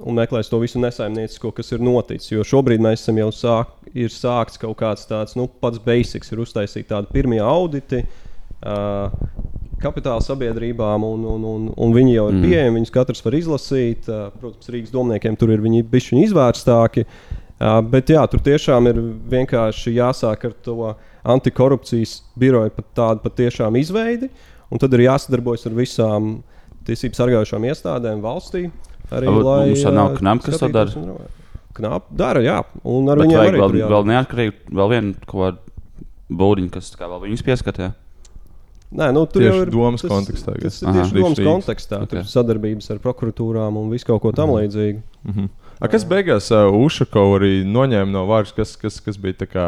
Un 0.05 0.13
meklēs 0.17 0.49
to 0.49 0.57
visu 0.61 0.79
nesaimniecisko, 0.81 1.49
kas 1.57 1.71
ir 1.73 1.81
noticis. 1.81 2.29
Jo 2.31 2.43
šobrīd 2.45 2.81
mēs 2.81 3.01
esam 3.01 3.17
jau 3.17 3.29
sāk, 3.33 3.71
ir 3.97 4.09
sākts 4.13 4.57
kaut 4.61 4.77
kāds 4.77 5.07
tāds, 5.09 5.33
nu, 5.37 5.47
pats 5.61 5.81
basics, 5.81 6.29
ir 6.33 6.41
uztaisīt 6.41 6.87
tādu 6.89 7.09
pirmie 7.13 7.39
auditi, 7.41 8.03
uh, 8.61 9.13
kapitāla 9.81 10.21
sabiedrībām, 10.21 11.05
un, 11.05 11.25
un, 11.33 11.45
un, 11.49 11.67
un 11.73 11.93
viņi 11.97 12.13
jau 12.15 12.27
ir 12.29 12.37
Mm. 12.37 12.45
pieejami. 12.45 12.75
Viņus 12.79 12.93
katrs 12.93 13.25
var 13.25 13.37
izlasīt. 13.37 14.09
Uh, 14.09 14.29
protams, 14.41 14.69
Rīgas 14.69 14.93
domniekiem 14.93 15.37
tur 15.37 15.53
ir 15.53 15.61
viņi 15.65 15.83
bijuši 15.89 16.21
izvērstāki. 16.27 17.05
Uh, 17.61 17.81
bet 17.81 18.09
jā, 18.13 18.21
tur 18.29 18.41
tiešām 18.41 18.89
ir 18.89 19.01
vienkārši 19.33 19.95
jāsāk 19.97 20.45
ar 20.49 20.53
to 20.65 20.95
antikorupcijas 21.23 22.21
biroju 22.39 22.71
pat 22.75 22.85
tādu 22.95 23.23
patiešām 23.29 23.77
izveidi. 23.79 24.29
Un 24.71 24.79
tad 24.79 24.93
ir 24.93 24.99
jāsadarbojas 25.07 25.65
ar 25.67 25.75
visām 25.75 26.31
tiesību 26.87 27.17
sargājušām 27.17 27.65
iestādēm 27.69 28.21
valstī. 28.23 28.69
Arī, 29.11 29.27
A, 29.27 29.31
lai, 29.43 29.65
mums 29.69 29.83
jau 29.83 29.91
nav 29.91 30.13
ā, 30.13 30.17
knap, 30.21 30.43
kas 30.45 30.57
to 30.61 30.69
dara? 30.71 30.91
un 30.95 31.09
runā- 31.11 31.29
Knap 31.73 32.05
dara, 32.11 32.39
jā. 32.43 32.63
Un 32.83 33.07
ar 33.09 33.17
Bet 33.17 33.27
viņiem 33.27 33.39
arī 33.39 33.59
vēl, 33.59 33.69
tur 33.71 33.91
vēl 33.91 34.05
neatkarīgi, 34.11 34.53
vēl 34.71 34.89
vienu 34.89 35.13
kaut 35.25 35.41
kādu 35.41 35.57
būdiņu, 36.31 36.71
kas 36.71 36.91
tā 36.91 36.97
kā 36.99 37.07
vēl 37.11 37.21
viņus 37.27 37.43
pieskatīja. 37.47 37.93
Nē, 38.91 39.13
nu, 39.15 39.25
tur 39.25 39.39
Tieši 39.41 39.55
jau 39.55 39.61
ir 39.63 39.69
domas 39.71 40.01
tas, 40.01 40.11
kontekstā, 40.11 40.53
Tas 40.59 40.81
gan. 40.83 40.95
ir 40.95 41.01
tieši 41.01 41.15
domas 41.15 41.39
kontekstā. 41.39 42.01
Okay. 42.03 42.19
Tur 42.19 42.23
sadarbības 42.27 42.89
ar 42.91 42.97
prokuratūrām 42.99 43.77
un 43.79 43.89
visu 43.89 44.05
kaut 44.05 44.21
ko 44.21 44.31
tam 44.35 44.49
līdzīgu. 44.49 44.99
Mm 45.23 45.31
-hmm. 45.31 45.49
A, 45.81 45.89
kas 45.89 46.03
beigās 46.05 46.51
uh, 46.53 46.69
Ušakovs 46.77 47.39
arī 47.39 47.55
noņēma 47.65 48.13
no 48.13 48.27
varas, 48.29 48.53
kas, 48.53 48.75
kas, 48.77 48.99
kas 49.01 49.17
bija 49.21 49.39
tā 49.39 49.47
kā. 49.49 49.65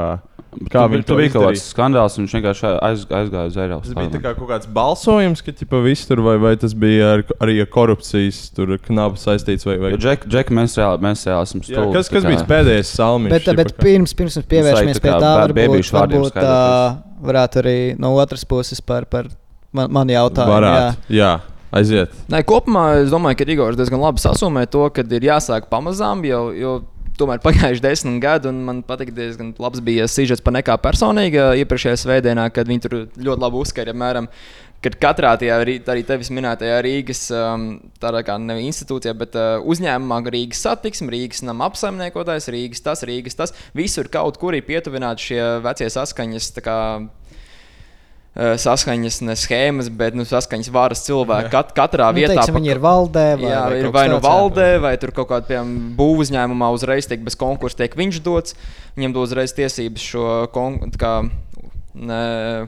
Kā 0.70 0.84
viņi 0.86 1.06
to 1.10 1.16
bija 1.18 1.32
kaut 1.34 1.48
kāds 1.48 1.64
skandāls, 1.66 2.14
un 2.20 2.28
viņš 2.28 2.34
vienkārši 2.38 2.68
aiz, 2.86 3.06
aizgāja 3.10 3.50
uz 3.50 3.56
Eiropas. 3.58 3.90
Tas 3.90 3.98
bija 3.98 4.12
tā 4.14 4.20
kā 4.22 4.34
kaut 4.38 4.52
kāds 4.52 4.70
balsojums, 4.76 5.42
ka 5.42 5.80
viss 5.82 6.06
tur 6.06 6.22
vai, 6.22 6.36
vai 6.44 6.52
tas 6.62 6.76
bija 6.78 7.08
ar, 7.16 7.24
arī 7.42 7.56
ar 7.64 7.70
korupcijas 7.74 8.44
knapu 8.86 9.18
saistīts. 9.18 9.66
Vai, 9.66 9.80
vai... 9.82 9.96
Jo 9.96 10.02
Džek, 10.04 10.28
Džek, 10.30 10.52
mēs 10.54 10.78
reāli, 10.78 11.02
mēs 11.08 11.26
reāli 11.26 11.50
esam 11.50 11.64
Jā, 11.64 11.72
stulbi. 11.72 11.96
kas, 11.98 12.12
kas 12.14 12.22
kā- 12.22 12.30
bija 12.30 12.46
pēdējais 12.52 12.94
salmiņš? 13.00 13.34
Bet, 13.34 13.50
bet 13.64 13.74
pirms, 13.82 14.14
pirms 14.20 14.38
mēs 14.38 14.50
pievēršamies 14.54 15.02
tā 15.02 15.08
pie 15.08 15.16
tā, 15.16 15.34
varbūt, 15.42 15.90
varbūt 15.98 16.38
tā 16.38 16.60
varētu 17.32 17.64
arī 17.64 17.78
no 17.98 18.14
otras 18.22 18.46
puses 18.46 18.86
par, 18.86 19.10
par 19.10 19.34
man, 19.74 19.90
mani 19.98 20.14
jautājumu. 20.14 20.54
Varētu. 20.54 21.14
Jā, 21.18 21.34
aiziet. 21.76 22.14
Nē, 22.32 22.44
kopumā 22.48 22.88
es 23.04 23.12
domāju, 23.14 23.42
ka 23.42 23.50
Igors 23.54 23.80
diezgan 23.80 24.02
labi 24.04 24.24
sasumē 24.24 24.66
to, 24.72 24.86
ka 24.94 25.06
ir 25.06 25.30
jāsāk 25.30 25.70
pamazām, 25.72 26.24
jo, 26.28 26.48
jo 26.58 26.74
tomēr 27.20 27.42
pagājuši 27.44 27.84
desmit 27.84 28.20
gadi, 28.24 28.50
un 28.50 28.64
man 28.68 28.84
patīk, 28.86 29.14
diezgan 29.16 29.54
labs 29.62 29.84
bija 29.86 30.08
sižets 30.10 30.44
par 30.44 30.56
nekā 30.58 30.78
personīga 30.82 31.54
iepriekšējā 31.62 32.04
svētdienā, 32.04 32.50
kad 32.54 32.70
viņi 32.70 32.86
tur 32.86 33.00
ļoti 33.18 33.46
labi 33.46 33.60
uzskaita, 33.62 33.94
apmēram. 33.94 34.30
Kad 34.84 34.98
katrā 35.00 35.30
tajā 35.40 35.62
rī- 35.64 35.78
arī 35.88 36.02
tevis 36.04 36.28
minētajā 36.36 36.82
Rīgas, 36.84 37.22
um, 37.32 37.78
tādā 38.04 38.20
kā 38.28 38.36
ne 38.36 38.58
institūcijā, 38.66 39.14
bet 39.16 39.38
uh, 39.40 39.64
uzņēmumā 39.64 40.18
Rīgas 40.28 40.60
satiksme, 40.66 41.08
Rīgas 41.14 41.40
nama 41.48 41.70
apsaimniekotājs, 41.70 42.50
Rīgas 42.52 42.84
tas, 42.84 43.06
Rīgas 43.08 43.40
tas, 43.40 43.56
visur 43.72 44.12
kaut 44.12 44.42
kur 44.42 44.58
ir 44.58 44.66
pietuvināti 44.68 45.30
šie 45.30 45.40
vecie 45.64 45.88
saskaņas 45.94 46.50
saskaņas, 48.36 49.22
ne 49.22 49.36
schēmas, 49.38 49.90
bet 49.94 50.16
nu, 50.18 50.26
saskaņas 50.26 50.70
varas 50.74 51.04
cilvēki. 51.06 51.52
Kat, 51.54 51.74
katrā 51.78 52.08
Nu, 52.10 52.18
vietā 52.18 52.34
teiksim, 52.40 52.56
viņi 52.58 52.72
ir 52.74 52.80
valdē 52.82 53.26
vai- 53.38 53.50
jā, 53.52 53.62
vai 53.70 53.92
vai 53.94 54.08
nu 54.10 54.20
valdē, 54.20 54.82
vai 54.82 54.98
tur 54.98 55.12
kaut 55.12 55.30
kādā 55.30 55.62
būvniecībā 55.98 56.70
uzreiz 56.74 57.06
tiek 57.08 57.24
bez 57.24 57.36
konkursa, 57.36 57.78
tiek 57.84 57.94
viņš 57.96 58.22
dots. 58.26 58.56
Viņam 58.98 59.14
dod 59.14 59.28
uzreiz 59.30 59.54
tiesības 59.54 60.02
šo 60.02 60.52
kon, 60.52 60.80
tā 60.92 60.98
kā, 60.98 61.30
ne, 61.94 62.22
ne, 62.66 62.68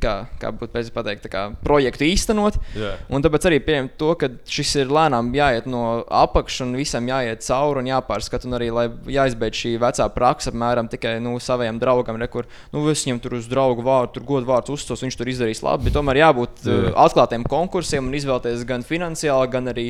kā, 0.00 0.14
kā 0.40 0.50
būtu 0.54 0.72
pēc 0.74 0.90
pateikt, 0.94 1.26
kā 1.30 1.44
projektu 1.64 2.04
īstenot. 2.08 2.58
Jā. 2.76 2.92
Un 3.12 3.22
tāpēc 3.24 3.46
arī 3.48 3.60
pieņemt 3.64 3.94
to, 4.00 4.10
ka 4.18 4.30
šis 4.50 4.74
ir 4.82 4.92
lēnām 4.92 5.30
jāiet 5.36 5.68
no 5.70 6.02
apakšas 6.04 6.64
un 6.66 6.74
visam 6.78 7.06
jāiet 7.08 7.44
cauri 7.46 7.84
un 7.84 7.90
jāpārskata. 7.92 8.48
Un 8.50 8.58
arī 8.58 8.70
jāizbeidz 9.14 9.60
šī 9.62 9.74
vecā 9.82 10.08
praksa, 10.14 10.50
apmēram 10.50 10.90
tikai 10.90 11.16
nu, 11.22 11.36
saviem 11.42 11.78
draugam, 11.82 12.18
re, 12.20 12.28
kur 12.32 12.48
nu, 12.74 12.82
es 12.90 13.04
viņam 13.06 13.22
tur 13.22 13.38
uz 13.38 13.46
draugu 13.50 13.86
vārdu, 13.86 14.16
tur 14.18 14.26
godu 14.32 14.50
vārdu 14.50 14.74
uzstos, 14.74 15.04
viņš 15.06 15.20
tur 15.20 15.30
izdarīs 15.30 15.62
labi. 15.66 15.94
Tomēr 15.94 16.24
jābūt 16.24 16.66
Jā. 16.66 16.74
uh, 16.74 16.90
atklātiem 17.06 17.46
konkursiem 17.48 18.10
un 18.10 18.18
izvēlēties 18.18 18.66
gan 18.68 18.86
finansiāli, 18.86 19.54
gan 19.54 19.70
arī 19.70 19.88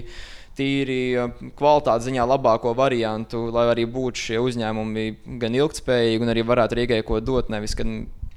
tīri 0.60 1.02
uh, 1.16 1.32
kvalitātes 1.56 2.10
ziņā 2.10 2.28
labāko 2.28 2.74
variantu, 2.76 3.46
lai 3.54 3.70
arī 3.72 3.88
būtu 3.88 4.28
šie 4.28 4.40
uzņēmumi 4.44 5.38
gan 5.40 5.56
ilgspējīgi, 5.56 6.20
gan 6.20 6.34
arī 6.34 6.44
varētu 6.52 6.82
Rīgai 6.82 7.04
ko 7.06 7.22
dot. 7.24 7.48
Nevis, 7.54 7.78
kad, 7.78 7.88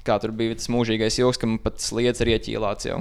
kā 0.06 0.18
tur 0.22 0.34
bija 0.36 0.56
tas 0.58 0.70
mūžīgais 0.72 1.18
joks, 1.20 1.40
ka 1.40 1.48
man 1.48 1.58
pat 1.62 1.82
sliedas 1.82 2.22
ir 2.24 2.34
ieķīlāts 2.36 2.88
jau. 2.90 3.00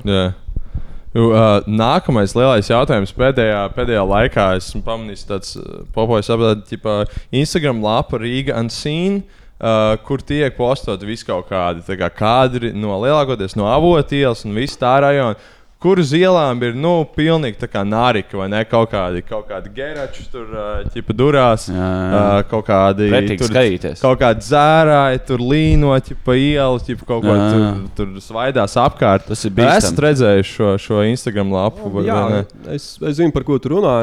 Ju, 1.14 1.28
uh, 1.30 1.62
nākamais 1.70 2.34
lielais 2.34 2.72
jautājums 2.72 3.14
pēdējā, 3.14 3.60
pēdējā 3.76 4.01
laikā 4.10 4.47
esmu 4.58 4.82
pamanījis 4.86 5.28
tāds 5.30 5.54
uh, 5.60 5.84
populārs 5.93 6.32
apgabals, 6.34 7.14
Instagram 7.30 7.84
lapa 7.86 8.22
Riga 8.22 8.58
Unseen. 8.58 9.22
Uh, 9.64 9.93
kur 10.04 10.20
tiek 10.20 10.58
postoti 10.58 11.08
visi 11.08 11.24
kaut 11.24 11.45
kādi 11.47 11.95
kā 11.95 12.10
kadri 12.12 12.74
no 12.76 12.97
lielākoties 12.99 13.54
no 13.56 13.70
avotielas 13.70 14.41
un 14.43 14.58
viss 14.58 14.80
tā 14.82 14.97
rajona. 15.06 15.38
Kur 15.84 16.00
uz 16.00 16.14
ielām 16.16 16.62
ir 16.64 16.78
nu, 16.80 16.94
pilnīgi 17.12 17.58
tā 17.60 17.68
kā 17.68 17.82
nārika 17.84 18.38
vai 18.40 18.46
ne? 18.48 18.62
Kaut 18.72 18.88
kādi, 18.94 19.20
kaut 19.28 19.50
kādi 19.50 19.68
gerači 19.76 20.24
tur 20.32 20.48
ķipa 20.94 21.16
durās, 21.20 21.66
Jā, 21.68 21.90
jā. 22.14 22.22
kaut 22.48 22.64
kādi 22.70 23.10
Pretīgi 23.12 23.50
skatīties. 23.50 24.00
Kaut 24.00 24.22
kādi 24.22 24.46
dzērāji 24.46 25.20
tur 25.28 25.44
līnoķi 25.44 26.16
pa 26.24 26.38
ielu, 26.40 26.80
ķipa 26.88 27.10
kaut 27.10 27.26
ko 27.28 27.36
Jā, 27.36 27.50
tur, 27.52 27.66
jā. 27.66 27.74
tur 28.00 28.14
svaidās 28.24 28.78
apkārt. 28.80 29.28
Tas 29.28 29.44
ir 29.44 29.52
bīstami. 29.60 29.84
Esat 29.84 30.00
redzējuši 30.08 30.56
šo, 30.56 30.72
šo 30.86 31.02
Instagram 31.12 31.52
lapu? 31.52 31.92
vai- 31.98 32.06
Jā, 32.08 32.22
ne? 32.32 32.42
es, 32.78 32.88
es 33.04 33.20
zinu, 33.20 33.34
par 33.36 33.44
ko 33.44 33.60
tu 33.60 33.74
runā. 33.76 33.98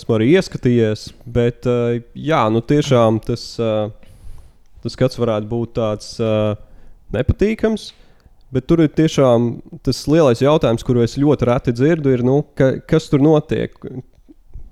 Esmu 0.00 0.16
arī 0.16 0.30
ieskatījies. 0.38 1.10
Bet, 1.28 1.68
jā, 2.16 2.40
nu 2.50 2.64
tiešām 2.64 3.20
tas, 3.28 3.44
tas 4.80 4.96
skats 4.96 5.20
varētu 5.20 5.44
būt 5.52 5.76
tāds 5.76 6.14
nepatīkams. 7.12 7.90
Bet 8.54 8.64
tur 8.70 8.80
ir 8.80 8.92
tiešām 8.96 9.48
tas 9.84 10.06
lielais 10.08 10.40
jautājums, 10.40 10.84
kuru 10.86 11.02
es 11.04 11.18
ļoti 11.20 11.48
reti 11.50 11.74
dzirdu, 11.76 12.14
ir, 12.16 12.22
nu, 12.24 12.40
ka, 12.56 12.78
kas 12.88 13.10
tur 13.12 13.20
notiek. 13.24 13.74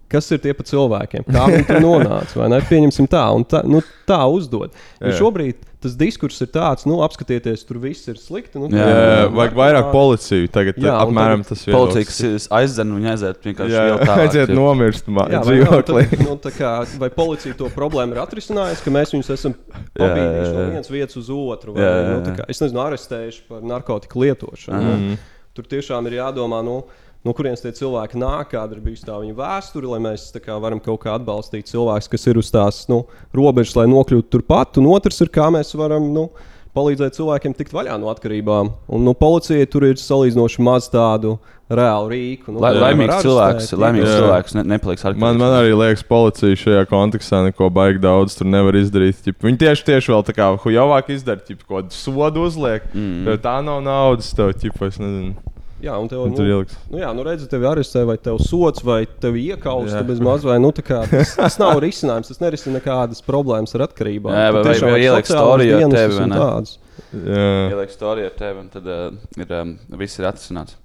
Kas 0.09 0.31
ir 0.31 0.41
tie 0.41 0.55
pa 0.55 0.64
cilvēkiem? 0.64 1.27
Kā 1.27 1.49
viņi 1.51 1.66
tur 1.66 1.83
nonāca? 1.83 2.47
Pieņemsim 2.70 3.09
tā, 3.11 3.24
un 3.37 3.45
tā, 3.49 3.61
nu, 3.68 3.83
tā 4.09 4.22
uzdod. 4.31 4.72
Jā. 5.01 5.16
šobrīd 5.18 5.59
tas 5.87 5.95
diskurss 5.99 6.43
ir 6.45 6.51
tāds, 6.53 6.84
nu, 6.89 6.99
apskatieties, 7.07 7.62
tur 7.68 7.78
viss 7.82 8.09
ir 8.11 8.18
slikti. 8.20 8.59
Nu, 8.61 8.68
Jā, 8.74 8.87
jā, 8.91 9.22
vajag 9.34 9.57
vairāk 9.57 9.89
policiju. 9.95 10.51
Tagad 10.53 10.80
Jā, 10.82 10.97
apmēram 11.05 11.45
tas 11.47 11.62
Policija, 11.64 12.09
kas 12.11 12.49
aizdzen 12.59 12.93
un 12.97 13.07
aiziet 13.12 13.47
vienkārši 13.47 13.76
Jā, 13.76 13.87
tālāk, 14.03 14.12
aiziet 14.26 14.53
jā. 14.53 14.59
nomirst 14.59 15.09
Jā, 15.09 15.41
dzīvoklī. 15.47 16.05
nu, 16.26 16.37
tā 16.43 16.53
kā, 16.57 16.74
vai 17.01 17.11
policija 17.14 17.57
to 17.59 17.70
problēmu 17.74 18.16
ir 18.16 18.22
atrisinājusi, 18.26 18.84
ka 18.84 18.95
mēs 18.99 19.14
viņus 19.16 19.32
esam 19.39 19.57
pabīdījuši 19.97 20.53
no 20.53 20.61
jā. 20.61 20.68
vienas 20.74 20.93
vietas 20.93 21.22
uz 21.22 21.32
otru, 21.32 21.78
vai 21.78 21.87
Jā, 21.87 21.97
jā, 21.97 22.05
nu, 22.12 22.20
tā 22.26 22.34
jā. 22.34 22.37
kā, 22.43 22.51
es 22.53 22.62
nezinu, 22.64 22.84
arestējuši 22.84 23.43
par 23.49 23.66
narkotiku 23.74 24.26
lietošanu. 24.26 24.84
Mhm. 24.84 25.11
Mm. 25.16 25.24
Tur 25.57 25.64
tiešām 25.72 26.05
ir 26.11 26.18
jādomā, 26.18 26.59
nu, 26.61 26.82
no 26.84 27.06
kurienes 27.35 27.62
tie 27.64 27.72
cilvēki 27.74 28.20
nāk, 28.20 28.53
kāda 28.53 28.77
ir 28.77 28.83
bijusi 28.85 29.07
tā 29.09 29.16
viņa 29.22 29.35
vēsture, 29.39 29.89
lai 29.91 30.03
mēs 30.05 30.29
kā, 30.37 30.59
varam 30.62 30.83
kaut 30.83 31.01
kā 31.03 31.16
atbalstīt 31.16 31.70
cilvēkus, 31.72 32.11
kas 32.12 32.29
ir 32.31 32.39
uz 32.39 32.53
tās 32.55 32.85
nu, 32.93 33.03
robežas, 33.35 33.74
lai 33.79 33.89
nokļūtu 33.91 34.31
turpat. 34.37 34.79
Un 34.79 34.91
otrs 34.93 35.18
ir, 35.24 35.33
kā 35.33 35.49
mēs 35.55 35.74
varam. 35.79 36.12
Nu, 36.14 36.29
Palīdzēt 36.77 37.16
cilvēkiem 37.16 37.55
tikt 37.57 37.72
vaļā 37.72 37.95
no 37.97 38.11
atkarībām. 38.12 38.68
Un 38.93 39.07
nu, 39.07 39.14
policija 39.16 39.64
tur 39.72 39.87
ir 39.89 39.97
salīdzinoši 39.97 40.64
maz 40.66 40.91
tādu 40.93 41.39
reālu 41.72 42.11
rīku. 42.12 42.53
Nu, 42.53 42.61
Lai, 42.61 42.74
laimīgs 42.77 43.24
cilvēks, 43.24 43.70
laimīgs 43.81 44.11
cilvēks 44.12 44.57
ne, 44.59 44.66
nepaliks 44.74 45.07
ar 45.09 45.16
Man, 45.16 45.41
man 45.41 45.57
arī 45.57 45.72
liekas, 45.72 46.05
policija 46.05 46.59
šajā 46.61 46.85
kontekstā 46.91 47.41
neko 47.49 47.70
baigi 47.72 48.05
daudz 48.05 48.37
tur 48.37 48.53
nevar 48.53 48.77
izdarīt. 48.77 49.24
Ķip, 49.24 49.41
viņi 49.49 49.62
tieši, 49.64 49.89
tieši 49.89 50.12
vēl 50.12 50.29
tā 50.29 50.37
kā 50.37 50.53
hujovāk 50.66 51.09
izdara, 51.16 51.41
ķip, 51.49 51.64
ko 51.64 51.81
sodu 51.97 52.45
uzliek. 52.45 52.85
Mm. 52.93 53.24
Mm. 53.24 53.43
Tā 53.49 53.59
nav 53.64 53.81
naudas, 53.87 54.35
tev 54.37 54.53
ķip, 54.61 54.77
es 54.85 55.01
nezinu. 55.01 55.45
Jā, 55.85 55.93
un 56.01 56.07
tev 56.09 56.22
Un 56.24 56.31
nu, 56.33 56.45
ieliks. 56.49 56.77
nu, 56.89 56.99
jā, 57.03 57.11
nu 57.12 57.24
redzi, 57.27 57.47
tevi 57.53 57.66
arestē, 57.68 58.07
vai 58.09 58.16
tev 58.16 58.39
sots, 58.41 58.81
vai 58.87 59.03
tevi 59.20 59.43
iekausta 59.51 60.01
bez 60.09 60.22
maz, 60.24 60.45
vai 60.49 60.57
nu, 60.62 60.70
tā 60.72 60.81
kā, 60.87 61.03
tas, 61.11 61.35
tas 61.37 61.59
nav 61.61 61.77
risinājums. 61.85 62.31
Tas 62.33 62.41
nerisina 62.41 62.79
nekādas 62.79 63.20
problēmas 63.27 63.74
ar 63.77 63.85
atkarībām. 63.89 64.33
Jā, 64.33 64.53
vai- 64.57 64.62
vai- 64.62 64.72
vai 64.72 64.79
sociālas 64.81 65.29
storiju 65.35 65.77
ar 65.77 65.93
tevi, 65.99 66.16
vai 66.16 66.29
ne? 66.33 66.39
tādas. 66.41 66.79
Jā. 67.12 67.51
Ieliek 67.74 67.93
storiju 67.93 68.31
ar 68.31 68.39
tevi, 68.41 68.59
un 68.64 68.68
tad 68.72 68.89
uh, 68.89 69.11
ir, 69.37 69.53
um, 69.61 69.77
viss 70.01 70.18
ir 70.18 70.31
atrisināts. 70.33 70.79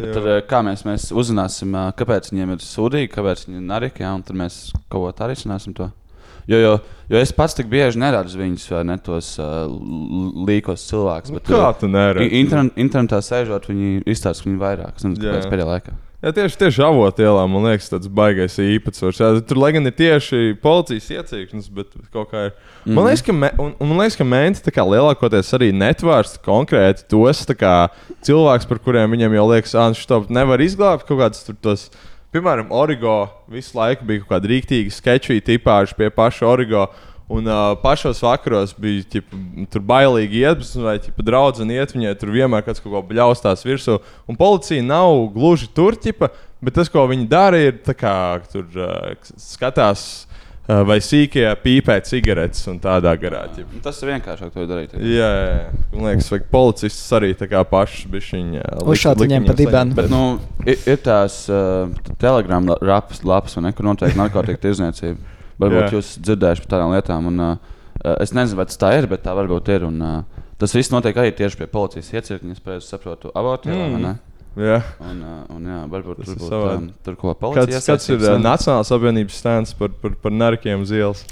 Bet. 0.00 0.14
Tad, 0.16 0.24
uh, 0.24 0.40
kā 0.48 0.62
mēs, 0.64 0.86
mēs 0.88 1.10
uzzināsim, 1.12 1.74
uh, 1.76 1.90
kāpēc 2.00 2.30
viņiem 2.32 2.54
ir 2.56 2.64
sūdīgi, 2.64 3.10
kāpēc 3.12 3.44
viņi 3.44 3.60
ir 3.60 3.66
nariki, 3.68 4.00
jā, 4.06 4.14
un 4.16 4.22
tad 4.24 4.38
mēs 4.40 4.70
kaut 4.88 5.02
ko 5.04 5.12
tādu 5.20 5.34
risināsim. 5.34 5.76
To. 5.76 5.90
Jo, 6.50 6.58
jo, 6.58 6.74
jo 7.12 7.22
es 7.22 7.30
pats 7.36 7.54
tik 7.54 7.70
bieži 7.70 8.00
neredzu 8.02 8.40
viņus, 8.40 8.66
vai 8.74 8.82
ne 8.90 8.98
tos 8.98 9.32
uh, 9.38 9.64
līkos 10.48 10.88
cilvēkus. 10.90 11.34
kā 11.46 11.64
uh, 11.68 11.72
tu 11.78 11.90
neredzi? 11.90 12.42
Intern, 12.42 12.72
internetā 12.80 13.22
sēžot, 13.22 13.70
viņi 13.70 14.00
izstāsta, 14.10 14.42
ka 14.42 14.50
viņi 14.50 14.62
vairāk. 14.62 14.98
Kāpēc 14.98 15.50
pēdējā 15.52 15.68
laikā. 15.70 15.98
Jā, 16.20 16.34
tieši, 16.36 16.58
tieši 16.60 16.82
avotielā 16.84 17.46
man 17.48 17.64
liekas, 17.64 17.86
tas 17.88 18.08
baisais 18.12 18.58
īpatsvars. 18.60 19.20
Jā, 19.22 19.28
tur, 19.40 19.56
lai 19.62 19.70
gan 19.72 19.88
ir 19.88 19.94
tieši 19.96 20.50
policijas 20.60 21.06
iecirknis, 21.14 21.70
bet 21.72 21.94
kaut 22.12 22.28
kā 22.34 22.50
ir. 22.50 22.50
Mm 22.50 22.92
-hmm. 22.92 22.94
Man 22.94 23.04
Mhm. 23.04 23.06
liekas, 23.06 23.22
ka, 23.22 23.32
me, 23.32 23.50
un, 23.58 23.72
un 23.80 23.88
man 23.88 23.98
liekas, 23.98 24.16
ka 24.16 24.24
kā 24.76 24.84
lielākoties 24.84 25.54
arī 25.56 25.72
netvērst 25.72 26.42
konkrēti 26.44 27.08
tos 27.08 27.46
kā, 27.46 27.88
cilvēkus, 28.20 28.68
par 28.68 28.78
kuriem 28.78 29.10
viņiem 29.10 29.34
jau 29.34 29.48
liekas, 29.48 29.74
ah, 29.74 29.94
šis 29.94 30.28
nevar 30.28 30.60
izglābt 30.60 31.06
kaut 31.06 31.18
kādas 31.18 31.46
tur 31.46 31.56
tos. 31.62 31.90
Piemēram, 32.30 32.68
Origo 32.70 33.24
visu 33.50 33.74
laiku 33.74 34.04
bija 34.06 34.22
kaut 34.22 34.36
kāda 34.36 34.50
rīktīva 34.52 34.92
sketčī 34.94 35.40
tipāža 35.42 35.96
pie 35.98 36.12
paša 36.14 36.46
Origo. 36.46 36.84
Un 37.30 37.46
uh, 37.46 37.72
pašos 37.78 38.20
vakaros 38.22 38.72
bija 38.78 39.02
ķipa, 39.06 39.40
tur 39.70 39.82
bailīgi 39.86 40.40
iet, 40.42 40.62
vai 40.82 40.96
ķipa, 41.02 41.24
draudzene 41.26 41.76
iet, 41.78 41.94
viņai 41.94 42.14
tur 42.18 42.32
vienmēr 42.34 42.62
kaut 42.66 42.78
ko 42.82 43.02
bļaustās 43.06 43.66
virsū. 43.66 43.98
Un 44.30 44.38
policija 44.38 44.82
nav 44.82 45.28
gluži 45.34 45.68
tur, 45.74 45.98
ķipa, 45.98 46.30
bet 46.62 46.78
tas, 46.78 46.90
ko 46.90 47.06
viņi 47.10 47.26
dara, 47.30 47.58
ir 47.66 47.78
kā 47.98 48.14
tur 48.50 48.66
uh, 48.78 49.30
skatās, 49.38 50.06
vai 50.68 50.98
sīkie 51.02 51.46
pīpē 51.62 51.96
cigaretes 52.06 52.62
un 52.70 52.78
tādā 52.82 53.12
garā. 53.20 53.42
Ķipa. 53.54 53.74
Nu, 53.74 53.82
Tas 53.84 53.98
ir 54.02 54.12
vienkāršāk 54.12 54.52
to 54.54 54.66
darīt. 54.70 54.94
Jā, 54.94 55.30
jā, 55.30 55.48
jā. 55.56 55.82
man 55.94 56.06
liekas, 56.10 56.30
ka 56.30 56.50
policists 56.52 57.16
arī 57.16 57.32
tā 57.38 57.48
kā 57.50 57.62
pašs 57.66 58.04
bišķiņa. 58.12 58.66
Uzšaut 58.94 59.22
viņiem 59.24 59.48
pa 59.48 59.56
dibenu. 59.58 59.96
Bet, 59.98 60.10
nu, 60.12 60.22
ir, 60.66 60.78
ir 60.94 61.02
tās 61.02 61.42
uh, 61.50 61.90
telegrāma 62.22 62.78
lapas, 62.78 63.24
lapas 63.26 63.58
vai 63.58 63.66
ne, 63.66 63.74
kur 63.76 63.88
notiek 63.88 64.16
narkotika 64.18 64.62
tirzniecība. 64.68 65.38
Varbūt 65.60 65.98
jūs 65.98 66.14
dzirdējuši 66.22 66.64
par 66.64 66.74
tādām 66.76 66.94
lietām. 66.94 67.30
Un, 67.32 67.44
uh, 67.44 68.16
es 68.20 68.34
nezinu, 68.36 68.62
vai 68.62 68.68
tas 68.70 68.80
tā 68.80 68.94
ir, 69.00 69.10
bet 69.10 69.26
tā 69.26 69.34
varbūt 69.36 69.74
ir. 69.74 69.88
Un, 69.90 70.00
uh, 70.04 70.48
tas 70.60 70.76
viss 70.76 70.92
notiek 70.94 71.18
arī 71.18 71.34
tieši 71.36 71.62
pie 71.62 71.70
policijas 71.72 72.12
iecirkņa, 72.14 72.60
es 72.76 72.92
saprotu, 72.92 73.32
avotā. 73.36 73.74
Mm. 73.74 74.20
Jā. 74.60 74.78
Un, 75.00 75.22
uh, 75.24 75.38
un, 75.56 75.66
jā, 75.70 75.78
varbūt 75.92 76.20
Tas 76.20 76.28
tur 76.28 76.34
ir 76.34 76.40
būtu 76.42 76.50
savādi. 76.52 76.80
um, 76.82 76.88
tur 77.06 77.16
ko 77.20 77.34
policija 77.40 77.78
Kāds, 77.80 77.88
kāds 77.88 78.08
ir 78.12 78.24
uh, 78.24 78.36
Nacionālās 78.42 78.92
apvienības 78.96 79.38
stends 79.40 79.74
par, 79.78 79.92
par, 80.02 80.14
par 80.20 80.34
narkiem 80.36 80.84
uz 80.84 80.92
ielas? 80.94 81.24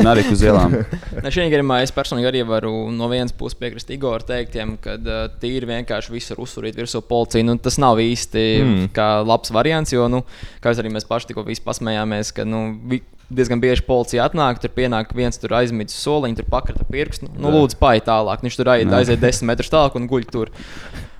Nariku 0.00 0.34
uz 0.36 0.44
ielām. 0.46 0.78
Ne, 1.20 1.28
šajā 1.28 1.50
gadījumā 1.52 1.80
es 1.84 1.92
personīgi 1.94 2.30
arī 2.30 2.42
varu 2.48 2.72
no 2.94 3.08
vienas 3.12 3.34
puses 3.36 3.58
piekrist 3.60 3.90
Igoram 3.92 4.24
teiktiem, 4.26 4.76
ka 4.80 4.96
uh, 4.96 5.22
tīri 5.42 5.68
vienkārši 5.68 6.14
visur 6.14 6.40
uzsūrīt 6.40 6.78
virsū 6.78 7.02
policiju. 7.04 7.46
Nu, 7.50 7.58
tas 7.60 7.78
nav 7.82 8.00
īsti 8.00 8.48
Mm. 8.60 8.88
kā 8.94 9.06
labs 9.26 9.52
variants, 9.54 9.92
jo, 9.92 10.06
nu, 10.10 10.22
kā 10.62 10.72
arī 10.74 10.90
mēs 10.92 11.06
paši 11.08 11.30
tikko 11.30 11.44
pasmējāmies, 11.64 12.32
ka 12.36 12.44
nu, 12.48 12.62
vi, 12.90 13.00
diezgan 13.30 13.62
bieži 13.62 13.84
policija 13.86 14.26
atnāk, 14.26 14.60
tur 14.62 14.72
pienāk 14.74 15.14
viens 15.16 15.38
tur 15.40 15.54
aizmīts 15.60 15.96
soliņš, 16.02 16.40
tur 16.40 16.48
pakrata 16.50 16.86
pirksts. 16.88 17.24
Nu, 17.28 17.46
nu, 17.46 17.52
lūdzu, 17.54 17.78
paiet 17.80 18.08
tālāk. 18.08 18.42
Viņš 18.44 18.58
tur 18.58 18.72
aiziet 18.74 19.22
desmit 19.22 19.52
metrus 19.52 19.70
tālāk 19.72 19.96
un 19.98 20.08
guļ 20.10 20.26
tur. 20.32 20.52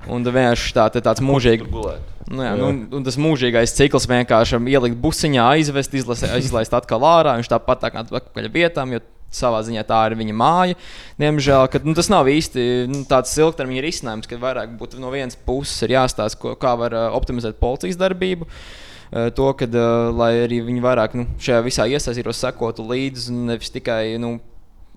Un 0.09 0.25
vienkārši 0.25 0.73
tā, 0.77 0.87
tā, 0.95 1.03
tāds 1.05 1.21
mūžīgs. 1.25 1.69
Nu, 2.31 2.45
jā, 2.45 2.53
Jā. 2.55 2.57
nu, 2.57 2.87
un 2.97 3.05
tas 3.05 3.17
mūžīgais 3.21 3.75
cikls 3.75 4.07
vienkārši 4.09 4.61
ielikt 4.71 4.99
busiņā, 5.03 5.49
aizvest, 5.57 5.97
izlase, 5.99 6.31
izlaist 6.39 6.77
atkal 6.77 7.03
ārā. 7.05 7.35
Viņš 7.41 7.51
tāpat 7.51 7.83
tā 7.83 7.91
kā 7.91 8.05
atpakaļ 8.07 8.47
vietām, 8.55 8.95
jo 8.95 9.03
savā 9.35 9.61
ziņā 9.67 9.83
tā 9.87 9.99
ir 10.09 10.17
viņa 10.19 10.37
māja. 10.37 10.77
Diemžēl 11.21 11.67
kad, 11.73 11.87
nu, 11.87 11.95
tas 11.99 12.11
nav 12.13 12.31
īsti 12.31 12.67
nu, 12.91 13.03
tāds 13.11 13.35
ilgtermiņa 13.39 13.83
risinājums, 13.87 14.31
ka 14.31 14.39
vairāk 14.41 14.77
būtu 14.79 15.03
no 15.03 15.11
vienas 15.15 15.39
puses 15.47 15.87
ir 15.87 15.97
jāstāsta, 15.97 16.39
ko, 16.41 16.55
kā 16.59 16.77
var 16.79 16.97
optimizēt 17.11 17.61
policijas 17.63 17.99
darbību. 18.01 18.49
To, 19.11 19.49
kad, 19.59 19.75
uh, 19.75 20.13
lai 20.15 20.45
arī 20.45 20.61
viņi 20.63 20.83
vairāk 20.85 21.17
nu, 21.19 21.25
šajā 21.43 21.65
visā 21.67 21.87
iesaistītos, 21.91 22.39
sekotu 22.39 22.85
līdzi, 22.87 23.35
nevis 23.49 23.73
tikai 23.75 24.15
nu, 24.23 24.37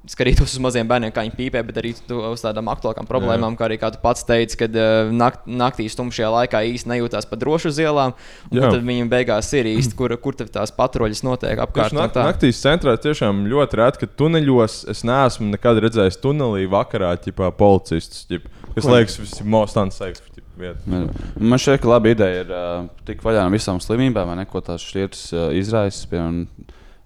skatītos 0.10 0.51
uz 0.51 0.60
maziem 0.60 0.88
bērniem, 0.89 1.12
kā 1.16 1.24
viņi 1.24 1.36
pīpē, 1.38 1.62
bet 1.64 1.78
arī 1.80 1.93
tu- 2.08 2.20
uz 2.28 2.41
tādām 2.43 2.68
aktuālām 2.68 3.08
problēmām, 3.08 3.56
kā 3.56 3.70
arī 3.70 3.78
kā 3.80 3.91
tu 3.93 4.01
pats 4.04 4.26
teici, 4.28 4.58
kad 4.60 4.76
uh, 4.76 5.12
nakt, 5.16 5.45
naktīs 5.47 5.95
tumšajā 5.95 6.32
laikā 6.34 6.60
īsti 6.74 6.91
nejūtās 6.91 7.30
pa 7.30 7.39
drošu 7.39 7.72
uz 7.72 7.80
ielām. 7.80 8.12
un 8.51 8.60
Jā. 8.60 8.72
Tad 8.74 8.84
viņiem 8.84 9.08
beigās 9.10 9.47
ir 9.56 9.70
īsti, 9.72 9.95
kur, 9.95 10.12
kur 10.20 10.36
tās 10.36 10.74
patruļas 10.76 11.24
notiek 11.24 11.56
apkārt. 11.64 11.93
Tieši 11.93 11.95
un 11.95 12.01
nak 12.04 12.14
tā. 12.18 12.26
naktīs 12.28 12.60
centrā 12.60 12.97
tiešām 12.99 13.45
ļoti 13.47 13.80
reti, 13.80 14.04
ka 14.04 14.12
tuneļos 14.24 14.89
es 14.91 15.06
neesmu 15.08 15.54
nekad 15.54 15.80
redzējis 15.88 16.20
tunelī 16.20 16.68
vakarā 16.68 17.14
ķipā, 17.24 17.54
policistus. 17.56 18.26
Ķip, 18.28 18.51
kas 18.76 18.86
liekas, 18.91 19.18
tas 19.24 19.39
ir 19.39 19.45
most 19.56 19.80
unsafe. 19.80 20.20
ķip, 20.36 20.43
vieta. 20.60 20.84
Jā. 20.84 21.08
Man 21.39 21.60
šķiet, 21.64 21.80
ka 21.82 21.88
laba 21.95 22.12
ideja 22.12 22.43
ir 22.43 22.51
uh, 22.51 22.88
tik 23.08 23.24
vaļā 23.24 23.47
no 23.47 23.56
visām 23.56 23.80
slimībām, 23.80 24.28
vai 24.34 24.36
ne, 24.41 24.45
ko 24.49 24.60
tās 24.60 24.84
šķirtas 24.84 25.24
uh, 25.32 25.47
izraisa 25.56 26.08
piemēram, 26.12 26.43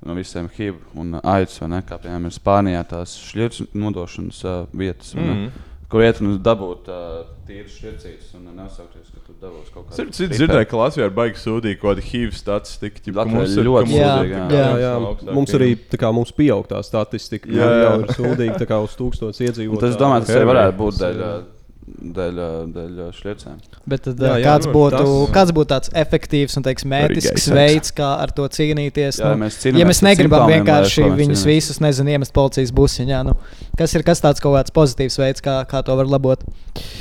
no 0.07 0.15
visiem 0.17 0.49
HIV 0.57 0.75
un 0.97 1.19
AIDS, 1.23 1.59
vai 1.61 1.69
ne, 1.75 1.81
kā 1.87 1.99
piemēram 2.01 2.25
ir 2.29 2.35
Spānijā 2.35 2.83
tās 2.87 3.17
šķirtas 3.29 3.67
nodošanas 3.77 4.43
uh, 4.47 4.61
vietas, 4.73 5.13
vai 5.17 5.23
ne, 5.27 5.33
Mhm. 5.37 5.65
kur 5.91 6.01
iet 6.03 6.17
un 6.19 6.33
dabūt 6.43 6.87
uh, 6.91 7.25
tīras 7.47 7.75
šķircītas 7.79 8.33
un 8.35 8.47
nesaukties, 8.57 9.07
ka 9.13 9.21
tu 9.27 9.35
dabūsi 9.39 9.71
kaut 9.71 9.85
Es 9.93 9.99
kādu. 10.01 10.23
ir 10.25 10.33
dzirdēju, 10.33 10.67
ka 10.67 10.77
Latvijā 10.81 11.05
ir 11.07 11.13
baigi 11.15 11.39
sūdīgi 11.39 11.79
kaut 11.79 11.93
kāda 11.95 12.03
HIV 12.09 12.33
statistika. 12.35 12.99
ķip, 13.05 13.15
mums 13.31 13.55
ir- 13.55 13.63
ļoti 13.69 13.87
sūdīga, 13.93 14.41
Jā, 14.49 14.49
jā, 14.51 14.71
jā. 14.83 15.33
Mums 15.33 15.53
arī 15.55 15.69
tā 15.87 15.97
kā 16.01 16.11
mums 16.13 16.31
pieaug 16.35 16.67
tā 16.67 16.81
statistika. 16.83 17.47
Jā, 17.47 17.63
Jā, 17.63 17.83
jau 17.85 17.99
ir 18.01 18.07
sūdīgi 18.17 18.57
tā 18.59 18.67
kā 18.67 18.81
uz 18.83 18.95
tūkstotis 18.99 19.39
Un 19.39 19.47
iedzīvotāju. 19.47 19.79
Tas, 19.79 19.95
domāju, 19.95 20.25
tas 20.27 20.35
arī 20.35 20.45
varētu 20.51 20.77
būt 20.77 20.99
Tas 20.99 21.56
dēļ, 21.87 22.39
dēļ, 22.75 22.97
šķirtēm. 23.15 23.59
Bet 23.87 24.03
tad, 24.05 24.19
Jā, 24.19 24.33
jā, 24.33 24.39
jā, 24.41 24.47
kāds, 24.47 24.67
nu, 24.67 24.73
būtu, 24.75 24.97
tas- 24.99 25.35
kāds 25.35 25.53
būtu 25.55 25.69
tāds 25.71 25.91
efektīvs 26.03 26.57
un 26.59 26.65
teiksim, 26.65 26.91
mētisks 26.91 27.47
veids, 27.55 27.93
kā 27.95 28.09
ar 28.23 28.33
to 28.35 28.47
cīnīties? 28.57 29.21
Jā, 29.21 29.31
nu, 29.31 29.41
mēs 29.45 29.59
cīnāmies 29.61 29.83
ja 29.83 29.87
mēs 29.91 30.01
negribam 30.03 30.47
vienkārši 30.51 31.05
mēs 31.05 31.15
viņus 31.21 31.43
cīnāmies? 31.43 31.61
visus 31.63 31.79
nezinu, 31.83 32.13
iemest 32.17 32.35
policijas 32.35 32.73
busiņā, 32.75 33.21
nu, 33.29 33.37
kas 33.79 33.95
ir 33.95 34.03
kas 34.07 34.23
tāds 34.23 34.43
kaut 34.43 34.57
kāds 34.59 34.75
pozitīvs 34.75 35.17
veids, 35.23 35.45
kā, 35.45 35.61
kā 35.69 35.83
to 35.87 35.95
var 35.95 36.11
labot? 36.11 36.43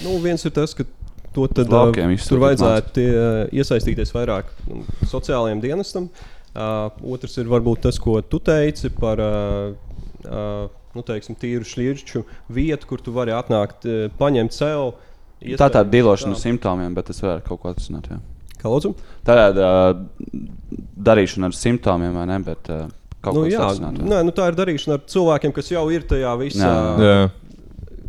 Nu, 0.05 0.16
viens 0.22 0.47
ir 0.47 0.55
tas, 0.55 0.74
ka 0.78 0.87
to 1.34 1.49
tad, 1.53 1.68
Laukiem 1.68 2.14
uh, 2.14 2.28
tur 2.30 2.41
vajadzētu 2.47 2.95
tie, 2.97 3.11
uh, 3.11 3.43
iesaistīties 3.53 4.14
vairāk 4.14 4.49
nu, 4.70 4.87
sociālajiem 5.11 5.61
dienestam. 5.66 6.09
Uh, 6.57 6.89
otrs 7.12 7.34
ir 7.37 7.51
varbūt 7.51 7.82
tas, 7.84 7.99
ko 8.01 8.22
tu 8.24 8.39
teici 8.41 8.89
par 8.89 9.20
uh, 9.20 9.74
uh, 10.24 10.70
nu, 10.97 11.05
teiksim, 11.07 11.36
tīru 11.38 11.66
šķirču 11.68 12.24
vietu, 12.57 12.88
kur 12.90 13.03
tu 13.05 13.12
vari 13.16 13.34
atnākt, 13.36 13.84
uh, 13.86 14.07
paņemt 14.20 14.57
sev. 14.57 14.94
Tā 15.61 15.68
tā 15.70 15.82
dīlošana 15.84 16.34
tā. 16.34 16.40
simptomiem, 16.49 16.94
bet 16.97 17.11
tas 17.12 17.20
var 17.22 17.42
kaut 17.44 17.61
ko 17.62 17.70
atrisināt. 17.74 18.09
jā. 18.11 18.18
Kā 18.57 18.70
lūdzu? 18.72 18.94
Tāda 19.28 19.51
uh, 19.53 19.99
darīšana 21.07 21.51
ar 21.53 21.57
simptomiem, 21.57 22.14
vai 22.16 22.24
ne? 22.32 22.38
Bet, 22.47 22.70
uh, 22.72 22.86
kaut 23.20 23.36
Nu, 23.36 23.42
ko 23.44 23.51
jā, 23.53 23.61
atrisināt. 23.66 23.99
jā. 24.01 24.07
nē, 24.14 24.22
nu, 24.26 24.32
tā 24.34 24.47
ir 24.51 24.57
darīšana 24.59 24.97
ar 24.97 25.05
cilvēkiem, 25.12 25.53
kas 25.57 25.68
jau 25.74 25.84
ir 25.92 26.07
tajā 26.09 26.32
visā 26.40 26.70
Jā. 27.05 27.18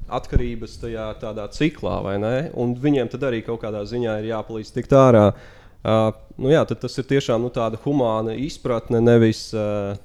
atkarības 0.07 0.77
tajā 0.79 1.07
tādā 1.19 1.47
ciklā, 1.51 1.97
vai 2.05 2.15
ne? 2.21 2.33
Un 2.55 2.75
viņiem 2.79 3.09
tad 3.11 3.25
arī 3.27 3.41
kaut 3.45 3.59
kādā 3.65 3.81
ziņā 3.89 4.17
ir 4.21 4.29
jāpalīdz 4.31 4.71
tikt 4.77 4.95
ārā. 4.95 5.25
Uh, 5.87 6.09
nu 6.41 6.49
jā, 6.51 6.63
tad 6.67 6.79
tas 6.83 6.95
ir 6.99 7.05
tiešām 7.07 7.43
nu, 7.43 7.51
tāda 7.53 7.79
humāna 7.83 8.33
izpratne, 8.39 9.01
nevis, 9.03 9.49
uh, 9.55 9.95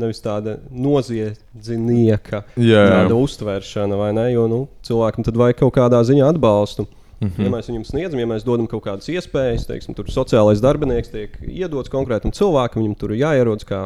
nevis 0.00 0.22
tāda 0.24 0.56
noziedznieka 0.70 2.42
Jā, 2.56 2.64
jā. 2.64 2.88
tāda 2.94 3.18
uztvēršana, 3.18 3.98
vai 4.00 4.10
ne? 4.16 4.26
Jo 4.32 4.46
nu, 4.50 4.60
cilvēkam 4.86 5.26
tad 5.26 5.38
vajag 5.40 5.60
kaut 5.62 5.74
kādā 5.76 6.00
ziņā 6.08 6.32
atbalstu. 6.32 6.86
Mhm. 7.22 7.44
Ja 7.44 7.50
mēs 7.52 7.68
viņam 7.70 7.84
sniedzam, 7.86 8.18
ja 8.18 8.26
mēs 8.26 8.46
dodam 8.46 8.66
kaut 8.70 8.82
kādas 8.86 9.06
iespējas, 9.12 9.68
teiksim, 9.68 9.94
tur 9.94 10.08
sociālais 10.10 10.62
darbinieks 10.62 11.12
tiek 11.12 11.36
iedots 11.46 11.92
konkrētam 11.92 12.34
cilvēkam, 12.34 12.82
viņam 12.82 12.96
tur 12.98 13.14
ir 13.14 13.22
jāierodas 13.22 13.68
kā 13.68 13.84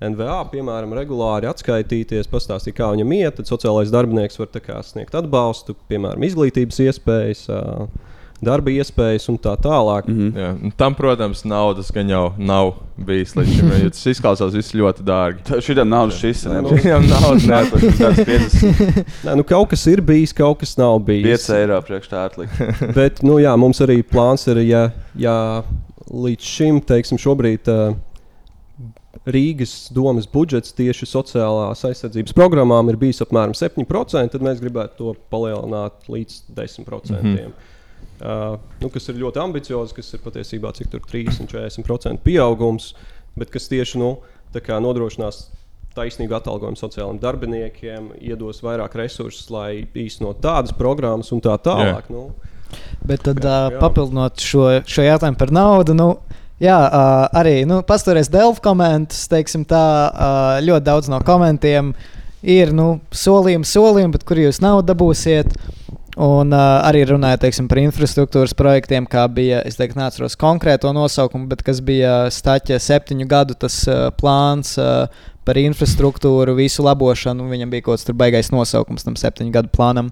NVA, 0.00 0.38
piemēram, 0.48 0.94
regulāri 0.96 1.48
atskaitīties, 1.50 2.30
pastāstīt, 2.32 2.72
kā 2.78 2.88
viņam 2.94 3.10
iet. 3.18 3.36
Tad 3.36 3.50
sociālais 3.50 3.92
darbinieks 3.92 4.40
var 4.40 4.48
kā 4.64 4.78
sniegt 4.86 5.18
atbalstu, 5.18 5.76
piemēram, 5.92 6.24
izglītības 6.24 6.80
iespējas. 6.86 7.44
ā, 7.52 7.60
Darba 8.40 8.72
iespējas 8.72 9.26
un 9.28 9.36
tā 9.36 9.52
tālāk. 9.60 10.06
Mm 10.08 10.16
-hmm. 10.18 10.38
Jā, 10.40 10.50
un 10.64 10.72
tam, 10.76 10.94
protams, 10.94 11.44
naudas 11.44 11.90
gan 11.92 12.08
jau 12.08 12.32
nav 12.38 12.72
bijis 12.96 13.34
līdz 13.36 13.56
šim. 13.56 13.72
jo 13.82 13.90
Tas 13.90 14.06
izklausās 14.06 14.54
viss 14.54 14.74
ļoti 14.74 15.04
dārgi. 15.04 15.60
Šitam 15.60 15.88
naudas 15.88 16.16
šis 16.16 16.44
ir. 16.44 16.50
Viņam 16.50 17.08
naudas 17.08 17.44
50 18.00 19.04
Nē, 19.24 19.36
nu, 19.36 19.44
kaut 19.44 19.68
kas 19.70 19.86
ir 19.86 20.00
bijis, 20.00 20.32
kaut 20.32 20.58
kas 20.58 20.76
nav 20.76 20.98
bijis. 20.98 21.48
5 21.48 21.54
eiro 21.58 21.82
priekš 21.82 22.08
tā 22.08 22.24
atlikt. 22.24 22.52
Bet, 22.98 23.22
nu, 23.22 23.38
jā, 23.38 23.56
mums 23.56 23.80
arī 23.80 24.02
plāns 24.02 24.46
ir, 24.48 24.58
ja, 24.64 24.90
ja 25.14 25.62
līdz 26.10 26.40
šim, 26.42 26.80
teiksim, 26.80 27.18
šobrīd 27.18 27.68
uh, 27.68 27.94
Rīgas 29.28 29.90
domas 29.92 30.24
budžets 30.30 30.72
tieši 30.72 31.06
sociālās 31.08 31.82
aizsardzības 31.84 32.32
programmām 32.36 32.88
ir 32.88 32.96
bijis 33.00 33.20
apmēram 33.20 33.52
7%, 33.52 34.30
tad 34.32 34.44
mēs 34.44 34.62
gribētu 34.62 34.96
to 34.96 35.12
palielināt 35.32 36.08
līdz 36.08 36.38
10%. 36.56 37.20
Mm 37.20 37.34
-hmm. 37.36 37.52
Uh, 38.20 38.58
nu, 38.82 38.90
kas 38.92 39.08
ir 39.10 39.20
ļoti 39.20 39.42
ambiciozi, 39.42 39.96
kas 39.96 40.12
ir 40.14 40.22
patiesībā 40.24 40.74
cik 40.76 40.92
tur 40.92 41.02
30-40% 41.06 42.22
pieaugums, 42.24 42.92
bet 43.38 43.52
kas 43.52 43.68
tieši 43.72 44.00
nu, 44.00 44.14
tā 44.54 44.62
kā 44.64 44.78
nodrošinās 44.82 45.48
taisnīgu 45.96 46.36
atalgojumu 46.38 46.78
sociālajiem 46.78 47.18
darbiniekiem, 47.22 48.12
iedos 48.22 48.62
vairāk 48.62 48.94
resursus, 49.00 49.48
lai 49.50 49.86
īstenot 49.98 50.38
tādas 50.42 50.74
programmas 50.76 51.32
un 51.34 51.42
tā 51.42 51.56
tālāk. 51.58 52.06
Nu, 52.14 52.28
Bet 53.06 53.24
tad, 53.26 53.40
Jā, 53.42 53.56
jā. 53.72 53.78
papildinot 53.80 54.42
šo, 54.42 54.66
šo 54.88 55.04
jautājumu 55.04 55.38
par 55.40 55.52
naudu, 55.54 55.94
nu, 55.96 56.08
jā, 56.62 56.76
uh, 56.86 57.24
arī 57.40 57.64
nu, 57.68 57.80
pastoties 57.86 58.30
Delfu 58.32 58.62
komentus, 58.64 59.24
teiksim, 59.30 59.64
tā 59.68 59.82
uh, 59.82 60.60
ļoti 60.64 60.86
daudz 60.86 61.10
no 61.10 61.20
komentiem 61.26 61.94
ir 62.46 62.74
nu, 62.76 63.00
solījumi, 63.10 63.66
solījumi, 63.68 64.14
bet 64.14 64.26
kur 64.28 64.40
jūs 64.40 64.62
naudu 64.64 64.92
dabūsiet. 64.92 65.56
Un 66.20 66.52
uh, 66.52 66.82
arī 66.84 67.06
runājot 67.08 67.40
teiksim, 67.46 67.68
par 67.70 67.78
infrastruktūras 67.80 68.52
projektiem, 68.56 69.06
kā 69.08 69.22
bija, 69.32 69.62
es 69.64 69.78
teiktu, 69.78 69.96
neatceros 70.02 70.36
konkrēto 70.40 70.92
nosaukumu, 70.92 71.46
bet 71.48 71.62
kas 71.64 71.80
bija 71.84 72.26
Staķa 72.34 72.76
septiņu 72.76 73.28
gadu 73.30 73.56
tas 73.56 73.78
uh, 73.88 74.10
plāns 74.18 74.74
uh, 74.76 75.06
par 75.48 75.56
infrastruktūru, 75.56 76.52
visu 76.58 76.84
labošanu. 76.84 77.48
Viņam 77.48 77.72
bija 77.72 77.86
kaut 77.86 77.96
kāds 77.96 78.04
tur 78.08 78.18
baigais 78.20 78.52
nosaukums 78.52 79.06
tam 79.06 79.16
septiņu 79.16 79.54
gadu 79.54 79.72
plānam. 79.72 80.10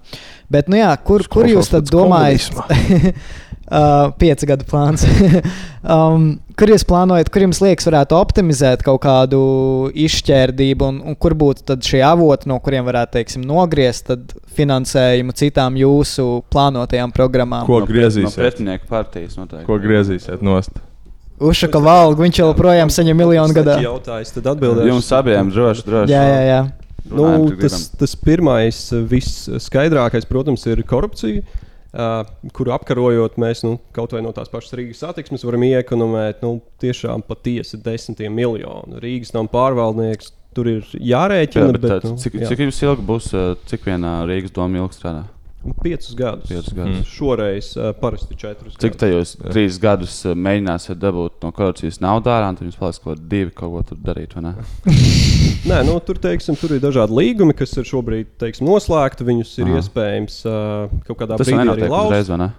Bet, 0.49 0.71
nu 0.71 0.79
jā, 0.81 0.89
kur, 1.05 1.27
kur 1.29 1.45
jūs 1.49 1.69
tad 1.75 1.91
domājat? 1.93 2.57
uh, 3.69 4.11
pieci 4.17 4.47
gadu 4.49 4.65
plāns. 4.69 5.05
um, 5.95 6.31
kur 6.59 6.71
jūs 6.73 6.85
plānojat, 6.87 7.29
kur 7.31 7.45
jums 7.45 7.61
liekas, 7.63 7.87
varētu 7.89 8.17
optimizēt 8.17 8.83
kaut 8.85 9.01
kādu 9.05 9.39
izšķērdību, 9.93 10.89
un, 10.89 10.99
un 11.11 11.17
kur 11.19 11.35
būtu 11.39 11.65
tad 11.71 11.85
šie 11.85 12.01
avoti, 12.05 12.49
no 12.51 12.59
kuriem 12.63 12.87
varētu 12.89 13.19
teiksim, 13.19 13.45
nogriezt 13.47 14.09
tad 14.09 14.33
finansējumu 14.57 15.35
citām 15.37 15.77
jūsu 15.79 16.27
plānotajām 16.53 17.13
programmām? 17.15 17.65
Ko 17.69 17.81
No 17.83 17.89
griezīsiet? 17.89 18.37
pretinieku 18.39 18.89
partijas 18.89 19.37
noteikti. 19.39 19.67
Ko 19.69 19.79
griezīsiet 19.81 20.43
nost? 20.45 20.81
Ušaka 21.39 21.79
valgu, 21.79 22.25
viņš 22.25 22.41
joprojām 22.41 22.89
saņem 22.91 23.15
miljonu 23.15 23.55
gadā. 23.55 23.77
Jautājums, 23.79 24.33
tad 24.35 24.49
atbildēšu. 24.51 24.89
Jums 24.91 25.13
abiem 25.15 25.53
droši, 25.53 25.85
droši. 25.87 26.11
Jā, 26.11 26.23
jā, 26.27 26.41
jā. 26.49 26.59
Nu, 27.09 27.29
tas, 27.57 27.85
tas 27.95 28.11
pirmais, 28.19 28.81
visskaidrākais, 29.07 30.27
protams, 30.29 30.65
ir 30.67 30.83
korupcija, 30.85 31.39
uh, 31.39 31.68
kuru 32.53 32.73
apkarojot 32.75 33.39
mēs 33.41 33.63
nu, 33.65 33.77
kaut 33.95 34.13
vai 34.13 34.21
no 34.25 34.33
tās 34.35 34.51
pašas 34.51 34.75
Rīgas 34.77 35.01
satiksmes 35.01 35.45
varam 35.47 35.65
iekonomēt 35.65 36.43
nu, 36.45 36.59
tiešām 36.83 37.23
patiesi 37.25 37.79
desmitiem 37.81 38.35
miljonu. 38.35 39.01
Rīgas 39.01 39.33
nav 39.33 39.49
pārvaldnieks, 39.53 40.33
tur 40.57 40.69
ir 40.69 40.85
jārēķina. 40.93 41.65
Jā, 41.65 41.73
bet, 41.73 41.81
bet, 41.81 41.91
bet, 41.95 42.07
nu, 42.09 42.21
cik, 42.21 42.37
jā. 42.43 42.51
cik 42.51 42.65
ilgi 42.67 43.09
būs, 43.09 43.33
cik 43.71 43.89
vienā 43.89 44.19
Rīgas 44.29 44.53
doma 44.53 44.83
ilgi 44.83 44.99
strādā? 44.99 45.25
Piecus 45.83 46.15
gadus. 46.15 46.47
Piecus 46.47 46.73
gadus. 46.73 46.97
Mm. 46.97 47.03
Šoreiz 47.03 47.69
uh, 47.77 47.89
parasti 47.99 48.35
četrus. 48.39 48.77
Cik 48.79 48.95
tajos 48.99 49.33
trīs 49.41 49.79
gadus 49.81 50.13
uh, 50.23 50.35
mēģināsiet 50.39 50.99
dabūt 51.01 51.43
no 51.43 51.51
korupcijas 51.55 51.99
naudu 51.99 52.31
ārā, 52.31 52.53
tad 52.55 52.63
jums 52.63 52.79
paliks 52.79 53.01
kaut 53.03 53.17
kādi 53.17 53.27
divi 53.33 53.51
kaut 53.57 53.73
ko 53.73 53.81
tur 53.89 53.99
darīt, 54.05 54.37
vai 54.37 54.45
ne? 54.45 54.53
Nē, 55.69 55.81
nu, 55.89 55.97
tur, 56.05 56.21
teiksim, 56.23 56.55
tur 56.59 56.77
ir 56.77 56.83
dažādi 56.83 57.17
līgumi, 57.17 57.57
kas 57.59 57.75
ir 57.75 57.87
šobrīd 57.89 58.31
teiksim, 58.39 58.69
noslēgti. 58.71 59.27
Viņus 59.27 59.53
ir 59.59 59.67
Aha. 59.67 59.83
iespējams 59.83 60.39
uh, 60.47 60.97
kaut 61.09 61.19
kādā 61.25 61.41
Tas 61.41 61.51
brīdī 61.51 61.75
arī 61.75 62.39
ne? 62.39 62.49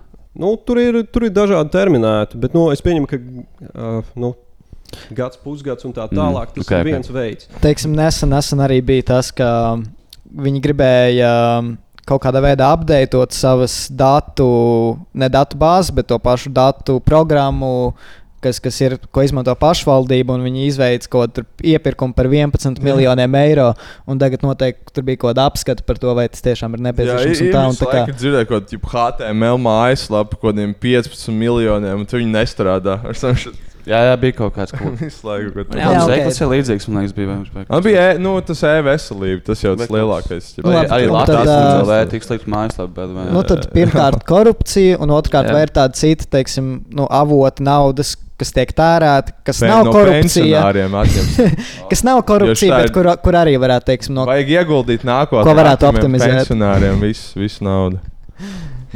Nu, 0.40 0.52
tur, 0.60 0.78
ir, 0.78 1.00
tur 1.10 1.26
ir 1.26 1.32
dažādi 1.34 1.72
terminēti, 1.72 2.38
bet 2.38 2.52
nu, 2.54 2.68
es 2.74 2.84
pieņemu, 2.84 3.08
ka 3.10 3.18
uh, 3.18 4.12
nu, 4.20 4.34
gads, 5.16 5.40
pusgads 5.40 5.88
un 5.88 5.96
tā 5.96 6.04
tālāk. 6.12 6.52
Tas 6.54 6.68
ok, 6.68 6.74
ir 6.76 6.84
ok. 6.84 6.90
viens 6.92 7.12
veids. 7.16 7.48
Teiksim, 7.64 7.96
nesen, 7.96 8.30
nesen 8.36 8.62
arī 8.62 8.82
bija 8.84 9.08
tas, 9.14 9.32
ka 9.34 9.50
viņi 10.30 10.62
gribēja 10.62 11.30
um, 11.58 11.74
kaut 12.08 12.22
kādā 12.24 12.40
veidā 12.44 12.70
apdeitot 12.74 13.32
savas 13.32 13.88
datu, 13.90 14.98
ne 15.14 15.28
datu 15.28 15.56
bāzes, 15.60 15.92
bet 15.94 16.06
to 16.08 16.18
pašu 16.18 16.50
datu 16.52 17.00
programmu. 17.00 17.94
Kas, 18.40 18.56
kas 18.56 18.78
ir, 18.80 18.94
ko 19.12 19.20
izmanto 19.20 19.52
pašvaldība, 19.52 20.32
un 20.32 20.40
viņi 20.46 20.62
izveica 20.70 21.10
kaut 21.12 21.34
kādu 21.36 21.42
iepirkumu 21.74 22.14
par 22.16 22.24
11 22.24 22.80
miljoniem 22.80 23.34
eiro. 23.36 23.74
un 24.08 24.16
Tagad 24.18 24.40
noteikti 24.40 24.94
tur 24.96 25.04
bija 25.04 25.20
kaut 25.20 25.34
kāda 25.34 25.44
apskata 25.44 25.84
par 25.84 25.98
to, 26.00 26.14
vai 26.16 26.24
tas 26.32 26.40
tiešām 26.40 26.72
ir 26.72 26.80
Jā, 26.80 26.86
nepieciešams. 26.88 27.42
ir 27.44 27.58
un 27.68 27.76
tā, 27.76 27.90
kā, 27.92 28.14
dzirdēju, 28.16 28.48
ka 28.48 28.94
HTML 28.94 29.60
mājaslapa 29.60 30.40
kaut 30.40 30.54
kādiem 30.54 30.72
15 30.72 31.28
miljoniem, 31.36 32.00
un 32.00 32.06
viņi 32.06 32.32
nestrādā. 32.32 32.96
ar 33.04 33.12
savu 33.12 33.34
šo- 33.36 33.52
Jā, 33.88 34.00
jā, 34.10 34.14
bija 34.20 34.34
kaut 34.36 34.52
kāds 34.56 34.74
kaut 34.76 34.98
Jā, 35.80 35.88
tas 35.94 36.04
ok. 36.04 36.10
okay. 36.10 36.44
ir 36.44 36.50
līdzīgs, 36.52 36.86
man 36.90 37.00
liekas, 37.02 37.14
bija. 37.16 37.28
viņš 37.36 37.52
bija- 37.54 37.66
Man 37.70 37.82
bija 37.86 38.02
e, 38.10 38.18
nu, 38.20 38.32
tas 38.44 38.62
e-veselība, 38.68 39.44
tas 39.46 39.62
jau 39.64 39.72
tas 39.76 39.86
Bet- 39.86 39.94
lielākais. 39.96 40.48
Nu, 40.60 40.70
labi, 40.74 40.90
Arī 40.96 41.06
un 41.08 41.14
Latvijas 41.16 41.52
monēta 41.88 42.10
tik 42.10 42.26
slikta 42.28 42.50
vai- 43.16 43.28
nu, 43.32 43.42
tad 43.48 43.68
pirmkārt 43.72 44.24
korupcija, 44.32 44.98
un 45.00 45.14
otrkārt 45.16 45.52
vai 45.54 45.62
ir 45.66 45.72
tāda 45.80 45.94
cita, 45.96 46.28
teiksim, 46.36 46.72
nu, 46.92 47.06
avota 47.10 47.62
naudas, 47.64 48.16
kas 48.40 48.52
tiek 48.56 48.70
tērēta, 48.72 49.34
kas 49.44 49.58
Pen- 49.60 49.68
nav 49.72 49.84
no 49.84 49.92
korupcija. 49.92 50.60
kas 51.90 52.04
nav 52.04 52.22
korupcija, 52.28 52.78
ir- 52.78 52.88
bet 52.88 52.94
kur, 52.96 53.08
kur 53.24 53.32
arī 53.40 53.56
varētu 53.60 53.84
teiksim, 53.92 54.14
no 54.16 54.24
Vajag 54.28 54.48
ieguldīt 54.60 55.04
nākotnē. 55.08 55.44
Ko 55.44 55.56
varētu 55.56 55.88
optimizēt. 55.90 56.38
Pensionāriem 56.44 57.00
visu, 57.00 57.32
visu 57.40 57.64
naudu. 57.64 58.00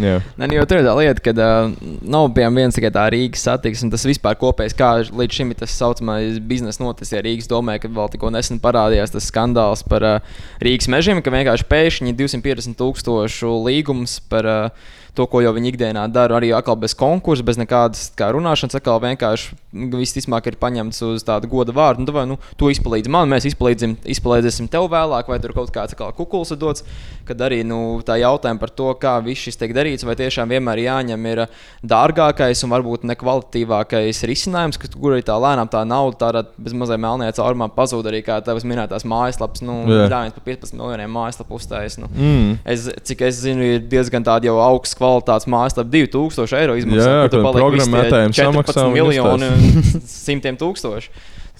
Jā. 0.00 0.18
Jo 0.54 0.64
tur 0.68 0.80
ir 0.80 0.86
tā 0.86 0.94
lieta, 0.98 1.22
ka 1.24 1.34
uh, 1.34 1.74
nav 2.02 2.28
piemēram 2.34 2.60
viens 2.62 2.76
tikai 2.76 2.90
tā 2.94 3.04
Rīgas 3.14 3.44
satiksme, 3.46 3.90
tas 3.92 4.06
vispār 4.06 4.36
kopējs, 4.40 4.76
kā 4.78 4.90
līdz 5.06 5.38
šim 5.38 5.52
ir 5.54 5.60
tas 5.60 5.76
saucamais 5.78 6.40
biznesa 6.42 6.82
noticis. 6.82 7.14
Ja 7.16 7.22
Rīgas 7.24 7.50
domē, 7.50 7.78
ka 7.82 7.90
vēl 7.90 8.12
tikko 8.14 8.32
nesen 8.34 8.60
parādījās 8.62 9.14
tas 9.14 9.30
skandāls 9.30 9.84
par 9.86 10.06
uh, 10.06 10.34
Rīgas 10.64 10.90
mežiem, 10.92 11.22
ka 11.24 11.34
vienkārši 11.34 11.68
pēkšņi 11.70 12.16
250 12.18 12.78
tūkstošu 12.80 13.54
līgums 13.66 14.18
par 14.30 14.50
uh, 14.50 14.92
to, 15.14 15.26
ko 15.30 15.40
jau 15.44 15.52
viņi 15.54 15.70
ikdienā 15.72 16.04
dara, 16.12 16.38
arī 16.38 16.50
atkal 16.56 16.76
bez 16.80 16.94
konkursa, 16.98 17.44
bez 17.46 17.58
nekādas 17.60 18.08
kā, 18.18 18.30
runāšanas, 18.34 18.76
atkal 18.78 19.00
vienkārši 19.02 19.54
viss 19.94 20.16
vismāk 20.18 20.48
ir 20.50 20.58
paņemts 20.60 21.00
uz 21.06 21.24
tādu 21.26 21.50
goda 21.50 21.74
vārdu. 21.74 22.04
Nu, 22.04 22.14
vai, 22.14 22.24
nu, 22.30 22.38
tu 22.58 22.70
izpalīdzi 22.72 23.12
man, 23.12 23.30
mēs 23.30 23.46
izpalīdzēsim 23.48 24.68
tev 24.70 24.88
vēlāk, 24.92 25.30
vai 25.30 25.38
tur 25.42 25.54
kaut 25.56 25.72
kāds 25.74 25.94
atkal 25.94 26.14
kukuls 26.16 26.54
ir 26.54 26.60
dots. 26.60 26.84
Kad 27.24 27.40
arī 27.46 27.62
nu, 27.66 28.00
tā 28.04 28.18
jautājuma 28.20 28.60
par 28.60 28.72
to, 28.74 28.90
kā 29.00 29.16
viss 29.24 29.46
šis 29.46 29.58
tiek 29.60 29.74
darīts, 29.76 30.06
vai 30.06 30.16
tiešām 30.18 30.50
vienmēr 30.50 30.82
jāņem 30.82 31.30
ir 31.30 31.44
dārgākais 31.86 32.64
un 32.66 32.74
varbūt 32.74 33.06
nekvalitatīvākais 33.10 34.24
risinājums, 34.28 34.80
ka, 34.80 34.90
kur 34.92 35.16
arī 35.16 35.24
tā 35.26 35.38
lēnām 35.40 35.70
tā 35.72 35.84
nauda 35.88 36.20
tādā 36.26 36.44
bez 36.58 36.74
mazai 36.76 36.98
melnajā 37.00 37.38
caurumā 37.38 37.70
pazūd 37.74 38.10
arī 38.10 38.22
kā 38.26 38.40
tavas 38.44 38.66
minētās 38.68 39.06
mājaslapas. 39.08 39.62
Nu, 39.64 39.80
Jā. 39.88 40.10
Dāvins 40.12 40.36
par 40.36 40.44
15 40.50 40.76
miljoniem 40.76 41.14
mājaslapu 41.14 41.58
uzstājas. 41.58 41.96
Nu. 42.02 42.10
Mm. 42.12 42.58
Es, 42.74 42.86
cik 43.08 43.24
es 43.24 43.40
zinu, 43.44 43.64
ir 43.76 43.88
diezgan 43.88 44.26
tāda 44.26 44.50
jau 44.50 44.58
augsts 44.62 44.98
kvalitātes 45.04 45.46
mājaslapa, 45.52 45.90
2000 45.92 46.58
eiro 46.64 46.80
izmaksā. 46.80 47.04
Jā, 47.12 47.22
kur 47.28 47.30
tu 47.36 47.36
kad 47.36 47.46
paliek 47.52 47.78
visi 47.78 47.86
tie 47.86 47.92
programmētājiem 47.92 48.36
14 48.40 48.74
samaksā 48.80 48.90
uztais. 49.04 49.94
un 49.94 50.04
simtiem 50.18 50.56
tūkstoši. 50.64 51.10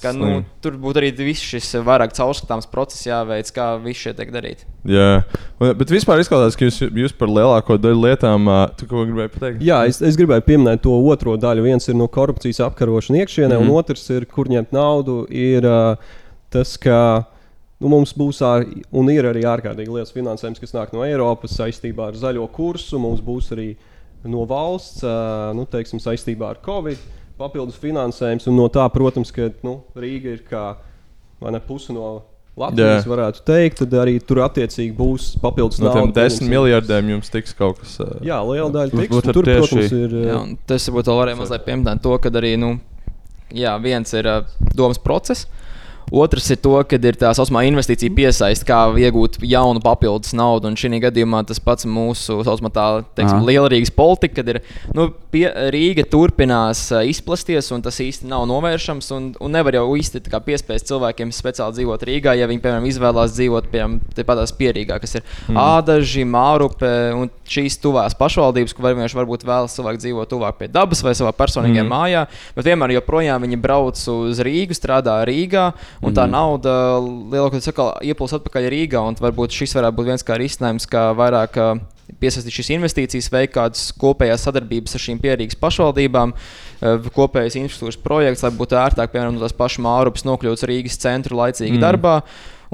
Kā, 0.03 0.11
nu, 0.13 0.43
tur 0.61 0.75
būtu 0.83 0.99
arī 1.01 1.13
viss 1.17 1.41
šis 1.47 1.69
vairāk 1.87 2.11
caurskatāms 2.17 2.67
process 2.69 3.07
jāveic, 3.07 3.49
kā 3.55 3.69
viss 3.81 4.03
šie 4.03 4.13
tiek 4.19 4.33
darīt. 4.35 4.65
Jā, 4.91 5.23
bet 5.63 5.93
vispār 5.95 6.19
izskatās, 6.21 6.59
ka 6.59 6.67
jūs, 6.67 6.81
jūs 6.91 7.15
par 7.17 7.31
lielāko 7.31 7.77
daļu 7.81 8.03
lietām, 8.03 8.51
tu 8.77 8.89
ko 8.91 9.05
gribēji 9.07 9.33
pateikt? 9.37 9.63
Jā, 9.65 9.79
es, 9.89 10.03
es 10.05 10.19
gribēju 10.19 10.45
pieminēt 10.49 10.83
to 10.85 10.93
otro 10.99 11.37
daļu. 11.41 11.63
Viens 11.65 11.89
ir 11.89 11.97
no 11.97 12.09
korupcijas 12.11 12.61
apkarošana 12.67 13.23
iekšienē, 13.23 13.55
mm 13.55 13.63
Mhm. 13.63 13.71
-hmm. 13.71 13.71
un 13.71 13.79
otrs 13.85 14.11
ir, 14.11 14.27
kur 14.27 14.51
ņemt 14.51 14.75
naudu. 14.75 15.27
Ir 15.31 15.65
uh, 15.65 15.97
tas, 16.51 16.77
ka 16.77 17.25
Nu, 17.85 17.91
mums 17.93 18.15
būs 18.17 18.39
ār, 18.41 18.65
un 18.97 19.11
ir 19.13 19.27
arī 19.29 19.43
ārkārtīgi 19.45 19.93
liels 19.93 20.15
finansējums, 20.15 20.63
kas 20.63 20.73
nāk 20.73 20.95
no 20.97 21.03
Eiropas 21.05 21.53
saistībā 21.59 22.07
ar 22.09 22.17
zaļo 22.17 22.47
kursu. 22.55 22.97
Mums 23.03 23.21
būs 23.21 23.51
arī 23.53 23.75
no 24.25 24.47
valsts, 24.49 25.05
nu, 25.53 25.67
teiksim, 25.69 26.01
saistībā 26.01 26.55
ar 26.55 26.63
Covid 26.65 27.03
papildus 27.37 27.77
finansējums. 27.83 28.47
Un 28.49 28.57
no 28.57 28.71
tā, 28.73 28.87
protams, 28.95 29.33
ka 29.35 29.51
nu, 29.67 29.83
Rīga 29.99 30.33
ir 30.39 30.47
kā 30.49 30.65
ne, 31.45 31.61
puse 31.61 31.93
no 31.93 32.23
Latvijas, 32.55 33.03
Jā. 33.03 33.11
varētu 33.11 33.43
teikt. 33.49 33.81
Tad 33.83 33.97
arī 33.99 34.15
tur 34.23 34.41
attiecīgi 34.45 34.95
būs 34.95 35.33
papildus 35.43 35.81
No 35.83 35.91
tiem 35.91 36.07
nauda, 36.07 36.23
desmit 36.23 36.53
miljardiem 36.53 37.17
jums 37.17 37.33
tiks 37.33 37.55
kaut 37.59 37.81
kas. 37.83 37.97
Uh, 38.01 38.15
Jā, 38.23 38.39
liela 38.47 38.71
daļa 38.71 38.95
tiks. 38.95 39.11
Un 39.11 39.19
ar 39.19 39.35
Tur, 39.35 39.49
tieši- 39.49 39.61
protams, 39.75 39.97
ir. 39.99 40.15
Jā, 40.29 40.39
tas 40.71 40.87
varbūt 40.89 41.11
vēl 41.11 41.21
varēja 41.21 41.41
mazliet 41.41 41.67
pieminēt 41.67 42.03
to, 42.07 42.15
ka 42.23 42.31
arī 42.31 42.53
nu, 42.63 42.71
jā, 43.51 43.75
viens 43.83 44.15
ir 44.15 44.31
uh, 44.31 44.47
domas 44.79 45.03
process. 45.03 45.49
Otrs 46.15 46.51
ir 46.55 46.61
to, 46.63 46.77
ka 46.87 46.99
ir 46.99 47.19
tā 47.19 47.33
saucamā 47.35 47.65
investīcija 47.67 48.13
piesaiste, 48.15 48.67
kā 48.69 48.79
iegūt 49.03 49.41
jaunu 49.43 49.83
papildus 49.83 50.35
naudu. 50.37 50.71
Un 50.71 50.79
šī 50.79 51.01
gadījumā 51.03 51.43
tas 51.49 51.61
pats 51.63 51.89
mūsu 51.91 52.39
saucamā 52.47 52.71
tā, 52.75 52.87
teiksim, 53.19 53.41
Aha. 53.41 53.49
liela 53.49 53.71
Rīgas 53.73 53.91
politika, 53.95 54.39
kad 54.41 54.53
ir 54.53 54.61
nu, 54.95 55.09
pie, 55.35 55.47
Rīga 55.75 56.07
turpinās 56.11 56.87
izplasties, 57.11 57.71
un 57.75 57.83
tas 57.85 57.99
īsti 58.03 58.29
nav 58.31 58.47
novēršams. 58.51 59.11
Un, 59.17 59.31
un 59.43 59.55
nevar 59.55 59.79
jau 59.81 59.87
īsti 59.99 60.23
piespiest 60.45 60.91
cilvēkiem 60.91 61.33
speciāli 61.35 61.81
dzīvot 61.81 62.07
Rīgā, 62.07 62.37
ja 62.39 62.49
viņi, 62.51 62.63
piemēram, 62.63 62.89
izvēlās 62.89 63.35
dzīvot 63.35 63.71
tepatās 64.15 64.55
pierīgā, 64.59 65.01
kas 65.03 65.19
ir 65.19 65.25
mm. 65.25 65.59
Ādaži, 65.65 66.27
Mārupe 66.29 66.93
un 67.17 67.33
šīs 67.49 67.77
tuvās 67.83 68.15
pašvaldības, 68.19 68.75
kur 68.77 68.89
vienkārši 68.89 69.19
varbūt 69.19 69.47
vēlas 69.49 69.75
cilvēku 69.77 70.01
dzīvot 70.03 70.31
tuvāk 70.31 70.59
pie 70.61 70.71
dabas 70.73 71.03
vai 71.05 71.15
savā 71.17 71.35
personīgajā 71.37 71.85
mm. 71.85 71.93
mājā, 71.93 72.25
bet 72.57 72.69
vienmēr 72.71 72.97
joprojām 72.99 73.45
viņi 73.45 73.61
brauc 73.61 74.01
uz 74.15 74.41
Rīgu, 74.45 74.77
strādā 74.77 75.19
Rīgā, 75.29 75.71
un 76.05 76.15
tā 76.15 76.25
Mhm. 76.27 76.31
nauda 76.31 76.75
lielākoties 77.33 77.71
ieplūst 78.05 78.39
atpakaļ 78.39 78.69
Rīgā, 78.71 79.01
un 79.09 79.15
varbūt 79.17 79.51
šis 79.57 79.75
varētu 79.75 79.97
būt 79.97 80.07
viens 80.13 80.23
kā 80.23 80.37
risinājums, 80.39 80.87
kā 80.89 81.15
vairāk 81.17 81.53
ā, 81.57 81.81
piesaistīt 82.21 82.53
šīs 82.53 82.71
investīcijas, 82.79 83.31
veikt 83.33 83.55
kādas 83.55 83.93
kopējās 83.99 84.45
sadarbības 84.47 84.95
ar 84.95 85.01
šīm 85.01 85.21
pierīgas 85.21 85.57
pašvaldībām, 85.61 86.35
ā, 86.35 86.99
kopējas 87.15 87.57
infrastruktūras 87.57 88.03
projekts, 88.03 88.43
lai 88.45 88.51
būtu 88.53 88.77
ērtāk, 88.77 89.09
piemēram, 89.13 89.35
no 89.35 89.41
tās 89.41 89.57
pašas 89.57 89.81
Mārupas 89.85 90.25
nokļūt 90.29 90.67
Rīgas 90.69 90.99
centru 91.01 91.37
laicīgi 91.37 91.73
Mm. 91.73 91.81
mm. 91.81 91.81
darbā. 91.81 92.23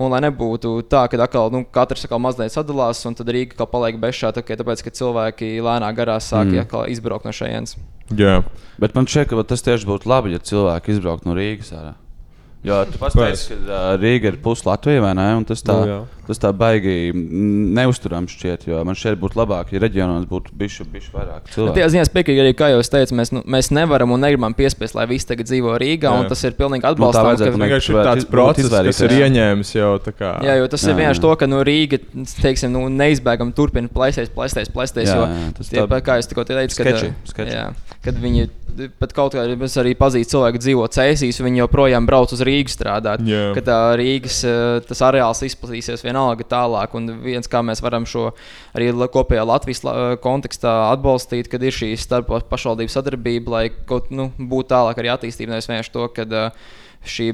Un 0.01 0.09
lai 0.11 0.21
nebūtu 0.23 0.81
tā, 0.89 1.03
ka 1.11 1.19
atkal, 1.21 1.51
nu, 1.53 1.65
katrs 1.65 2.05
atkal 2.07 2.19
mazliet 2.23 2.51
sadalās, 2.55 3.05
un 3.05 3.15
tad 3.15 3.27
Rīga 3.29 3.53
atkal 3.53 3.67
paliek 3.67 3.99
bez 4.01 4.15
šā, 4.17 4.33
tikai 4.33 4.57
tāpēc, 4.57 4.83
ka 4.83 4.91
cilvēki 4.91 5.61
lēnā 5.61 5.91
garā 5.95 6.17
sāk 6.17 6.47
Mm. 6.49 6.65
mm. 6.65 6.89
izbraukt 6.89 7.25
no 7.27 7.31
šejienes. 7.33 7.77
Jā. 8.17 8.43
Bet 8.79 8.95
man 8.95 9.05
šķiet, 9.05 9.29
ka 9.29 9.43
tas 9.43 9.61
tieši 9.63 9.85
būtu 9.85 10.07
labi, 10.09 10.33
ja 10.33 10.39
cilvēki 10.39 10.89
izbrauktu 10.97 11.27
no 11.29 11.35
Rīgas. 11.37 11.73
Ārā. 11.77 11.95
Jo 12.63 12.85
tu 12.85 12.99
paskaidroji, 13.01 13.57
ka 13.67 13.77
uh, 13.95 14.01
Rīga 14.03 14.29
ir 14.35 14.37
puse 14.45 14.67
Latvijas, 14.69 15.01
vai 15.01 15.15
ne? 15.17 15.29
Un 15.39 15.45
tas 15.49 15.63
tā, 15.65 15.77
Nu, 15.81 15.87
jā. 15.89 16.01
tas 16.29 16.37
tā 16.43 16.51
baigi 16.53 17.09
neusturams 17.49 18.35
šķiet. 18.37 18.67
Jo 18.69 18.83
man 18.85 18.97
šeit 18.99 19.17
būtu 19.21 19.39
labāk, 19.41 19.71
ja 19.73 19.81
reģionos 19.81 20.27
būtu 20.29 20.53
bijuši 20.61 20.85
vairāk 21.15 21.47
Nu, 21.49 21.53
cilvēku. 21.55 21.75
Tie 21.79 21.87
ziņā 21.95 22.05
spēcīgi 22.09 22.43
arī, 22.45 22.53
kā 22.59 22.69
jau 22.75 22.83
es 22.85 22.93
teicu, 22.93 23.17
mēs, 23.17 23.33
nu, 23.33 23.41
mēs 23.49 23.71
nevaram 23.73 24.13
un 24.13 24.21
negribam 24.21 24.53
piespiest, 24.59 24.95
lai 24.99 25.07
visi 25.11 25.29
tagad 25.31 25.49
dzīvo 25.49 25.73
Rīgā, 25.81 26.11
Jā. 26.11 26.13
un 26.21 26.29
tas 26.29 26.45
ir 26.45 26.53
pilnīgi 26.59 26.85
Nu, 26.85 26.89
tā 26.89 26.93
atbalstāms. 26.93 27.29
vajadzētu 27.31 27.51
ka- 27.55 27.61
man 27.63 27.69
Vienkārši 27.71 27.91
ir 27.95 28.01
tāds 28.11 28.29
process, 28.29 28.77
kas 28.91 29.01
ir 29.09 29.17
ieņēmis 29.21 29.73
jau 29.81 29.91
tā 30.05 30.13
kā. 30.21 30.33
Jā, 30.45 30.59
jo 30.61 30.69
tas 30.69 30.85
Jā, 30.85 30.91
ir 30.93 31.01
vienkārši 31.01 31.21
jā. 31.21 31.27
to, 31.27 31.37
ka 31.41 31.47
nu, 31.51 31.63
Rīga 31.65 32.01
teiksim, 32.45 32.73
nu, 32.77 32.85
neizbēgami 32.93 33.55
turpina 33.57 33.89
plēsties, 33.89 34.29
plēsties, 34.37 34.69
plēsties. 34.69 35.09
Jā, 35.09 35.17
Jo, 35.17 35.27
jā, 35.33 35.53
tas 35.57 35.69
tie, 35.73 35.81
tā- 35.81 36.03
kā 36.05 36.21
jūs 36.21 36.29
tikko 36.29 36.45
teicat, 36.45 36.77
kad, 36.77 36.87
Sketči, 36.87 37.13
sketči. 37.25 37.57
jā, 37.57 37.73
kad 38.05 38.15
viņi 38.21 38.49
pat 39.01 39.15
kaut 39.17 39.35
kādā 39.37 39.55
veidā 39.55 39.77
arī 39.83 39.95
pazīst 39.99 40.33
cilvēku, 40.33 40.61
dzīvo 40.63 40.87
Cēsīs, 40.93 41.41
un 41.41 41.49
viņi 41.49 41.63
joprojām 41.63 42.09
brauc 42.09 42.35
uz 42.35 42.43
Rīgas 42.47 42.77
strādāt. 42.79 43.25
Jā. 43.29 43.51
Kad 43.57 43.69
tā 43.69 43.79
Rīgas 44.01 44.41
eh, 44.49 44.81
tas 44.89 45.03
areāls 45.07 45.43
izplatīsies 45.47 46.05
vienalga 46.07 46.47
tālāk, 46.51 46.97
un 46.99 47.09
viens, 47.25 47.51
kā 47.51 47.63
mēs 47.67 47.83
varam 47.85 48.09
šo 48.09 48.31
arī 48.77 48.91
kopējā 48.91 49.47
Latvijas 49.47 49.85
la- 49.87 49.97
kontekstā 50.23 50.75
atbalstīt, 50.91 51.51
kad 51.53 51.63
ir 51.63 51.75
šī 51.77 51.93
starp 52.01 52.31
pašvaldību 52.51 52.93
sadarbība, 52.93 53.57
lai 53.57 53.65
kaut 53.89 54.13
nu, 54.15 54.31
būtu 54.39 54.73
tālāk 54.75 55.03
arī 55.03 55.13
attīstība. 55.15 55.55
Nevis 55.55 55.71
vienkārši 55.71 55.95
to, 55.95 56.07
ka 56.15 56.29
uh, 56.29 56.71
šī 57.07 57.31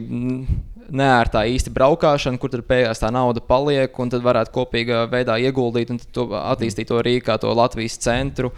neērtā 0.86 1.42
īsti 1.50 1.72
braukšana, 1.74 2.38
kur 2.38 2.52
beigās 2.66 3.02
tā 3.02 3.10
nauda 3.14 3.42
paliek, 3.42 3.98
un 3.98 4.12
tad 4.12 4.24
varētu 4.26 4.54
kopīgā 4.54 5.04
veidā 5.10 5.38
ieguldīt 5.42 5.90
un 5.94 6.00
to 6.14 6.28
attīstīt 6.38 6.90
to 6.92 7.00
Rīgā, 7.02 7.38
to 7.42 7.50
Latvijas 7.54 7.98
centru 8.02 8.52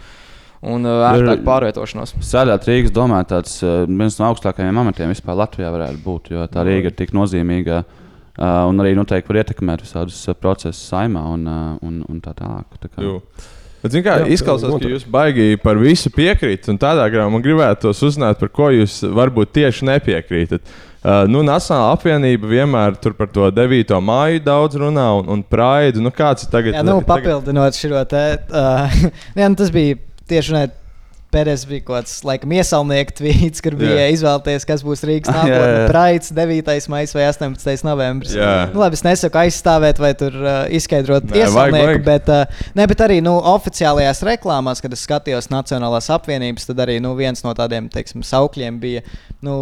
un 0.65 0.87
uh, 0.87 1.05
ērtāku 1.11 1.45
pārvietošanos. 1.47 2.15
Strādāt 2.23 2.67
Rīgas 2.67 2.93
domē, 2.95 3.21
tāds 3.29 3.59
uh, 3.63 3.83
viens 3.87 4.17
no 4.19 4.27
augstākajiem 4.31 4.81
amatiem 4.83 5.13
vispār 5.13 5.37
Latvijā 5.39 5.71
varētu 5.75 6.03
būt, 6.03 6.33
jo 6.35 6.47
tā 6.51 6.65
Rīga 6.67 6.91
ir 6.91 6.97
tik 6.99 7.15
nozīmīga. 7.15 7.83
Uh, 8.39 8.65
un 8.71 8.79
arī 8.79 8.93
noteikti 8.95 9.27
var 9.27 9.41
ietekmēt 9.41 9.81
visādus 9.83 10.19
uh, 10.31 10.35
procesus 10.39 10.79
saimā 10.87 11.25
un, 11.33 11.47
uh, 11.47 11.71
un, 11.83 12.03
un 12.07 12.21
tā 12.23 12.31
tālāk. 12.37 12.77
Tā 12.79 12.91
kā. 12.91 13.07
Bet, 13.79 13.95
kā, 14.03 14.17
Jā, 14.19 14.27
izklausās, 14.35 14.73
ka 14.75 14.91
jūs 14.91 15.05
baigi 15.07 15.55
par 15.63 15.79
visu 15.79 16.11
piekrītat. 16.11 16.67
un 16.71 16.79
Tādā 16.79 17.05
gadījumā 17.07 17.31
man 17.31 17.43
gribētos 17.43 18.01
uzzināt, 18.03 18.39
par 18.39 18.51
ko 18.51 18.69
jūs 18.75 19.01
varbūt 19.15 19.53
tieši 19.55 19.87
nepiekrītat. 19.87 20.71
Uh, 20.99 21.23
nu, 21.31 21.39
Nacionāla 21.47 21.93
apvienība 21.95 22.47
vienmēr 22.51 22.97
tur 22.99 23.13
par 23.15 23.29
to 23.31 23.47
9. 23.55 23.93
māju 24.03 24.41
daudz 24.43 24.75
runā 24.81 25.05
un, 25.21 25.29
un 25.31 25.43
praidu. 25.47 26.03
Nu, 26.03 26.11
kāds 26.11 26.43
ir 26.43 26.51
tagad? 26.51 26.75
Jā, 26.75 26.83
nu, 26.83 26.97
tagad- 26.99 27.07
papildinot 27.13 27.79
šo 27.79 28.03
te. 28.11 28.23
Uh, 28.51 28.99
jā, 29.39 29.47
nu, 29.47 29.55
tas 29.59 29.71
bija 29.71 29.95
tieši 30.29 30.55
ne. 30.57 30.67
Pēdējais 31.29 31.63
bija 31.69 31.83
kaut 31.85 31.93
kāds 31.93 32.13
laikam 32.25 32.53
iesaimnieks 32.57 33.13
tvīts, 33.19 33.61
kur 33.61 33.75
bija 33.77 33.99
Jā. 33.99 34.05
izvēlēties, 34.15 34.63
kas 34.65 34.81
būs 34.81 35.03
Rīgas 35.05 35.29
nākotnē. 35.29 35.67
jā. 35.75 35.83
Praids 35.91 36.31
9. 36.33 36.87
maija 36.89 37.11
vai 37.13 37.27
18. 37.27 37.83
novembris. 37.85 38.33
Jā. 38.33 38.53
Nu, 38.71 38.81
labi, 38.81 38.97
es 38.97 39.05
nesaku 39.05 39.37
aizstāvēt 39.43 40.01
vai 40.01 40.09
tur 40.17 40.33
uh, 40.33 40.63
izskaidrot 40.73 41.29
iesaimnieku, 41.29 42.01
bet, 42.07 42.33
uh, 42.33 42.65
ne, 42.73 42.87
bet 42.89 43.05
arī 43.05 43.19
nu, 43.21 43.35
oficiālajās 43.51 44.23
reklāmās, 44.25 44.81
kad 44.81 44.97
es 44.97 45.05
skatījos 45.05 45.51
Nacionālās 45.53 46.09
apvienības, 46.17 46.65
tad 46.71 46.81
arī 46.87 46.97
nu, 47.05 47.13
viens 47.19 47.45
no 47.45 47.53
tādiem 47.53 47.93
teiksim, 47.93 48.25
saukļiem 48.25 48.81
bija. 48.81 49.05
Nu, 49.45 49.59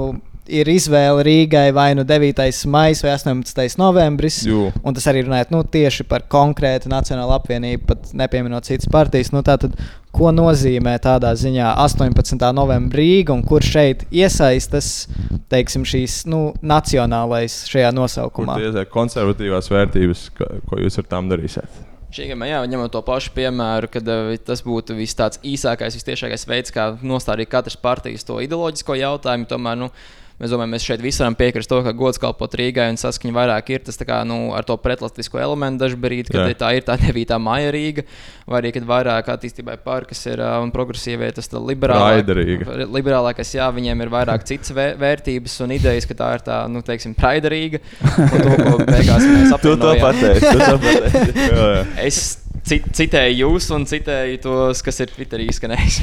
Ir 0.53 0.69
izvēle 0.71 1.25
Rīgai 1.25 1.71
vai 1.75 1.89
nu 1.97 2.05
9. 2.07 2.43
maija 2.71 3.01
vai 3.03 3.15
18. 3.15 3.77
novembris. 3.81 4.43
Jū. 4.47 4.69
Un 4.85 4.97
tas 4.97 5.09
arī 5.09 5.25
runājot 5.25 5.55
nu, 5.55 5.63
tieši 5.63 6.05
par 6.07 6.27
konkrētu 6.29 6.91
Nacionālo 6.93 7.33
apvienību, 7.39 7.87
pat 7.89 8.13
nepieminot 8.17 8.69
citas 8.69 8.89
partijas. 8.93 9.33
Nu, 9.35 9.41
tātad, 9.45 9.73
ko 10.13 10.31
nozīmē 10.35 10.95
tādā 11.03 11.33
ziņā 11.37 11.73
18. 11.83 12.45
novembrī 12.55 13.07
Rīga 13.07 13.35
un 13.35 13.43
kur 13.47 13.63
šeit 13.63 14.05
iesaistas 14.11 15.07
teiksim, 15.51 15.85
šīs 15.87 16.25
nu, 16.29 16.51
nacionālais 16.65 17.63
šajā 17.71 17.91
nosaukumā? 17.95 18.57
tie 18.59 18.71
ir 18.71 18.89
konservatīvās 18.91 19.69
vērtības, 19.71 20.23
ka, 20.37 20.49
ko 20.67 20.81
jūs 20.81 20.99
ar 21.01 21.07
tām 21.11 21.29
darīsiet? 21.31 21.83
Šī 22.13 22.29
gada, 22.29 22.47
jā, 22.47 22.61
ņemot 22.71 22.93
to 22.93 23.01
pašu 23.05 23.33
piemēru, 23.35 23.89
kad 23.91 24.07
uh, 24.11 24.31
tas 24.47 24.63
būtu 24.63 24.95
viss 24.97 25.17
tāds 25.17 25.41
īsākais, 25.43 25.97
vistiešākais 25.99 26.47
veids, 26.47 26.73
kā 26.75 26.93
nostādīt 27.03 27.51
katras 27.51 27.75
partijas 27.79 28.23
to 28.27 28.39
ideoloģisko 28.43 28.95
jautājumu. 28.95 29.47
Tomēr, 29.51 29.75
nu, 29.83 29.89
Mēs 30.37 30.51
domājam, 30.53 30.69
mēs 30.75 30.83
šeit 30.85 31.01
visi 31.01 31.17
varam 31.23 31.33
piekrist 31.33 31.69
to, 31.71 31.79
ka 31.81 31.89
gods 31.97 32.19
kalpot 32.21 32.53
Rīgai 32.59 32.91
un 32.93 32.97
saskaņa 33.01 33.33
vairāk 33.33 33.71
ir 33.73 33.79
tas 33.87 33.97
kā, 34.05 34.19
nu, 34.29 34.51
ar 34.53 34.61
to 34.67 34.75
pretlatvisko 34.77 35.39
elementu 35.41 35.81
dažbrīd, 35.87 36.29
kad 36.29 36.43
Jā. 36.51 36.53
tā 36.61 36.69
ir 36.77 36.83
tā 36.85 36.93
9. 37.01 37.39
maija 37.41 37.71
Rīga, 37.73 38.03
vai 38.45 38.59
arī 38.61 38.71
kad 38.75 38.85
vairāk 38.85 39.31
attīstībai 39.33 39.79
par, 39.81 40.05
kas 40.05 40.21
ir 40.29 40.37
un 40.61 40.69
progresīvie, 40.75 41.31
tas 41.33 41.49
tā 41.49 41.57
liberālā- 41.57 42.21
Praida 42.21 42.37
Rīga. 42.37 42.85
liberālākais, 42.85 43.55
jā, 43.57 43.65
viņiem 43.73 44.05
ir 44.05 44.13
vairāk 44.13 44.45
citas 44.45 44.69
vē 44.77 44.87
vērtības 45.01 45.57
un 45.65 45.73
idejas, 45.73 46.05
ka 46.05 46.13
tā 46.21 46.29
ir 46.37 46.45
tā, 46.45 46.59
nu, 46.69 46.85
teiksim, 46.85 47.15
praida 47.17 47.49
Rīga. 47.49 47.81
Un 48.05 48.37
to, 48.45 48.55
ko 48.61 48.77
beigās 48.85 49.25
mēs 49.25 49.49
Tu 49.57 49.75
to 49.75 49.89
apvienojam. 49.89 50.05
pateici, 50.05 50.51
tu 50.53 50.59
to 50.59 50.77
pateici. 50.85 51.97
Es 52.07 52.21
ci- 52.67 52.83
citēju 52.99 53.35
jūs 53.45 53.69
un 53.75 53.85
citēju 53.89 54.39
tos, 54.43 54.81
kas 54.85 54.99
ir 55.03 55.11
Twitterī 55.13 55.47
izskanējis. 55.51 55.97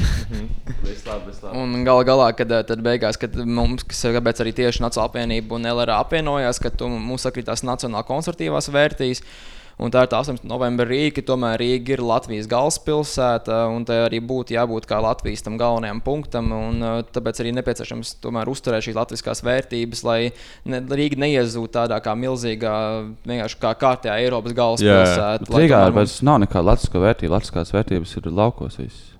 Labi. 1.04 1.32
un 1.60 1.84
gala 1.86 2.04
galā, 2.08 2.28
kad 2.36 2.50
eh, 2.52 2.62
tad 2.66 2.82
beigās, 2.84 3.18
kad 3.20 3.34
mums, 3.44 3.84
kas 3.88 4.02
ir 4.08 4.16
kāpēc 4.18 4.40
arī 4.44 4.52
tieši 4.56 4.82
Nacionāla 4.84 5.10
apvienība 5.10 5.58
un 5.58 5.68
LRA 5.70 5.98
apvienojās, 6.04 6.60
ka 6.62 6.72
tu, 6.72 6.88
mums 6.88 7.26
sakritās 7.26 7.64
nacionāla 7.66 8.04
konservatīvās 8.08 8.70
vērtības. 8.74 9.22
Un 9.82 9.90
tā 9.90 10.04
ir 10.04 10.10
tā 10.12 10.20
18. 10.22 10.46
novembra 10.46 10.86
Rīga, 10.86 11.24
tomēr 11.26 11.58
Rīga 11.58 11.96
ir 11.96 12.02
Latvijas 12.04 12.46
galvaspilsēta, 12.50 13.64
un 13.74 13.86
tā 13.88 14.04
arī 14.04 14.20
būtu 14.22 14.54
jābūt 14.54 14.86
kā 14.90 15.00
Latvijas 15.02 15.42
tam 15.42 15.58
galvenajam 15.58 16.02
punktam. 16.04 16.52
Un, 16.54 16.82
eh, 16.82 17.00
tāpēc 17.14 17.42
arī 17.42 17.54
nepieciešams 17.58 18.14
tomēr 18.22 18.50
uzturēt 18.50 18.86
šīs 18.86 18.98
latviskās 18.98 19.42
vērtības, 19.42 20.04
lai 20.06 20.20
ne, 20.64 20.80
Rīga 20.80 21.18
neiezūtu 21.24 21.74
tādā 21.74 21.98
kā 22.04 22.14
milzīgā, 22.14 22.76
vienkārši 23.26 23.60
kā 23.62 23.74
kārtējā 23.82 24.20
Eiropas 24.22 24.54
galvaspilsēta. 24.54 25.50
Rīgā 25.50 25.82
tomēr 25.90 26.14
nav 26.22 26.40
nekāda 26.46 26.70
latviskā 26.70 27.02
vērtība. 27.02 27.34
Latviskās 27.38 27.74
vērtības 27.74 28.16
ir 28.20 28.30
laukos. 28.30 28.78
Viss. 28.78 29.13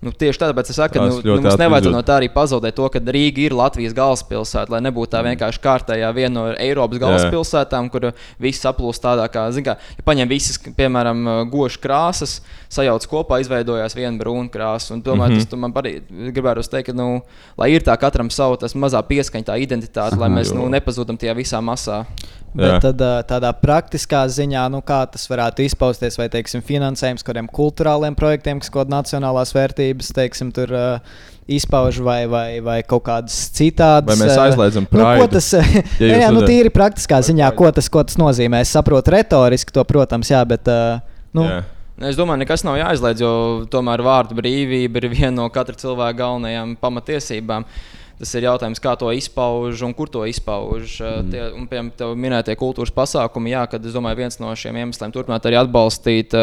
Nu, 0.00 0.12
tieši 0.14 0.38
tāpēc 0.38 0.68
es 0.70 0.76
saku, 0.78 0.94
ka 0.94 1.04
nu, 1.06 1.16
nu, 1.24 1.36
mums 1.42 1.58
nevajadzētu 1.58 1.92
no 1.94 2.02
tā 2.06 2.18
arī 2.20 2.28
pazaudēt 2.30 2.76
to, 2.78 2.86
ka 2.94 3.00
Rīga 3.02 3.42
ir 3.42 3.54
Latvijas 3.58 3.96
galvaspilsēta, 3.98 4.70
lai 4.70 4.80
nebūtu 4.86 5.10
tā 5.10 5.22
vienkārši 5.26 5.62
kārtējā 5.64 6.10
viena 6.14 6.34
no 6.34 6.44
Eiropas 6.54 7.00
galvaspilsētām, 7.02 7.90
kur 7.90 8.10
viss 8.38 8.62
saplūst 8.62 9.02
tādā 9.02 9.26
kā, 9.32 9.48
zin 9.54 9.66
kā, 9.66 9.74
ja 9.98 10.06
paņem 10.06 10.30
visas, 10.30 10.60
piemēram, 10.78 11.24
gošas 11.50 11.82
krāsas, 11.82 12.36
sajauc 12.70 13.06
kopā, 13.10 13.40
izveidojās 13.42 13.96
viena 13.98 14.14
brūna 14.20 14.52
krāsa. 14.54 14.92
Un 14.94 15.02
tomēr 15.02 15.28
Mhm. 15.28 15.32
mm 15.32 15.38
-hmm. 15.38 15.44
tas 15.44 15.50
tu 15.50 15.56
man 15.56 15.72
arī 15.72 16.00
gribētu 16.32 16.68
teikt, 16.70 16.86
ka, 16.86 16.92
nu, 16.92 17.22
lai 17.56 17.70
ir 17.72 17.82
tā 17.82 17.96
katram 17.98 18.30
savu 18.30 18.56
tas 18.56 18.74
mazā 18.74 19.02
pieskaņa, 19.02 19.44
tā 19.44 19.58
identitāte, 19.58 20.16
lai 20.16 20.28
mēs 20.28 20.54
nu, 20.54 20.68
nepazūdam 20.68 21.18
tajā 21.18 21.34
visā 21.34 21.60
masā. 21.60 22.04
Bet 22.56 22.80
tad, 22.82 23.02
tādā 23.28 23.50
praktiskā 23.60 24.22
ziņā, 24.32 24.62
nu, 24.72 24.80
kā 24.86 25.02
tas 25.12 25.26
varētu 25.28 25.66
izpausties, 25.66 26.16
vai 26.18 26.30
teiksim, 26.32 26.62
finansējums 26.64 27.26
kādiem 27.26 27.50
kultūrāliem 27.52 28.16
projektiem, 28.18 28.62
kas 28.62 28.72
kaut 28.72 28.86
kādas 28.86 28.94
nacionālās 28.96 29.52
vērtības 29.54 30.14
teiksim, 30.16 30.54
tur, 30.56 30.72
uh, 30.72 31.20
izpauž, 31.48 32.00
vai, 32.04 32.22
vai, 32.30 32.46
vai 32.64 32.78
kaut 32.88 33.04
kādas 33.08 33.36
citādas. 33.56 34.08
Vai 34.08 34.16
mēs 34.20 34.40
aizliedzam 34.40 34.88
nu, 34.88 35.04
ko 35.04 35.04
Pride? 35.04 35.28
tas, 35.36 35.52
Ja 36.00 36.08
jā, 36.08 36.22
jā, 36.24 36.32
nu, 36.34 36.42
tīri 36.48 36.72
praktiskā 36.72 37.20
ziņā, 37.28 37.52
ko 37.58 37.68
tas, 37.76 37.88
ko 37.92 38.06
tas 38.08 38.18
nozīmē. 38.20 38.64
Es 38.64 38.72
saprotu 38.76 39.16
retoriski 39.16 39.76
to, 39.76 39.84
protams, 39.88 40.32
jā, 40.32 40.42
bet. 40.48 40.68
ā, 40.68 40.98
Nu, 41.36 41.44
Jā. 41.44 41.64
Es 42.08 42.14
domāju, 42.14 42.44
nekas 42.44 42.62
nav 42.62 42.76
jāizliedz, 42.78 43.22
jo 43.24 43.30
tomēr 43.72 43.98
vārdu 44.06 44.36
brīvība 44.38 45.00
ir 45.00 45.08
viena 45.10 45.32
no 45.34 45.48
katra 45.50 45.74
cilvēka 45.80 46.20
galvenajām 46.20 46.76
pamatiesībām. 46.78 47.66
Tas 48.18 48.34
ir 48.34 48.48
jautājums, 48.48 48.80
kā 48.82 48.96
to 48.98 49.12
izpauž 49.14 49.84
un 49.86 49.94
kur 49.94 50.10
to 50.10 50.24
izpauž. 50.26 50.98
Mm. 50.98 51.30
Tie, 51.30 51.44
un, 51.54 51.68
piemēram, 51.70 51.92
tev 51.94 52.16
minētie 52.18 52.58
kultūras 52.58 52.90
pasākumi, 52.94 53.54
jā, 53.54 53.62
kad 53.70 53.86
es 53.86 53.94
domāju, 53.94 54.24
viens 54.24 54.40
no 54.42 54.50
šiem 54.58 54.80
iemesliem 54.82 55.14
turpināt 55.14 55.46
arī 55.46 55.60
atbalstīt. 55.60 56.34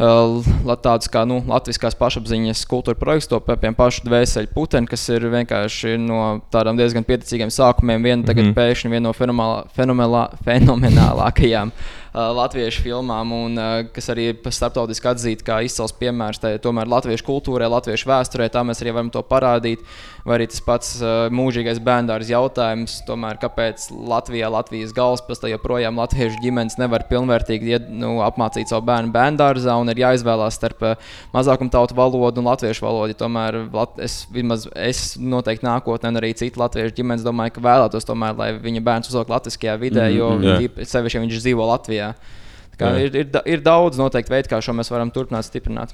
Tāds 0.00 1.10
kā 1.12 1.22
nu, 1.28 1.42
latviskās 1.44 1.94
pašapziņas 2.00 2.62
kultūra 2.66 2.96
projekts, 2.98 3.28
to 3.28 3.38
piemēram 3.44 3.76
pašu 3.76 4.06
dvēseli 4.08 4.48
puteni, 4.54 4.88
kas 4.88 5.04
ir 5.12 5.26
vienkārši 5.28 5.98
no 6.00 6.40
tādām 6.50 6.80
diezgan 6.80 7.04
pieticīgiem 7.06 7.52
sākumiem. 7.52 8.02
Viena 8.08 8.24
tagad 8.24 8.46
mm. 8.46 8.50
-hmm. 8.50 8.58
pēkšņi 8.58 8.90
viena 8.90 9.06
no 9.06 9.12
fenomenālā, 9.14 9.66
fenomenālā, 9.76 10.24
fenomenālākajām 10.48 11.74
latviešu 12.14 12.82
filmām, 12.82 13.32
un 13.32 13.58
uh, 13.60 13.82
kas 13.94 14.10
arī 14.10 14.30
ir 14.32 14.38
starptautiski 14.50 15.10
atzīta 15.12 15.46
kā 15.46 15.58
izcils 15.66 15.92
piemērs 15.94 16.40
tai 16.42 16.56
tomēr 16.62 16.88
latviešu 16.90 17.26
kultūrai, 17.28 17.68
latviešu 17.70 18.08
vēsturē. 18.10 18.48
Tā 18.50 18.64
mēs 18.66 18.82
arī 18.82 18.94
varam 18.96 19.10
to 19.14 19.22
parādīt. 19.22 19.84
Vai 20.20 20.36
arī 20.36 20.46
tas 20.52 20.60
pats 20.60 20.88
uh, 21.00 21.30
mūžīgais 21.32 21.78
bērndārs 21.80 22.28
jautājums, 22.28 22.98
tomēr, 23.08 23.38
kāpēc 23.40 23.86
Latvijā, 24.10 24.50
Latvijas 24.52 24.90
galvaspilsētā 24.92 25.48
joprojām 25.54 25.96
latviešu 25.96 26.42
ģimenes 26.42 26.76
nevar 26.76 27.06
pilnvērtīgi 27.08 27.70
ied, 27.72 27.86
nu, 28.02 28.18
apmācīt 28.26 28.68
savu 28.68 28.84
bērnu 28.90 29.14
bērndārzā 29.14 29.78
un 29.80 29.88
ir 29.94 30.02
jāizvēlās 30.02 30.58
starp 30.60 30.84
uh, 30.84 31.08
mazākumtautu 31.32 31.96
valodu 31.96 32.42
un 32.42 32.50
latviešu 32.50 32.84
valodu. 32.84 33.16
Tomēr 33.22 33.62
es, 34.04 34.18
vismaz, 34.34 34.66
es 34.76 35.14
noteikti 35.16 35.64
nākotnē, 35.66 36.12
un 36.12 36.20
arī 36.20 36.34
citu 36.36 36.60
latviešu 36.60 36.98
ģimenes 37.00 37.24
domāju, 37.24 37.56
ka 37.56 37.64
vēlētos 37.64 38.08
tomēr, 38.08 38.36
lai 38.36 38.50
viņa 38.60 38.84
bērns 38.90 39.10
uzaugt 39.12 39.32
latviskajā 39.32 39.78
vidē, 39.80 40.04
Mhm, 40.10 40.16
jo 40.18 40.28
jā. 40.44 40.58
tīp- 40.60 40.84
sevišķi, 40.90 41.20
viņš 41.24 41.40
dzīvo 41.46 41.64
Latvijā. 41.70 41.99
Tā 42.00 42.80
Kā, 42.80 42.90
Jā. 42.96 43.04
ir, 43.04 43.16
ir, 43.20 43.26
ir 43.44 43.60
daudz 43.60 43.98
noteikti 44.00 44.32
veidu, 44.32 44.48
kā 44.48 44.58
šo 44.64 44.72
mēs 44.72 44.88
varam 44.88 45.10
turpināt 45.12 45.44
stiprināt. 45.44 45.90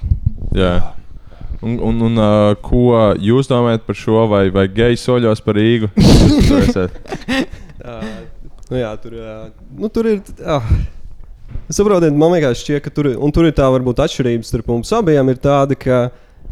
Jā. 0.55 0.93
Un, 1.59 1.73
un, 1.83 1.97
un 2.05 2.21
uh, 2.21 2.53
ko 2.63 2.83
jūs 3.19 3.49
domājat 3.49 3.83
par 3.87 3.97
šo, 3.97 4.21
vai, 4.31 4.45
vai 4.53 4.67
geju 4.71 4.99
soļos 5.01 5.41
par 5.43 5.57
Rīgu? 5.59 5.89
Uh, 7.83 8.05
nu 8.71 8.79
jā, 8.79 8.91
tur, 9.03 9.17
uh, 9.19 9.49
nu, 9.75 9.89
tur 9.91 10.07
ir. 10.13 10.21
Uh, 10.39 10.63
Saprotiet, 11.71 12.15
man 12.15 12.31
vienkārši 12.35 12.63
šķiet, 12.63 12.81
ka 12.85 12.91
tur, 12.95 13.09
ir- 13.11 13.19
un 13.23 13.31
tur 13.35 13.47
ir 13.47 13.55
tā 13.55 13.67
varbūt 13.71 13.99
atšķirība 14.05 14.47
starp 14.47 14.67
mums 14.71 14.91
abiem. 14.95 15.31
Ir 15.33 15.39
tāda, 15.43 15.75
ka, 15.79 15.99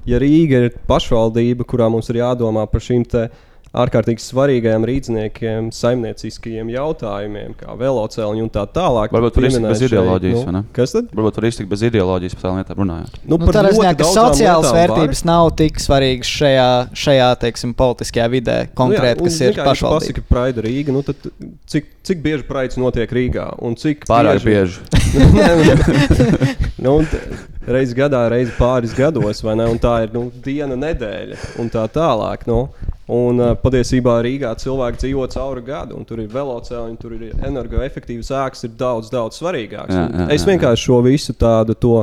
ja 0.08 0.20
Rīga 0.20 0.66
ir 0.68 0.76
pašvaldība, 0.89 1.68
kurā 1.68 1.88
mums 1.91 2.10
ir 2.12 2.20
jādomā 2.20 2.66
par 2.72 2.84
šīm 2.84 3.03
te 3.12 3.30
ārkārtīgi 3.76 4.23
svarīgajiem 4.23 4.86
rīzniekiem, 4.88 5.67
saimnieciskajiem 5.76 6.69
jautājumiem, 6.71 7.55
kā 7.59 7.76
veloceliņi 7.80 8.43
un 8.45 8.51
tā 8.53 8.63
tālāk. 8.71 9.11
Varbūt 9.11 9.36
tu 9.36 9.41
tur 9.41 9.47
iztikt 9.49 9.67
bez 9.67 9.82
ideoloģijas. 9.89 10.39
vai 10.45 10.53
Nu, 10.53 10.59
ne? 10.59 10.63
kas 10.78 10.95
tad? 10.95 11.09
Varbūt 11.15 11.36
tur 11.39 11.47
iztikt 11.49 11.69
bez 11.73 11.84
ideoloģijas 11.89 12.38
par 12.38 12.45
tādām 12.45 12.61
lietām 12.61 12.80
runājot. 12.84 13.17
Nu, 13.26 13.36
Nu, 13.36 13.39
par 13.43 13.57
tādā 13.59 13.71
ļoti 13.73 13.80
ziņā, 13.82 13.93
ka 13.99 14.07
sociālas 14.11 14.69
lietām 14.69 14.71
var. 14.71 14.80
vērtības 14.80 15.23
nav 15.28 15.49
tik 15.59 15.82
svarīgas 15.84 16.32
šajā, 16.39 16.67
šajā 17.05 17.30
teiksim, 17.43 17.73
politiskajā 17.76 18.28
vidē, 18.32 18.57
konkrēti, 18.80 19.19
nu, 19.19 19.28
kas 19.30 19.41
ir 19.43 19.59
pašvaldība. 19.59 19.99
Pasaka, 20.15 20.26
Praida 20.32 20.63
Rīga. 20.65 20.95
Nu, 20.95 21.03
tad, 21.03 21.28
cik, 21.67 21.91
cik 22.07 22.23
bieži 22.23 22.47
Praids 22.47 22.80
notiek 22.80 23.11
Rīgā? 23.11 23.49
Un 23.59 23.76
cik 23.76 24.07
Pārāk 24.07 24.39
bieži. 24.45 24.80
nu, 26.84 26.95
un 26.99 27.05
t- 27.09 27.21
reiz 27.67 27.93
gadā, 27.97 28.26
reiz 28.32 28.51
pāris 28.57 28.93
gados, 28.95 29.41
vai 29.45 29.55
ne? 29.59 29.67
Un 29.71 29.80
tā 29.82 29.97
ir 30.05 30.13
nu, 30.15 30.28
diena, 30.45 30.76
nedēļa 30.80 31.39
un 31.61 31.71
tā 31.73 31.86
tālāk. 31.91 32.45
Nu. 32.49 32.67
Un 33.14 33.38
uh, 33.38 33.51
patiesībā 33.62 34.16
Rīgā 34.26 34.49
cilvēki 34.58 35.03
dzīvo 35.03 35.28
cauri 35.30 35.62
gadu, 35.68 35.93
un 35.99 36.06
tur 36.10 36.24
ir 36.24 36.30
velosipēdi, 36.32 36.95
tur 36.97 37.12
ir 37.14 37.36
energoefektīvas 37.45 38.32
ēkas, 38.34 38.66
ir 38.66 38.72
daudz, 38.80 39.12
daudz 39.14 39.38
svarīgākas. 39.38 39.93
Jā, 39.93 40.06
Un 40.10 40.24
jā, 40.24 40.30
Es 40.34 40.41
jā, 40.41 40.49
vienkārši 40.49 40.88
šo 40.88 41.01
visu 41.06 41.36
tādu 41.38 41.76
to 41.78 41.99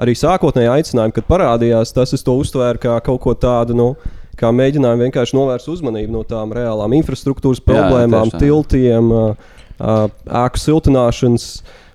arī 0.00 0.14
sākotnēji 0.16 0.70
aicinājumu, 0.72 1.16
kad 1.18 1.28
parādījās, 1.28 1.92
tas 1.92 2.16
es 2.16 2.24
to 2.24 2.38
uztvēru 2.40 2.80
kā 2.80 2.96
kaut 3.04 3.20
ko 3.26 3.36
tādu. 3.36 3.76
Nu, 3.76 3.90
Kā 4.38 4.52
mēģinājumu 4.54 5.02
vienkārši 5.08 5.34
novērst 5.34 5.66
uzmanību 5.66 6.12
no 6.14 6.20
tām 6.22 6.52
reālām 6.54 6.92
infrastruktūras 6.94 7.58
Jā, 7.58 7.64
problēmām, 7.72 8.30
tā. 8.30 8.38
tiltiem, 8.44 9.08
uh, 9.10 9.48
uh, 9.82 10.04
ēku 10.44 10.60
siltināšanas 10.62 11.46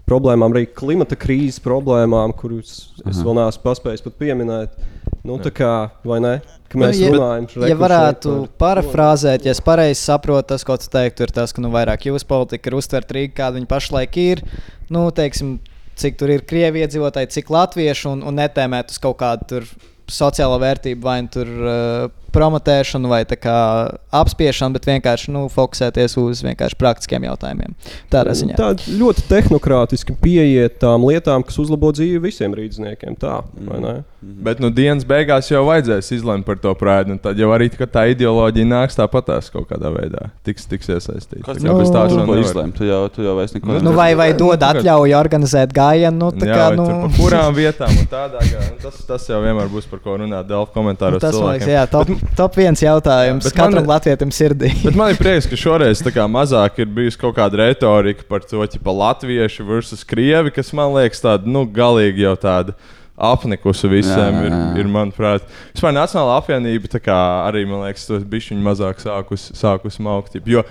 problēmām, 0.04 0.52
arī 0.52 0.66
klimata 0.68 1.16
krīzes 1.16 1.62
problēmām, 1.64 2.34
kurus 2.36 2.92
es 3.06 3.16
Aha. 3.16 3.24
vēl 3.24 3.38
neesmu 3.40 3.64
paspējis 3.64 4.04
pat 4.04 4.18
pieminēt. 4.20 4.76
Nu, 5.24 5.38
tā 5.40 5.54
kā, 5.56 5.72
vai 6.04 6.18
ne? 6.20 6.34
Ka 6.68 6.80
mēs 6.82 6.98
Nu, 7.00 7.06
ja- 7.06 7.12
runājam 7.14 7.46
Ja 7.56 7.68
reku 7.70 7.80
varētu 7.80 8.32
šeit 8.42 8.56
parafrāzēt, 8.60 9.46
ja 9.48 9.52
es 9.56 9.62
pareizi 9.64 10.02
saprotu, 10.02 10.48
tas, 10.52 10.66
ko 10.68 10.76
tu 10.78 10.90
teiktu, 10.92 11.24
ir 11.24 11.32
tas, 11.32 11.54
ka 11.56 11.62
nu, 11.64 11.70
vairāk 11.72 12.10
jūsu 12.10 12.28
politika 12.28 12.68
ir 12.68 12.76
uztvert 12.76 13.14
Rīgā, 13.16 13.34
kāda 13.38 13.56
viņa 13.60 13.70
pašlaik 13.72 14.18
ir. 14.18 14.42
Nu, 14.92 15.06
teiksim, 15.16 15.60
cik 15.96 16.18
tur 16.20 16.34
ir 16.34 16.42
krievi 16.42 16.84
iedzīvotāji, 16.84 17.32
cik 17.38 17.54
latvieši 17.56 18.10
un, 18.12 18.24
un 18.28 18.36
netēmēt 18.36 18.92
uz 18.92 19.00
kaut 19.00 19.18
kādu 19.22 19.48
tur 19.48 19.70
sociālo 20.12 20.60
vērtību, 20.60 21.02
vai 21.02 21.22
nu 21.22 21.32
tur 21.32 21.48
uh, 21.48 22.10
promotēšanu, 22.34 23.10
vai 23.12 23.22
tā 23.30 23.38
kā 23.40 23.58
apspiešanu, 24.14 24.76
bet 24.78 24.88
vienkārši 24.90 25.34
nu, 25.34 25.46
fokusēties 25.54 26.18
uz 26.22 26.44
vienkārši 26.46 26.80
praktiskiem 26.80 27.28
jautājumiem. 27.30 27.76
Tādā 28.14 28.36
ziņā. 28.38 28.58
Tā 28.60 28.72
ļoti 29.00 29.26
tehnokrātiski 29.30 30.16
pieiet 30.22 30.80
tām 30.84 31.06
lietām, 31.08 31.46
kas 31.48 31.60
uzlabo 31.64 31.92
dzīvi 31.96 32.22
visiem 32.28 32.56
rīzniekiem. 32.58 33.18
Tā, 33.22 33.42
vai 33.70 33.80
ne? 33.84 33.94
Bet 34.24 34.62
nu, 34.64 34.70
dienas 34.72 35.04
beigās 35.04 35.50
jau 35.52 35.66
vajadzēs 35.68 36.14
izlemt 36.16 36.46
par 36.48 36.56
to 36.64 36.72
prātu. 36.80 37.18
Tad 37.24 37.40
jau 37.40 37.50
arī 37.52 37.68
tā 37.74 38.06
ideoloģija 38.14 38.68
nāks 38.70 38.96
tāpatās 38.96 39.50
kaut 39.52 39.68
kādā 39.68 39.92
veidā. 39.92 40.30
Tiks, 40.48 40.64
tiks 40.72 40.88
iesaistīta. 40.94 41.44
Kā 41.44 41.56
tev 41.58 41.82
bez 41.82 41.92
tā 41.92 42.06
jau 42.08 42.22
var 42.22 42.30
nevar. 42.30 42.40
izlemt? 42.46 42.78
Tu 42.78 42.88
jau, 42.88 43.02
tu 43.12 43.26
jau 43.26 43.36
vairs 43.36 43.52
neko 43.58 43.82
Nu, 43.84 43.92
vai, 43.98 44.14
vai 44.16 44.30
dod 44.38 44.64
atļauju 44.64 45.18
organizēt 45.20 45.76
gājienu? 45.76 46.16
Nu, 46.24 46.32
tā 46.32 46.48
Jā, 46.48 46.56
kā, 46.56 46.70
vai 46.72 46.78
nu, 46.80 46.86
tur 46.88 47.02
pa 47.04 47.12
kurām 47.18 47.58
vietām 47.58 47.98
un 48.00 48.08
tādā. 48.12 48.46
Nu, 48.48 48.80
Tas, 48.84 48.98
tas 49.08 49.28
jau 49.28 49.40
vienmēr 49.44 49.70
būs 49.72 49.86
par 49.92 50.00
ko 50.04 50.16
runāt 50.20 50.48
Delfa 50.48 50.72
komentāros. 50.76 51.22
tas, 51.24 51.36
man 51.40 51.56
liekas, 51.56 51.68
cilvēkiem. 51.68 51.76
jā, 51.76 51.84
top, 51.92 52.08
top 52.38 52.56
viens 52.58 52.82
jautājums 52.84 53.46
man- 53.50 53.58
katram 53.60 53.88
latvietim 53.90 54.32
sirdī. 54.34 54.72
Bet 54.84 54.96
man 55.00 55.14
ir 55.14 55.20
prieks, 55.24 55.48
ka 55.50 55.60
šoreiz 55.60 56.02
mazāk 56.32 56.80
ir 56.84 56.90
bijusi 56.90 57.20
kaut 57.22 57.36
kāda 57.38 57.62
retorika 57.66 58.24
par 58.30 58.42
to, 58.48 58.64
ka 58.66 58.98
latvieši 59.04 59.64
versus 59.68 60.04
krievi, 60.08 60.52
kas 60.56 60.74
man 60.74 60.94
liekas 60.98 61.22
tāda, 61.24 61.46
nu, 61.50 61.66
galīgi 61.66 62.26
jau 62.28 62.36
tāda. 62.40 62.76
Apnikusi 63.14 63.86
visiem, 63.92 64.18
Jā, 64.18 64.40
ir, 64.42 64.50
jā, 64.50 64.58
jā. 64.58 64.78
ir 64.82 64.88
manuprāt, 64.90 65.44
vispār 65.76 65.94
Nacionāla 65.94 66.40
apvienība 66.42 66.90
kā 67.06 67.18
arī, 67.46 67.62
man 67.70 67.84
liekas, 67.86 68.08
to 68.10 68.18
bišķiņu 68.26 68.64
mazāk 68.66 69.04
sākus, 69.04 69.44
sākus 69.54 70.00
maukt. 70.02 70.34
Jo 70.50 70.64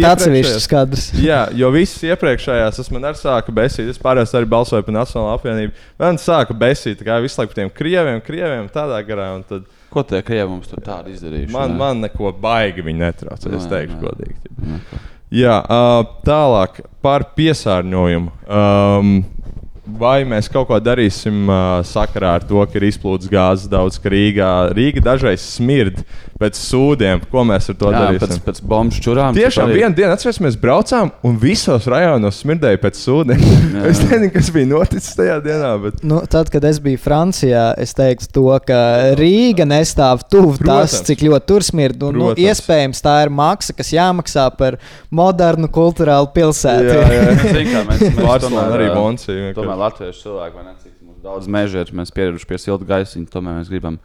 iepriekšējās- 0.00 0.16
atsevišķus 0.16 0.68
kadrus. 0.72 1.04
Jā, 1.28 1.42
jo 1.52 1.68
visas 1.76 2.00
iepriekšējās, 2.08 2.80
tas 2.80 2.88
man 2.96 3.04
arī 3.10 3.20
sāka 3.20 3.52
besīt. 3.54 3.92
Es 3.92 4.00
pārējās 4.00 4.32
arī 4.40 4.48
balsoju 4.56 4.86
par 4.88 4.96
Nacionālo 4.96 5.34
apvienību. 5.36 5.76
Man 6.00 6.16
sāka 6.24 6.56
besīt, 6.56 7.04
kā 7.04 7.20
visu 7.20 7.42
laiku 7.42 7.52
par 7.52 7.60
tiem 7.60 7.74
krieviem, 7.76 8.24
krieviem 8.24 8.72
tādā 8.72 9.02
garā. 9.06 9.34
un 9.36 9.44
Tad 9.44 9.68
Ko 9.92 10.02
tie 10.06 10.22
krievi 10.26 10.48
mums 10.50 10.70
tur 10.70 10.82
tādu 10.84 11.12
izdarījuši? 11.14 11.52
man, 11.54 11.72
ne? 11.72 11.80
man 11.80 12.02
neko 12.06 12.32
baigi 12.40 12.84
viņi 12.86 13.02
netraucē. 13.04 13.52
Es 13.56 13.66
Nē, 13.66 13.70
teikšu, 13.72 14.00
godīgi. 14.02 14.54
Neko. 14.72 15.02
Jā, 15.36 15.56
tālāk 16.26 16.80
par 17.02 17.24
piesārņojumu. 17.38 18.34
Um, 18.46 19.16
vai 19.86 20.24
mēs 20.26 20.50
kaut 20.52 20.66
ko 20.68 20.78
darīsim 20.82 21.46
uh, 21.46 21.80
sakarā 21.86 22.36
ar 22.40 22.46
to, 22.46 22.58
ka 22.66 22.78
ir 22.78 22.88
izplūdes 22.88 23.30
gāzes 23.30 23.70
daudz, 23.70 23.98
ka 24.02 24.10
Rīgā, 24.12 24.50
Rīga 24.76 25.02
dažreiz 25.04 25.44
smird 25.56 26.02
pēc 26.40 26.58
sūdiem? 26.58 27.22
Ko 27.30 27.44
mēs 27.48 27.70
ar 27.72 27.78
to 27.78 27.92
Jā, 27.92 28.00
darīsim? 28.02 28.22
pēc, 28.26 28.42
pēc 28.48 28.60
bombu 28.66 29.00
čurām. 29.02 29.36
Tiešām 29.36 29.72
vienā 29.72 29.92
dienā 29.96 30.16
atcerieties, 30.16 30.42
mēs 30.44 30.58
braucām 30.60 31.12
un 31.26 31.38
visos 31.40 31.86
rajonos 31.90 32.40
smirdēja 32.42 32.80
pēc 32.82 33.00
sūdiem. 33.00 33.44
es 33.90 34.02
nezinu, 34.02 34.30
kas 34.34 34.50
bija 34.54 34.70
noticis 34.72 35.16
tajā 35.18 35.38
dienā. 35.44 35.72
Bet... 35.84 36.02
Nu, 36.06 36.20
tad, 36.30 36.50
kad 36.52 36.66
es 36.68 36.80
biju 36.82 37.00
Francijā, 37.02 37.68
es 37.80 37.94
teiktu, 37.96 38.30
to, 38.36 38.46
ka 38.66 38.80
Rīga 39.18 39.68
nestāv 39.68 40.26
tuvu 40.30 40.56
tas, 40.60 40.98
cik 41.06 41.24
ļoti 41.28 41.50
tur 41.52 41.66
smird. 41.66 42.02
Un, 42.06 42.18
nu, 42.18 42.30
Protams. 42.32 42.50
iespējams, 42.50 43.04
tā 43.04 43.16
ir 43.24 43.32
maksa, 43.32 43.76
kas 43.76 43.94
jāmaksā 43.94 44.48
par 44.58 44.80
modernu 45.14 45.70
kultūrālu 45.72 46.32
pilsētu. 46.34 46.90
Jā, 46.90 47.06
jā. 47.14 47.38
Zini, 47.46 47.66
kā 47.70 47.84
mēs, 47.86 48.04
mēs 48.10 48.20
Barcelona 48.20 48.76
arī 48.76 48.90
ā, 48.90 48.96
Bonsi 48.96 49.30
vienkārši. 49.32 49.75
Tomēr 49.76 49.84
latviešu 49.84 50.22
cilvēki, 50.24 50.56
vai 50.56 50.64
ne, 50.64 50.74
cik 50.82 50.94
mums 51.04 51.18
daudz 51.24 51.50
meža 51.52 51.82
ir, 51.84 51.92
mēs 51.96 52.12
pieraduši 52.16 52.48
pie 52.48 52.58
silta 52.62 52.88
gaisiņa, 52.88 53.28
tomēr 53.32 53.58
mēs 53.60 53.70
gribam 53.72 53.98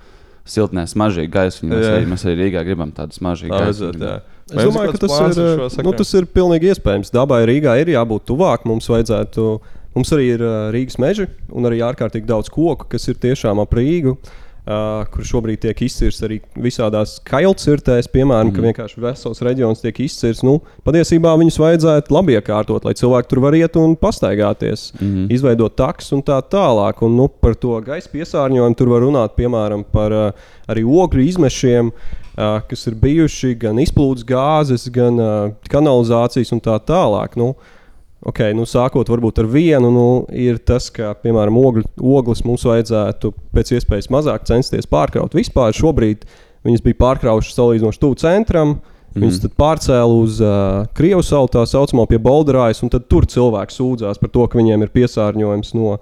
siltnē 0.52 0.84
smaržīgu 0.90 1.32
gaisiņu. 1.32 1.72
Mēs, 1.72 1.88
arī, 1.88 2.10
mēs 2.12 2.26
arī 2.28 2.36
Rīgā 2.42 2.64
gribam 2.68 2.92
tādu 2.98 3.16
smaržīgu 3.16 3.56
Tā 3.56 3.64
gaisiņu. 3.70 4.04
jā. 4.04 4.20
Es 4.52 4.68
domāju, 4.68 4.92
ka 4.92 5.02
tas 5.06 5.38
ir, 5.40 5.86
nu, 5.86 5.94
tas 5.96 6.14
ir 6.18 6.28
pilnīgi 6.28 6.74
iespējams. 6.74 7.14
Dabai 7.16 7.46
Rīgā 7.48 7.78
ir 7.80 7.94
jābūt 7.94 8.26
tuvāk. 8.28 8.66
Mums 8.68 8.90
vajadzētu, 8.92 9.48
mums 9.96 10.12
arī 10.18 10.26
ir 10.34 10.44
ā, 10.44 10.56
Rīgas 10.76 11.00
meži 11.00 11.30
un 11.56 11.70
arī 11.70 11.80
ārkārtīgi 11.88 12.28
daudz 12.28 12.52
koku, 12.52 12.90
kas 12.92 13.08
ir 13.08 13.22
tiešām 13.22 13.62
ap 13.64 13.78
Rīgu. 13.78 14.18
Uh, 14.18 14.51
kur 14.66 15.26
šobrīd 15.26 15.64
tiek 15.64 15.80
izcirsts 15.88 16.22
arī 16.26 16.38
visādās 16.62 17.16
kailcirtēs, 17.26 18.10
piemēram, 18.14 18.52
mm. 18.52 18.54
ka 18.54 18.66
vienkārši 18.68 19.02
vesels 19.02 19.42
reģions 19.42 19.82
tiek 19.82 20.04
izcirsts. 20.06 20.46
Nu, 20.46 20.60
patiesībā 20.86 21.34
viņus 21.42 21.58
vajadzētu 21.62 22.14
labi 22.14 22.38
iekārtot, 22.38 22.86
lai 22.86 22.94
cilvēki 22.98 23.32
tur 23.32 23.42
var 23.48 23.58
iet 23.58 23.80
un 23.82 23.98
pastaigāties, 23.98 24.92
mm. 25.00 25.26
izveidot 25.34 25.76
taksus 25.80 26.14
un 26.18 26.22
tā 26.28 26.38
tālāk. 26.54 27.02
Un, 27.08 27.18
nu, 27.18 27.28
par 27.42 27.58
to 27.58 27.80
gaisa 27.86 28.14
piesārņojumu 28.14 28.78
tur 28.78 28.94
var 28.94 29.06
runāt, 29.08 29.36
piemēram, 29.40 29.88
par 29.90 30.18
uh, 30.18 30.50
arī 30.70 30.86
ogļu 30.86 31.26
izmešiem. 31.34 31.94
Uh, 32.32 32.62
kas 32.64 32.86
ir 32.88 32.96
bijuši 32.96 33.58
gan 33.60 33.82
izplūdes 33.82 34.24
gāzes, 34.30 34.86
gan 34.94 35.18
uh, 35.20 35.34
kanalizācijas 35.74 36.54
un 36.56 36.62
tā 36.64 36.78
tālāk. 36.88 37.34
Nu, 37.36 37.52
uh, 37.58 37.81
Okay, 38.22 38.54
nu, 38.54 38.68
sākot 38.70 39.10
varbūt 39.10 39.40
ar 39.42 39.48
vienu, 39.50 39.90
nu, 39.90 40.08
ir 40.30 40.60
tas, 40.62 40.92
ka, 40.94 41.16
piemēram, 41.24 41.56
ogļu, 41.58 41.88
ogles 42.06 42.44
mums 42.46 42.68
vajadzētu 42.70 43.32
pēc 43.56 43.72
iespējas 43.80 44.12
mazāk 44.14 44.46
censties 44.46 44.86
pārkraut. 44.90 45.34
Vispār 45.34 45.74
šobrīd 45.74 46.28
viņas 46.68 46.84
bija 46.86 47.00
pārkraujušas 47.00 47.58
salīdzinoši 47.58 48.02
tuvu 48.04 48.20
centram. 48.22 48.76
Mm. 49.12 49.24
Viņus 49.26 49.42
tad 49.44 49.56
pārcēla 49.60 50.20
uz 50.22 50.38
uh, 50.46 50.84
Krievijas 50.96 51.32
salu, 51.34 51.50
tā 51.52 51.66
saucamā 51.68 52.06
pie 52.08 52.22
Bolderājas, 52.22 52.84
un 52.86 52.94
tur 52.94 53.26
cilvēki 53.28 53.76
sūdzās 53.76 54.22
par 54.22 54.32
to, 54.32 54.46
ka 54.48 54.60
viņiem 54.60 54.86
ir 54.86 54.94
piesārņojums 54.94 55.74
no 55.80 55.98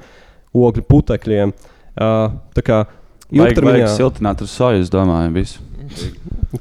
ogļu 0.59 0.84
putekļiem. 0.91 1.55
Uh, 1.95 2.36
tā 2.57 2.65
kā 2.67 2.82
ilgtermiņā... 3.32 3.86
vajag 3.86 3.95
siltināt 3.95 4.43
ar 4.43 4.51
soju, 4.51 4.84
es 4.84 4.91
domāju, 4.93 5.32
visu. 5.39 5.63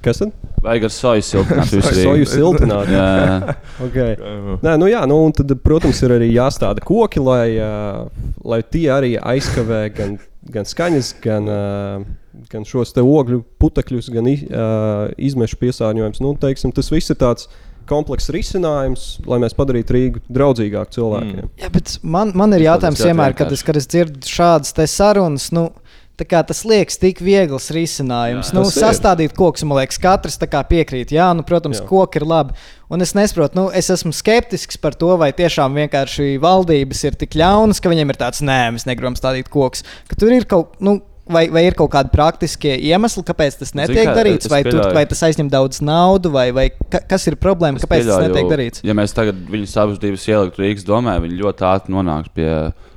Kas 0.05 0.23
tad? 0.23 0.48
Vajag 0.63 0.87
ar 0.89 0.93
soju 0.93 1.25
siltināt. 1.25 1.75
soju 1.85 2.29
siltināt. 2.29 2.91
jā, 2.93 3.07
jā. 3.19 3.57
okay. 3.87 4.17
Nē, 4.65 4.75
nu 4.81 4.89
jā, 4.91 5.05
nu, 5.11 5.21
un 5.29 5.35
tad, 5.37 5.53
protams, 5.65 6.01
ir 6.03 6.17
arī 6.19 6.31
jāstāda 6.33 6.83
koki, 6.85 7.23
lai, 7.23 7.47
uh, 7.63 8.09
lai 8.47 8.61
tie 8.67 8.89
arī 8.95 9.15
aizkavē 9.19 9.85
gan, 9.95 10.17
gan 10.55 10.69
skaņas, 10.69 11.13
gan, 11.25 11.49
uh, 11.53 12.43
gan 12.51 12.67
šos 12.69 12.97
ogļu 12.99 13.43
putekļus, 13.63 14.11
gan 14.15 14.29
uh, 14.33 15.09
izmešu 15.17 15.61
piesārņojumus. 15.63 16.23
Nu, 16.25 16.35
teiksim, 16.41 16.75
tas 16.75 16.91
viss 16.95 17.15
ir 17.15 17.21
tāds 17.23 17.49
komplekss 17.89 18.33
risinājums, 18.35 19.05
lai 19.29 19.39
mēs 19.43 19.57
padarītu 19.57 19.95
Rīgu 19.97 20.23
draudzīgāku 20.29 20.99
cilvēkiem. 20.99 21.45
Mm. 21.47 21.53
Jā, 21.63 21.71
bet 21.73 21.95
man, 22.03 22.35
man 22.37 22.53
ir 22.57 22.67
jautājums 22.67 23.05
vienmēr, 23.07 23.37
kad 23.39 23.53
es, 23.55 23.65
kad 23.65 23.79
es 23.81 23.89
dzirdu 23.89 24.29
šādas 24.29 24.75
sarunas. 24.93 25.49
Nu, 25.57 25.71
Tas 26.19 26.65
liekas 26.67 26.99
tik 26.99 27.21
viegls 27.23 27.69
risinājums. 27.75 28.51
Jā, 28.51 28.57
nu, 28.59 28.65
sastādīt 28.75 29.37
kokus, 29.39 29.63
man 29.69 29.79
liekas, 29.79 30.01
katrs 30.03 30.39
piekrīt. 30.41 31.13
Jā, 31.15 31.31
nu, 31.37 31.45
protams, 31.47 31.79
jā. 31.79 31.87
koki 31.87 32.19
ir 32.19 32.27
labi. 32.27 32.57
Un 32.91 33.05
es 33.05 33.13
nesaprotu, 33.15 33.55
nu, 33.59 33.67
es 33.71 33.91
esmu 33.93 34.11
skeptisks 34.17 34.81
par 34.81 34.97
to, 34.99 35.13
vai 35.21 35.31
tiešām 35.37 35.77
vienkārši 35.77 36.39
valdības 36.43 37.05
ir 37.05 37.19
tik 37.21 37.37
ļaunas, 37.39 37.83
ka 37.85 37.93
viņiem 37.93 38.11
ir 38.11 38.19
tāds, 38.19 38.43
nē, 38.43 38.63
mēs 38.75 38.89
negribam 38.89 39.15
stādīt 39.19 39.53
kokus. 39.53 39.85
Ka 40.09 40.19
tur 40.19 40.33
ir 40.35 40.49
kaut, 40.49 40.75
nu, 40.83 40.97
vai, 41.29 41.45
vai 41.53 41.65
ir 41.69 41.77
kaut 41.79 41.93
kādi 41.93 42.13
praktiskie 42.13 42.75
iemesli, 42.89 43.25
kāpēc 43.29 43.61
tas 43.61 43.75
netiek 43.77 44.09
kā, 44.09 44.17
darīts, 44.17 44.49
vai, 44.51 44.63
tur, 44.67 44.81
vai 44.97 45.05
tas 45.09 45.23
aizņem 45.29 45.51
daudz 45.53 45.83
naudas, 45.85 46.33
vai, 46.35 46.49
vai 46.57 46.69
ka, 46.73 47.03
kas 47.13 47.29
ir 47.31 47.39
problēma, 47.41 47.81
kāpēc 47.83 48.05
pieļauju, 48.05 48.25
tas 48.25 48.29
netiek 48.33 48.53
darīts? 48.53 48.85
Ja 48.87 48.97
mēs 48.97 49.15
tagad 49.17 49.41
viņus 49.53 49.77
abus 49.85 50.01
divus 50.03 50.27
ieliktu 50.29 50.65
Rīgas 50.65 50.87
domē, 50.89 51.19
viņi 51.25 51.43
ļoti 51.43 51.69
ātri 51.69 51.95
nonāks 51.95 52.33
pie 52.35 52.49
kompromisu 52.49 52.97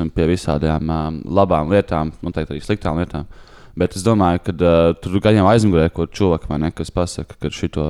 un 0.00 0.10
pie 0.10 0.28
visādām 0.30 0.90
um, 0.90 1.18
labām 1.38 1.72
lietām, 1.72 2.12
noteikti 2.24 2.54
arī 2.54 2.62
sliktām 2.64 3.00
lietām. 3.00 3.26
Bet 3.76 3.96
es 3.96 4.04
domāju, 4.04 4.40
ka 4.46 4.54
uh, 4.56 4.92
tur 5.00 5.18
jau 5.20 5.48
aizmugurē, 5.50 5.90
ko 5.92 6.06
cilvēki 6.08 6.48
man 6.48 6.68
nekas 6.68 6.90
pasaka, 6.94 7.36
ka 7.40 7.52
šito. 7.52 7.88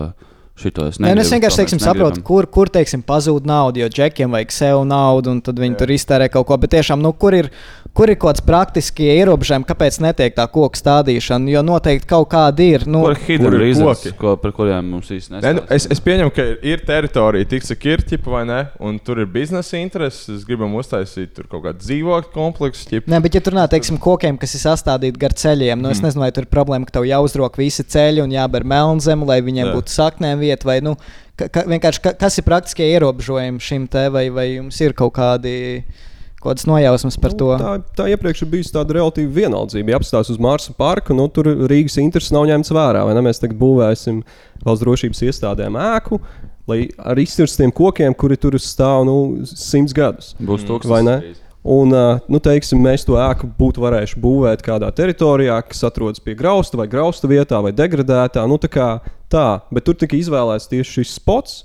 Šito 0.56 0.86
es, 0.88 0.96
negribu, 0.96 1.18
Nē, 1.18 1.20
es 1.20 1.30
vienkārši 1.34 1.58
teiksim, 1.60 1.80
saprotu, 1.84 2.22
kur, 2.24 2.46
kur 2.48 2.70
teiksim, 2.72 3.02
pazūd 3.04 3.44
nauda, 3.44 3.82
jo 3.82 3.90
džekiem 3.92 4.32
vajag 4.32 4.54
sev 4.56 4.78
naudu, 4.88 5.34
un 5.36 5.42
tad 5.44 5.60
viņi 5.60 5.74
Jā. 5.74 5.80
tur 5.82 5.90
iztērē 5.92 6.30
kaut 6.32 6.46
ko. 6.48 6.56
Bet 6.62 6.72
tiešām, 6.72 7.02
nu, 7.04 7.10
kur 7.12 7.36
ir, 7.36 7.50
kur 7.96 8.10
ir 8.12 8.18
kaut 8.18 8.36
kāds 8.36 8.44
praktisks 8.44 9.02
ierobežojums, 9.02 9.66
kāpēc 9.68 9.98
netiek 10.04 10.34
tā 10.36 10.46
koku 10.52 10.78
stādīšana? 10.78 11.50
Jo 11.52 11.62
noteikti 11.66 12.08
kaut 12.10 12.28
kāda 12.32 12.64
ir. 12.64 12.86
Nu, 12.90 13.02
kur 13.06 13.16
ir 13.16 13.74
koki, 13.80 14.12
ko, 14.18 14.34
par 14.40 14.54
kuriem 14.56 14.90
mums 14.94 15.10
īstenībā 15.12 15.40
nesaka? 15.40 15.56
Nu, 15.58 15.64
es, 15.76 15.88
es 15.96 16.02
pieņemu, 16.04 16.32
ka 16.36 16.46
ir 16.66 16.84
teritorija, 16.86 17.48
tik 17.50 17.66
cik 17.66 17.88
ir 17.90 18.04
ķipa 18.12 18.32
vai 18.32 18.44
ne, 18.48 18.60
un 18.84 19.00
tur 19.02 19.22
ir 19.24 19.30
biznesa 19.32 19.80
intereses. 19.80 20.28
Es 20.36 20.46
gribam 20.48 20.74
uztaisīt 20.78 21.34
tur 21.36 21.48
kaut 21.50 21.64
kādu 21.66 21.82
dzīvokļu 21.84 22.32
kompleksu. 22.34 22.88
Ķipa. 22.90 23.10
Nē, 23.12 23.20
bet 23.24 23.38
ja 23.38 23.42
tur 23.44 23.56
runā, 23.56 23.66
teiksim, 23.72 24.00
kokiem, 24.02 24.38
kas 24.40 24.56
ir 24.58 24.62
sastādīti 24.62 25.22
gar 25.22 25.34
ceļiem, 25.36 25.80
nu, 25.80 25.90
es 25.92 26.00
mm. 26.00 26.08
nezinu, 26.08 26.26
vai 26.26 26.32
tur 26.34 26.46
ir 26.46 26.52
problēma, 26.52 26.88
ka 26.88 26.98
tev 26.98 27.08
jāuzrok 27.08 27.56
visi 27.60 27.86
ceļi 27.86 28.24
un 28.24 28.34
jāber 28.34 28.66
melnzem, 28.68 29.24
lai 29.26 29.40
viņiem 29.44 29.70
Jā. 29.70 29.76
būtu 29.78 29.94
saknēm 29.94 30.42
vieta 30.42 30.68
vai, 30.68 30.78
nu, 30.84 30.94
ka, 31.38 31.48
ka, 31.52 31.64
vienkārši, 31.68 32.02
ka, 32.04 32.12
kas 32.20 32.38
ir 32.38 32.46
praktiskie 32.46 32.88
ierobežojumi 32.94 33.62
šim 33.62 33.88
te, 33.90 34.06
vai, 34.12 34.28
vai 34.34 34.46
jums 34.56 34.80
ir 34.84 34.94
kaut 34.98 35.16
kādi 35.18 35.56
kādas 36.46 36.66
nojausmas 36.68 37.18
par 37.20 37.34
nu, 37.34 37.38
to. 37.42 37.50
Tā, 37.60 37.72
tā 37.98 38.08
iepriekš 38.14 38.44
ir 38.44 38.52
bijusi 38.54 38.74
tāda 38.74 38.96
relatīva 38.98 39.34
vienaldzība. 39.42 39.92
Ja 39.92 40.00
apstāsta 40.00 40.34
uz 40.34 40.42
Marsa 40.42 40.74
parku, 40.76 41.16
nu, 41.16 41.28
tur 41.32 41.50
Rīgas 41.70 41.98
intereses 42.02 42.34
nav 42.34 42.46
ņemts 42.50 42.72
vērā. 42.74 43.04
Mēs 43.26 43.42
tagad 43.42 43.58
būvēsim 43.60 44.22
valsts 44.64 44.84
drošības 44.84 45.24
iestādēm 45.28 45.78
ēku. 45.80 46.20
Lai 46.66 46.80
ar 46.98 47.18
izcirstiem 47.22 47.70
kokiem, 47.74 48.14
kuri 48.18 48.38
tur 48.42 48.56
stāv 48.58 49.04
nu, 49.06 49.18
simts 49.46 49.94
gadus. 49.94 50.32
Būs 50.42 50.64
tūkstoši. 50.66 50.90
Vai 50.90 51.02
ne? 51.06 51.18
Un, 51.66 51.90
nu, 52.30 52.38
teiksim, 52.42 52.78
mēs 52.78 53.02
to 53.06 53.16
ēku 53.18 53.48
būtu 53.58 53.82
varējuši 53.82 54.20
būvēt 54.22 54.60
kādā 54.62 54.86
teritorijā, 54.94 55.58
kas 55.66 55.82
atrodas 55.88 56.22
pie 56.22 56.36
grausta 56.38 56.78
vai 56.78 56.86
grausta 56.90 57.26
vietā 57.30 57.58
vai 57.62 57.72
degradētā. 57.74 58.44
Nu, 58.46 58.58
tā, 58.62 58.70
kā, 58.70 58.90
tā, 59.32 59.46
bet 59.74 59.86
tur 59.88 59.98
tika 59.98 60.14
izvēlēts 60.18 60.70
tieši 60.70 61.00
šis 61.00 61.16
spots 61.18 61.64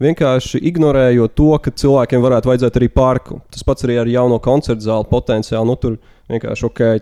vienkārši 0.00 0.60
ignorējot 0.70 1.34
to, 1.36 1.50
ka 1.62 1.72
cilvēkiem 1.82 2.22
varētu 2.24 2.50
vajadzēt 2.50 2.78
arī 2.80 2.88
parku. 2.92 3.40
Tas 3.52 3.64
pats 3.66 3.86
arī 3.86 4.00
ar 4.00 4.10
jauno 4.10 4.40
koncertu 4.42 4.86
zāli 4.86 5.08
potenciāli. 5.10 5.68
Nu, 5.68 5.76
tur 5.80 5.98
vienkārši 6.30 6.66
okay, 6.68 7.00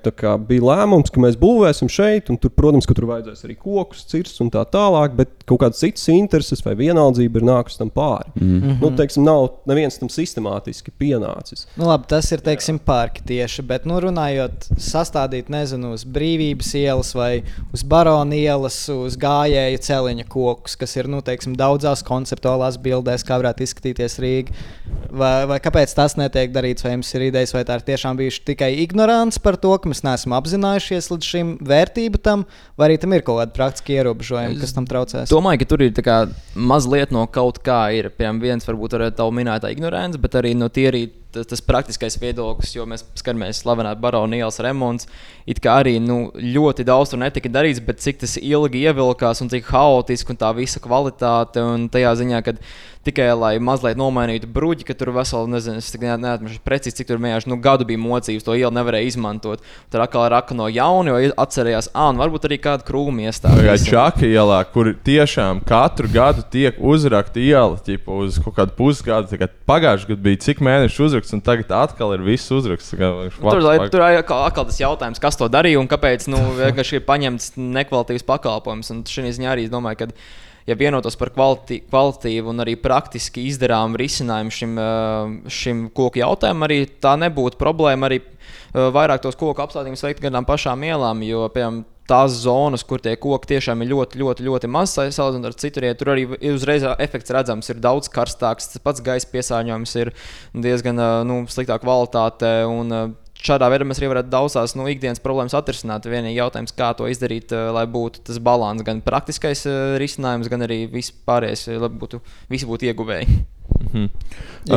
bija 0.48 0.64
lēmums, 0.64 1.12
ka 1.12 1.22
mēs 1.22 1.36
būvēsim 1.40 1.90
šeit, 1.92 2.30
un 2.32 2.38
tur, 2.40 2.52
protams, 2.54 2.88
ka 2.88 2.96
tur 2.96 3.08
vajadzēs 3.10 3.44
arī 3.46 3.56
kokus, 3.58 4.04
cirst 4.08 4.40
un 4.44 4.50
tā 4.54 4.64
tālāk, 4.68 5.14
bet 5.18 5.32
kaut 5.48 5.62
kādas 5.62 5.80
citas 5.82 6.06
intereses 6.12 6.64
vai 6.64 6.74
vienaldzība 6.78 7.40
ir 7.40 7.46
nākusi 7.48 7.80
tam 7.80 7.90
pāri. 7.94 8.32
Mm 8.40 8.60
-hmm. 8.60 8.80
nu, 8.82 8.90
teiksim, 8.96 9.24
nav 9.24 9.48
neviens 9.68 9.98
tam 9.98 10.08
sistemātiski 10.08 10.92
pienācis. 10.98 11.66
Nu, 11.76 11.88
labi, 11.88 12.08
tas 12.08 12.32
ir 12.32 12.40
teiksim, 12.44 12.78
parki 12.78 13.22
tieši, 13.26 13.62
bet 13.62 13.84
nu, 13.84 14.00
runājot, 14.00 14.70
sastādīt 14.78 15.48
nezinu, 15.48 15.92
uz 15.92 16.04
brīvības 16.04 16.74
ielas 16.74 17.14
vai 17.14 17.42
uz 17.72 17.82
barona 17.82 18.34
ielas, 18.34 18.88
uz 18.88 19.16
gājēju 19.16 19.78
celiņa 19.78 20.24
kokus, 20.28 20.76
kas 20.76 20.96
ir 20.96 21.08
nu, 21.08 21.20
teiksim, 21.20 21.56
daudzās 21.56 22.04
konceptuālās 22.04 22.78
bildēs, 22.78 23.24
kā 23.24 23.38
varētu 23.40 23.62
izskatīties 23.62 24.18
Rīga. 24.18 24.52
Vai, 25.10 25.46
vai 25.48 25.58
kāpēc 25.58 25.94
tas 25.96 26.16
netiek 26.16 26.52
darīts, 26.52 26.84
vai 26.84 26.92
jums 26.92 27.14
ir 27.14 27.28
idejas, 27.28 27.54
vai 27.54 27.64
tā 27.64 27.78
ir 27.78 27.86
tiešām 27.86 28.16
bijuši 28.16 28.44
tikai 28.44 28.70
ignorants 29.18 29.38
par 29.42 29.56
to, 29.58 29.72
ka 29.78 29.90
mēs 29.90 30.04
neesam 30.06 30.34
apzinājušies 30.36 31.10
līdz 31.10 31.26
šim 31.26 31.48
vērtību 31.66 32.20
tam, 32.22 32.44
vai 32.78 32.88
arī 32.88 32.98
tam 33.02 33.12
ir 33.12 33.24
kaut 33.26 33.40
kādi 33.40 33.54
praktiski 33.56 33.96
ierobežojumi, 33.98 34.58
kas 34.60 34.74
tam 34.76 34.86
traucēs? 34.86 35.30
Domāju, 35.32 35.62
ka 35.62 35.68
tur 35.72 35.82
ir 35.82 35.92
kā, 36.04 36.18
mazliet 36.54 37.10
no 37.14 37.26
kaut 37.26 37.58
kā 37.64 37.90
ir. 37.96 38.10
Piemēram, 38.14 38.40
viens 38.42 38.68
varbūt 38.68 38.94
ir 38.98 39.08
tā 39.18 39.26
minētā 39.34 39.72
ignorants, 39.74 40.20
bet 40.20 40.38
arī 40.38 40.54
no 40.54 40.70
arī 40.70 41.08
tas, 41.32 41.46
tas 41.46 41.62
praktiskais 41.64 42.18
viedoklis, 42.20 42.74
jo 42.76 42.86
mēs 42.88 43.04
skatāmies 43.18 43.62
slavenā 43.62 43.94
barona 44.00 44.40
ielas 44.40 44.60
remonts. 44.64 45.08
It 45.48 45.62
kā 45.64 45.78
arī 45.82 45.96
nu, 46.02 46.28
ļoti 46.34 46.86
daudz 46.88 47.12
tur 47.12 47.22
netika 47.22 47.50
darīts, 47.52 47.82
bet 47.84 48.02
cik 48.04 48.22
tas 48.24 48.36
ilgi 48.40 48.84
ievilkās 48.88 49.42
un 49.44 49.50
cik 49.52 49.68
haotiski 49.72 50.34
un 50.34 50.40
tā 50.40 50.52
visa 50.56 50.82
kvalitāte 50.84 51.64
un 51.64 51.88
tajā 51.92 52.14
ziņā, 52.22 52.44
ka 52.46 52.56
tikai 53.08 53.28
lai 53.38 53.54
mazliet 53.62 53.98
nomainītu 53.98 54.48
bruģi, 54.52 54.84
ka 54.88 54.96
tur 54.98 55.12
veseli, 55.16 55.50
nezinu, 55.54 55.80
es 55.80 55.94
neatceros 55.96 56.60
precīzi, 56.64 57.00
cik 57.00 57.08
tur 57.10 57.20
vienkārši 57.22 57.50
nu, 57.50 57.58
gadu 57.62 57.86
bija 57.88 58.00
mocības, 58.02 58.44
to 58.44 58.56
ielu 58.58 58.72
nevarēja 58.74 59.08
izmantot. 59.12 59.62
Tad 59.92 60.04
atkal 60.04 60.26
raka 60.32 60.56
no 60.56 60.68
jauna, 60.72 61.14
jo 61.14 61.32
atcerējās, 61.40 61.90
ah, 61.94 62.10
nu 62.12 62.22
varbūt 62.22 62.48
arī 62.48 62.58
kāda 62.62 62.84
krūma 62.88 63.28
iestāde. 63.28 63.62
Tā 63.62 63.70
kā 63.70 63.78
Čaka 63.88 64.28
ielā, 64.28 64.60
kur 64.74 64.90
tiešām 65.06 65.62
katru 65.68 66.10
gadu 66.12 66.44
tiek 66.52 66.76
uzrakta 66.76 67.40
iela, 67.40 67.78
ķipa, 67.84 68.18
uz 68.26 68.40
kaut 68.44 68.58
kādu 68.58 68.76
pusgadu, 68.78 69.40
pagājušajā 69.68 70.12
gadā 70.12 70.26
bija 70.28 70.42
cik 70.48 70.62
mēnešu 70.64 71.08
uzrakta 71.08 71.27
uzraksts, 71.28 71.32
un 71.32 71.40
tagad 71.40 71.70
atkal 71.70 72.14
ir 72.14 72.22
viss 72.24 72.50
uzraksts. 72.50 72.96
Kā, 72.96 73.28
tur 73.38 73.60
tur, 73.60 73.88
tur 73.90 74.02
atkal, 74.02 74.44
atkal 74.46 74.66
tas 74.66 74.80
jautājums, 74.80 75.20
kas 75.20 75.36
to 75.36 75.48
darīja 75.48 75.80
un 75.80 75.88
kāpēc 75.88 76.28
nu, 76.28 76.38
vienkārši 76.64 76.98
ir 76.98 77.06
paņemts 77.06 77.56
nekvalitatīvs 77.56 78.26
pakalpojums. 78.26 78.90
Un 78.92 79.04
šī 79.04 79.32
ziņā 79.36 79.52
arī 79.52 79.66
es 79.66 79.72
domāju, 79.72 79.98
ka 80.02 80.08
ja 80.68 80.76
vienotos 80.76 81.16
par 81.16 81.30
kvaliti, 81.32 81.82
kvalitatīvu 81.88 82.52
un 82.52 82.60
arī 82.64 82.76
praktiski 82.76 83.46
izdarāmu 83.48 83.98
risinājumu 83.98 84.52
šim, 84.52 84.80
šim 85.48 85.86
koku 85.96 86.20
jautājumam, 86.20 86.66
arī 86.68 86.86
tā 87.00 87.16
nebūtu 87.20 87.60
problēma 87.60 88.08
arī 88.08 88.20
vairāk 88.74 89.22
tos 89.24 89.38
koku 89.38 89.62
apstādījumus 89.64 90.04
veikt 90.04 90.24
gan 90.24 90.44
pašām 90.48 90.82
ielām. 90.88 91.22
Jo, 91.26 91.46
piemēram, 91.54 91.84
tās 92.08 92.40
zonas, 92.42 92.84
kur 92.88 93.02
tie 93.04 93.14
koki 93.20 93.52
tiešām 93.52 93.84
ir 93.84 93.92
ļoti, 93.92 94.20
ļoti, 94.22 94.44
ļoti 94.48 94.70
maz 94.72 94.94
salīdzinot 94.96 95.50
ar 95.50 95.56
cituriem. 95.60 95.96
Tur 95.98 96.14
arī 96.14 96.26
uzreiz 96.54 96.86
efekts 96.96 97.34
redzams, 97.36 97.68
ir 97.68 97.80
daudz 97.84 98.10
karstāks. 98.12 98.78
Pats 98.84 99.04
gaisa 99.04 99.28
piesārņojums 99.32 99.96
ir 100.00 100.12
diezgan 100.56 101.00
nu, 101.28 101.42
sliktā 101.52 101.80
kvalitāte. 101.82 102.60
Un, 102.68 103.16
Šādā 103.38 103.68
veidā 103.70 103.86
mēs 103.86 104.00
arī 104.00 104.08
varētu 104.10 104.32
daudzās 104.32 104.72
nu, 104.74 104.88
ikdienas 104.90 105.20
problēmas 105.22 105.54
atrisināt. 105.54 106.08
Vienīgi 106.10 106.40
jautājums, 106.40 106.72
kā 106.74 106.88
to 106.98 107.06
izdarīt, 107.06 107.52
lai 107.54 107.84
būtu 107.86 108.24
tas 108.26 108.40
līdzsvars, 108.42 108.82
gan 108.88 109.02
praktiskais 109.06 109.62
risinājums, 110.02 110.50
gan 110.50 110.66
arī 110.66 110.80
vispārējais, 110.90 111.68
lai 111.78 111.90
būtu, 112.00 112.18
visi 112.50 112.66
būtu 112.66 112.90
ieguvēji. 112.90 113.28
Mm 113.78 113.86
-hmm. 113.92 114.08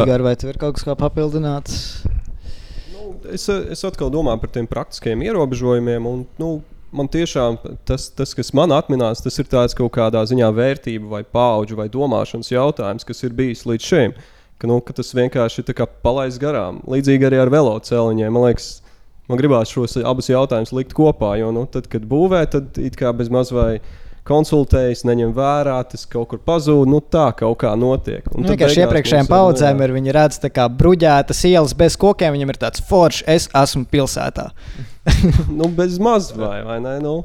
Igar, 0.04 0.22
vai 0.22 0.36
tu 0.36 0.46
vari 0.46 0.62
kaut 0.62 0.78
kas 0.78 0.86
kā 0.86 0.94
papildināt? 0.94 1.74
Es, 3.30 3.48
es 3.50 3.84
atkal 3.88 4.12
domāju 4.14 4.42
par 4.44 4.52
tiem 4.56 4.68
praktiskiem 4.70 5.24
ierobežojumiem. 5.26 6.08
Un, 6.08 6.26
nu, 6.42 6.52
man 6.96 7.10
tiešām 7.12 7.58
tas, 7.88 8.10
tas, 8.16 8.36
kas 8.38 8.52
man 8.58 8.74
atminās, 8.76 9.24
tas 9.24 9.40
ir 9.42 9.50
tāds 9.52 9.78
kaut 9.78 9.94
kādā 9.96 10.24
ziņā 10.28 10.52
vērtība 10.56 11.10
vai 11.16 11.24
paudžu 11.24 11.80
vai 11.80 11.88
domāšanas 11.92 12.52
jautājums, 12.52 13.08
kas 13.08 13.24
ir 13.26 13.36
bijis 13.38 13.66
līdz 13.70 13.88
šim. 13.88 14.16
Ka, 14.62 14.70
nu, 14.70 14.78
ka 14.86 14.94
tas 14.94 15.10
vienkārši 15.18 15.64
ir 15.64 15.86
palaists 16.06 16.42
garām. 16.42 16.84
Līdzīgi 16.86 17.26
arī 17.26 17.40
ar 17.42 17.50
velosipēdiņiem. 17.50 18.36
Man 18.36 18.46
liekas, 18.46 18.70
man 19.32 19.40
gribās 19.42 19.72
šos 19.74 19.98
abus 20.06 20.30
jautājumus 20.30 20.76
likt 20.78 20.94
kopā. 20.98 21.34
Jo, 21.42 21.50
nu, 21.56 21.66
tad, 21.66 21.90
kad 21.90 22.06
būvē, 22.06 22.44
tad 22.54 22.78
it 22.78 23.00
kā 23.00 23.10
bez 23.16 23.32
maz 23.34 23.50
vai 23.56 23.80
konsultējas, 24.28 25.04
neņem 25.08 25.34
vērā, 25.36 25.80
tas 25.90 26.06
kaut 26.10 26.30
kur 26.32 26.42
pazūd. 26.46 26.90
Nu, 26.92 27.02
tā 27.02 27.30
kaut 27.38 27.58
kā 27.64 27.74
notiek. 27.80 28.26
Un 28.32 28.44
Nu, 28.44 28.50
tad 28.50 28.56
vienkārši 28.56 28.86
iepriekšējām 28.86 29.32
paudzēm 29.32 29.82
ir 29.86 29.96
viņi 29.98 30.16
redz 30.18 30.40
tā 30.44 30.52
kā 30.54 30.68
bruģētas 30.70 31.44
ielas 31.50 31.76
bez 31.78 31.98
kokiem. 32.00 32.36
Viņam 32.38 32.54
ir 32.54 32.62
tāds 32.62 32.84
foršs, 32.88 33.26
es 33.30 33.50
esmu 33.64 33.88
pilsētā. 33.92 34.52
nu, 35.58 35.66
bez 35.74 35.98
maz 35.98 36.30
vai, 36.38 36.60
vai 36.62 36.78
ne? 36.84 37.00
Nu, 37.02 37.24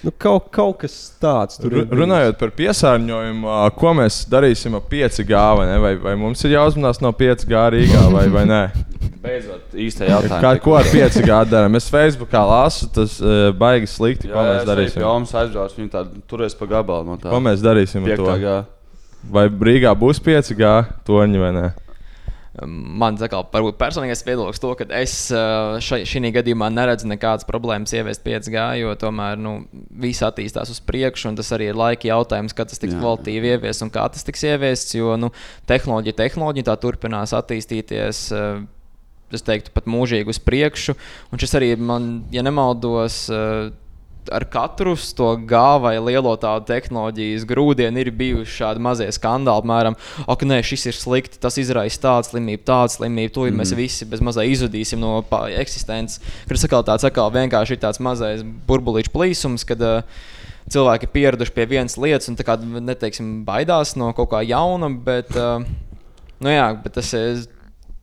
nu, 0.00 0.12
kaut, 0.16 0.48
kaut 0.54 0.78
kas 0.80 0.94
tāds 1.20 1.60
tur 1.60 1.82
ir. 1.82 1.90
Runājot 1.92 2.38
par 2.40 2.54
piesārņojumu, 2.56 3.50
ko 3.76 3.92
mēs 4.00 4.22
darīsim 4.32 4.78
ar 4.78 4.86
5G? 4.88 5.28
Vai, 5.60 5.66
ne? 5.68 5.76
vai, 5.84 5.94
vai 6.00 6.16
mums 6.16 6.44
ir 6.48 6.56
jāuzmanās 6.56 7.02
no 7.04 7.12
5G 7.12 7.66
Rīgā 7.76 8.06
vai, 8.14 8.24
vai 8.32 8.46
nē? 8.48 8.62
Beidzot, 9.18 9.72
īstajā 9.74 10.12
jautājumā. 10.12 10.38
Kā, 10.44 10.52
ko 10.62 10.76
ar 10.78 10.86
5G 10.86 11.38
darām? 11.50 11.74
Es 11.78 11.88
Facebookā 11.90 12.44
lasu, 12.46 12.86
tas 12.94 13.16
uh, 13.22 13.48
baigi 13.58 13.90
slikti. 13.90 14.30
Ko 14.30 14.44
mēs 14.46 14.68
darīsim? 14.68 15.02
Jā, 15.02 15.10
mums 15.10 15.34
aizbrauc, 15.40 15.74
viņi 15.74 15.90
tādu 15.96 16.22
turēs 16.30 16.54
pa 16.58 16.68
gabalu 16.70 17.12
no 17.12 17.18
tā. 17.18 17.32
Ko 17.32 17.42
mēs 17.42 17.64
darīsim 17.64 18.06
ar 18.06 18.14
to? 18.14 18.30
5G? 18.30 18.56
Vai 19.34 19.48
Rīgā 19.50 19.90
būs 19.98 20.22
5G 20.22 20.72
torņi 21.08 21.42
vai 21.42 21.52
nē? 21.56 21.66
Man 22.66 23.14
varbūt 23.18 23.76
personīgais 23.78 24.24
viedoklis, 24.26 24.58
to, 24.62 24.70
ka 24.78 24.86
es 24.98 25.12
šajā 25.30 26.30
gadījumā 26.34 26.70
neredzu 26.74 27.06
nekādas 27.10 27.46
problēmas 27.46 27.92
ieviest 27.94 28.24
5G, 28.24 28.64
jo 28.80 28.94
tomēr 28.98 29.38
nu, 29.38 29.60
viss 30.02 30.24
attīstās 30.26 30.72
uz 30.72 30.80
priekšu, 30.82 31.30
un 31.30 31.38
tas 31.38 31.52
arī 31.54 31.70
ir 31.70 31.78
laika 31.78 32.10
jautājums, 32.10 32.56
kad 32.58 32.70
tas 32.70 32.82
tiks 32.82 32.98
kvalitīvi 32.98 33.54
ieviests 33.54 33.86
un 33.86 33.92
kā 33.94 34.08
tas 34.10 34.26
tiks 34.26 34.42
ieviests. 34.48 34.96
Jo 34.98 35.14
nu, 35.20 35.30
tehnoloģija, 35.70 36.18
tehnoloģija 36.24 36.70
tā 36.70 36.76
turpinās 36.82 37.36
attīstīties. 37.38 38.26
Es 39.34 39.44
teiktu, 39.44 39.72
pat 39.74 39.84
mūžīgi 39.90 40.32
uz 40.32 40.38
priekšu. 40.40 40.94
Un 41.32 41.40
šis 41.40 41.52
arī 41.58 41.74
man, 41.76 42.24
ja 42.32 42.40
nemaldos, 42.46 43.26
eh, 43.28 43.68
ar 44.32 44.44
katru 44.44 44.94
to 45.16 45.28
gāvu 45.48 45.82
vai 45.86 45.94
lielo 46.00 46.34
tādu 46.40 46.68
tehnoloģijas 46.68 47.46
grūdienu 47.48 48.02
ir 48.02 48.10
bijuši 48.12 48.56
šādi 48.60 48.82
mazie 48.84 49.08
skandāli. 49.14 49.64
Piemēram, 49.64 49.96
ak, 50.28 50.44
nē, 50.48 50.60
šis 50.64 50.88
ir 50.90 50.98
slikti, 50.98 51.40
tas 51.40 51.58
izraisa 51.60 52.00
tādu 52.04 52.32
slimību, 52.32 52.64
tādu 52.68 52.96
slimību, 52.96 53.32
to 53.34 53.46
mm. 53.46 53.60
mēs 53.60 53.72
Mhm. 53.72 53.80
visi 53.80 54.08
bez 54.08 54.20
mazā 54.20 54.44
izzudīsim 54.48 55.00
no 55.00 55.24
eksistences. 55.48 56.20
Kas 56.48 56.64
atkal 56.64 56.84
tāds 56.84 57.04
atkal 57.08 57.32
vienkārši 57.32 57.76
ir 57.76 57.82
tāds 57.84 58.00
mazais 58.00 58.44
burbulīčs 58.68 59.12
plīsums, 59.12 59.66
kad 59.68 59.80
uh, 59.80 60.02
cilvēki 60.68 61.08
ir 61.08 61.14
pieraduši 61.14 61.54
pie 61.56 61.66
vienas 61.66 61.96
lietas 61.96 62.28
un 62.28 62.36
tā 62.36 62.44
kā 62.44 62.58
neteiksim, 62.60 63.44
baidās 63.48 63.96
no 63.96 64.12
kaut 64.12 64.30
kā 64.32 64.42
jauna, 64.44 64.90
bet, 64.92 65.32
uh, 65.36 65.64
nu 66.40 66.52
jā, 66.52 66.72
bet 66.82 67.00
tas 67.00 67.12
ir. 67.16 67.46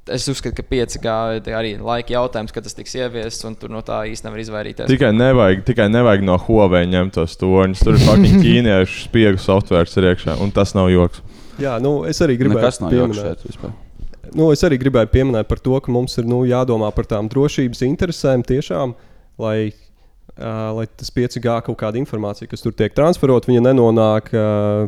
Es 0.06 0.28
uzskatu, 0.30 0.54
ka 0.60 0.64
5G 0.70 1.14
ir 1.40 1.56
arī 1.58 1.72
laika 1.82 2.14
jautājums, 2.14 2.52
kad 2.54 2.62
tas 2.68 2.76
tiks 2.78 2.92
ieviests, 2.94 3.42
un 3.48 3.56
tur 3.58 3.72
no 3.74 3.80
tā 3.82 4.04
īstenībā 4.06 4.36
nevar 4.36 4.42
izvairīties. 4.44 4.90
Tikai 4.92 5.10
nevajag, 5.18 5.64
tikai 5.66 5.88
nevajag 5.90 6.26
no 6.28 6.36
Huawei 6.44 6.84
ņemt 6.92 7.16
tos 7.16 7.34
torņus. 7.42 7.82
Tur 7.82 7.98
ir 7.98 8.04
fucking 8.06 8.38
ķīniešu 8.46 9.00
spiegu 9.08 9.42
softvērs 9.42 9.98
iekšā, 9.98 10.36
un 10.46 10.54
tas 10.54 10.76
nav 10.78 10.92
joks. 10.94 11.24
Jā, 11.58 11.80
nu, 11.82 12.04
es 12.06 12.22
arī 12.22 12.36
gribēju 12.38 12.68
joks 12.68 12.80
pieminēt. 12.84 13.66
Nu, 14.36 14.52
es 14.54 14.62
arī 14.68 14.78
gribēju 14.84 15.10
pieminēt 15.10 15.50
par 15.50 15.64
to, 15.66 15.74
ka 15.82 15.94
mums 15.96 16.20
ir 16.22 16.30
nu, 16.30 16.44
jādomā 16.46 16.92
par 16.94 17.08
tām 17.10 17.26
drošības 17.32 17.82
interesēm 17.88 18.44
tiešām, 18.46 18.94
lai, 19.42 19.72
uh, 20.36 20.68
lai 20.78 20.86
tas 20.92 21.10
5G 21.16 21.56
kaut 21.66 21.80
kāda 21.82 21.98
informācija, 21.98 22.52
kas 22.52 22.62
tur 22.62 22.78
tiek 22.78 22.94
transferota, 22.94 23.50
viņa 23.50 23.72
nenonāk 23.72 24.30
uh, 24.38 24.86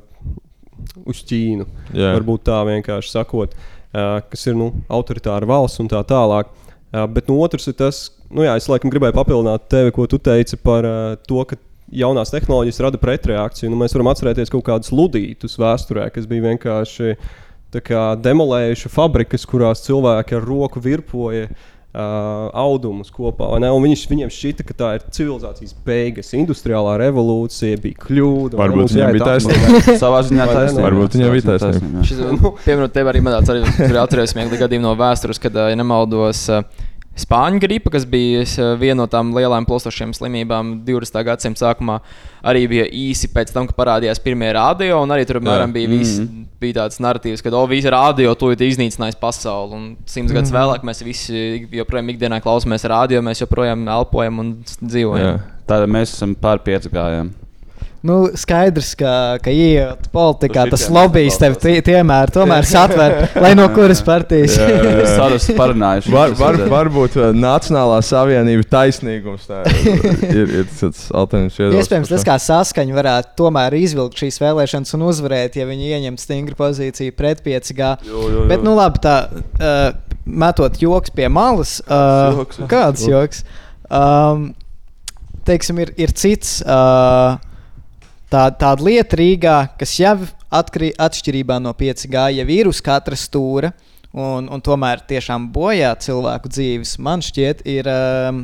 uz 1.09 1.23
Ķīnu. 1.25 1.65
Jā. 1.95 2.13
Varbūt 2.19 2.45
tā 2.51 2.59
vienkārši 2.69 3.15
sakot, 3.15 3.57
uh, 3.57 3.73
kas 3.93 4.47
ir 4.49 4.57
nu, 4.57 4.71
autoritāra 4.91 5.47
valsts 5.47 5.81
un 5.83 5.89
tā 5.91 6.01
tālāk. 6.07 6.49
Bet 7.13 7.27
no 7.29 7.37
otras 7.43 7.67
ir 7.67 7.75
tas, 7.77 8.07
nu, 8.31 8.45
jā, 8.45 8.55
es 8.57 8.67
laikam 8.71 8.91
gribēju 8.91 9.15
papildināt 9.15 9.67
tevi, 9.71 9.93
ko 9.95 10.07
tu 10.09 10.19
teici 10.23 10.59
par 10.59 10.87
to, 11.27 11.41
ka 11.47 11.59
jaunās 11.91 12.31
tehnoloģijas 12.33 12.81
rada 12.83 12.99
pretreakciju. 13.01 13.71
Nu, 13.71 13.79
mēs 13.79 13.95
varam 13.95 14.11
atcerēties 14.11 14.51
kaut 14.53 14.65
kādus 14.67 14.93
ludītus 14.95 15.59
vēsturē, 15.59 16.07
kas 16.15 16.27
bija 16.29 16.49
vienkārši 16.49 17.17
kā 17.77 18.03
demolējuši 18.23 18.89
fabrikas, 18.89 19.43
kurās 19.45 19.83
cilvēki 19.85 20.37
ar 20.39 20.45
roku 20.47 20.81
virpoja 20.81 21.49
uh, 21.51 21.65
audumus 21.97 23.09
kopā. 23.13 23.47
vai 23.51 23.61
ne? 23.63 23.71
Un 23.73 23.87
Viņš, 23.87 24.03
viņiem 24.11 24.31
šķita, 24.33 24.65
ka 24.67 24.75
tā 24.77 24.89
ir 24.97 25.05
civilizācijas 25.15 25.75
beigas, 25.87 26.33
industriālā 26.35 26.97
revolūcija, 27.01 27.79
bija 27.81 27.97
kļūda. 28.03 28.59
Varbūt 28.59 28.95
jāiet 28.97 29.15
bija 29.15 29.29
taisnība. 29.31 29.79
Savā 30.03 30.19
ziņā 30.27 30.47
taisnība. 30.51 30.85
Varbūt 30.89 31.15
viņam 31.17 31.35
bija 31.37 31.55
taisnība. 31.63 32.33
nu, 32.35 32.51
piemēram, 32.65 32.91
tev 32.93 33.11
arī 33.13 33.23
man 33.23 33.37
tāds 33.37 33.53
arī 33.53 33.63
tur 33.79 34.01
atceros 34.03 34.31
smieklīgi 34.35 34.63
gadījumi 34.65 34.85
no 34.85 34.93
vēstures, 34.99 35.39
kad, 35.41 35.55
ja 35.71 35.79
nemaldos, 35.79 36.43
ā, 36.51 36.61
Spāņu 37.17 37.59
gripa, 37.63 37.89
kas 37.95 38.05
bija 38.05 38.43
ā, 38.45 38.67
viena 38.77 38.99
no 39.01 39.07
tām 39.09 39.31
lielām 39.33 39.65
plosošiem 39.65 40.11
slimībām 40.13 40.83
20. 40.85 41.23
gadsimta 41.25 41.63
sākumā, 41.65 41.95
arī 42.45 42.67
bija 42.69 42.85
īsi 42.93 43.31
pēc 43.33 43.53
tam, 43.55 43.65
kad 43.65 43.75
parādījās 43.79 44.21
pirmie 44.21 44.51
radio. 44.53 44.99
Un 45.01 45.09
arī 45.15 45.25
tur 45.25 45.39
apmēram, 45.41 45.73
bija, 45.73 45.89
vis, 45.89 46.19
Mhm. 46.19 46.45
bija 46.61 46.73
tāds 46.83 46.99
narratīvs, 47.01 47.41
ka 47.41 47.49
oh, 47.57 47.65
visi 47.67 47.89
radio 47.89 48.35
ir 48.51 48.55
iznīcinājis 48.69 49.17
pasauli. 49.19 49.73
Un 49.73 49.97
simts 50.05 50.31
gadus 50.31 50.51
Mhm. 50.51 50.57
vēlāk 50.59 50.83
mēs 50.83 51.03
visi 51.03 51.67
joprojām 51.71 52.13
ikdienā 52.13 52.41
klausāmies 52.41 52.87
radio, 52.87 53.21
mēs 53.21 53.41
joprojām 53.41 53.87
elpojam 53.87 54.39
un 54.39 54.63
dzīvojam. 54.83 55.41
Tātad 55.67 55.89
mēs 55.89 56.13
esam 56.13 56.35
pār 56.35 56.59
5 56.59 56.87
gājiem. 56.89 57.33
Nu, 58.07 58.17
skaidrs, 58.39 58.93
ka, 58.99 59.11
ka 59.43 59.51
ienākot 59.51 60.07
politikā, 60.13 60.63
tas 60.71 60.85
lobbyis 60.93 61.35
tev 61.41 61.57
tie- 61.59 61.81
tiemēr 61.83 62.31
tomēr 62.31 62.67
satver, 62.73 63.15
lai 63.43 63.51
no 63.57 63.65
kuras 63.75 63.99
partijas. 64.05 64.55
Sarus 65.17 65.47
parunājuši. 65.57 66.13
Var, 66.13 66.35
var, 66.39 66.59
varbūt 66.71 67.17
uh, 67.19 67.29
Nacionālā 67.35 67.97
savienība 68.07 68.63
taisnīgums 68.71 69.47
tā 69.49 69.63
ir, 69.67 70.07
ir, 70.41 70.53
ir 70.61 70.69
tas 70.71 71.07
alternatīvs 71.11 71.59
viedoklis. 71.59 71.83
Iespējams, 71.83 72.13
tas 72.15 72.27
kā 72.29 72.37
saskaņa 72.47 72.95
varētu 72.97 73.33
tomēr 73.43 73.75
izvilkt 73.81 74.21
šīs 74.23 74.39
vēlēšanas 74.45 74.95
un 74.97 75.07
uzvarēt, 75.09 75.57
ja 75.59 75.67
viņi 75.69 75.91
ieņem 75.97 76.19
stingru 76.21 76.55
pozīciju 76.59 77.15
pret 77.17 77.43
5G. 77.45 77.91
Jo, 78.07 78.13
jo, 78.13 78.29
jo. 78.37 78.45
Bet, 78.53 78.63
nu, 78.65 78.77
labi, 78.77 79.01
tā 79.03 79.17
uh, 79.33 79.89
metot 80.27 80.79
joks 80.81 81.11
pie 81.17 81.27
malas. 81.33 81.79
Uh, 81.87 82.45
kāds 82.71 83.03
joks? 83.09 83.43
Um, 83.91 84.49
teiksim, 85.47 85.83
ir, 85.83 85.91
ir 85.99 86.15
cits. 86.15 86.59
Uh, 86.63 87.35
Tā, 88.27 88.49
tāda 88.51 88.83
lieta 88.83 89.15
Rīgā, 89.15 89.57
kas 89.79 89.93
jau 90.01 90.17
atkarī, 90.51 90.91
atšķirībā 90.99 91.61
no 91.63 91.71
5G, 91.77 92.25
jau 92.41 92.47
ir 92.57 92.67
uz 92.67 92.81
katra 92.83 93.15
stūra, 93.15 93.71
un, 94.11 94.49
un 94.51 94.63
tomēr 94.63 95.03
tiešām 95.07 95.47
bojā 95.55 95.93
cilvēku 96.03 96.51
dzīves, 96.51 96.97
man 97.03 97.23
šķiet, 97.23 97.63
ir 97.71 97.87
um, 97.87 98.41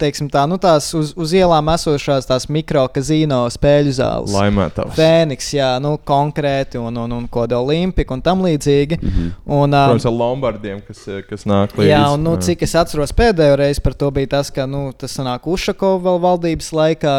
teiksim, 0.00 0.28
tā, 0.32 0.42
nu, 0.48 0.56
tās 0.60 0.88
uz, 0.96 1.12
uz 1.18 1.32
ielām 1.36 1.68
esošās 1.72 2.28
tās 2.28 2.46
mikro-kazino 2.52 3.42
spēļu 3.52 3.94
zāles. 3.96 4.34
Laimētavas. 4.34 4.96
Fēniks, 4.96 5.50
jā, 5.56 5.70
nu, 5.82 5.94
konkrēti, 6.10 6.80
un, 6.80 6.98
un, 7.04 7.14
un 7.20 7.28
koda 7.32 7.60
Olimpika 7.60 8.16
un 8.16 8.24
tam 8.24 8.44
līdzīgi. 8.46 8.98
Mhm. 9.00 9.30
Un, 9.46 9.64
um, 9.64 9.76
Protams, 9.76 10.08
ar 10.10 10.16
Lombardiem, 10.16 10.82
kas, 10.86 11.06
kas 11.28 11.46
nāk 11.48 11.76
līdzi. 11.76 11.92
Jā, 11.92 12.02
un 12.14 12.24
nu, 12.26 12.36
cik 12.40 12.66
es 12.68 12.76
atceros 12.80 13.14
pēdējo 13.16 13.60
reizi 13.60 13.84
par 13.84 13.96
to 13.96 14.12
bija 14.14 14.36
tas, 14.36 14.52
ka 14.54 14.68
nu, 14.68 14.90
tas 14.96 15.16
sanāk 15.16 15.48
Ušakovs 15.50 16.04
vēl 16.04 16.20
valdības 16.26 16.70
laikā. 16.80 17.16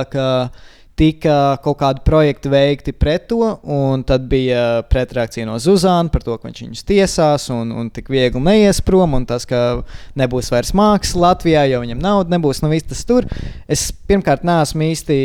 Tika 1.01 1.57
kaut 1.63 1.79
kādi 1.79 2.03
projekti 2.05 2.51
veikti 2.51 2.93
pret 2.93 3.23
to, 3.31 3.55
un 3.65 4.03
tad 4.05 4.27
bija 4.29 4.83
pretreakcija 4.91 5.47
no 5.49 5.55
Zuzana 5.57 6.13
par 6.13 6.21
to, 6.21 6.35
ka 6.37 6.45
viņš 6.45 6.61
viņus 6.61 6.85
tiesās, 6.85 7.47
un, 7.53 7.71
un 7.73 7.89
tik 7.89 8.11
viegli 8.13 8.43
neies 8.45 8.83
prom, 8.85 9.17
un 9.17 9.25
tas, 9.25 9.47
ka 9.49 9.81
nebūs 10.19 10.51
vairs 10.53 10.75
māksla 10.77 11.31
Latvijā, 11.31 11.65
jo 11.71 11.81
viņam 11.81 12.05
nauda 12.05 12.35
nebūs, 12.35 12.61
nu 12.61 12.69
viss 12.69 12.85
tas 12.91 13.01
tur. 13.09 13.25
Es 13.65 13.89
pirmkārt 13.89 14.45
neesmu 14.45 14.91
īsti, 14.91 15.17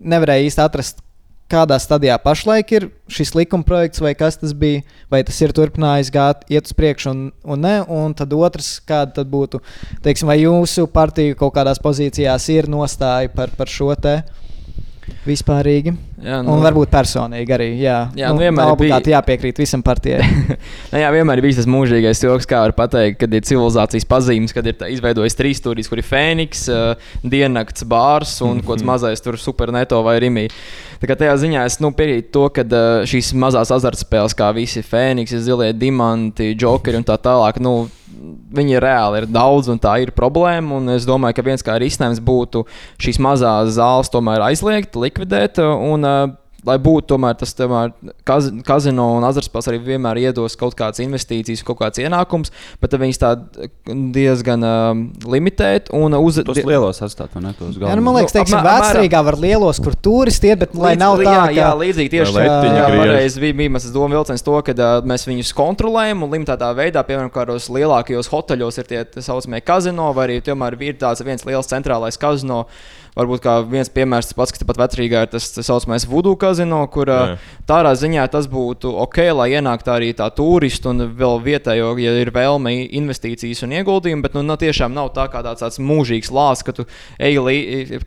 nevarēju 0.00 0.48
īsti 0.48 0.64
atrast, 0.64 1.04
kādā 1.50 1.76
stadijā 1.82 2.16
pašlaik 2.22 2.72
ir 2.72 2.88
šis 3.10 3.34
likuma 3.36 3.66
projekts, 3.66 4.00
vai 4.02 4.14
kas 4.18 4.38
tas 4.40 4.54
bija, 4.56 4.84
vai 5.12 5.22
tas 5.26 5.38
ir 5.42 5.54
turpinājis 5.56 6.12
gāt, 6.14 6.44
iet 6.52 6.68
uz 6.68 6.76
priekšu, 6.76 7.12
un, 7.12 7.22
un 7.44 7.64
nē. 7.64 7.74
Un 7.90 8.14
tad 8.16 8.32
otrs, 8.36 8.76
kāda 8.86 9.20
tad 9.20 9.30
būtu, 9.32 9.60
teiksim, 10.04 10.30
vai 10.30 10.40
jūsu 10.42 10.86
partija 10.94 11.36
kaut 11.38 11.56
kādās 11.56 11.82
pozīcijās 11.82 12.48
ir 12.54 12.70
nostāja 12.70 13.32
par, 13.34 13.52
par 13.58 13.70
šo 13.70 13.92
te. 13.98 14.20
Vispārīgi. 15.26 15.92
Jā, 16.20 16.38
nu, 16.44 16.52
un 16.52 16.60
varbūt 16.64 16.90
personīgi 16.92 17.54
arī. 17.56 17.68
Jā, 17.80 17.98
Jā, 18.18 18.28
nu, 18.28 18.36
nu, 18.36 18.42
vienmēr 18.44 18.66
bija- 18.66 18.74
obligāti 18.76 19.12
jāpiekrīt 19.14 19.60
visam 19.62 19.82
partijai. 19.84 20.20
Nu, 20.92 20.98
jā, 20.98 21.08
vienmēr 21.14 21.38
ir 21.38 21.44
bijis 21.46 21.60
tas 21.60 21.68
mūžīgais 21.70 22.20
joks, 22.24 22.46
kā 22.50 22.60
var 22.64 22.72
pateikt, 22.76 23.20
kad 23.22 23.34
ir 23.36 23.44
civilizācijas 23.46 24.06
pazīmes, 24.10 24.52
kad 24.56 24.66
ir 24.66 24.74
tā 24.80 24.88
izveidojis 24.90 25.36
trīs 25.38 25.60
stūrīs, 25.62 25.88
kur 25.88 26.00
ir 26.02 26.06
Fēniks, 26.08 26.64
uh, 26.72 27.12
diennakts 27.22 27.86
bārs 27.88 28.32
un 28.44 28.58
kaut 28.60 28.74
kāds 28.80 28.86
mazais 28.88 29.22
tur 29.24 29.38
superneto 29.40 30.00
vai 30.06 30.16
rimī. 30.22 30.48
Tā 31.00 31.08
kā 31.08 31.16
tajā 31.16 31.36
ziņā 31.44 31.62
es 31.70 31.78
nu, 31.80 31.92
piekrītu 31.96 32.32
to, 32.34 32.48
ka 32.58 32.66
uh, 32.66 33.06
šīs 33.08 33.30
mazās 33.38 33.70
azartspēles, 33.72 34.34
kā 34.36 34.50
visi 34.56 34.82
Fēniks, 34.84 35.36
zilie 35.46 35.70
diamanti, 35.72 36.52
jokeri 36.58 37.00
un 37.00 37.06
tā 37.08 37.16
tālāk. 37.22 37.62
Nu, 37.62 37.86
viņi 38.56 38.80
reāli 38.82 39.22
ir 39.22 39.28
daudz, 39.30 39.70
un 39.72 39.80
tā 39.82 39.96
ir 40.04 40.12
problēma. 40.16 40.78
Un 40.78 40.94
es 40.96 41.08
domāju, 41.08 41.38
ka 41.38 41.46
viens 41.46 41.64
kā 41.66 41.78
risinājums 41.80 42.22
būtu 42.24 42.64
šīs 43.00 43.20
mazās 43.22 43.74
zāles 43.78 44.12
tomēr 44.12 44.44
aizliegt, 44.50 44.98
likvidēt. 45.00 45.60
Un, 45.60 46.06
uh, 46.06 46.36
lai 46.66 46.76
būtu 46.82 47.12
tomēr 47.14 47.36
tas 47.40 47.52
tomēr, 47.56 47.92
kaz, 48.28 48.50
kazino 48.66 49.06
un 49.16 49.26
azartspēles 49.28 49.70
arī 49.70 49.80
vienmēr 49.84 50.20
iedos 50.20 50.56
kaut 50.60 50.76
kādas 50.78 51.02
investīcijas, 51.02 51.62
kaut 51.66 51.80
kāds 51.80 52.00
ienākums, 52.02 52.52
bet 52.82 52.96
viņas 53.00 53.20
tā 53.20 53.30
diezgan 53.86 54.66
uh, 54.66 54.90
limitēt 55.30 55.90
un 55.96 56.16
uz 56.18 56.40
tos 56.46 56.60
lielos 56.66 57.00
atstāt, 57.04 57.32
vai 57.36 57.44
ne? 57.46 57.54
Tos 57.58 57.78
jā, 57.80 57.94
nu, 57.96 58.04
man 58.04 58.18
liekas, 58.18 58.34
teiksim, 58.36 58.60
Vēsturīgā 58.66 59.22
var 59.26 59.38
lielos, 59.40 59.80
kur 59.82 59.96
turisti 59.96 60.52
iet, 60.52 60.60
bet 60.64 60.76
lai 60.76 60.94
līdz, 60.94 61.02
nav 61.02 61.16
tā, 61.20 61.26
jā, 61.26 61.40
ka... 61.40 61.56
jā, 61.58 61.70
līdzīgi 61.80 62.14
tieši 62.16 62.36
tā, 62.36 62.86
pareizi 62.94 63.44
bija, 63.44 63.58
bija 63.62 63.74
mans 63.76 63.88
doma 63.94 64.18
vilciens 64.18 64.46
to, 64.46 64.56
ka 64.66 64.76
uh, 64.76 65.08
mēs 65.08 65.26
viņus 65.30 65.54
kontrolējam 65.56 66.26
un 66.26 66.34
limitētā 66.36 66.70
veidā, 66.76 67.04
piemēram, 67.08 67.32
kādos 67.34 67.70
lielākajos 67.72 68.30
hoteļos 68.32 68.80
ir 68.82 68.90
tie 68.90 69.04
tā 69.08 69.24
saucamie 69.24 69.62
kazino, 69.64 70.10
vai 70.16 70.28
arī 70.28 70.40
tomēr 70.44 70.76
ir 70.84 71.00
tāds 71.00 71.24
viens 71.26 71.46
liels 71.48 71.70
centrālais 71.70 72.20
kazino. 72.20 72.66
Varbūt 73.20 73.42
kā 73.44 73.56
viens 73.68 73.90
piemērs, 73.92 74.30
tas 74.30 74.38
pats, 74.38 74.54
kas 74.54 74.62
tepat 74.62 74.80
vecrīgā 74.80 75.24
ir 75.26 75.30
tas 75.34 75.48
tā 75.52 75.64
saucamais 75.66 76.06
Voodoo 76.08 76.38
kazino, 76.40 76.80
kur 76.92 77.10
Jā. 77.10 77.36
tādā 77.68 77.92
ziņā 77.98 78.24
tas 78.32 78.48
būtu 78.50 78.92
ok, 79.04 79.20
lai 79.36 79.50
ienāktu 79.58 79.92
arī 79.92 80.10
tā 80.16 80.30
turistu 80.34 80.92
un 80.94 81.04
vēl 81.18 81.42
vietējo, 81.44 81.92
ja 82.00 82.14
ir 82.22 82.32
vēlme 82.34 82.72
investīcijas 82.88 83.64
un 83.66 83.76
ieguldījumi, 83.80 84.24
bet 84.24 84.38
nu, 84.38 84.44
nu, 84.46 84.56
tiešām 84.60 84.96
nav 84.96 85.12
tā 85.16 85.28
kā 85.32 85.44
tāds, 85.46 85.62
tāds 85.64 85.80
mūžīgs 85.82 86.32
lāsts, 86.32 86.64
ka 86.66 86.76
tu 86.76 86.88
ej 87.20 87.40
līdzi 87.44 88.00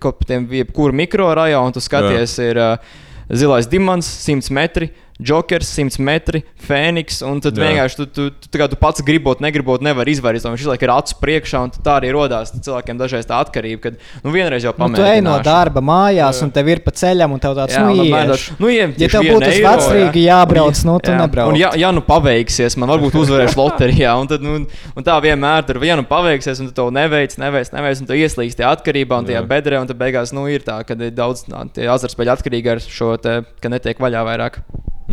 jebkuru 0.63 0.97
mikrorajonu 1.03 1.69
un 1.69 1.75
tu 1.75 1.83
skaties, 1.83 2.37
Jā. 2.39 2.49
ir 2.51 2.61
uh, 2.61 2.93
zilais 3.29 3.69
dimants, 3.69 4.09
100 4.25 4.53
metri 4.55 4.91
Jokers, 5.23 5.69
100 5.77 5.99
metri, 6.03 6.43
Fēniks. 6.63 7.21
Un 7.27 7.39
tad 7.43 7.57
Jā. 7.57 7.69
vienkārši 7.69 7.99
tu, 7.99 8.05
tu, 8.07 8.27
tu, 8.35 8.49
tu, 8.51 8.67
tu 8.73 8.79
pats 8.79 9.03
gribot, 9.05 9.41
negribot, 9.43 9.83
nevar 9.85 10.09
izvairīties. 10.09 10.45
Viņš 10.45 10.67
laikam 10.69 10.87
ir 10.89 10.93
acu 10.95 11.17
priekšā, 11.21 11.61
un 11.67 11.73
tā 11.75 11.97
arī 12.01 12.11
radās 12.15 12.53
cilvēkiem 12.55 12.99
dažreiz 12.99 13.27
tā 13.29 13.39
atkarība, 13.43 13.81
kad 13.87 14.25
nu, 14.25 14.33
vienreiz 14.35 14.67
jau 14.67 14.73
pamēģināsi. 14.75 14.99
Nu, 14.99 15.03
tu 15.03 15.15
ej 15.15 15.23
no 15.25 15.37
darba 15.45 15.83
mājās, 15.83 16.39
Jā. 16.39 16.47
un 16.47 16.53
tev 16.55 16.71
ir 16.73 16.83
pa 16.85 16.93
ceļam, 16.95 17.35
un 17.35 17.43
tev 17.43 17.57
tāds 17.57 17.77
Jā, 17.77 17.83
nu, 17.87 18.05
ieš. 18.07 18.45
nu, 18.59 18.71
iem, 18.73 18.95
ja 18.99 19.09
tev 19.11 19.27
būtu 19.27 19.49
uz 19.49 19.59
vecrīgi 19.65 20.25
jābrauc, 20.27 20.83
nu, 20.87 20.97
tu 21.03 21.13
jā. 21.13 21.19
nebrauc. 21.23 21.53
Un, 21.53 21.59
ja, 21.59 21.73
ja 21.79 21.91
nu 21.95 22.03
paveiksies, 22.05 22.77
man 22.81 22.93
varbūt 22.93 23.17
uzvarēšu 23.23 23.59
loterijā, 23.59 24.15
un, 24.19 24.29
tad, 24.31 24.45
nu, 24.45 24.59
un 24.93 25.07
tā 25.07 25.17
vienmēr 25.23 25.67
tur, 25.67 25.81
ja 25.87 25.97
nu 25.99 26.07
paveiksies, 26.07 26.63
un 26.63 26.71
tu 26.71 26.77
to 26.77 26.89
neveic, 26.93 27.35
neveic, 27.41 27.73
neveic, 27.75 28.03
un 28.03 28.09
tu 28.09 28.19
ieslīgsti 28.19 28.61
tajā 28.61 28.73
atkarībā 28.77 29.21
un 29.21 29.29
tajā 29.29 29.43
bedrē, 29.49 29.81
un 29.81 29.89
tad 29.89 29.99
beigās 29.99 30.35
nu, 30.35 30.45
ir 30.51 30.65
tā, 30.65 30.79
ka 30.87 30.97
ir 30.99 31.13
daudz 31.15 31.45
azartspēļu 31.49 32.35
atkarīgi 32.37 32.75
ar 32.75 32.83
šo 32.83 33.13
te, 33.21 33.41
ka 33.63 33.71
netiek 33.73 34.01
vaļā 34.03 34.25
vairāk. 34.27 34.63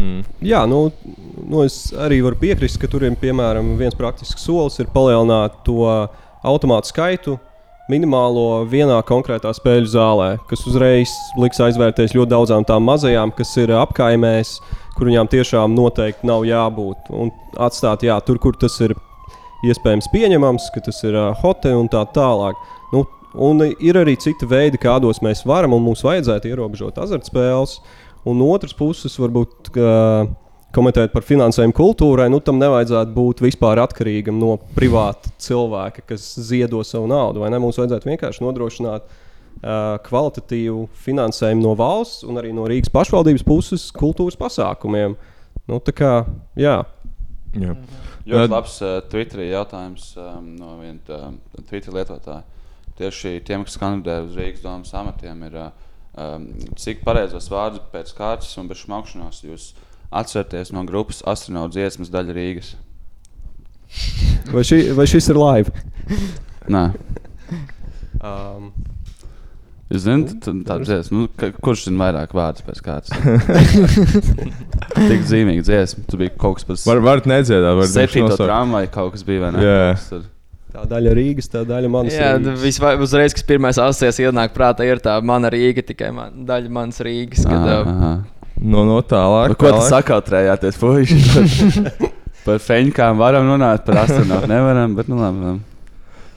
Mm. 0.01 0.25
Jā, 0.45 0.65
nu, 0.71 0.89
nu 1.51 1.65
es 1.67 1.91
arī 1.99 2.21
varu 2.25 2.39
piekrist, 2.41 2.79
ka 2.81 2.89
tur 2.91 3.05
ir 3.05 3.17
piemēram 3.21 3.75
viens 3.81 3.97
praktisks 3.99 4.47
solis, 4.47 4.79
ir 4.81 4.89
palielināt 4.95 5.61
to 5.67 5.85
automātu 6.47 6.93
skaitu 6.93 7.37
minimālo 7.91 8.63
vienā 8.71 9.01
konkrētā 9.07 9.51
spēļu 9.57 9.89
zālē, 9.91 10.29
kas 10.49 10.63
uzreiz 10.71 11.13
liks 11.41 11.59
aizvērties 11.65 12.15
ļoti 12.15 12.33
daudzām 12.33 12.67
tām 12.69 12.87
mazajām, 12.87 13.33
kas 13.35 13.51
ir 13.59 13.73
apkaimēs, 13.75 14.59
kur 14.97 15.11
viņām 15.11 15.31
tiešām 15.33 15.75
noteikti 15.75 16.29
nav 16.31 16.47
jābūt. 16.47 17.11
Un 17.11 17.33
atstāt, 17.59 18.07
jā, 18.07 18.19
tur, 18.23 18.39
kur 18.43 18.55
tas 18.61 18.79
ir 18.85 18.95
iespējams 19.67 20.09
pieņemams, 20.13 20.71
ka 20.75 20.85
tas 20.87 21.03
ir 21.05 21.19
uh, 21.19 21.33
hote 21.43 21.73
un 21.77 21.91
tā 21.91 22.05
tālāk. 22.15 22.61
Nu, 22.95 23.03
un 23.35 23.65
ir 23.67 23.99
arī 23.99 24.15
citi 24.23 24.47
veidi, 24.49 24.81
kādos 24.81 25.19
mēs 25.25 25.43
varam 25.49 25.75
un 25.77 25.83
mums 25.89 26.05
vajadzētu 26.07 26.53
ierobežot 26.53 27.03
azartspēles. 27.03 27.81
Uh, 27.81 28.10
Un 28.29 28.37
no 28.37 28.51
otras 28.53 28.75
puses, 28.77 29.15
varbūt 29.21 29.71
komentēt 30.75 31.15
par 31.15 31.25
finansējumu 31.27 31.75
kultūrai, 31.75 32.29
nu 32.31 32.41
tam 32.45 32.61
nevajadzētu 32.61 33.15
būt 33.15 33.43
vispār 33.43 33.81
atkarīgam 33.83 34.39
no 34.39 34.55
privāta 34.77 35.33
cilvēka, 35.43 36.05
kas 36.13 36.27
ziedo 36.51 36.83
savu 36.87 37.09
naudu. 37.11 37.43
Mums 37.43 37.81
vajadzētu 37.81 38.11
vienkārši 38.11 38.45
nodrošināt 38.45 39.09
uh, 39.09 39.99
kvalitatīvu 40.07 40.87
finansējumu 41.07 41.65
no 41.65 41.75
valsts 41.79 42.27
un 42.29 42.39
arī 42.41 42.55
no 42.57 42.69
Rīgas 42.71 42.93
pašvaldības 42.95 43.47
puses 43.47 43.89
kultūras 43.97 44.39
pasākumiem. 44.41 45.19
Nu, 45.71 45.83
tā 45.83 45.95
kā, 45.97 46.15
jā. 46.59 46.81
Jā. 47.59 47.75
Ļoti 48.31 48.53
labs 48.53 48.79
uh, 48.85 49.01
Twitter 49.11 49.43
jautājums 49.49 50.13
um, 50.21 50.55
no 50.55 50.77
viena 50.79 51.19
uh, 51.19 51.63
Twitter 51.67 51.95
lietotāja. 51.97 52.45
Tieši 53.01 53.41
tiem, 53.47 53.65
kas 53.67 53.79
kandidē 53.81 54.21
uz 54.27 54.37
Rīgas 54.39 54.63
domas 54.63 54.93
amatiem, 54.95 55.41
ir 55.49 55.57
uh, 55.59 55.71
um, 56.19 56.47
cik 56.81 57.05
pareizos 57.07 57.51
vārdus 57.53 57.85
pēc 57.93 58.13
kārtas 58.17 58.53
un 58.61 58.71
bez 58.71 58.83
šmaukšanās 58.85 59.43
jūs 59.47 59.71
atceraties 60.11 60.73
no 60.75 60.85
grupas 60.89 61.23
astronautu 61.31 61.79
dziesmas 61.79 62.13
daļa 62.13 62.37
Rīgas? 62.37 62.75
Vai, 64.51 64.63
šī, 64.67 64.83
vai 64.97 65.07
šis 65.11 65.31
ir 65.33 65.39
live? 65.39 65.85
Nē. 66.71 66.85
Um, 68.21 68.73
Jūs 69.91 70.05
zināt, 70.05 70.45
tā 70.69 70.77
dziesma, 70.85 71.25
nu, 71.25 71.29
ka, 71.35 71.49
kurš 71.67 71.89
zina 71.89 72.05
vairāk 72.05 72.35
vārdus 72.39 72.63
pēc 72.63 72.83
kārtas? 72.87 73.11
Tik 75.11 75.25
zīmīga 75.27 75.65
dziesma. 75.67 76.05
Tu 76.07 76.21
biji 76.21 76.31
kaut 76.39 76.61
kas 76.61 76.69
pats. 76.69 76.85
Var, 76.87 77.01
varat 77.03 77.27
nedziedāt, 77.27 77.75
varat 77.75 77.91
Septīto 77.91 78.37
tramvaju 78.39 78.93
kaut 78.95 79.17
kas 79.17 79.27
bija, 79.27 79.49
vai 79.49 79.51
ne? 79.57 79.65
Jā. 79.67 80.21
Tā 80.71 80.85
daļa 80.87 81.13
Rīgas, 81.19 81.49
tā 81.51 81.65
daļa 81.67 81.89
manas 81.91 82.15
Jā, 82.15 82.35
Rīgas. 82.37 82.61
Visva, 82.63 82.93
uzreiz, 83.03 83.35
kas 83.35 83.47
pirmais 83.47 83.79
asociācijas 83.81 84.31
ienāk 84.31 84.53
prātā, 84.55 84.87
ir 84.87 85.01
tā 85.03 85.17
mana 85.27 85.51
Rīga, 85.51 85.83
tikai 85.89 86.13
man, 86.15 86.45
daļa 86.47 86.71
manas 86.77 87.03
Rīgas. 87.03 87.43
Kad, 87.43 87.67
Aha. 87.81 88.13
No, 88.61 88.85
no 88.87 89.01
tālāk. 89.03 89.55
Par 89.55 89.59
ko 89.59 89.73
tas 89.75 89.91
sakautrējāties, 89.91 90.79
puiši? 90.79 91.19
par 92.47 92.63
feņkām 92.63 93.19
varam 93.19 93.51
runāt, 93.51 93.83
par 93.89 94.05
astronautu 94.05 94.51
nevaram, 94.53 94.95
bet 94.99 95.11
nu 95.11 95.19
labi. 95.19 95.57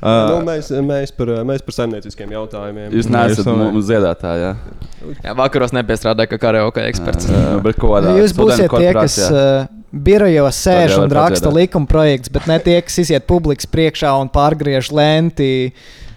Uh, 0.04 0.26
nu, 0.28 0.40
mēs, 0.44 0.68
mēs, 0.84 1.14
par, 1.16 1.30
mēs 1.48 1.62
par 1.64 1.78
saimnieciskiem 1.78 2.34
jautājumiem. 2.34 2.90
Jūs 2.92 3.08
neesat 3.14 3.48
mums 3.48 3.86
ziedātāji. 3.88 4.50
Jā. 4.50 5.14
jā, 5.30 5.36
vakaros 5.40 5.72
nepiestrādāju 5.78 6.34
kā 6.34 6.42
karaoke 6.42 6.84
eksperts. 6.90 7.30
Jā, 7.30 7.44
jā, 7.54 7.62
bet 7.64 7.80
ko 7.80 7.94
tādu? 7.96 8.18
Jūs 8.20 8.36
būsiet 8.36 8.68
tie, 8.68 8.90
kas 8.98 9.16
uh, 9.30 9.70
birojos 9.94 10.58
sēž 10.66 10.98
un 11.04 11.14
raksta 11.14 11.52
likuma 11.54 11.90
projekts, 11.90 12.32
bet 12.34 12.50
ne 12.50 12.58
tie, 12.64 12.80
kas 12.82 12.98
iziet 13.06 13.28
publikas 13.30 13.70
priekšā 13.70 14.14
un 14.20 14.32
pārgriež 14.34 14.90
lenti. 14.96 15.74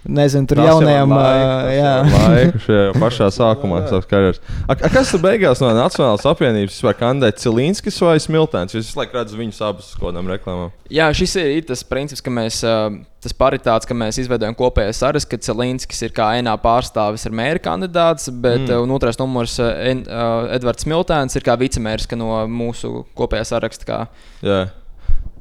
Nezinu, 0.07 0.47
tur 0.47 0.61
jaunajam 0.62 1.11
laikam, 1.11 2.59
šajā 2.62 2.93
pašā 3.03 3.27
sākumā 3.35 3.81
savas 3.89 4.07
karjeras. 4.07 4.39
A, 4.66 4.77
a, 4.77 4.91
kas 4.93 5.11
tur 5.11 5.23
beigās 5.24 5.62
no 5.62 5.73
Nacionālās 5.74 6.27
apvienības 6.31 6.77
vispār 6.77 6.95
kandidēja 7.01 7.35
Cilīnskis 7.43 7.99
vai 8.05 8.15
Smiltēns? 8.23 8.77
Es 8.77 8.87
visu 8.87 9.01
laiku 9.01 9.19
redzu 9.19 9.41
viņus 9.41 9.59
abus 9.66 9.91
uz 9.91 9.99
kādām 9.99 10.31
reklāmām. 10.31 10.70
Jā, 10.93 11.09
šis 11.16 11.35
ir, 11.43 11.51
tas 11.66 11.83
princips, 11.89 12.23
ka 12.23 12.31
mēs, 12.31 12.61
tas 12.62 13.37
paritāts, 13.37 13.89
ka 13.89 13.99
mēs 13.99 14.20
izveidojam 14.23 14.55
kopējais 14.59 15.03
saraksts, 15.03 15.31
ka 15.33 15.43
Cilīnskis 15.49 16.07
ir 16.07 16.15
kā 16.15 16.31
ENA 16.39 16.55
pārstāvis 16.62 17.27
ar 17.27 17.35
mēra 17.43 17.62
kandidāts, 17.66 18.31
bet 18.31 18.62
mm. 18.69 18.95
otrais 18.95 19.19
numurs 19.19 19.59
Edvards 19.59 20.87
Smiltēns 20.87 21.35
ir 21.35 21.47
kā 21.47 21.59
vicemērs 21.59 22.07
no 22.15 22.45
mūsu 22.47 23.03
kopējā 23.19 23.51
saraksta. 23.57 23.91
Kā. 23.91 24.03
Jā. 24.47 24.66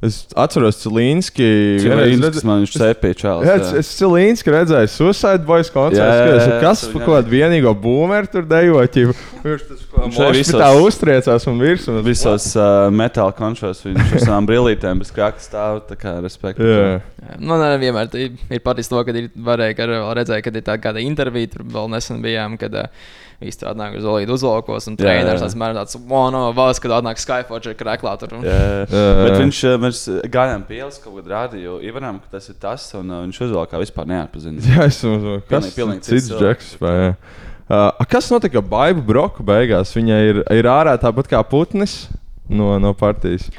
Es 0.06 0.18
atceros, 0.38 0.78
Cilīnski. 0.82 1.46
Cilīnskis 1.82 2.44
man 2.46 2.62
viņš 2.62 2.74
cepīja 2.78 3.18
čāls. 3.20 3.48
Es, 3.50 3.72
es 3.80 3.90
Cilīnski 3.98 4.52
redzēju 4.54 4.90
Suicide 4.92 5.44
Boys 5.48 5.70
koncertu. 5.74 6.38
Kas 6.62 6.84
par 6.92 7.04
kaut 7.04 7.12
kādu 7.18 7.34
vienīgo 7.34 7.72
boomeru 7.82 8.30
tur 8.32 8.46
dejot? 8.48 8.98
Viņš 9.46 10.20
arī 10.22 10.40
visos, 10.42 10.58
tā 10.60 10.70
uztriecās 10.78 11.48
un 11.50 11.60
virs. 11.62 11.88
Un 11.90 12.00
visos 12.06 12.48
uh, 12.58 12.86
metāla 12.94 13.34
končos 13.36 13.82
viņš 13.86 14.16
ar 14.16 14.24
savām 14.24 14.48
brillītēm 14.48 15.02
bez 15.02 15.12
krakas 15.14 15.50
stāv. 15.50 15.82
Tā 15.90 15.98
kā 16.00 16.16
respektu. 16.24 16.66
Jā. 16.66 16.96
Jā. 16.96 17.38
Man 17.42 17.64
arī 17.66 17.86
vienmēr 17.88 18.10
ir 18.22 18.64
patiesi 18.64 18.92
to, 18.92 19.02
ka 19.06 19.14
ir 19.16 19.30
varēja 19.34 19.90
redzēt, 20.16 20.42
kad 20.46 20.58
ir 20.58 20.66
tā 20.66 20.78
kāda 20.82 21.02
intervija, 21.02 21.56
tur 21.56 21.66
vēl 21.76 21.90
nesen 21.96 22.22
bijām. 22.24 22.58
Kad, 22.60 22.76
uh, 22.86 23.24
izstrādājām 23.44 23.98
uz 23.98 24.06
Olīdu 24.08 24.36
uzvalkos, 24.36 24.86
un 24.90 24.96
treneris 24.96 25.42
tāds 25.42 25.56
mēram 25.58 25.80
tāds, 25.80 25.98
wow, 26.08 26.30
no 26.32 26.46
valsts, 26.56 26.80
kad 26.80 26.94
atnāk 26.96 27.20
Skyforge 27.20 27.72
ir 27.72 27.78
krēklā 27.78 28.14
tur. 28.20 28.32
Un... 28.38 28.46
Jā, 28.46 28.86
jā. 28.88 29.02
Bet 29.20 29.36
viņš, 29.42 29.60
mēs 29.82 30.02
gājām 30.32 30.64
pielas, 30.68 30.96
kaut 31.02 31.18
kad 31.18 31.28
rādīju 31.34 31.80
Ivaram, 31.84 32.22
ka 32.22 32.38
tas 32.38 32.48
ir 32.52 32.56
tas, 32.62 32.88
un 32.96 33.12
uh, 33.12 33.20
viņš 33.26 33.42
uzvalkā 33.48 33.82
vispār 33.82 34.08
neatpazina. 34.12 34.64
Jā, 34.64 34.88
es 34.88 35.02
domāju, 35.04 35.42
kas 35.50 35.68
pilnīgi, 35.68 35.76
pilnīgi 35.76 36.08
cits 36.08 36.32
džeks. 36.32 36.72
Uh, 36.80 38.04
kas 38.08 38.30
notika 38.32 38.62
Baiba 38.64 39.04
Broka 39.04 39.44
beigās? 39.44 39.92
Viņa 39.96 40.20
ir, 40.30 40.42
ir 40.54 40.68
ārā 40.70 40.96
tāpat 41.02 41.28
kā 41.32 41.40
Putnis 41.44 42.06
no, 42.48 42.76
no 42.80 42.92
partijas. 42.96 43.50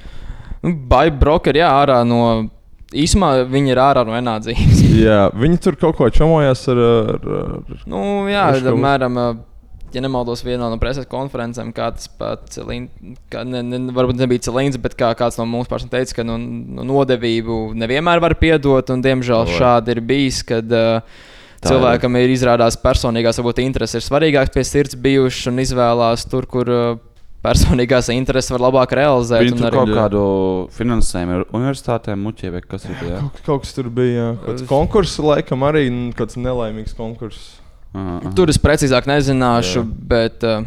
Nu, 0.64 0.74
Baiba 0.74 1.20
Broka 1.22 1.52
ir 1.54 1.62
jā, 1.62 1.72
ārā 1.84 2.02
no 2.08 2.22
Īsumā 2.95 3.41
viņi 3.52 3.74
ir 3.74 3.80
ārā 3.84 4.06
no 4.08 4.16
enādzības. 4.16 4.82
jā, 5.08 5.26
viņi 5.36 5.60
tur 5.60 5.76
kaut 5.80 5.98
ko 5.99 6.08
čomojās 6.14 6.62
ar. 6.72 6.80
ar, 6.80 7.26
ar 7.36 7.82
nu, 7.84 8.02
jā, 8.32 8.45
apmēram 8.72 9.20
ja 9.95 10.01
nemaldos, 10.03 10.43
vienā 10.45 10.68
no 10.72 10.77
preses 10.81 11.07
konferencēm, 11.09 11.72
kā 11.76 11.91
tas 11.95 12.09
pats 12.19 12.59
ne, 12.68 12.88
ne, 13.64 13.80
varbūt 13.95 14.19
nebija 14.19 14.43
Celīns, 14.49 14.77
bet 14.81 14.97
kā 14.99 15.14
kāds 15.18 15.39
no 15.39 15.45
mums 15.49 15.69
pašiem 15.72 15.89
teica, 15.93 16.19
ka 16.19 16.26
nu, 16.27 16.35
nu, 16.38 16.84
nodevību 16.88 17.73
nevienmēr 17.77 18.22
var 18.23 18.35
piedot, 18.39 18.89
un 18.93 19.03
diemžēl 19.05 19.47
šādi 19.57 19.95
ir 19.95 20.01
bijis. 20.01 20.43
Kad, 20.47 20.72
uh, 20.72 21.26
Tā 21.57 21.72
cilvēkam 21.72 22.14
ir 22.19 22.30
izrādās 22.30 22.76
personīgās, 22.77 23.39
varbūt 23.41 23.64
intereses 23.64 23.97
ir 23.97 24.05
svarīgākas 24.05 24.53
pie 24.53 24.64
sirds 24.68 24.93
bijušas 25.01 25.47
un 25.49 25.64
izvēlās 25.64 26.27
tur, 26.30 26.45
kur 26.45 26.69
uh, 26.69 26.99
personīgās 27.41 28.11
intereses 28.14 28.51
var 28.53 28.61
labāk 28.68 28.93
realizēt. 28.97 29.41
Viņi 29.41 29.55
un 29.55 29.64
tur 29.64 29.69
arī- 29.72 29.80
kaut 29.80 29.93
kādu 29.97 30.22
finansējumu 30.77 31.39
ar 31.39 31.45
universitātēm 31.57 32.22
muķē, 32.27 32.51
vai 32.53 32.61
kas 32.61 32.85
tur 32.85 32.97
bija. 33.01 33.22
Kaut, 33.23 33.41
kaut 33.47 33.65
kas 33.65 33.73
tur 33.73 33.89
bija. 33.89 34.14
jā. 34.19 34.27
Kāds 34.45 34.68
konkurss, 34.69 35.18
laikam, 35.23 35.65
arī 35.65 35.88
kāds 36.18 36.38
nelaimīgs 36.38 36.93
konkurss. 36.97 37.55
Aha. 37.98 38.36
Tur 38.38 38.52
es 38.52 38.60
precīzāk 38.61 39.07
nezināšu, 39.10 39.82
Jā. 39.82 39.88
jā. 39.88 40.07
bet 40.11 40.44
uh, 40.45 40.65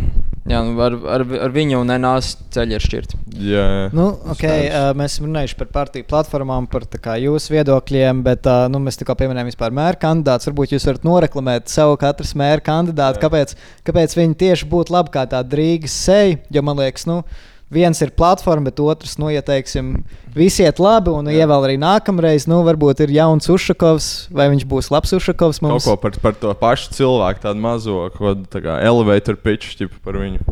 jā, 0.51 0.61
nu, 0.66 0.74
ar, 0.82 0.97
ar, 1.15 1.24
ar 1.47 1.52
viņu 1.55 1.78
un 1.78 1.93
NAS 2.02 2.32
ceļi 2.55 2.74
ir 2.77 2.85
šķirti. 2.85 3.20
Jā, 3.40 3.65
jā. 3.65 3.85
Nu, 3.97 4.09
okay, 4.32 4.66
uh, 4.66 4.90
mēs 4.98 5.15
esam 5.15 5.28
runājuši 5.28 5.59
par 5.61 5.70
partiju 5.77 6.09
platformām, 6.11 6.66
par 6.70 6.86
tā 6.90 6.98
kā, 7.02 7.15
jūsu 7.23 7.55
viedokļiem, 7.55 8.24
bet 8.27 8.48
uh, 8.51 8.65
nu, 8.73 8.81
mēs 8.82 8.98
tikko 9.01 9.15
pieminējām 9.20 9.52
vispār 9.52 9.77
mēra 9.77 10.01
kandidātus. 10.01 10.51
Varbūt 10.51 10.74
jūs 10.74 10.89
varat 10.90 11.07
noreklamēt 11.07 11.70
savu 11.73 11.98
katras 12.01 12.35
mēra 12.39 12.65
kandidātu. 12.66 13.23
Kāpēc, 13.23 13.55
kāpēc 13.86 14.19
viņi 14.19 14.40
tieši 14.43 14.70
būtu 14.73 14.97
labi 14.97 15.15
kā 15.15 15.27
tāda 15.31 15.61
Rīgas 15.61 15.94
seja? 16.09 16.40
Jo 16.51 16.65
man 16.66 16.82
liekas, 16.82 17.07
nu, 17.11 17.23
viens 17.70 18.02
ir 18.02 18.10
platforma, 18.16 18.68
bet 18.68 18.82
otrs, 18.82 19.14
nu, 19.20 19.30
ja 19.30 19.42
teiksim, 19.47 19.92
visi 20.34 20.64
iet 20.66 20.80
labi, 20.82 21.12
un 21.14 21.30
ja 21.32 21.47
vēl 21.51 21.68
arī 21.68 21.76
nākamreiz, 21.80 22.48
nu, 22.51 22.60
varbūt 22.66 23.05
ir 23.06 23.14
jauns 23.14 23.48
Ušakovs, 23.51 24.10
vai 24.34 24.48
viņš 24.52 24.66
būs 24.70 24.90
labs 24.92 25.14
Ušakovs 25.16 25.62
Kaut 25.62 25.68
mums. 25.68 25.86
ko 25.86 25.97
par, 26.01 26.18
par 26.22 26.36
to 26.38 26.52
pašu 26.59 26.94
cilvēku, 26.98 27.44
tādu 27.47 27.62
mazo, 27.62 28.02
ko 28.16 28.34
tā 28.51 28.62
kā 28.64 28.80
elevator 28.86 29.38
pitch 29.38 29.78
tipu 29.78 29.97
par 30.05 30.18
viņu. 30.20 30.42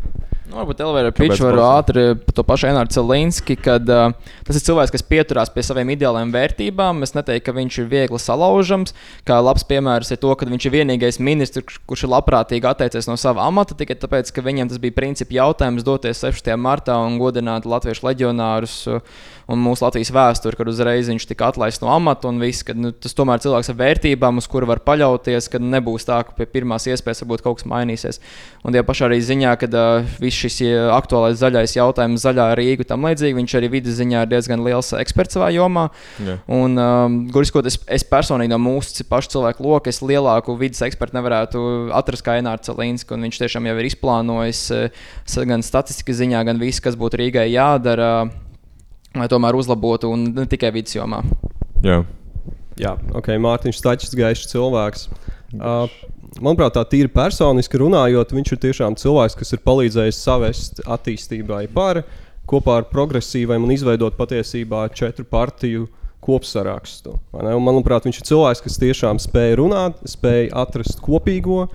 Nu, 0.49 0.57
varbūt 0.57 0.79
Elvira 0.81 1.11
Pitch 1.13 1.43
var 1.45 1.59
ātri 1.61 2.15
par 2.23 2.35
to 2.39 2.43
pašu 2.49 2.71
Enāru 2.71 2.89
Celinski, 2.89 3.53
kad 3.61 3.85
uh, 3.93 4.15
tas 4.49 4.57
ir 4.57 4.65
cilvēks, 4.65 4.95
kas 4.95 5.05
pieturās 5.05 5.51
pie 5.53 5.61
saviem 5.67 5.91
ideāliem 5.93 6.33
vērtībām. 6.33 7.03
Es 7.05 7.13
neteiktu, 7.13 7.45
ka 7.51 7.55
viņš 7.59 7.77
ir 7.83 7.91
viegli 7.91 8.21
salaužams. 8.23 8.95
Kā 9.29 9.43
labs 9.45 9.67
piemērs 9.69 10.15
ir 10.15 10.21
to, 10.23 10.33
ka 10.33 10.49
viņš 10.49 10.69
ir 10.71 10.75
vienīgais 10.79 11.21
ministrs, 11.21 11.77
kurš- 11.85 12.07
ir 12.09 12.15
labprātīgi 12.15 12.71
atteicies 12.71 13.11
no 13.11 13.19
sava 13.21 13.45
amata, 13.45 13.77
tikai 13.77 13.99
tāpēc, 14.01 14.33
ka 14.33 14.47
viņam 14.47 14.73
tas 14.73 14.81
bija 14.81 14.97
principi 14.97 15.37
jautājums 15.37 15.85
doties 15.85 16.25
16. 16.25 16.57
martā 16.57 16.97
un 16.97 17.21
godināt 17.21 17.69
latviešu 17.69 18.09
leģionārus 18.09 18.79
uh, 18.89 19.21
un 19.49 19.61
mūsu 19.65 19.87
Latvijas 19.87 20.11
vēsturi, 20.13 20.59
kad 20.59 20.69
uzreiz 20.69 21.09
viņš 21.09 21.25
tika 21.31 21.49
atlaists 21.49 21.81
no 21.81 21.89
amata 21.89 22.29
un 22.29 22.41
viss, 22.43 22.65
kad 22.67 22.77
nu, 22.77 22.91
tas 22.93 23.17
tomēr 23.17 23.41
cilvēks 23.41 23.71
ar 23.73 23.79
vērtībām, 23.79 24.41
uz 24.43 24.49
kuru 24.51 24.69
var 24.69 24.83
paļauties, 24.85 25.49
kad 25.53 25.65
nebūs 25.65 26.05
tā, 26.09 26.19
ka 26.29 26.35
pie 26.37 26.45
pirmās 26.53 26.85
iespējas 26.91 27.23
varbūt 27.25 27.45
kaut 27.47 27.61
kas 27.61 27.69
mainīsies. 27.71 28.21
Un 28.67 28.77
tie 28.77 28.83
pašā 28.85 29.07
arī 29.09 29.21
ziņā, 29.25 29.55
kad 29.61 29.77
uh, 29.79 30.05
viss 30.21 30.37
šis 30.45 30.59
uh, 30.67 30.91
aktuālais 30.99 31.39
zaļais 31.41 31.79
jautājums, 31.79 32.21
zaļā 32.27 32.51
Rīga 32.59 32.85
un 32.85 32.91
tam 32.91 33.07
līdzīgi, 33.09 33.39
viņš 33.39 33.55
arī 33.57 33.71
vidas 33.73 33.97
ziņā 33.97 34.25
ir 34.27 34.33
diezgan 34.35 34.65
liels 34.67 34.93
eksperts 35.01 35.39
savā 35.39 35.49
jomā. 35.55 35.87
Jā. 36.21 36.37
Un, 36.59 36.77
um, 36.77 37.17
guriskot, 37.33 37.71
es, 37.71 37.79
es 37.89 38.05
personīgi 38.09 38.53
no 38.53 38.59
mūsu 38.61 39.07
pašu 39.09 39.33
cilvēku 39.39 39.65
loka, 39.65 39.89
es 39.89 40.03
lielāku 40.05 40.59
vidas 40.61 40.85
ekspertu 40.85 41.17
nevarētu 41.17 41.63
atrast 41.97 42.27
kā 42.27 42.37
Enārs 42.43 42.69
Celīns, 42.69 43.07
un 43.17 43.25
viņš 43.25 43.41
tiešām 43.47 43.71
jau 43.71 43.79
ir 43.81 43.89
izplānojis 43.89 44.67
uh, 44.77 45.09
gan 45.49 45.65
statistikas 45.65 46.21
ziņā, 46.21 46.45
gan 46.51 46.61
viss, 46.61 46.85
kas 46.85 47.01
būtu 47.01 47.23
Rīgai 47.23 47.49
jādara, 47.55 48.29
lai 49.23 49.31
tomēr 49.31 49.59
uzlabotu 49.59 50.13
un 50.15 50.29
ne 50.37 50.47
tikai 50.51 50.73
vidas 50.75 50.97
jomā. 50.97 51.23
Jā. 51.85 52.03
Jā, 52.79 52.95
ok, 53.19 53.33
Mārtiņš 53.43 53.81
Stāčs, 53.81 54.15
gaišs 54.15 54.53
cilvēks. 54.53 55.09
Uh, 55.59 55.91
manuprāt, 56.39 56.77
tā 56.77 56.85
tīri 56.87 57.11
personiski 57.11 57.81
runājot, 57.81 58.35
viņš 58.37 58.53
ir 58.55 58.61
tiešām 58.69 58.97
cilvēks, 59.01 59.37
kas 59.41 59.55
ir 59.57 59.63
palīdzējis 59.65 60.21
savest 60.23 60.83
attīstībai 60.87 61.65
par 61.75 62.05
kopā 62.49 62.79
ar 62.81 62.87
progresīviem 62.93 63.65
un 63.67 63.73
izveidot 63.75 64.17
patiesībā 64.17 64.87
četru 64.95 65.27
partiju 65.29 65.89
kopsarakstu. 66.25 67.17
vai 67.33 67.49
ne? 67.49 67.55
Un, 67.57 67.65
manuprāt, 67.65 68.07
viņš 68.07 68.21
ir 68.21 68.29
cilvēks, 68.31 68.63
kas 68.65 68.79
tiešām 68.83 69.21
spēja 69.23 69.59
runāt, 69.61 69.99
spēja 70.09 70.53
atrast 70.63 71.03
kopīgo 71.05 71.67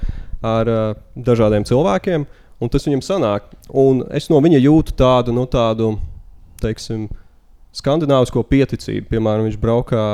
ar 0.43 0.69
uh, 0.69 0.95
dažādiem 1.15 1.65
cilvēkiem, 1.67 2.25
un 2.59 2.71
tas 2.71 2.87
viņam 2.87 3.03
sanāk. 3.05 3.51
Un 3.69 4.03
es 4.13 4.29
no 4.31 4.39
viņa 4.43 4.61
jūtu 4.63 4.95
tādu, 4.99 5.35
nu, 5.35 5.45
tādu, 5.51 5.95
teiksim, 6.63 7.07
skandināvisko 7.77 8.43
pieticību. 8.47 9.09
Piemēram, 9.11 9.47
viņš 9.49 9.59
braukā 9.61 10.05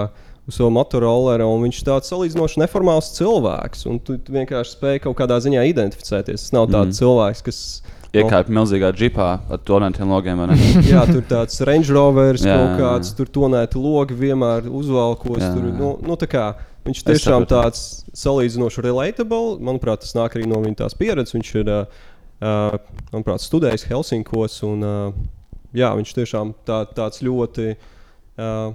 uz 0.50 0.58
savu 0.58 0.72
motorolleru, 0.74 1.46
un 1.54 1.68
viņš 1.68 1.82
ir 1.82 1.88
tāds 1.92 2.12
salīdzinoši 2.12 2.64
neformāls 2.64 3.14
cilvēks. 3.18 3.86
Un 3.92 4.02
tu, 4.02 4.18
tu 4.18 4.34
vienkārši 4.36 4.76
spēj 4.76 5.02
kaut 5.06 5.18
kādā 5.20 5.38
ziņā 5.44 5.68
identificēties. 5.70 6.48
Tas 6.48 6.56
nav 6.56 6.70
tāds 6.72 6.96
mm. 6.96 7.00
cilvēks, 7.02 7.46
kas. 7.46 7.62
Iekāpj 8.10 8.50
milzīgā 8.58 8.90
džipā 8.98 9.28
ar 9.54 9.60
tonētiem 9.70 10.10
logiem. 10.10 10.40
Jā, 10.90 11.04
tur 11.06 11.22
tāds 11.30 11.60
Range 11.68 11.94
Rovers, 11.94 12.42
Jā, 12.42 12.56
kaut 12.58 12.80
kāds 12.82 13.14
tur 13.14 13.30
tonēti 13.30 13.78
logi 13.78 14.18
vienmēr 14.18 14.66
uzvalkos. 14.66 15.44
Jā, 15.44 15.52
Tur, 15.54 15.68
jā. 15.70 15.76
nu, 15.78 15.92
nu, 16.02 16.18
tā 16.18 16.26
kā, 16.32 16.48
viņš 16.88 17.04
tiešām 17.06 17.46
tāds 17.52 17.84
salīdzinoši 18.18 18.88
relatable. 18.88 19.60
Manuprāt, 19.62 20.02
tas 20.08 20.18
nāk 20.18 20.40
arī 20.40 20.50
no 20.50 20.64
viņa 20.64 20.82
tās 20.82 20.98
pieredzes. 20.98 21.36
Viņš 21.38 21.54
ir, 21.62 21.70
uh, 21.70 22.08
uh, 22.42 23.04
manuprāt, 23.14 23.46
studējis 23.46 23.86
Helsinkos. 23.92 24.58
Un, 24.66 24.82
uh, 24.82 25.39
jā, 25.76 25.92
viņš 26.00 26.16
tiešām 26.18 26.56
tā, 26.68 26.84
tāds 26.98 27.24
ļoti 27.26 27.74
uh, 27.76 28.74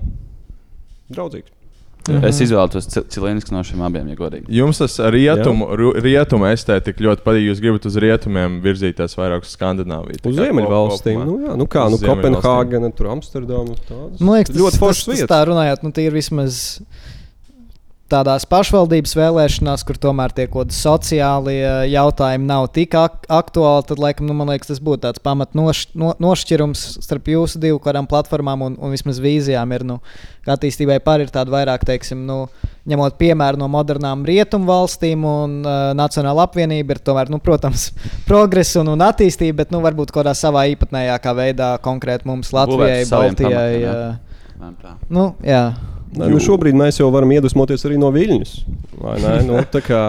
draudzīgs. 1.12 1.54
Es 2.04 2.36
izvēlētos 2.44 2.84
Cilīnisku 3.08 3.54
no 3.54 3.62
šiem 3.64 3.80
abiem, 3.86 4.10
ja 4.12 4.18
godīgi. 4.18 4.44
Jums 4.52 4.82
tas 4.82 4.98
rietumu, 5.14 5.70
rietumu 6.04 6.44
estētika 6.50 7.00
ļoti 7.06 7.24
patīk. 7.24 7.46
Jūs 7.46 7.62
gribat 7.64 7.88
uz 7.88 7.96
rietumiem 8.04 8.58
virzīties 8.64 9.16
vairāk 9.16 9.46
uz 9.46 9.54
Skandināviju. 9.56 10.20
Uz 10.20 10.26
kā 10.26 10.34
Ziemeļvalstīm. 10.36 11.22
Nu, 11.24 11.38
jā, 11.46 11.54
nu 11.56 11.66
kā, 11.70 11.86
nu. 11.88 12.00
Kopenhāgena, 12.02 12.92
tur 12.92 13.08
Amsterdama. 13.14 13.78
tādas 13.88 14.20
Man 14.20 14.36
liekas, 14.36 14.52
tas 14.52 14.60
ļoti 14.60 15.14
vietas. 15.14 15.30
Tā 15.32 15.40
runājot, 15.48 15.86
nu, 15.86 15.94
tie 15.96 16.04
ir 16.10 16.18
vismaz 16.18 16.60
tādās 18.12 18.44
pašvaldības 18.48 19.14
vēlēšanās, 19.16 19.84
kur 19.86 19.96
tomēr 20.00 20.32
tie 20.34 20.46
kaut 20.46 20.68
kādi 20.68 20.76
sociālie 20.76 21.62
jautājumi 21.90 22.46
nav 22.48 22.68
tik 22.74 22.96
ak 22.98 23.24
aktuāli, 23.32 23.86
tad, 23.88 24.02
laikam, 24.02 24.28
nu, 24.28 24.36
man 24.36 24.52
liekas, 24.52 24.70
tas 24.72 24.82
būtu 24.84 25.04
tāds 25.06 25.22
pamat 25.24 25.56
noš 25.56 25.86
no 25.98 26.12
nošķirums 26.22 26.84
starp 27.04 27.30
jūsu 27.32 27.60
divu 27.62 27.80
kādām 27.82 28.08
platformām 28.10 28.66
un, 28.66 28.76
un 28.76 28.94
vismaz 28.94 29.20
vīzijām. 29.24 29.72
Ir, 29.76 29.86
nu, 29.88 29.98
attīstībai 30.44 30.98
par 31.04 31.24
ir 31.24 31.32
tāda 31.32 31.54
vairāk, 31.54 31.86
teiksim, 31.88 32.26
nu, 32.28 32.42
ņemot 32.90 33.16
piemēru 33.20 33.62
no 33.62 33.70
modernām 33.72 34.26
rietumu 34.28 34.68
valstīm 34.68 35.24
un 35.28 35.56
uh, 35.64 35.94
Nacionāla 35.96 36.44
apvienība 36.44 36.98
ir 36.98 37.00
tomēr, 37.06 37.32
nu, 37.32 37.40
protams, 37.42 37.88
progress 38.30 38.76
un, 38.80 38.92
un 38.92 39.06
attīstība, 39.06 39.62
bet, 39.62 39.72
nu, 39.74 39.80
varbūt 39.84 40.12
kādā 40.14 40.36
savā 40.36 40.66
īpatnējākā 40.74 41.34
veidā 41.40 41.72
konkrēti 41.84 42.28
mums 42.28 42.52
Latvijai, 42.54 43.08
Baltijai. 43.08 43.50
pamatiem, 43.50 43.82
jā. 43.88 43.96
uh. 43.96 45.02
Nu, 45.12 45.32
jā. 45.44 45.64
Nē, 46.14 46.28
nu 46.30 46.38
šobrīd 46.42 46.76
mēs 46.78 47.00
jau 47.00 47.08
varam 47.14 47.32
iedvesmoties 47.34 47.84
arī 47.88 47.98
no 47.98 48.10
Viļņas. 48.14 48.52
Nu, 49.48 49.58
tā 49.72 49.80
kā 49.82 50.02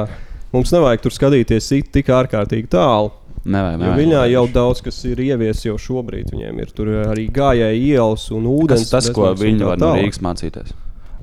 mums 0.53 0.71
nevajag 0.75 1.01
tur 1.01 1.11
skatīties 1.15 1.69
ik- 1.79 1.91
tik 1.95 2.11
ārkārtīgi 2.13 2.69
tālu. 2.69 3.11
Nevajag, 3.45 3.75
Jo 3.77 3.83
nevajag. 3.83 3.99
Viņā 4.01 4.21
jau 4.31 4.43
daudz 4.53 4.81
kas 4.81 4.97
ir 5.05 5.17
ieviesis 5.21 5.65
jau 5.67 5.75
šobrīd. 5.77 6.31
Viņiem 6.33 6.61
ir 6.63 6.71
tur 6.73 6.87
arī 7.05 7.27
gājēji 7.29 7.83
ielas 7.93 8.31
un 8.33 8.45
ūdens. 8.49 8.89
Tas, 8.89 9.05
tas 9.05 9.09
ko 9.13 9.33
viņi 9.37 9.65
var 9.65 9.77
no. 9.81 9.93
Rīgas 9.97 10.21
mācīties. 10.21 10.73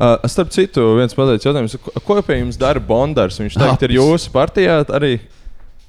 Uh, 0.03 0.17
starp 0.27 0.51
citu, 0.51 0.85
viens 0.99 1.15
pateicis 1.15 1.47
jautājums, 1.47 1.77
ko, 1.83 1.93
ko 2.07 2.23
pie 2.27 2.41
jums 2.41 2.57
dara 2.59 2.81
Bondars? 2.81 3.39
Viņš 3.39 3.59
tagad 3.59 3.83
ir 3.87 3.97
jūsu 3.99 4.31
partijā 4.35 4.81
arī. 4.89 5.21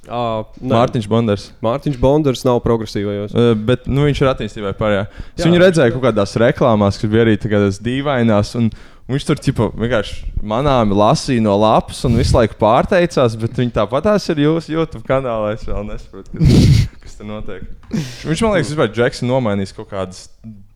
Uh, 0.04 0.44
Mārtiņš 0.68 1.06
Bondars. 1.08 1.46
Mārtiņš 1.64 2.00
Bondars 2.02 2.42
nav 2.44 2.58
progresīvajos. 2.66 3.32
Uh, 3.32 3.54
bet 3.56 3.86
nu, 3.88 4.04
viņš 4.04 4.20
ir 4.20 4.32
attīstībā 4.34 4.74
pārējā. 4.76 5.06
Es 5.32 5.44
Jā. 5.44 5.48
viņu 5.48 5.62
redzēju 5.62 5.94
kaut 5.96 6.04
kādās 6.10 6.36
reklāmās, 6.44 6.98
kas 7.00 7.12
bija 7.12 7.24
arī 7.24 7.38
tādas 7.40 7.80
dīvainās. 7.84 8.52
Un, 8.60 8.68
un 9.08 9.16
viņš 9.16 9.28
tur 9.30 9.40
ķipa, 9.46 9.70
vienkārši 9.80 10.34
manāmi 10.44 10.98
lasīja 11.00 11.46
no 11.46 11.56
lapas 11.62 12.02
un 12.10 12.20
visu 12.20 12.36
laiku 12.36 12.60
pārteicās, 12.60 13.38
bet 13.40 13.62
viņi 13.62 13.72
tāpatās 13.78 14.28
ir 14.34 14.44
jūsu 14.44 14.76
YouTube 14.76 15.08
kanālā. 15.08 15.54
Es 15.56 15.64
vēl 15.70 15.88
nesaprotu, 15.88 16.36
kas, 16.36 16.84
kas 17.06 17.16
tur 17.22 17.30
notiek. 17.30 17.64
Viņš 18.28 18.44
man 18.44 18.58
liekas, 18.58 18.76
ka 18.82 18.90
Džeks 18.92 19.24
ir 19.24 19.32
nomainījis 19.32 19.76
kaut 19.78 19.88
kādas 19.94 20.26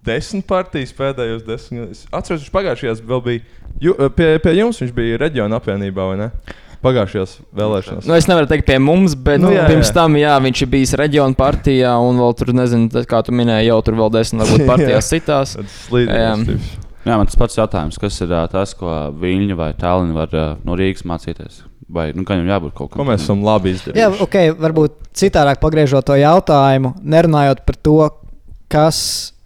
desmit 0.08 0.48
partijas 0.48 0.96
pēdējos 0.96 1.44
desmit 1.44 1.84
gadus. 1.84 2.06
Es 2.06 2.16
Atceros, 2.16 2.46
viņš 2.46 2.56
pagājušajās 2.56 3.04
vēl 3.12 3.26
bija 3.28 3.44
ju, 3.84 3.98
pie, 4.16 4.30
pie 4.44 4.56
jums, 4.56 4.80
viņš 4.80 4.96
bija 4.96 5.20
reģiona 5.26 5.60
apvienībā 5.60 6.08
vai 6.14 6.18
ne? 6.24 6.32
Pagājušajās 6.86 7.36
vēlēšanās. 7.58 8.08
Nu, 8.10 8.16
es 8.18 8.28
nevaru 8.30 8.50
teikt 8.50 8.68
pie 8.68 8.78
mums, 8.82 9.16
bet 9.18 9.42
Nu, 9.42 9.50
jā, 9.54 9.64
jā, 9.64 9.70
pirms 9.72 9.90
jā. 9.90 9.96
tam 9.98 10.18
jā, 10.20 10.34
viņš 10.46 10.64
ir 10.64 10.70
bijis 10.74 10.94
reģiona 11.00 11.38
partijā 11.38 11.94
un 12.06 12.20
vēl 12.22 12.36
tur, 12.38 12.52
nezinu, 12.58 12.90
tad, 12.94 13.08
kā 13.10 13.22
tu 13.26 13.34
minēji, 13.36 13.70
jau 13.72 13.80
tur 13.86 13.98
vēl 14.02 14.12
desmit 14.14 14.44
varbūt 14.44 14.68
partijās 14.74 15.10
citās. 15.14 15.56
Jā. 15.58 16.36
Jā, 17.08 17.16
man 17.16 17.30
tas 17.30 17.40
pats 17.40 17.58
jautājums, 17.58 17.98
kas 18.02 18.20
ir 18.26 18.34
tas, 18.52 18.76
ko 18.76 18.92
Viļņa 19.22 19.56
vai 19.58 19.72
Tallinn 19.80 20.16
var 20.18 20.34
no 20.68 20.76
Rīgas 20.78 21.06
mācīties? 21.08 21.64
Vai 21.88 22.10
nu, 22.12 22.26
jau 22.28 22.44
jābūt 22.44 22.74
kaut 22.76 22.92
kam 22.92 23.00
Ko 23.00 23.08
mēs 23.08 23.24
esam 23.24 23.46
labi 23.48 23.72
izdarījuši? 23.72 24.02
Jā, 24.02 24.10
ok, 24.26 24.60
varbūt 24.60 24.98
citādāk 25.16 25.62
pagriežot 25.64 26.04
to 26.10 26.18
jautājumu, 26.20 26.92
nerunājot 27.00 27.62
par 27.64 27.78
to, 27.80 27.96
kas, 28.68 29.00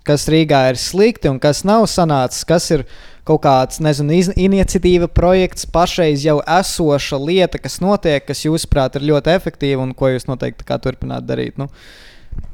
kas 0.07 0.25
Rīgā 0.31 0.63
ir 0.71 0.81
slikti 0.81 1.29
un 1.29 1.37
kas 1.41 1.61
nav 1.69 1.85
sanācis, 1.91 2.47
kas 2.49 2.65
ir 2.73 2.87
kaut 3.27 3.41
kāds, 3.45 3.79
nezinu, 3.83 4.13
iz- 4.17 4.31
iniciatīva, 4.35 5.07
projekts, 5.13 5.65
pašreiz 5.69 6.23
jau 6.25 6.39
esoša 6.41 7.19
lieta, 7.21 7.59
kas 7.61 7.79
notiek, 7.83 8.23
kas 8.25 8.45
jūsuprāt 8.47 8.95
ir 8.97 9.05
ļoti 9.11 9.35
efektīva 9.35 9.83
un 9.85 9.93
ko 9.97 10.09
jūs 10.13 10.27
noteikti 10.29 10.65
turpināt 10.81 11.27
darīt. 11.29 11.57
Nu, 11.61 11.69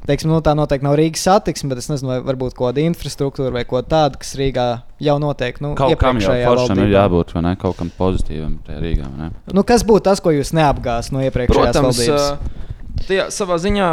Teiksim, 0.08 0.30
nu, 0.32 0.38
tā 0.42 0.54
noteikti 0.56 0.86
nav 0.86 0.94
Rīgas 0.98 1.20
satiksme, 1.28 1.68
bet 1.70 1.82
es 1.82 1.86
nezinu, 1.90 2.08
vai 2.08 2.16
varbūt 2.24 2.54
kaut 2.56 2.70
kāda 2.72 2.80
infrastruktūra 2.88 3.52
vai 3.54 3.62
ko 3.68 3.82
tādu, 3.84 4.18
kas 4.22 4.32
Rīgā 4.40 4.64
jau 5.04 5.18
notiek. 5.20 5.60
Nu, 5.62 5.74
Kaut 5.78 5.92
kam 6.00 6.18
jau 6.18 6.32
foršam 6.32 6.80
ir 6.82 6.94
jābūt, 6.94 7.34
vai 7.36 7.42
ne? 7.44 7.52
Kaut 7.60 7.76
kam 7.78 7.90
pozitīvam 7.98 8.56
Rīgā, 8.66 9.04
vai 9.12 9.26
ne? 9.26 9.28
Nu, 9.54 9.62
kas 9.68 9.84
būtu 9.86 10.06
tas, 10.08 10.22
ko 10.24 10.32
jūs 10.32 10.54
neapgāzat 10.56 11.12
no 11.14 11.20
iepriekšējās 11.28 11.76
Protams, 11.76 12.00
valdības? 12.00 12.24
ā, 12.24 12.77
Tie, 13.06 13.18
savā 13.32 13.56
ziņā, 13.62 13.86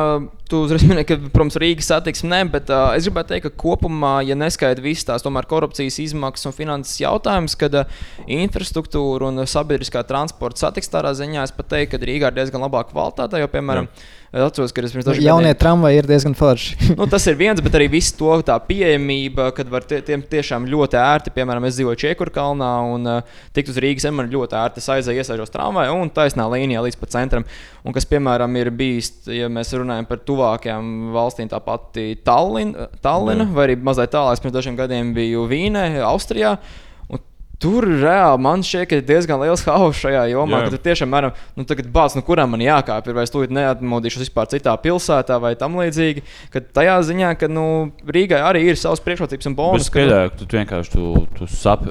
tu 0.50 0.64
uzreiz 0.66 0.84
minēji, 0.88 1.08
ka, 1.10 1.18
protams, 1.34 1.58
Rīgas 1.62 1.90
satiksme 1.92 2.30
ne, 2.32 2.40
bet 2.52 2.72
uh, 2.74 2.90
es 2.98 3.06
gribētu 3.08 3.34
teikt, 3.34 3.46
ka 3.48 3.62
kopumā, 3.64 4.18
ja 4.26 4.38
neskaidrs 4.40 4.84
visas 4.84 5.08
tās 5.08 5.26
tomēr 5.26 5.48
korupcijas 5.50 6.00
izmaksas 6.04 6.50
un 6.50 6.56
finanses 6.58 7.00
jautājums, 7.04 7.56
kad 7.60 7.78
uh, 7.82 8.04
infrastruktūra 8.26 9.30
un 9.30 9.46
sabiedriskā 9.50 10.06
transporta 10.10 10.66
satiksme 10.66 10.98
tādā 10.98 11.14
ziņā, 11.18 11.46
es 11.46 11.56
pat 11.56 11.70
teiktu, 11.76 12.00
ka 12.00 12.10
Rīgā 12.10 12.32
ir 12.32 12.40
diezgan 12.40 12.66
labā 12.66 12.86
kvalitātē, 12.90 13.44
jo, 13.44 13.52
piemēram, 13.52 13.90
Jā. 13.92 14.25
Es 14.36 14.44
atceros, 14.44 14.74
ka 14.76 14.84
es 14.84 14.92
pirms 14.92 15.06
dažiem 15.08 15.24
Jaunie 15.24 15.48
gadiem... 15.48 15.60
tramvaji 15.62 16.00
ir 16.02 16.08
diezgan 16.10 16.34
forši. 16.36 16.90
nu, 17.00 17.06
tas 17.08 17.24
ir 17.32 17.38
viens, 17.40 17.62
bet 17.64 17.78
arī 17.78 17.86
viss 17.94 18.12
to 18.18 18.34
tā 18.44 18.58
pieejamība, 18.68 19.46
kad 19.56 19.70
var 19.72 19.86
tie, 19.88 20.02
tiem 20.04 20.26
tiešām 20.28 20.66
ļoti 20.68 21.00
ērti, 21.00 21.32
piemēram, 21.38 21.64
es 21.70 21.78
dzīvoju 21.78 22.02
Čiekurkalnā 22.04 22.72
un 22.92 23.08
uh, 23.14 23.38
tikt 23.56 23.72
uz 23.72 23.80
Rīgas 23.80 24.10
man 24.12 24.28
ļoti 24.34 24.58
ērti. 24.60 24.84
Es 24.84 24.92
aizēju, 24.92 25.24
iesēžos 25.24 25.56
tramvajā 25.56 25.96
un 25.96 26.12
taisnā 26.12 26.50
līnijā 26.52 26.84
līdz 26.84 27.00
pat 27.00 27.16
centram. 27.16 27.48
Un 27.88 27.96
kas, 27.96 28.10
piemēram, 28.12 28.60
ir 28.60 28.74
bijis, 28.76 29.14
ja 29.32 29.48
mēs 29.48 29.72
runājam 29.72 30.10
par 30.10 30.20
tuvākajām 30.28 31.14
valstīm, 31.16 31.48
tā 31.54 31.62
pati 31.64 32.10
Tallina, 32.28 32.90
Tallina 33.06 33.48
vai 33.56 33.70
arī 33.70 33.80
mazliet 33.80 34.12
tālāk, 34.18 34.44
pirms 34.44 34.58
dažiem 34.58 34.76
gadiem 34.76 35.16
biju 35.16 35.48
Vīnē, 35.48 35.94
Austrijā. 36.12 36.58
Tur 37.62 37.86
reāli 37.88 38.42
man 38.44 38.64
šķiet, 38.66 38.88
ka 38.90 38.98
ir 39.00 39.06
diezgan 39.08 39.40
liels 39.42 39.64
haoss 39.68 40.02
šajā 40.04 40.26
jomā. 40.34 40.62
Tur 40.70 40.82
tiešām 40.86 41.14
ir, 41.20 41.30
nu, 41.56 41.66
tagad 41.68 41.88
bācis, 41.94 42.20
nu, 42.20 42.26
kuram 42.28 42.52
man 42.52 42.64
jākāp, 42.64 43.08
ir, 43.08 43.16
vai 43.18 43.26
es 43.28 43.34
tūlīt 43.34 43.54
neatmodīšos 43.56 44.26
vispār 44.26 44.50
citā 44.52 44.74
pilsētā 44.82 45.38
vai 45.42 45.54
tam 45.60 45.78
līdzīgi. 45.80 46.26
Kad 46.54 46.70
tajā 46.76 46.98
ziņā, 47.10 47.32
ka 47.40 47.50
nu, 47.52 47.66
Rīgai 48.06 48.42
arī 48.44 48.66
ir 48.70 48.80
savas 48.80 49.04
priekšrocības 49.06 49.50
un 49.52 49.58
bonus. 49.58 49.86
Es 49.86 49.94
pieļauju, 49.96 50.34
ka 50.34 50.42
tu 50.42 50.50
vienkārši 50.60 50.94
tu, 50.96 51.14
tu 51.38 51.50
sap, 51.52 51.86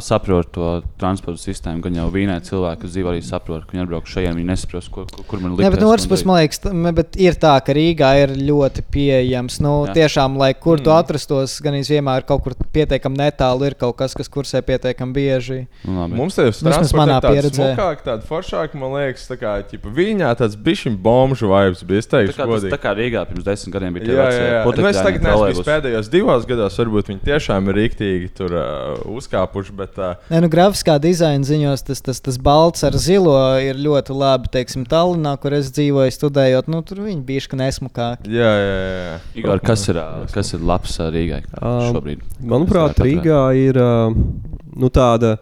saproti 0.00 0.54
to 0.56 0.72
transporta 1.00 1.42
sistēmu, 1.42 1.84
gan 1.84 2.00
jau 2.00 2.08
vīnē 2.14 2.38
cilvēki, 2.46 2.90
dzīvo 2.90 3.12
arī 3.12 3.24
saprot, 3.24 3.66
ka 3.66 3.76
viņi 3.76 3.84
atbrauc 3.84 4.10
šeit, 4.10 4.30
viņi 4.32 4.48
nesaprot, 4.48 4.90
kur, 4.94 5.08
kur 5.28 5.42
man 5.42 5.54
liekas. 5.54 5.66
Jā, 5.66 5.74
bet 5.74 5.84
no 5.84 5.92
otras 5.92 6.08
puses, 6.10 6.26
man 6.28 6.40
liekas, 6.40 6.64
bet 6.96 7.20
ir 7.20 7.38
tā, 7.40 7.54
ka 7.64 7.76
Rīgā 7.76 8.10
ir 8.24 8.34
ļoti 8.38 8.86
pieejams. 8.92 9.60
Nu, 9.64 9.74
Jā. 9.88 9.96
tiešām, 10.00 10.38
lai 10.40 10.52
kur 10.56 10.78
mm. 10.78 10.86
tu 10.86 10.94
atrastos, 10.94 11.58
gan 11.64 11.76
vienmēr 11.76 12.24
kaut 12.28 12.44
kur 12.44 12.56
pietiekami 12.74 13.20
netālu 13.20 13.68
ir 13.68 13.76
kaut 13.80 13.98
kas, 13.98 14.14
kas 14.16 14.30
kursē 14.32 14.62
pietiekami 14.66 15.09
pietiekami 15.10 15.14
bieži. 15.14 15.66
Nu, 15.84 16.00
labi. 16.00 16.16
Mums 16.16 16.36
tas 16.36 16.60
ir 16.60 16.70
tāds 16.70 16.94
manā 16.96 17.18
pieredzē. 17.22 17.74
Smukāk, 17.74 18.02
tāda 18.04 18.26
foršāka, 18.26 18.78
man 18.78 18.94
liekas, 18.96 19.26
tā 19.28 19.36
kā 19.40 19.54
ķipa, 19.66 19.90
viņā 19.94 20.30
tāds 20.38 20.56
bišķiņ 20.56 20.96
bomžu 21.02 21.50
vibes 21.50 21.82
bija. 21.86 22.00
Es 22.00 22.10
teikšu, 22.10 22.36
tā 22.36 22.46
kā, 22.46 22.48
tas, 22.54 22.66
tā 22.74 22.78
kā 22.80 22.94
Rīgā 22.96 23.24
pirms 23.28 23.46
desmit 23.46 23.74
gadiem 23.74 23.96
bija. 23.96 24.08
Jā, 24.10 24.28
jā. 24.30 24.62
Nu, 24.64 24.88
es 24.88 25.00
tagad 25.00 25.26
neesmu 25.26 25.64
pēdējos 25.66 26.10
divos 26.12 26.46
gados, 26.48 26.78
varbūt 26.80 27.12
viņi 27.12 27.22
tiešām 27.26 27.70
ir 27.70 27.78
rīktīgi 27.80 28.30
tur 28.38 28.56
uh, 28.56 29.02
uzkāpuši. 29.10 29.76
Bet, 29.80 29.98
uh, 30.00 30.30
Nē, 30.32 30.42
nu, 30.44 30.50
grafiskā 30.52 30.98
dizaina 31.02 31.46
ziņos 31.46 31.84
tas, 31.88 32.02
tas, 32.04 32.22
tas 32.24 32.38
balts 32.40 32.84
ar 32.86 32.96
zilo 33.00 33.36
ir 33.62 33.80
ļoti 33.80 34.16
labi. 34.16 34.50
Teiksim, 34.54 34.86
Tallinā, 34.90 35.36
kur 35.40 35.54
es 35.56 35.70
dzīvoju, 35.76 36.14
studējot, 36.16 36.70
nu, 36.72 36.82
tur 36.86 37.04
viņi 37.06 37.22
bija 37.26 37.46
šķiet 37.46 37.60
nesmukāki. 37.60 38.32
Jā, 38.34 38.50
jā, 38.60 38.78
jā. 38.90 39.16
Igor, 39.42 39.62
kas 39.64 39.86
ir, 39.92 40.00
kas 40.34 40.54
ir 40.56 40.64
labs 40.66 40.98
Rīgai 41.00 41.42
šobrīd? 41.60 42.24
Manuprāt, 42.40 43.00
Rīgā 43.04 43.44
ir. 43.58 43.80
Uh, 43.80 44.58
nu, 44.76 44.90
tāda 44.92 45.36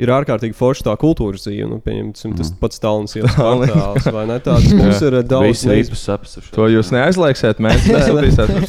ir 0.00 0.10
ārkārtīgi 0.14 0.56
forša 0.56 0.86
tā 0.86 0.94
kultūras 1.00 1.44
dzīve. 1.44 1.66
Nu, 1.68 1.78
pieņemsim, 1.84 2.34
tas 2.38 2.52
mm. 2.52 2.58
pats 2.62 2.82
Tallinas 2.82 3.16
ielas 3.18 3.34
kvartāls, 3.38 4.08
vai 4.14 4.24
ne? 4.30 4.38
Tāds 4.44 4.68
mums 4.78 5.02
ir 5.04 5.16
daudz 5.28 5.64
neizpratnes. 5.68 6.50
To 6.54 6.68
jūs 6.70 6.92
neaizliegsiet, 6.94 7.62
mēs 7.64 7.86
nesaprotam. 7.92 8.62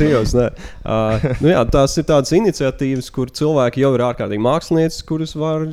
uh, 0.49 1.27
nu, 1.43 1.51
jā, 1.53 1.65
tās 1.71 1.97
ir 2.01 2.07
tādas 2.09 2.33
iniciatīvas, 2.35 3.11
kur 3.15 3.31
cilvēki 3.41 3.85
jau 3.85 3.93
ir 3.97 4.05
ārkārtīgi 4.09 4.45
mākslinieci, 4.45 5.03
kurus 5.09 5.35
var 5.39 5.67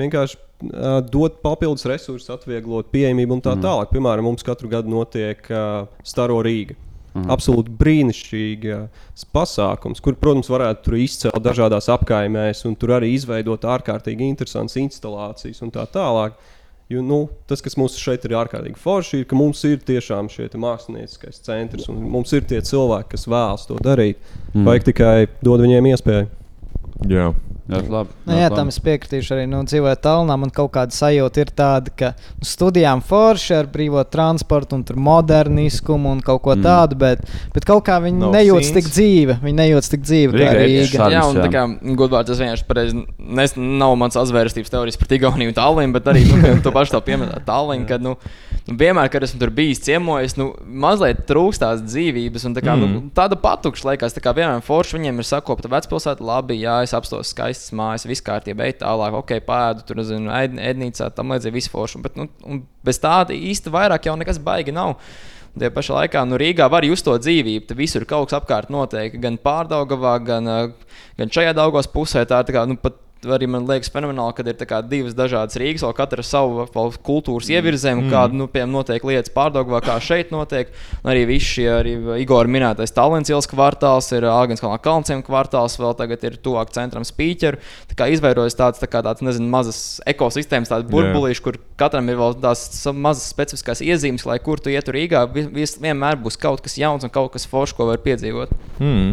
vienkārši 0.00 0.38
uh, 0.38 1.00
dot 1.12 1.40
papildus 1.44 1.88
resursus, 1.90 2.30
atvieglot 2.32 2.92
pieejamību 2.94 3.38
un 3.38 3.44
tā 3.44 3.56
mm. 3.56 3.66
tālāk. 3.66 3.90
Piemēram, 3.94 4.30
mums 4.30 4.46
katru 4.46 4.70
gadu 4.72 4.92
notiek 4.94 5.42
uh, 5.50 5.90
Staro 6.06 6.38
Rīga. 6.46 6.78
Mm. 7.10 7.26
Absolūti 7.34 7.72
brīnišķīgs 7.74 9.24
pasākums, 9.34 9.98
kur, 10.04 10.14
protams, 10.20 10.50
varētu 10.52 10.94
izcelt 11.02 11.42
dažādās 11.42 11.90
apkaimēs, 11.90 12.62
un 12.68 12.76
tur 12.78 12.94
arī 13.00 13.10
izveidot 13.16 13.66
ārkārtīgi 13.66 14.28
interesantas 14.30 14.78
instalācijas 14.78 15.58
un 15.66 15.74
tā 15.74 15.88
tālāk. 15.90 16.38
Jo, 16.90 17.02
nu, 17.06 17.20
tas, 17.46 17.62
kas 17.62 17.76
mums 17.78 17.94
šeit 17.98 18.24
ir 18.26 18.34
ārkārtīgi 18.38 18.78
forši, 18.82 19.20
ir, 19.20 19.26
ka 19.30 19.38
mums 19.38 19.60
ir 19.66 19.82
tiešām 19.86 20.30
šie 20.30 20.48
mākslinieckais 20.58 21.42
centrs, 21.46 21.86
un 21.90 22.00
mums 22.10 22.34
ir 22.34 22.46
tie 22.50 22.58
cilvēki, 22.66 23.12
kas 23.12 23.28
vēlas 23.30 23.66
to 23.68 23.78
darīt. 23.82 24.18
Mm. 24.54 24.66
Vajag 24.66 24.88
tikai 24.90 25.14
dot 25.38 25.62
viņiem 25.62 25.90
iespēju. 25.92 26.26
Jā. 27.10 27.30
Ļoti 27.70 27.92
labi. 27.94 28.14
Nu, 28.26 28.36
jā, 28.38 28.48
tam 28.52 28.70
es 28.72 28.78
piekritīšu 28.82 29.34
arī. 29.36 29.44
Nu, 29.50 29.60
dzīvojot 29.68 30.02
tālāk, 30.04 30.40
man 30.42 30.52
kaut 30.54 30.72
kāda 30.74 30.94
sajūta 30.94 31.44
ir 31.44 31.52
tāda, 31.56 31.92
ka 31.96 32.12
nu, 32.16 32.48
studijām 32.48 33.02
forši 33.06 33.54
ar 33.60 33.70
brīvo 33.70 34.02
transportu 34.10 34.78
un 34.78 34.84
moderniskumu 35.10 36.10
un 36.16 36.22
kaut 36.24 36.42
ko 36.46 36.56
mm. 36.56 36.66
tādu, 36.66 36.98
bet, 37.00 37.22
bet 37.54 37.68
kaut 37.68 37.84
kā 37.86 38.00
viņi 38.02 38.20
no 38.20 38.32
nejūtas 38.34 38.72
tik 38.76 38.90
dzīve. 38.90 39.38
Viņi 39.44 39.58
nejūtas 39.62 39.92
tik 39.94 40.04
dzīve. 40.06 40.36
Rīga, 40.36 40.50
kā 40.50 40.58
Rīga. 40.58 40.86
Šādus, 40.94 41.16
jā, 41.16 41.24
un 41.30 41.40
tā 41.40 41.48
kā 41.54 41.94
godvārds, 42.02 42.34
es 42.34 42.42
vienkārši 42.42 42.68
pareizi, 42.68 43.04
nes, 43.40 43.56
nav 43.58 43.96
mans 44.00 44.18
azvērstības 44.20 44.74
teorijas 44.74 45.00
par 45.00 45.16
Igauniju 45.20 45.52
un 45.52 45.58
Tallinu, 45.60 45.96
bet 45.96 46.10
arī 46.10 46.26
nu, 46.30 46.56
to 46.64 46.74
pašu 46.74 46.96
tā 46.96 47.04
pieminēt 47.06 47.46
Tallinu, 47.46 47.86
kad, 47.90 48.02
nu, 48.68 48.76
vienmēr, 48.80 49.08
kad 49.12 49.24
esmu 49.26 49.40
tur 49.40 49.52
bijis 49.54 49.82
ciemojis, 49.86 50.36
nu, 50.40 50.50
mazliet 50.84 51.24
trūkst 51.28 51.62
tās 51.62 51.82
dzīvības 51.86 52.46
un 52.48 52.56
tā 52.56 52.64
kā, 52.64 52.76
nu, 52.78 52.86
mm. 52.88 52.94
nu, 52.96 53.14
tāda 53.16 53.38
patukša 53.40 53.90
laikās, 53.90 54.16
tā 54.16 54.22
kā 54.24 54.34
vienmēr 54.36 54.64
forši 54.66 54.98
viņiem 54.98 55.22
ir 55.22 55.28
sakopta 55.28 55.72
vecpilsēta, 55.72 56.24
labi, 56.26 56.60
jā, 56.62 56.80
es 56.86 56.94
apstos 56.96 57.32
skaistas 57.34 57.74
mājas, 57.76 58.06
viss 58.10 58.24
kārtībā, 58.26 58.68
ej 58.68 58.78
tālāk, 58.84 59.16
ok, 59.22 59.34
pēdu, 59.48 59.86
tur 59.88 60.04
zinu, 60.06 60.32
ēd, 60.36 60.56
ēdnīcā, 60.72 61.10
tam 61.16 61.34
līdzīgi 61.34 61.56
visu 61.56 61.74
foršu. 61.74 62.02
Bet 62.04 62.16
nu, 62.20 62.28
bez 62.86 63.00
tāda 63.02 63.36
īsti 63.36 63.72
vairāk 63.74 64.10
jau 64.10 64.16
nekas 64.20 64.40
baigi 64.42 64.74
nav. 64.76 64.96
Tie 65.58 65.66
pašā 65.74 65.96
laikā 65.96 66.22
nu, 66.30 66.38
Rīgā 66.38 66.68
var 66.70 66.86
just 66.86 67.04
to 67.06 67.16
dzīvību. 67.18 67.66
Tur 67.66 67.78
visur 67.80 68.06
kaut 68.08 68.30
kas 68.30 68.38
apkārt 68.38 68.70
notiek. 68.70 69.16
Gan 69.18 69.38
pārdaugavā, 69.42 70.12
gan, 70.22 70.50
gan 71.18 71.32
šajā 71.34 71.56
daugos 71.58 71.90
pusē. 71.90 72.22
Tā 72.28 72.44
tā 72.46 72.54
kā 72.54 72.62
nu, 72.70 72.78
pat 72.78 73.00
arī 73.28 73.48
man 73.50 73.66
liekas 73.68 73.90
fenomenāli, 73.92 74.34
ka 74.36 74.44
ir 74.46 74.86
divas 74.88 75.14
dažādas 75.16 75.58
Rīgas, 75.60 75.84
vēl 75.84 75.94
katra 75.96 76.24
savu 76.24 76.64
kultūras 77.04 77.50
ievirzēm, 77.52 78.04
mm. 78.04 78.12
kāda 78.12 78.36
nu, 78.36 78.46
piemēram, 78.48 78.72
notiek 78.78 79.04
lietas 79.04 79.32
pārdagvā, 79.34 79.82
kā 79.84 79.98
šeit 80.04 80.32
notiek. 80.32 80.70
Un 81.02 81.12
arī 81.12 81.26
viss 81.28 81.50
šie 81.56 81.66
arī 81.72 81.94
Igor 82.22 82.48
minētais 82.50 82.94
Tallinas 82.96 83.30
ielas 83.32 83.48
kvartāls, 83.50 84.08
ir 84.16 84.28
Āgens 84.30 84.62
Kalna 84.62 84.80
Kalnciem 84.82 85.24
kvartāls, 85.26 85.76
vēl 85.80 85.96
tagad 85.98 86.24
ir 86.28 86.38
tuvāk 86.40 86.72
centram 86.76 87.04
spīķeru. 87.06 87.60
Tā 87.90 87.98
kā 87.98 88.08
izveidojas 88.14 88.56
tāds, 88.58 88.80
tā 88.80 88.88
kā 88.90 89.02
tāds, 89.04 89.24
nezinu, 89.26 89.50
mazas 89.52 90.00
ekosistēmas, 90.08 90.72
tādi 90.72 90.88
burbulīši, 90.92 91.44
kur 91.44 91.60
katram 91.80 92.08
ir 92.08 92.20
vēl 92.20 92.38
tās 92.40 92.64
mazas 92.94 93.28
specifiskās 93.34 93.84
iezīmes, 93.84 94.24
lai 94.28 94.38
kur 94.44 94.62
tu 94.62 94.72
ietu 94.72 94.96
Rīgā, 94.96 95.26
vis, 95.34 95.76
vienmēr 95.82 96.16
būs 96.20 96.40
kaut 96.40 96.64
kas 96.64 96.78
jauns 96.80 97.04
un 97.04 97.12
kaut 97.12 97.34
kas 97.36 97.48
foršs, 97.50 97.76
ko 97.76 97.90
var 97.90 98.00
piedzīvot. 98.04 98.56
Mm. 98.80 99.12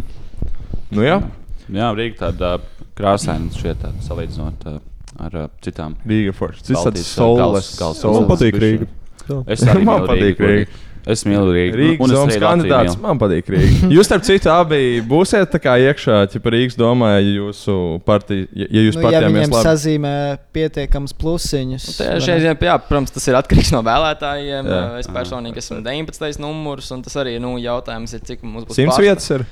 Nu 0.95 1.03
jā. 1.03 1.19
Jā, 1.67 1.91
Rīga 1.91 2.29
tāda 2.29 2.55
krāsaina 2.97 3.51
šeit, 3.55 3.83
salīdzinot 4.05 4.67
uh, 4.71 4.79
ar 5.23 5.37
uh, 5.43 5.47
citām. 5.63 5.95
Rīga 6.07 6.33
forša. 6.37 6.65
Tas 6.69 6.87
ir 6.89 6.97
tāds 6.97 7.05
saules. 7.13 7.71
Man 8.03 8.29
patīk 8.31 8.59
Rīga. 8.61 8.89
Es 9.45 9.65
arī 9.67 9.85
man 9.87 10.07
patīk 10.09 10.41
Rīga. 10.43 10.83
Es 11.07 11.23
mīlu 11.27 11.53
Rīgā. 11.55 11.75
Rīgas 11.79 12.11
domas 12.11 12.37
kandidāts. 12.41 12.97
Man 12.99 13.19
patīk 13.21 13.47
Rīga. 13.53 13.87
jūs, 13.95 14.07
starp 14.09 14.25
citu, 14.27 14.49
abi 14.51 14.99
būsiet 15.07 15.55
iekšā, 15.57 16.17
ja 16.27 16.41
Rīgas 16.57 16.75
domā, 16.79 17.13
ja 17.15 17.21
jūsu 17.23 17.77
partija, 18.07 18.47
ja 18.51 18.83
jūs 18.83 18.97
nu, 18.97 19.05
partijām 19.05 19.37
ja 19.39 19.45
labi. 19.45 19.61
sazīmē 19.69 20.13
pietiekams 20.55 21.15
plusiņus. 21.21 21.87
Nu, 22.01 22.19
šeit, 22.25 22.43
jā, 22.67 22.75
protams, 22.89 23.15
tas 23.15 23.29
ir 23.31 23.39
atkarīgs 23.39 23.71
no 23.75 23.83
vēlētājiem. 23.87 24.71
Jā. 24.73 24.83
Es 24.99 25.11
personīgi 25.11 25.63
esmu 25.63 25.79
19. 25.85 26.43
numurs, 26.43 26.91
un 26.95 27.05
tas 27.07 27.15
arī 27.23 27.37
nu, 27.43 27.55
jautājums 27.61 28.17
ir, 28.17 28.25
cik 28.27 28.43
mums 28.43 28.67
būs. 28.67 28.81
100 28.81 28.99
vietas 29.07 29.31
ir. 29.37 29.47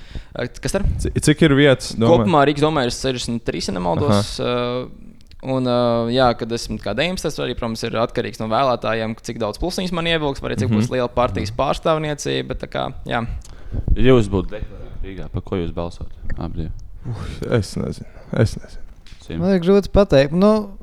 Kas 0.59 0.75
tur? 0.75 0.83
Cik 1.29 1.47
ir 1.47 1.55
vietas? 1.55 1.95
Domāju? 1.95 2.25
Kopumā 2.25 2.43
Rīgas 2.49 2.67
domā 2.67 2.87
ir 2.87 2.95
63, 2.95 3.69
ja 3.69 3.79
nemaldos. 3.79 4.35
Aha. 4.43 5.04
Un, 5.45 5.67
uh, 5.69 6.07
jā, 6.09 6.31
kad 6.39 6.53
esmu 6.57 6.79
kā 6.81 6.95
dēmons, 6.97 7.21
tas 7.21 7.35
arī, 7.43 7.53
protams, 7.57 7.83
ir 7.85 7.97
atkarīgs 8.01 8.41
no 8.41 8.47
vēlētājiem, 8.49 9.13
cik 9.27 9.37
daudz 9.41 9.59
plusiņus 9.61 9.93
man 9.93 10.09
ievilks, 10.09 10.41
vai 10.41 10.55
cik 10.55 10.65
mm 10.65 10.73
-hmm. 10.73 10.81
būs 10.81 10.93
liela 10.93 11.11
partijas 11.11 11.53
pārstāvniecība. 11.53 12.47
Bet, 12.53 12.65
kā, 12.73 12.87
jā. 13.05 13.21
ja 13.93 14.07
jūs 14.09 14.31
būtu 14.31 14.61
Rīgā, 15.05 15.27
par 15.29 15.43
ko 15.45 15.59
jūs 15.59 15.73
balsot? 15.75 16.09
Abi. 16.41 16.71
Es 17.53 17.75
nezinu. 17.77 18.09
Es 18.33 18.55
nezinu. 18.57 18.81
Sim. 19.21 19.37
Man 19.41 19.53
ir 19.53 19.61
grūti 19.61 19.91
pateikt. 19.93 20.33
Nu, 20.33 20.77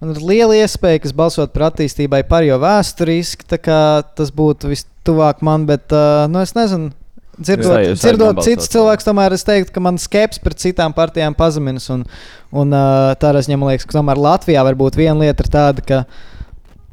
man 0.00 0.14
ir 0.14 0.22
liela 0.24 0.56
iespēja, 0.56 1.02
ka 1.02 1.12
balsot 1.16 1.52
par 1.52 1.68
attīstībai 1.68 2.22
par 2.28 2.46
jau 2.46 2.56
vēsturiski, 2.62 3.44
tas 3.60 4.32
būtu 4.32 4.72
vistuvāk 4.72 5.44
man, 5.44 5.66
bet 5.68 5.92
uh, 5.92 6.24
nu, 6.32 6.40
es 6.40 6.56
nezinu. 6.56 6.92
Dzirdot, 7.40 7.78
jā, 7.80 7.94
dzirdot 7.96 8.42
citus 8.44 8.68
cilvēkus, 8.72 9.06
tomēr 9.08 9.32
es 9.32 9.46
teiktu, 9.48 9.72
ka 9.72 9.80
man 9.80 9.96
skepsis 10.00 10.42
pret 10.42 10.60
citām 10.60 10.92
partijām 10.92 11.32
pazeminās. 11.36 11.88
Un, 11.94 12.04
un 12.52 12.76
tādā 13.22 13.40
ziņā 13.46 13.56
man 13.56 13.72
liekas, 13.72 13.88
ka 13.88 13.96
tomēr 13.96 14.20
Latvijā 14.20 14.64
var 14.66 14.76
būt 14.76 15.00
viena 15.00 15.16
lieta 15.24 15.48
tāda, 15.48 15.84
ka 15.86 16.02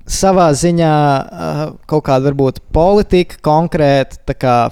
savā 0.10 0.48
ziņā 0.57 0.94
uh, 0.95 1.60
kaut 1.90 2.06
kāda 2.07 2.30
varbūt 2.30 2.64
politika 2.74 3.38
konkrēti 3.45 4.18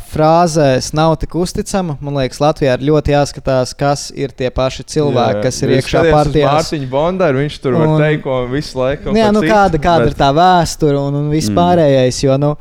frāzēs 0.10 0.90
nav 0.98 1.18
tik 1.22 1.36
uzticama. 1.38 1.98
Man 2.02 2.18
liekas, 2.18 2.42
Latvijā 2.42 2.78
ir 2.80 2.88
ļoti 2.88 3.14
jāskatās, 3.14 3.76
kas 3.78 4.08
ir 4.16 4.34
tie 4.34 4.50
paši 4.54 4.88
cilvēki, 4.96 5.38
jā, 5.38 5.44
kas 5.46 5.62
ir 5.62 5.76
iekšā 5.78 6.04
partijā. 6.10 6.56
Mārtiņš 6.58 6.90
Bondārs, 6.92 7.42
viņš 7.44 7.60
tur 7.62 7.78
un, 7.78 7.86
var 7.94 8.08
teikt, 8.08 8.24
ko 8.26 8.42
visu 8.50 8.82
laiku. 8.82 9.14
Jā, 9.18 9.30
nu, 9.36 9.46
kāda, 9.46 9.82
kāda 9.84 10.08
bet... 10.08 10.16
ir 10.16 10.20
tā 10.24 10.34
vēsture 10.40 10.98
un, 11.04 11.22
un 11.22 11.32
viss 11.34 11.52
mm. 11.52 11.60
pārējais. 11.60 12.24
Jo, 12.26 12.42
nu, 12.42 12.56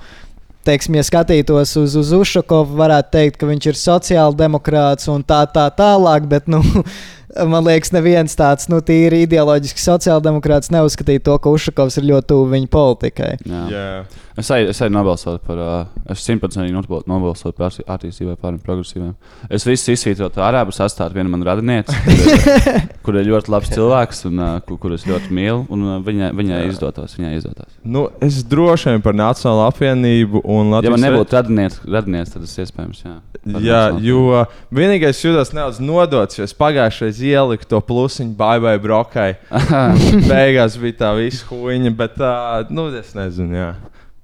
teiksim, 0.66 0.98
ja 0.98 1.04
skatītos 1.06 1.76
uz, 1.80 1.96
uz 1.98 2.12
Ušakovu, 2.16 2.76
varētu 2.80 3.12
teikt, 3.16 3.38
ka 3.40 3.48
viņš 3.48 3.70
ir 3.70 3.78
sociāldemokrāts 3.80 5.10
un 5.12 5.24
tā, 5.26 5.44
tā 5.52 5.68
tālāk, 5.78 6.26
bet, 6.30 6.50
nu, 6.50 6.62
man 7.50 7.64
liekas, 7.66 7.92
neviens 7.94 8.36
tāds, 8.38 8.68
nu, 8.72 8.80
tīri 8.84 9.24
ideoloģiski 9.26 9.82
sociāldemokrāts 9.82 10.70
neuzskatīja 10.74 11.24
to, 11.26 11.38
ka 11.42 11.52
Ušakovs 11.56 11.98
ir 12.00 12.08
ļoti 12.12 12.30
tuvu 12.32 12.48
viņa 12.54 12.70
politikai. 12.72 13.32
Jā. 13.46 13.64
Jā. 13.72 13.88
Es 14.36 14.50
arī 14.52 14.66
es 14.68 14.76
arī 14.84 14.92
nobalsoju 14.92 15.38
par, 15.46 15.60
uh, 15.64 16.08
es 16.12 16.20
simtprocentīgi 16.26 16.76
nobalsoju 17.08 17.54
par 17.56 17.72
attīstībai, 17.72 18.34
pāriem 18.36 18.58
progresīviem. 18.60 19.14
Es 19.48 19.64
visu 19.64 19.94
izsvītrotu 19.94 20.42
arābu 20.44 20.74
sastāvu, 20.76 21.16
viena 21.16 21.30
man 21.32 21.40
radiniece, 21.46 21.94
kur, 22.04 22.26
ir- 22.26 22.82
kur 23.06 23.16
ir 23.16 23.30
ļoti 23.30 23.52
labs 23.54 23.72
cilvēks 23.72 24.20
un 24.28 24.42
uh, 24.44 24.50
kur, 24.68 24.76
kur 24.82 24.92
es 24.98 25.06
ļoti 25.08 25.32
mīlu, 25.32 25.62
un 25.72 25.86
uh, 25.88 25.94
viņai, 26.04 26.28
viņai 26.36 26.58
izdotos. 26.68 27.16
Viņai 27.16 27.32
izdotos. 27.38 27.70
Nu, 27.80 28.10
es 28.20 28.42
droši 28.44 28.92
vien 28.92 29.06
par 29.06 29.16
Nacionālo 29.16 29.64
apvienību 29.70 30.44
un 30.44 30.68
Ja 30.68 30.76
Latvijas 30.82 30.98
man 30.98 31.06
nebūtu 31.08 31.38
radinieks, 31.38 31.80
radinieks 31.96 32.36
tad 32.36 32.44
tas 32.44 32.58
iespējams. 32.66 33.02
Jā, 33.06 33.16
Jā, 33.62 33.80
jo 34.02 34.42
vienīgais 34.74 35.20
jūtas 35.22 35.52
nedaudz 35.54 35.78
nodots, 35.80 36.36
jo 36.36 36.44
es 36.44 36.52
pagājušajā 36.58 37.12
ieliku 37.26 37.68
to 37.68 37.80
plusiņu, 37.84 38.34
bye 38.38 38.62
bye 38.62 38.78
brokai. 38.82 39.34
Beigās 40.30 40.78
bija 40.80 41.00
tā 41.02 41.12
visa 41.18 41.46
huīņa, 41.50 41.92
bet 41.98 42.16
tā, 42.20 42.32
nu, 42.70 42.88
es 42.96 43.14
nezinu. 43.16 43.58
Jā. 43.58 43.70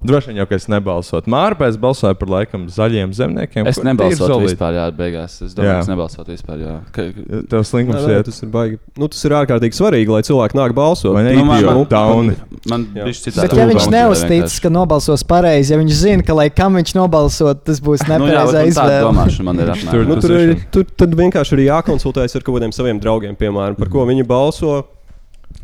Droši 0.03 0.27
vien 0.31 0.37
jau, 0.41 0.45
ka 0.49 0.55
es 0.59 0.65
nebalsotu. 0.67 1.31
Mārpēs 1.31 1.77
balsoja 1.79 2.15
par 2.19 2.27
laikam 2.27 2.65
zaļiem 2.67 3.13
zemniekiem. 3.15 3.67
Es 3.71 3.77
nebalsotu 3.79 4.41
vispār, 4.43 4.75
jā, 4.75 4.85
beigās. 4.97 5.37
Es 5.45 5.53
domāju, 5.55 5.69
Jā. 5.69 5.75
ka 5.79 5.85
es 5.85 5.91
nebalsotu 5.91 6.33
vispār. 6.33 6.57
Jā. 6.59 6.73
Ka, 6.91 7.05
Tev 7.53 7.63
slinkums 7.69 8.03
nē, 8.03 8.17
iet. 8.17 8.25
tas 8.27 8.41
ir 8.43 8.49
baigi. 8.51 8.79
Nu, 8.99 9.07
tas 9.07 9.23
ir 9.23 9.35
ārkārtīgi 9.39 9.79
svarīgi, 9.79 10.11
lai 10.11 10.21
cilvēki 10.27 10.59
nāk 10.59 10.75
balsot. 10.75 11.13
Vai 11.15 11.23
ne? 11.23 11.35
Nu, 11.39 11.45
man- 11.45 11.63
man- 11.65 11.85
dauni. 11.89 12.35
man 12.69 12.85
Jā. 12.95 13.05
bišķi 13.07 13.31
citādi 13.31 13.41
Bet, 13.47 13.53
ja 13.53 13.67
viņš 13.71 13.87
neuztic, 13.95 14.61
ka 14.61 14.69
nobalsos 14.69 15.23
pareizi, 15.23 15.71
ja 15.71 15.77
viņš 15.79 15.93
zina, 16.03 16.23
ka 16.23 16.33
lai 16.33 16.49
kam 16.49 16.75
viņš 16.75 16.93
nobalsot, 16.99 17.63
tas 17.63 17.79
būs 17.79 18.03
Nu, 18.07 18.13
jā, 18.13 18.19
nepareizā 18.19 18.63
nu, 18.63 18.71
izvēle. 18.73 19.13
man 19.43 19.57
apmēram. 19.57 20.07
Nu, 20.07 20.19
tur, 20.19 20.31
ir, 20.31 20.55
tur 20.71 20.83
tad 20.83 21.15
vienkārši 21.15 21.53
ir 21.57 21.69
jākonsultējas 21.71 22.35
ar 22.35 22.41
kaut 22.41 22.59
kādiem 22.59 22.73
saviem 22.75 22.99
draugiem, 22.99 23.35
piemēram, 23.37 23.77
par 23.77 23.87
ko 23.87 24.05
viņi 24.05 24.25
balso. 24.27 24.83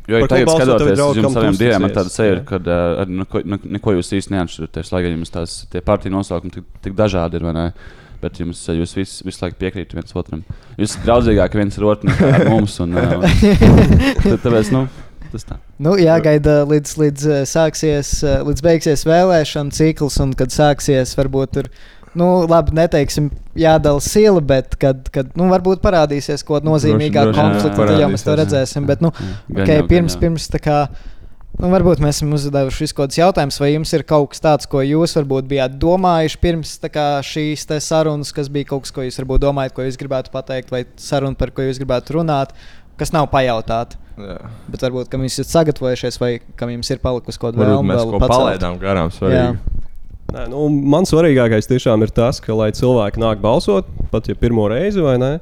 Jo 0.09 0.21
ja 0.23 0.27
tagad, 0.31 0.49
skatoties 0.49 1.01
uz 1.05 1.19
jums 1.21 1.35
saviem 1.37 1.55
tu 1.57 1.61
diviem, 1.61 1.83
man 1.85 1.93
tāda 1.93 2.11
sajūta, 2.13 2.43
ka 2.49 2.59
uh, 2.59 3.01
ar 3.03 3.11
neko, 3.21 3.41
ne- 3.45 3.59
neko 3.77 3.95
jūs 3.99 4.13
īsti 4.19 4.33
neatšķiraties. 4.35 4.93
Lai 4.95 5.01
gan 5.05 5.17
jums 5.19 5.33
tās 5.35 5.57
tie 5.69 5.83
partiju 5.85 6.15
nosaukumi 6.15 6.55
tik, 6.57 6.69
tik 6.87 6.95
dažādi 6.97 7.37
ir, 7.39 7.45
vai 7.49 7.53
ne? 7.57 7.65
Bet 8.19 8.39
jums, 8.41 8.65
uh, 8.67 8.75
jūs 8.75 8.95
visi, 8.97 9.21
visu 9.27 9.45
laiku 9.45 9.59
piekrītat 9.61 9.95
viens 9.99 10.17
otram. 10.17 10.41
Jūs 10.79 10.95
esat 10.95 11.05
draudzīgāki 11.05 11.61
viens 11.61 11.77
ar 11.79 11.91
otru 11.93 12.09
nekā 12.09 12.31
ar 12.39 12.49
mums. 12.51 12.79
Un, 12.83 12.97
uh, 12.97 13.37
tad, 14.25 14.41
tāpēc, 14.43 14.73
nu, 14.75 14.87
tas 15.31 15.45
tā. 15.47 15.59
Nu, 15.79 15.93
jāgaida 15.99 16.63
līdz, 16.67 16.95
līdz, 16.99 17.27
eh, 17.31 17.45
sāksies, 17.47 18.11
eh, 18.27 18.41
līdz 18.43 18.63
beigsies 18.65 19.05
vēlēšana 19.07 19.75
cikls, 19.75 20.19
un 20.23 20.33
kad 20.37 20.51
sāksies, 20.51 21.13
varbūt 21.19 21.53
tur, 21.55 21.69
nu, 22.17 22.29
labi, 22.49 22.73
neteiksim, 22.77 23.29
jādala 23.59 24.01
sila, 24.03 24.41
bet 24.41 24.75
kad, 24.79 25.05
kad 25.13 25.29
nu, 25.37 25.49
varbūt 25.51 25.83
parādīsies 25.83 26.45
kaut 26.45 26.59
kāda 26.59 26.71
nozīmīgāka 26.71 27.35
konflikta, 27.37 27.85
tad 27.85 28.01
jau 28.01 28.09
mēs 28.13 28.25
to 28.25 28.35
redzēsim. 28.39 28.89
Bet, 28.89 29.03
nu, 29.05 29.13
Gan 29.13 29.63
okay, 29.63 29.81
jau, 29.81 29.87
pirms, 29.91 30.15
jau. 30.15 30.23
pirms 30.25 30.49
tā 30.53 30.61
kā. 30.63 30.81
Nu, 31.59 31.67
varbūt 31.73 31.99
mēs 31.99 32.21
esam 32.21 32.31
uzdevuši 32.37 32.87
kaut 32.93 33.09
kādus 33.09 33.19
jautājumus, 33.19 33.57
vai 33.59 33.71
jums 33.73 33.91
ir 33.97 34.05
kaut 34.07 34.29
kas 34.31 34.43
tāds, 34.45 34.67
ko 34.69 34.83
jūs 34.85 35.15
varbūt 35.17 35.49
bijāt 35.49 35.73
domājuši 35.81 36.37
pirms 36.39 36.75
kā, 36.93 37.07
šīs 37.25 37.65
te 37.67 37.79
sarunas, 37.83 38.31
kas 38.35 38.47
bija 38.53 38.69
kaut 38.69 38.85
kas, 38.85 38.93
ko 38.95 39.03
jūs 39.03 39.19
varbūt 39.19 39.43
domājat, 39.43 39.75
ko 39.75 39.83
jūs 39.83 39.99
gribētu 39.99 40.31
pateikt, 40.31 40.71
vai 40.71 40.85
saruna, 41.01 41.35
par 41.35 41.51
ko 41.51 41.65
jūs 41.65 41.81
gribētu 41.81 42.15
runāt, 42.15 42.53
kas 43.01 43.11
nav 43.15 43.27
pajautāts. 43.33 43.99
Jā. 44.19 44.37
Bet 44.71 44.85
varbūt, 44.85 45.09
kam 45.11 45.25
jūs 45.25 45.41
esat 45.41 45.51
sagatavojušies, 45.57 46.19
vai 46.21 46.31
kam 46.59 46.71
jums 46.73 46.91
ir 46.91 47.03
palikusi 47.03 47.39
kaut 47.41 47.55
kāda 47.55 47.73
vēlme 47.73 47.91
mēs 47.91 48.01
vēl 48.01 48.13
ko 48.13 48.23
pacelt? 48.23 48.35
palaidām 48.35 48.79
garām. 48.79 49.11
Svarīgi. 49.15 49.78
Nē, 50.29 50.45
nu, 50.51 50.67
man 50.69 51.07
svarīgākais 51.09 51.69
tiešām 51.69 52.05
ir 52.05 52.13
tas, 52.13 52.37
ka 52.43 52.53
lai 52.53 52.69
cilvēki 52.75 53.21
nāk 53.21 53.41
balsot, 53.41 53.87
pat 54.11 54.29
ja 54.29 54.37
pirmo 54.37 54.67
reizi 54.69 55.01
vai 55.01 55.17
ne. 55.21 55.33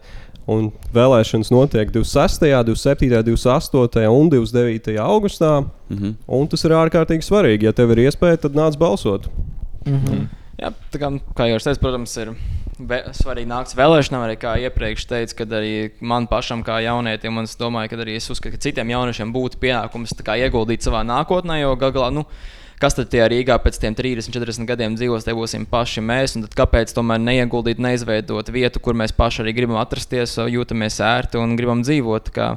Un 0.47 0.69
vēlēšanas 0.95 1.51
notiek 1.51 1.89
26., 1.91 2.39
27., 2.47 3.09
28. 3.27 4.05
un 4.07 4.29
29. 4.31 4.95
augustā. 5.03 5.65
Mm 5.89 5.97
-hmm. 5.97 6.13
Un 6.27 6.47
tas 6.47 6.63
ir 6.63 6.71
ārkārtīgi 6.71 7.27
svarīgi. 7.27 7.67
Ja 7.67 7.73
tev 7.73 7.91
ir 7.91 8.07
iespēja, 8.07 8.37
tad 8.37 8.55
nāc 8.55 8.77
balsot. 8.79 9.27
Mm 9.85 9.99
-hmm. 9.99 10.27
Jā, 10.57 10.71
tā 10.91 10.97
kā, 10.99 11.19
kā 11.35 11.45
jau 11.49 11.55
es 11.55 11.63
teicu, 11.63 11.79
protams, 11.79 12.17
ir 12.17 12.31
svarīgi 13.13 13.49
nākt 13.49 13.75
vēlēšanām. 13.75 14.23
Arī 14.25 14.37
kā 14.37 14.55
iepriekš 14.57 15.05
teicu, 15.05 15.35
kad 15.35 15.49
arī 15.49 15.91
man 16.01 16.27
pašam, 16.27 16.63
kā 16.63 16.79
jaunietim, 16.81 17.37
un 17.37 17.43
es 17.43 17.57
domāju, 17.57 17.89
ka 17.89 17.95
arī 17.95 18.15
es 18.15 18.29
uzskatu, 18.29 18.55
ka 18.55 18.61
citiem 18.61 18.89
jauniešiem 18.89 19.33
būtu 19.33 19.59
pienākums 19.59 20.15
tā 20.17 20.23
kā 20.23 20.37
ieguldīt 20.37 20.81
savā 20.81 21.03
nākotnē, 21.03 21.61
jo 21.61 21.75
gal 21.75 21.91
galā. 21.91 22.13
Nu, 22.13 22.25
Kas 22.77 22.93
tad 22.93 23.07
tie 23.09 23.23
Rīgā 23.25 23.55
pēc 23.57 23.79
tiem 23.81 23.95
30, 23.97 24.29
40 24.35 24.67
gadiem 24.69 24.93
dzīvos, 24.99 25.23
tie 25.25 25.33
būsim 25.33 25.63
paši 25.65 26.03
mēs. 26.05 26.35
un 26.37 26.43
kāpēc 26.45 26.91
tomēr 26.93 27.17
neieguldīt, 27.23 27.81
neizveidot 27.81 28.51
vietu, 28.53 28.81
kur 28.83 28.93
mēs 28.93 29.15
paši 29.17 29.41
arī 29.41 29.55
gribam 29.57 29.79
atrasties, 29.81 30.35
jūtamies 30.37 30.99
ērti 31.01 31.41
un 31.41 31.55
gribam 31.57 31.81
dzīvot? 31.81 32.29
Kā 32.35 32.51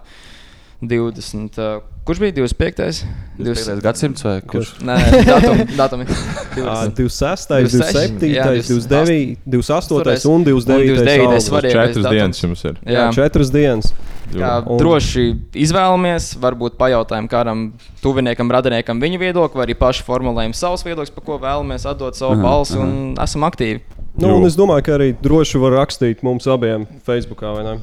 20, 0.81 1.59
uh, 1.61 1.83
kurš 2.09 2.19
bija 2.23 2.33
25? 2.33 3.05
25. 3.39 3.81
gadsimts 3.85 4.25
vai 4.25 4.39
kurš? 4.41 4.71
Nē, 4.81 4.97
datumi. 5.29 5.67
datumi. 5.77 6.07
Ā, 6.57 6.89
26., 6.97 7.53
26, 7.53 8.17
27., 8.17 8.31
jā, 8.33 8.47
29., 8.49 9.37
28. 9.45 10.25
un 10.31 10.41
Un 10.41 10.47
29. 10.49 10.95
29. 10.97 11.27
augusts. 11.27 11.51
svarīgais 11.51 11.93
Četras 11.93 12.05
datums. 12.05 12.17
dienas 12.17 12.43
jums 12.43 12.65
ir. 12.65 12.81
Jā, 12.89 13.05
četras 13.13 13.53
dienas. 13.53 13.93
Jā, 14.31 14.51
Un- 14.63 14.79
droši 14.79 15.25
izvēlamies, 15.59 16.33
varbūt 16.41 16.77
pajautājam 16.79 17.27
kādam 17.29 17.65
tuviniekam, 18.01 18.49
radiniekam 18.55 19.01
viņa 19.03 19.19
viedokli, 19.19 19.59
vai 19.59 19.67
arī 19.67 19.75
paši 19.79 20.05
formulējam 20.07 20.55
savus 20.55 20.85
viedokļus, 20.87 21.13
par 21.17 21.25
ko 21.27 21.39
vēlamies 21.43 21.85
atdot 21.91 22.15
savu 22.17 22.39
Aha, 22.39 22.43
balsi, 22.47 22.79
aha. 22.79 22.87
un 22.87 23.17
esam 23.21 23.43
aktīvi. 23.49 23.81
Nu, 24.21 24.37
un 24.39 24.47
es 24.47 24.57
domāju, 24.59 24.85
ka 24.87 24.97
arī 24.99 25.13
droši 25.23 25.59
var 25.63 25.77
rakstīt 25.83 26.23
mums 26.27 26.47
abiem 26.51 26.87
Facebook. 27.07 27.43
vai 27.43 27.65
ne? 27.67 27.75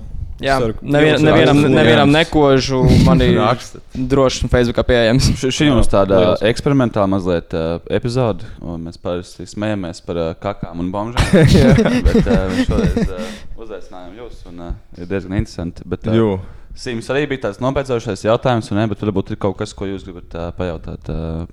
Jā, 0.44 0.58
nevien, 0.86 1.18
nevienam, 1.26 1.60
nevienam 1.74 2.12
nekožu 2.14 2.84
man 3.08 3.22
ir 3.26 3.40
droši 3.98 4.50
Facebookā 4.52 4.84
pieejams. 4.86 5.32
Šī 5.42 5.72
mums 5.72 5.90
tāda 5.90 6.36
eksperimentāla 6.46 7.10
mazliet 7.10 7.56
uh, 7.58 7.80
epizode, 7.90 8.46
un 8.62 8.86
mēs 8.86 9.02
parasti 9.02 9.48
smējamies 9.50 10.04
par 10.06 10.22
uh, 10.22 10.30
kakām 10.38 10.84
un 10.84 10.92
bombžām. 10.94 11.34
Bet 12.08 12.22
uh, 12.22 12.62
šoreiz 12.70 13.02
uh, 13.08 13.34
uzaicinājām 13.66 14.14
jūs, 14.22 14.46
un 14.52 14.62
uh, 14.70 14.78
ir 15.00 15.10
diezgan 15.10 15.40
interesanti. 15.42 15.88
Bet, 15.90 16.06
uh, 16.06 16.18
Jū. 16.18 16.30
Sīms 16.78 17.08
arī 17.10 17.24
bija 17.32 17.48
tāds 17.48 17.58
nobeidzošais 17.64 18.22
jautājums, 18.28 18.68
un, 18.70 18.78
ne, 18.78 18.84
bet 18.92 19.02
varbūt 19.02 19.32
ir 19.34 19.40
kaut 19.42 19.58
kas, 19.58 19.72
ko 19.74 19.88
jūs 19.90 20.04
gribat 20.06 20.36
uh, 20.38 20.52
pajautāt 20.54 21.10
uh, 21.10 21.48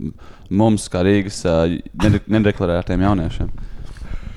mums, 0.53 0.85
kā 0.93 1.01
Rīgas 1.07 1.41
uh, 1.49 1.63
nede- 2.05 2.21
nedeklarētiem 2.29 3.07
jauniešiem. 3.07 3.49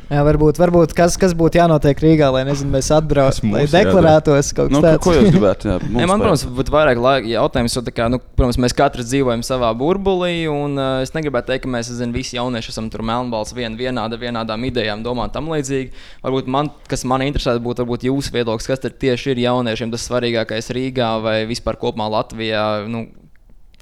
Jā, 0.08 0.22
varbūt, 0.24 0.56
varbūt 0.56 0.94
kas, 0.96 1.18
kas 1.20 1.34
būtu 1.36 1.60
jānotiek 1.60 2.00
Rīgā, 2.00 2.30
lai 2.32 2.46
nezinu, 2.48 2.70
mēs 2.72 2.88
atbraucam, 2.96 3.52
lai 3.58 3.66
deklarētos 3.68 4.54
kaut 4.56 4.72
Nu, 4.72 4.80
tāds. 4.80 5.02
ko 5.04 5.12
jūs 5.12 5.34
gribētu? 5.34 5.68
Jā, 5.68 5.76
Ja, 5.84 5.90
mums 6.00 6.12
man, 6.14 6.24
protams, 6.24 6.46
būtu 6.56 6.72
vairāk 6.72 7.02
laika 7.04 7.28
jautājums, 7.28 7.76
jo, 7.76 7.84
tā 7.84 7.92
kā, 7.92 8.08
nu, 8.14 8.22
protams, 8.40 8.60
mēs 8.64 8.76
katrs 8.78 9.10
dzīvojam 9.10 9.44
savā 9.44 9.74
burbulī, 9.76 10.48
un 10.48 10.80
uh, 10.80 11.04
es 11.04 11.12
negribētu 11.12 11.52
teikt, 11.52 11.66
ka 11.66 11.74
mēs, 11.76 11.92
zinu, 12.00 12.16
visi 12.16 12.40
jaunieši 12.40 12.72
esam 12.72 12.88
tur 12.94 13.04
melnbalts, 13.04 13.52
vien, 13.58 13.76
vienāda, 13.76 14.16
vienādām 14.22 14.64
idejām, 14.72 15.04
domām 15.04 15.28
tam 15.34 15.52
līdzīgi. 15.52 15.92
Varbūt 16.24 16.48
man, 16.56 16.72
kas 16.88 17.04
man 17.04 17.28
interesē, 17.28 17.58
būtu 17.60 17.84
varbūt 17.84 18.08
jūsu 18.08 18.32
viedoklis, 18.40 18.72
kas 18.72 18.86
tad 18.88 18.96
tieši 19.04 19.36
ir 19.36 19.44
jauniešiem 19.50 19.92
tas 19.92 20.08
svarīgākais 20.08 20.72
Rīgā 20.72 21.18
vai 21.20 21.38
vispār 21.52 21.76
kopumā 21.84 22.08
Latvijā. 22.16 22.88
Nu, 22.88 23.10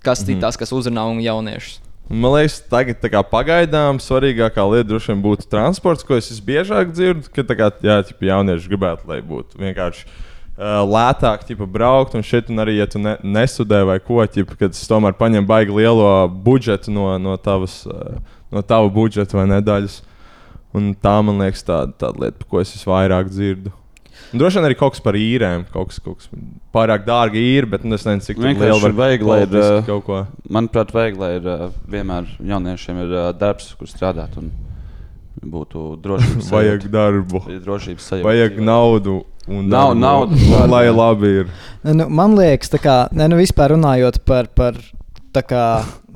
kas 0.01 0.25
ir 0.25 0.41
tas, 0.41 0.57
kas 0.57 0.73
uzrunā 0.73 1.05
un 1.05 1.21
jauniešus? 1.21 1.84
Man 2.05 2.35
liekas, 2.35 2.59
tagad 2.69 3.01
kā 3.01 3.21
pagaidām 3.25 3.97
svarīgākā 3.97 4.61
lieta 4.69 4.91
droši 4.91 5.09
vien 5.09 5.21
būtu 5.23 5.47
transports, 5.49 6.05
ko 6.05 6.19
es 6.19 6.29
visbiežāk 6.29 6.91
dzirdu. 6.93 7.31
Ka 7.33 7.41
kā 7.49 7.71
jā, 7.81 7.97
ķipa, 8.05 8.27
jaunieši 8.29 8.69
gribētu, 8.69 9.07
lai 9.09 9.17
būtu 9.25 9.57
vienkārši 9.57 10.03
uh, 10.05 10.83
lētāk 10.85 11.47
ķipa, 11.47 11.65
braukt. 11.65 12.13
Un 12.13 12.25
šeit, 12.25 12.51
un 12.53 12.61
arī, 12.61 12.77
ja 12.77 12.85
tu 12.85 13.01
ne, 13.01 13.15
nestudē 13.25 13.81
vai 13.89 13.97
ko, 13.97 14.19
ķipa, 14.21 14.57
kad 14.59 14.75
tas 14.75 14.85
tomēr 14.91 15.17
paņem 15.17 15.47
baigi 15.49 15.73
lielo 15.73 16.11
budžetu 16.45 16.93
no, 16.93 17.07
no, 17.17 17.39
tavas, 17.41 17.81
uh, 17.89 18.19
no 18.53 18.61
tava 18.61 18.91
budžeta 18.93 19.39
vai 19.39 19.47
nedaļas. 19.55 20.03
Un 20.77 20.93
tā 21.01 21.15
man 21.25 21.41
liekas, 21.41 21.65
tā, 21.65 21.87
tāda 21.97 22.27
lieta, 22.27 22.37
par 22.43 22.51
ko 22.51 22.61
es 22.61 22.75
visvairāk 22.75 23.33
dzirdu. 23.33 23.73
Droši 24.33 24.57
vien 24.59 24.65
arī 24.69 24.75
kaut 24.79 24.95
kas 24.95 25.03
par 25.05 25.13
īrēm, 25.19 25.67
kaut 25.73 25.91
kas, 25.91 25.99
kaut 26.03 26.17
kas 26.21 26.29
pārāk 26.75 27.05
dārgi 27.07 27.43
īri, 27.53 27.69
bet 27.75 27.83
nu, 27.85 27.95
es 27.95 28.05
nezinu, 28.07 28.23
cik 28.25 28.41
liela 28.41 28.79
var 28.81 28.95
vajag, 28.97 29.21
lai 29.29 29.39
ir, 29.45 29.55
kaut 29.87 30.03
ko. 30.07 30.23
Manuprāt, 30.49 30.91
vajag, 30.95 31.19
lai 31.21 31.31
ir 31.37 31.49
vienmēr 31.91 32.27
jauniešiem 32.41 33.03
ir 33.05 33.13
darbs, 33.39 33.73
kur 33.79 33.87
strādāt. 33.91 34.35
Un 34.41 34.49
būtu 35.45 35.85
drošības 36.01 36.49
Vajag 36.55 36.81
sajūta. 36.87 36.91
darbu. 36.95 37.43
Ir 37.53 37.61
drošības 37.65 38.09
sajūta. 38.11 38.27
Vajag 38.27 38.59
naudu. 38.65 39.21
Un 39.45 39.67
Nav 39.69 39.91
darbu. 39.91 39.99
naudas, 40.01 40.45
darbu, 40.49 40.71
lai 40.73 40.85
labi 40.89 41.31
ir. 41.43 41.49
Nu, 41.85 42.07
man 42.09 42.33
liekas, 42.33 42.71
tā 42.73 42.79
kā, 42.81 42.95
ne, 43.13 43.27
nu, 43.29 43.37
vispār 43.37 43.75
runājot 43.75 44.23
par, 44.25 44.47
par 44.57 44.79
tā 45.35 45.43
kā, 45.45 45.65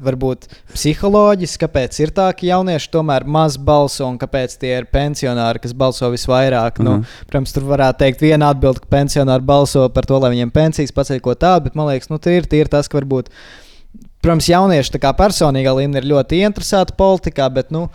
varbūt 0.03 0.47
psiholoģiski, 0.73 1.61
kāpēc 1.65 1.99
ir 2.03 2.13
tā, 2.15 2.29
ka 2.33 2.45
jaunieši 2.47 2.91
tomēr 2.93 3.25
maz 3.25 3.57
balso 3.57 4.07
un 4.07 4.17
kāpēc 4.21 4.57
tie 4.61 4.73
ir 4.77 4.87
pensionāri, 4.91 5.61
kas 5.63 5.73
balso 5.73 6.09
visvairāk. 6.13 6.79
Nu, 6.79 6.97
Mhm. 6.99 7.05
protams, 7.29 7.53
tur 7.53 7.63
varētu 7.63 7.97
teikt, 8.03 8.19
viena 8.21 8.49
atbilde, 8.53 8.79
ka 8.81 8.87
pensionāri 8.97 9.45
balso 9.45 9.87
par 9.89 10.03
to, 10.05 10.17
lai 10.19 10.31
viņiem 10.31 10.51
pensijas 10.51 10.91
paceļ 10.91 11.21
ko 11.21 11.35
tādu, 11.35 11.63
bet 11.65 11.75
man 11.75 11.87
liekas, 11.87 12.09
nu, 12.09 12.17
tie 12.17 12.37
ir, 12.37 12.43
tie 12.43 12.61
ir 12.61 12.67
tas, 12.67 12.87
ka 12.87 12.99
varbūt. 12.99 13.27
Protams, 14.21 14.47
jaunieši 14.47 14.99
personīgā 14.99 15.71
līmenī 15.71 16.03
ir 16.03 16.11
ļoti 16.11 16.43
interesēti 16.43 16.95
politikā, 16.97 17.53
bet 17.53 17.71
nu, 17.71 17.89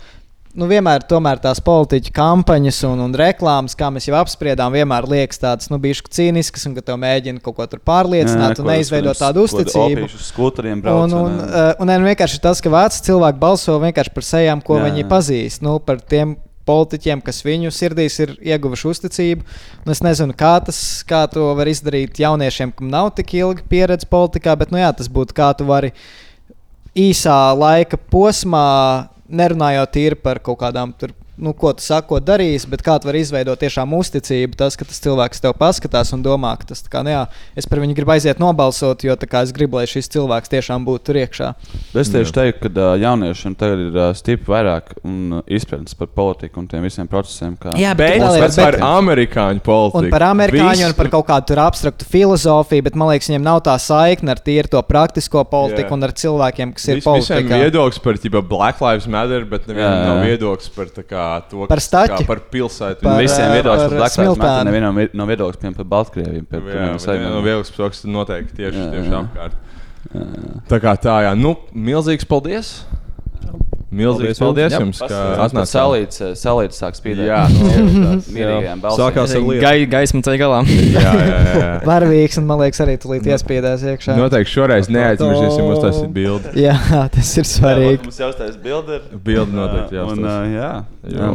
nu, 0.55 0.67
vienmēr 0.69 1.03
tomēr 1.07 1.39
tās 1.43 1.59
politiķu 1.63 2.13
kampaņas 2.15 2.79
un, 2.87 3.01
un 3.05 3.15
reklāmas, 3.19 3.75
kā 3.77 3.89
mēs 3.93 4.07
jau 4.09 4.15
apspriedām, 4.19 4.73
vienmēr 4.75 5.07
liekas 5.11 5.41
tādas 5.41 5.71
nu, 5.71 5.79
bijušas 5.83 6.13
cīniskas 6.15 6.65
un 6.69 6.77
ka 6.77 6.83
tev 6.85 6.99
mēģina 7.01 7.43
kaut 7.43 7.57
ko 7.59 7.67
tur 7.71 7.83
pārliecināt 7.85 8.61
un 8.63 8.71
neizveidot 8.71 9.19
tādu 9.19 9.45
uzticību. 9.49 10.07
Skūteriem 10.29 10.79
Un, 10.79 10.83
brauc. 10.85 11.13
un, 11.13 11.37
uh, 11.43 11.69
un 11.81 11.91
ne, 11.91 11.99
nu, 12.01 12.09
vienkārši 12.09 12.41
tas, 12.43 12.63
ka 12.63 12.71
veci 12.73 13.03
cilvēki 13.09 13.41
balso 13.41 13.77
vienkārši 13.83 14.15
par 14.15 14.27
sejām, 14.27 14.63
ko 14.65 14.79
Jā, 14.79 14.83
jā, 14.83 14.89
viņi 14.89 15.03
jā. 15.03 15.07
pazīst. 15.11 15.63
Nu, 15.65 15.77
par 15.83 16.01
tiem 16.01 16.35
politiķiem, 16.65 17.21
kas 17.25 17.43
viņu 17.45 17.71
sirdīs 17.73 18.17
ir 18.23 18.35
ieguvuši 18.41 18.87
uzticību. 18.89 19.45
Un 19.85 19.93
es 19.93 20.01
nezinu, 20.05 20.35
kā, 20.37 20.55
tas, 20.65 20.79
kā 21.07 21.25
to 21.31 21.51
var 21.57 21.69
izdarīt 21.69 22.19
jauniešiem, 22.21 22.73
kam 22.75 22.89
nav 22.93 23.11
tik 23.17 23.35
ilga 23.37 23.65
pieredze 23.69 24.09
politikā, 24.09 24.55
bet 24.57 24.73
nu, 24.73 24.81
jā, 24.81 24.89
tas 24.97 25.11
būtu 25.11 25.37
kā 25.37 25.51
tu 25.57 25.67
vari 25.69 25.93
īsā 26.97 27.37
laika 27.57 27.99
posmā, 28.11 28.65
nerunājot 29.29 29.97
par 30.21 30.39
kaut 30.39 30.59
kādām 30.61 30.93
tur. 30.97 31.13
Nu, 31.37 31.51
ko 31.53 31.73
tu 31.75 31.83
saki, 31.83 32.07
ko 32.07 32.19
darīs, 32.23 32.63
bet 32.69 32.79
kā 32.85 32.93
tu 33.01 33.09
vari 33.09 33.19
izveidot 33.19 33.59
tiešām 33.59 33.91
uzticību, 33.97 34.55
tas, 34.55 34.77
ka 34.79 34.85
tas 34.87 35.01
cilvēks 35.03 35.41
tev 35.43 35.51
paskatās 35.59 36.13
un 36.15 36.21
domā, 36.23 36.53
ka 36.61 36.69
tas 36.69 36.79
kā, 36.87 37.01
nu, 37.03 37.11
jā, 37.11 37.25
es 37.59 37.67
par 37.67 37.81
viņu 37.83 37.95
gribu 37.97 38.13
aiziet 38.15 38.39
nobalsot, 38.39 39.03
jo 39.03 39.15
tā 39.19 39.27
kā 39.27 39.41
es 39.43 39.51
gribu, 39.55 39.75
lai 39.81 39.83
šis 39.91 40.07
cilvēks 40.13 40.51
tiešām 40.53 40.85
būtu 40.87 41.03
tur 41.09 41.19
iekšā. 41.19 41.49
Es 41.99 42.11
tieši 42.13 42.31
teiktu, 42.37 42.71
ka 42.71 42.93
jauniešiem 43.03 43.55
tagad 43.59 43.83
ir 43.89 43.99
stipri 44.15 44.47
vairāk 44.53 44.93
un, 45.03 45.41
izpratnes 45.51 45.97
par 45.99 46.07
politiku 46.15 46.61
un 46.63 46.69
tiem 46.71 46.87
visiem 46.87 47.07
procesiem. 47.11 47.57
Kā... 47.59 47.75
Jā, 47.79 47.91
Bet, 47.99 48.15
ir- 48.15 48.45
bet 48.45 48.55
par 48.61 48.79
amerikāņu 48.87 49.63
politiku. 49.65 50.05
Un 50.05 50.09
par 50.15 50.27
amerikāņu, 50.29 50.71
Viss- 50.85 50.87
un 50.87 50.95
par 51.01 51.11
kaut 51.17 51.27
kādu 51.33 51.49
tur 51.51 51.61
abstraktu 51.65 52.07
filozofiju, 52.15 52.87
bet 52.87 52.95
man 52.95 53.11
liekas, 53.11 53.27
viņiem 53.33 53.43
nav 53.45 53.59
tā 53.67 53.75
saikne 53.81 54.31
ar 54.35 54.39
tīri 54.45 54.71
to 54.71 54.81
praktisko 54.87 55.43
politiku 55.51 55.89
Jā. 55.91 55.97
un 55.99 56.07
ar 56.07 56.15
cilvēkiem, 56.15 56.73
kas 56.79 56.87
ir 56.87 57.01
Vis, 57.01 57.05
visiem 57.11 57.43
politikā. 57.43 57.59
viedoklis 57.65 58.01
par 58.07 58.19
ķipa, 58.23 58.43
Black 58.55 58.81
Lives 58.83 59.07
Matter, 59.11 59.43
bet 59.51 59.67
nevienam 59.67 60.01
nav 60.13 60.23
viedoklis 60.27 60.71
par, 60.75 60.91
tā 60.95 61.03
kā, 61.07 61.24
to, 61.49 61.67
Par 61.71 61.81
staķi. 61.83 62.25
par 62.27 62.39
pilsētu. 62.53 63.01
Par, 63.05 63.19
Visiem 63.21 63.47
eh, 63.49 63.55
viedoklis 63.59 63.81
par 63.85 63.89
par 63.89 63.97
Black 63.99 64.17
Lives 64.17 64.17
Matter, 64.17 64.35
smiltēnu. 64.35 64.69
nevienam 64.69 64.95
vi- 65.01 65.09
nav 65.21 65.27
viedoklis 65.31 65.59
piemēram 65.61 65.77
par 65.81 65.89
Baltkrieviju. 65.95 66.45
Par, 66.49 66.59
Jā, 66.59 66.89
viedoklis 67.45 67.71
par 67.71 67.77
to, 67.77 67.89
kas 67.95 68.03
notiek 68.05 68.51
tieši, 68.51 68.81
Jā, 68.81 68.91
tieši 68.95 69.09
jā. 69.13 69.21
apkārt. 69.23 69.53
Jā, 70.13 70.21
jā. 70.21 70.61
Tā 70.69 70.79
kā 70.79 70.93
tā, 71.01 71.15
jā, 71.27 71.33
nu, 71.37 71.55
milzīgs 71.73 72.25
paldies! 72.29 72.73
Milzīgs 73.95 74.39
paldies, 74.41 74.73
Paldies 74.73 74.75
jums, 74.81 74.99
ka 74.99 75.07
Atnāc, 75.15 75.43
atnācāt. 75.45 75.71
salīdz, 75.71 76.17
eh, 76.25 76.31
salīdz 76.41 76.79
sāk 76.81 76.97
spīdēt. 76.99 77.27
Jā. 77.29 77.39
mierīgajām 78.35 78.81
balsīm. 78.83 78.99
Sākās 78.99 79.35
ar 79.37 79.43
lietu. 79.45 79.61
Gai, 79.63 79.75
gaisma 79.93 80.21
ceļā 80.27 80.39
galā. 80.41 80.59
Jā, 80.95 81.13
jā, 81.15 81.39
jā. 81.55 81.69
Varvīgs, 81.87 82.37
un 82.41 82.47
man 82.49 82.59
liekas, 82.65 82.81
arī 82.85 82.97
tulīt 83.01 83.29
iespiedās 83.31 83.85
iekšā. 83.87 84.17
Noteikti 84.19 84.51
šoreiz 84.57 84.91
neaizmirsīsim 84.91 85.71
uztaisīt 85.71 86.11
bildi. 86.15 86.53
Jā, 86.65 86.75
tas 87.15 87.31
ir 87.39 87.47
svarīgi. 87.49 88.03
Mums 88.09 88.19
jau 88.19 88.29
uztais 88.33 88.59
bildi. 88.61 88.99
Bildi 89.25 89.55
noteikti 89.55 90.01
Un, 90.01 90.01
jāuztais. 90.01 90.27
uh, 90.27 90.53
jā. 90.55 90.71
Jā. 91.15 91.31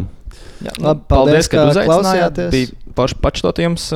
Jā, 0.60 0.72
Labi, 0.84 1.00
paldies, 1.08 1.48
ka 1.48 1.64
uzaicinājāt. 1.70 2.42
Bija 2.52 2.94
paši 2.98 3.16
pačtot 3.24 3.60
jums. 3.64 3.86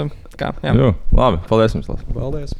Kā, 0.40 0.48
jā. 0.64 0.72
Jā, 0.74 0.94
labi, 1.14 1.38
paldies 1.46 1.76
jums! 1.76 1.86
Lās. 1.92 2.00
Paldies! 2.10 2.54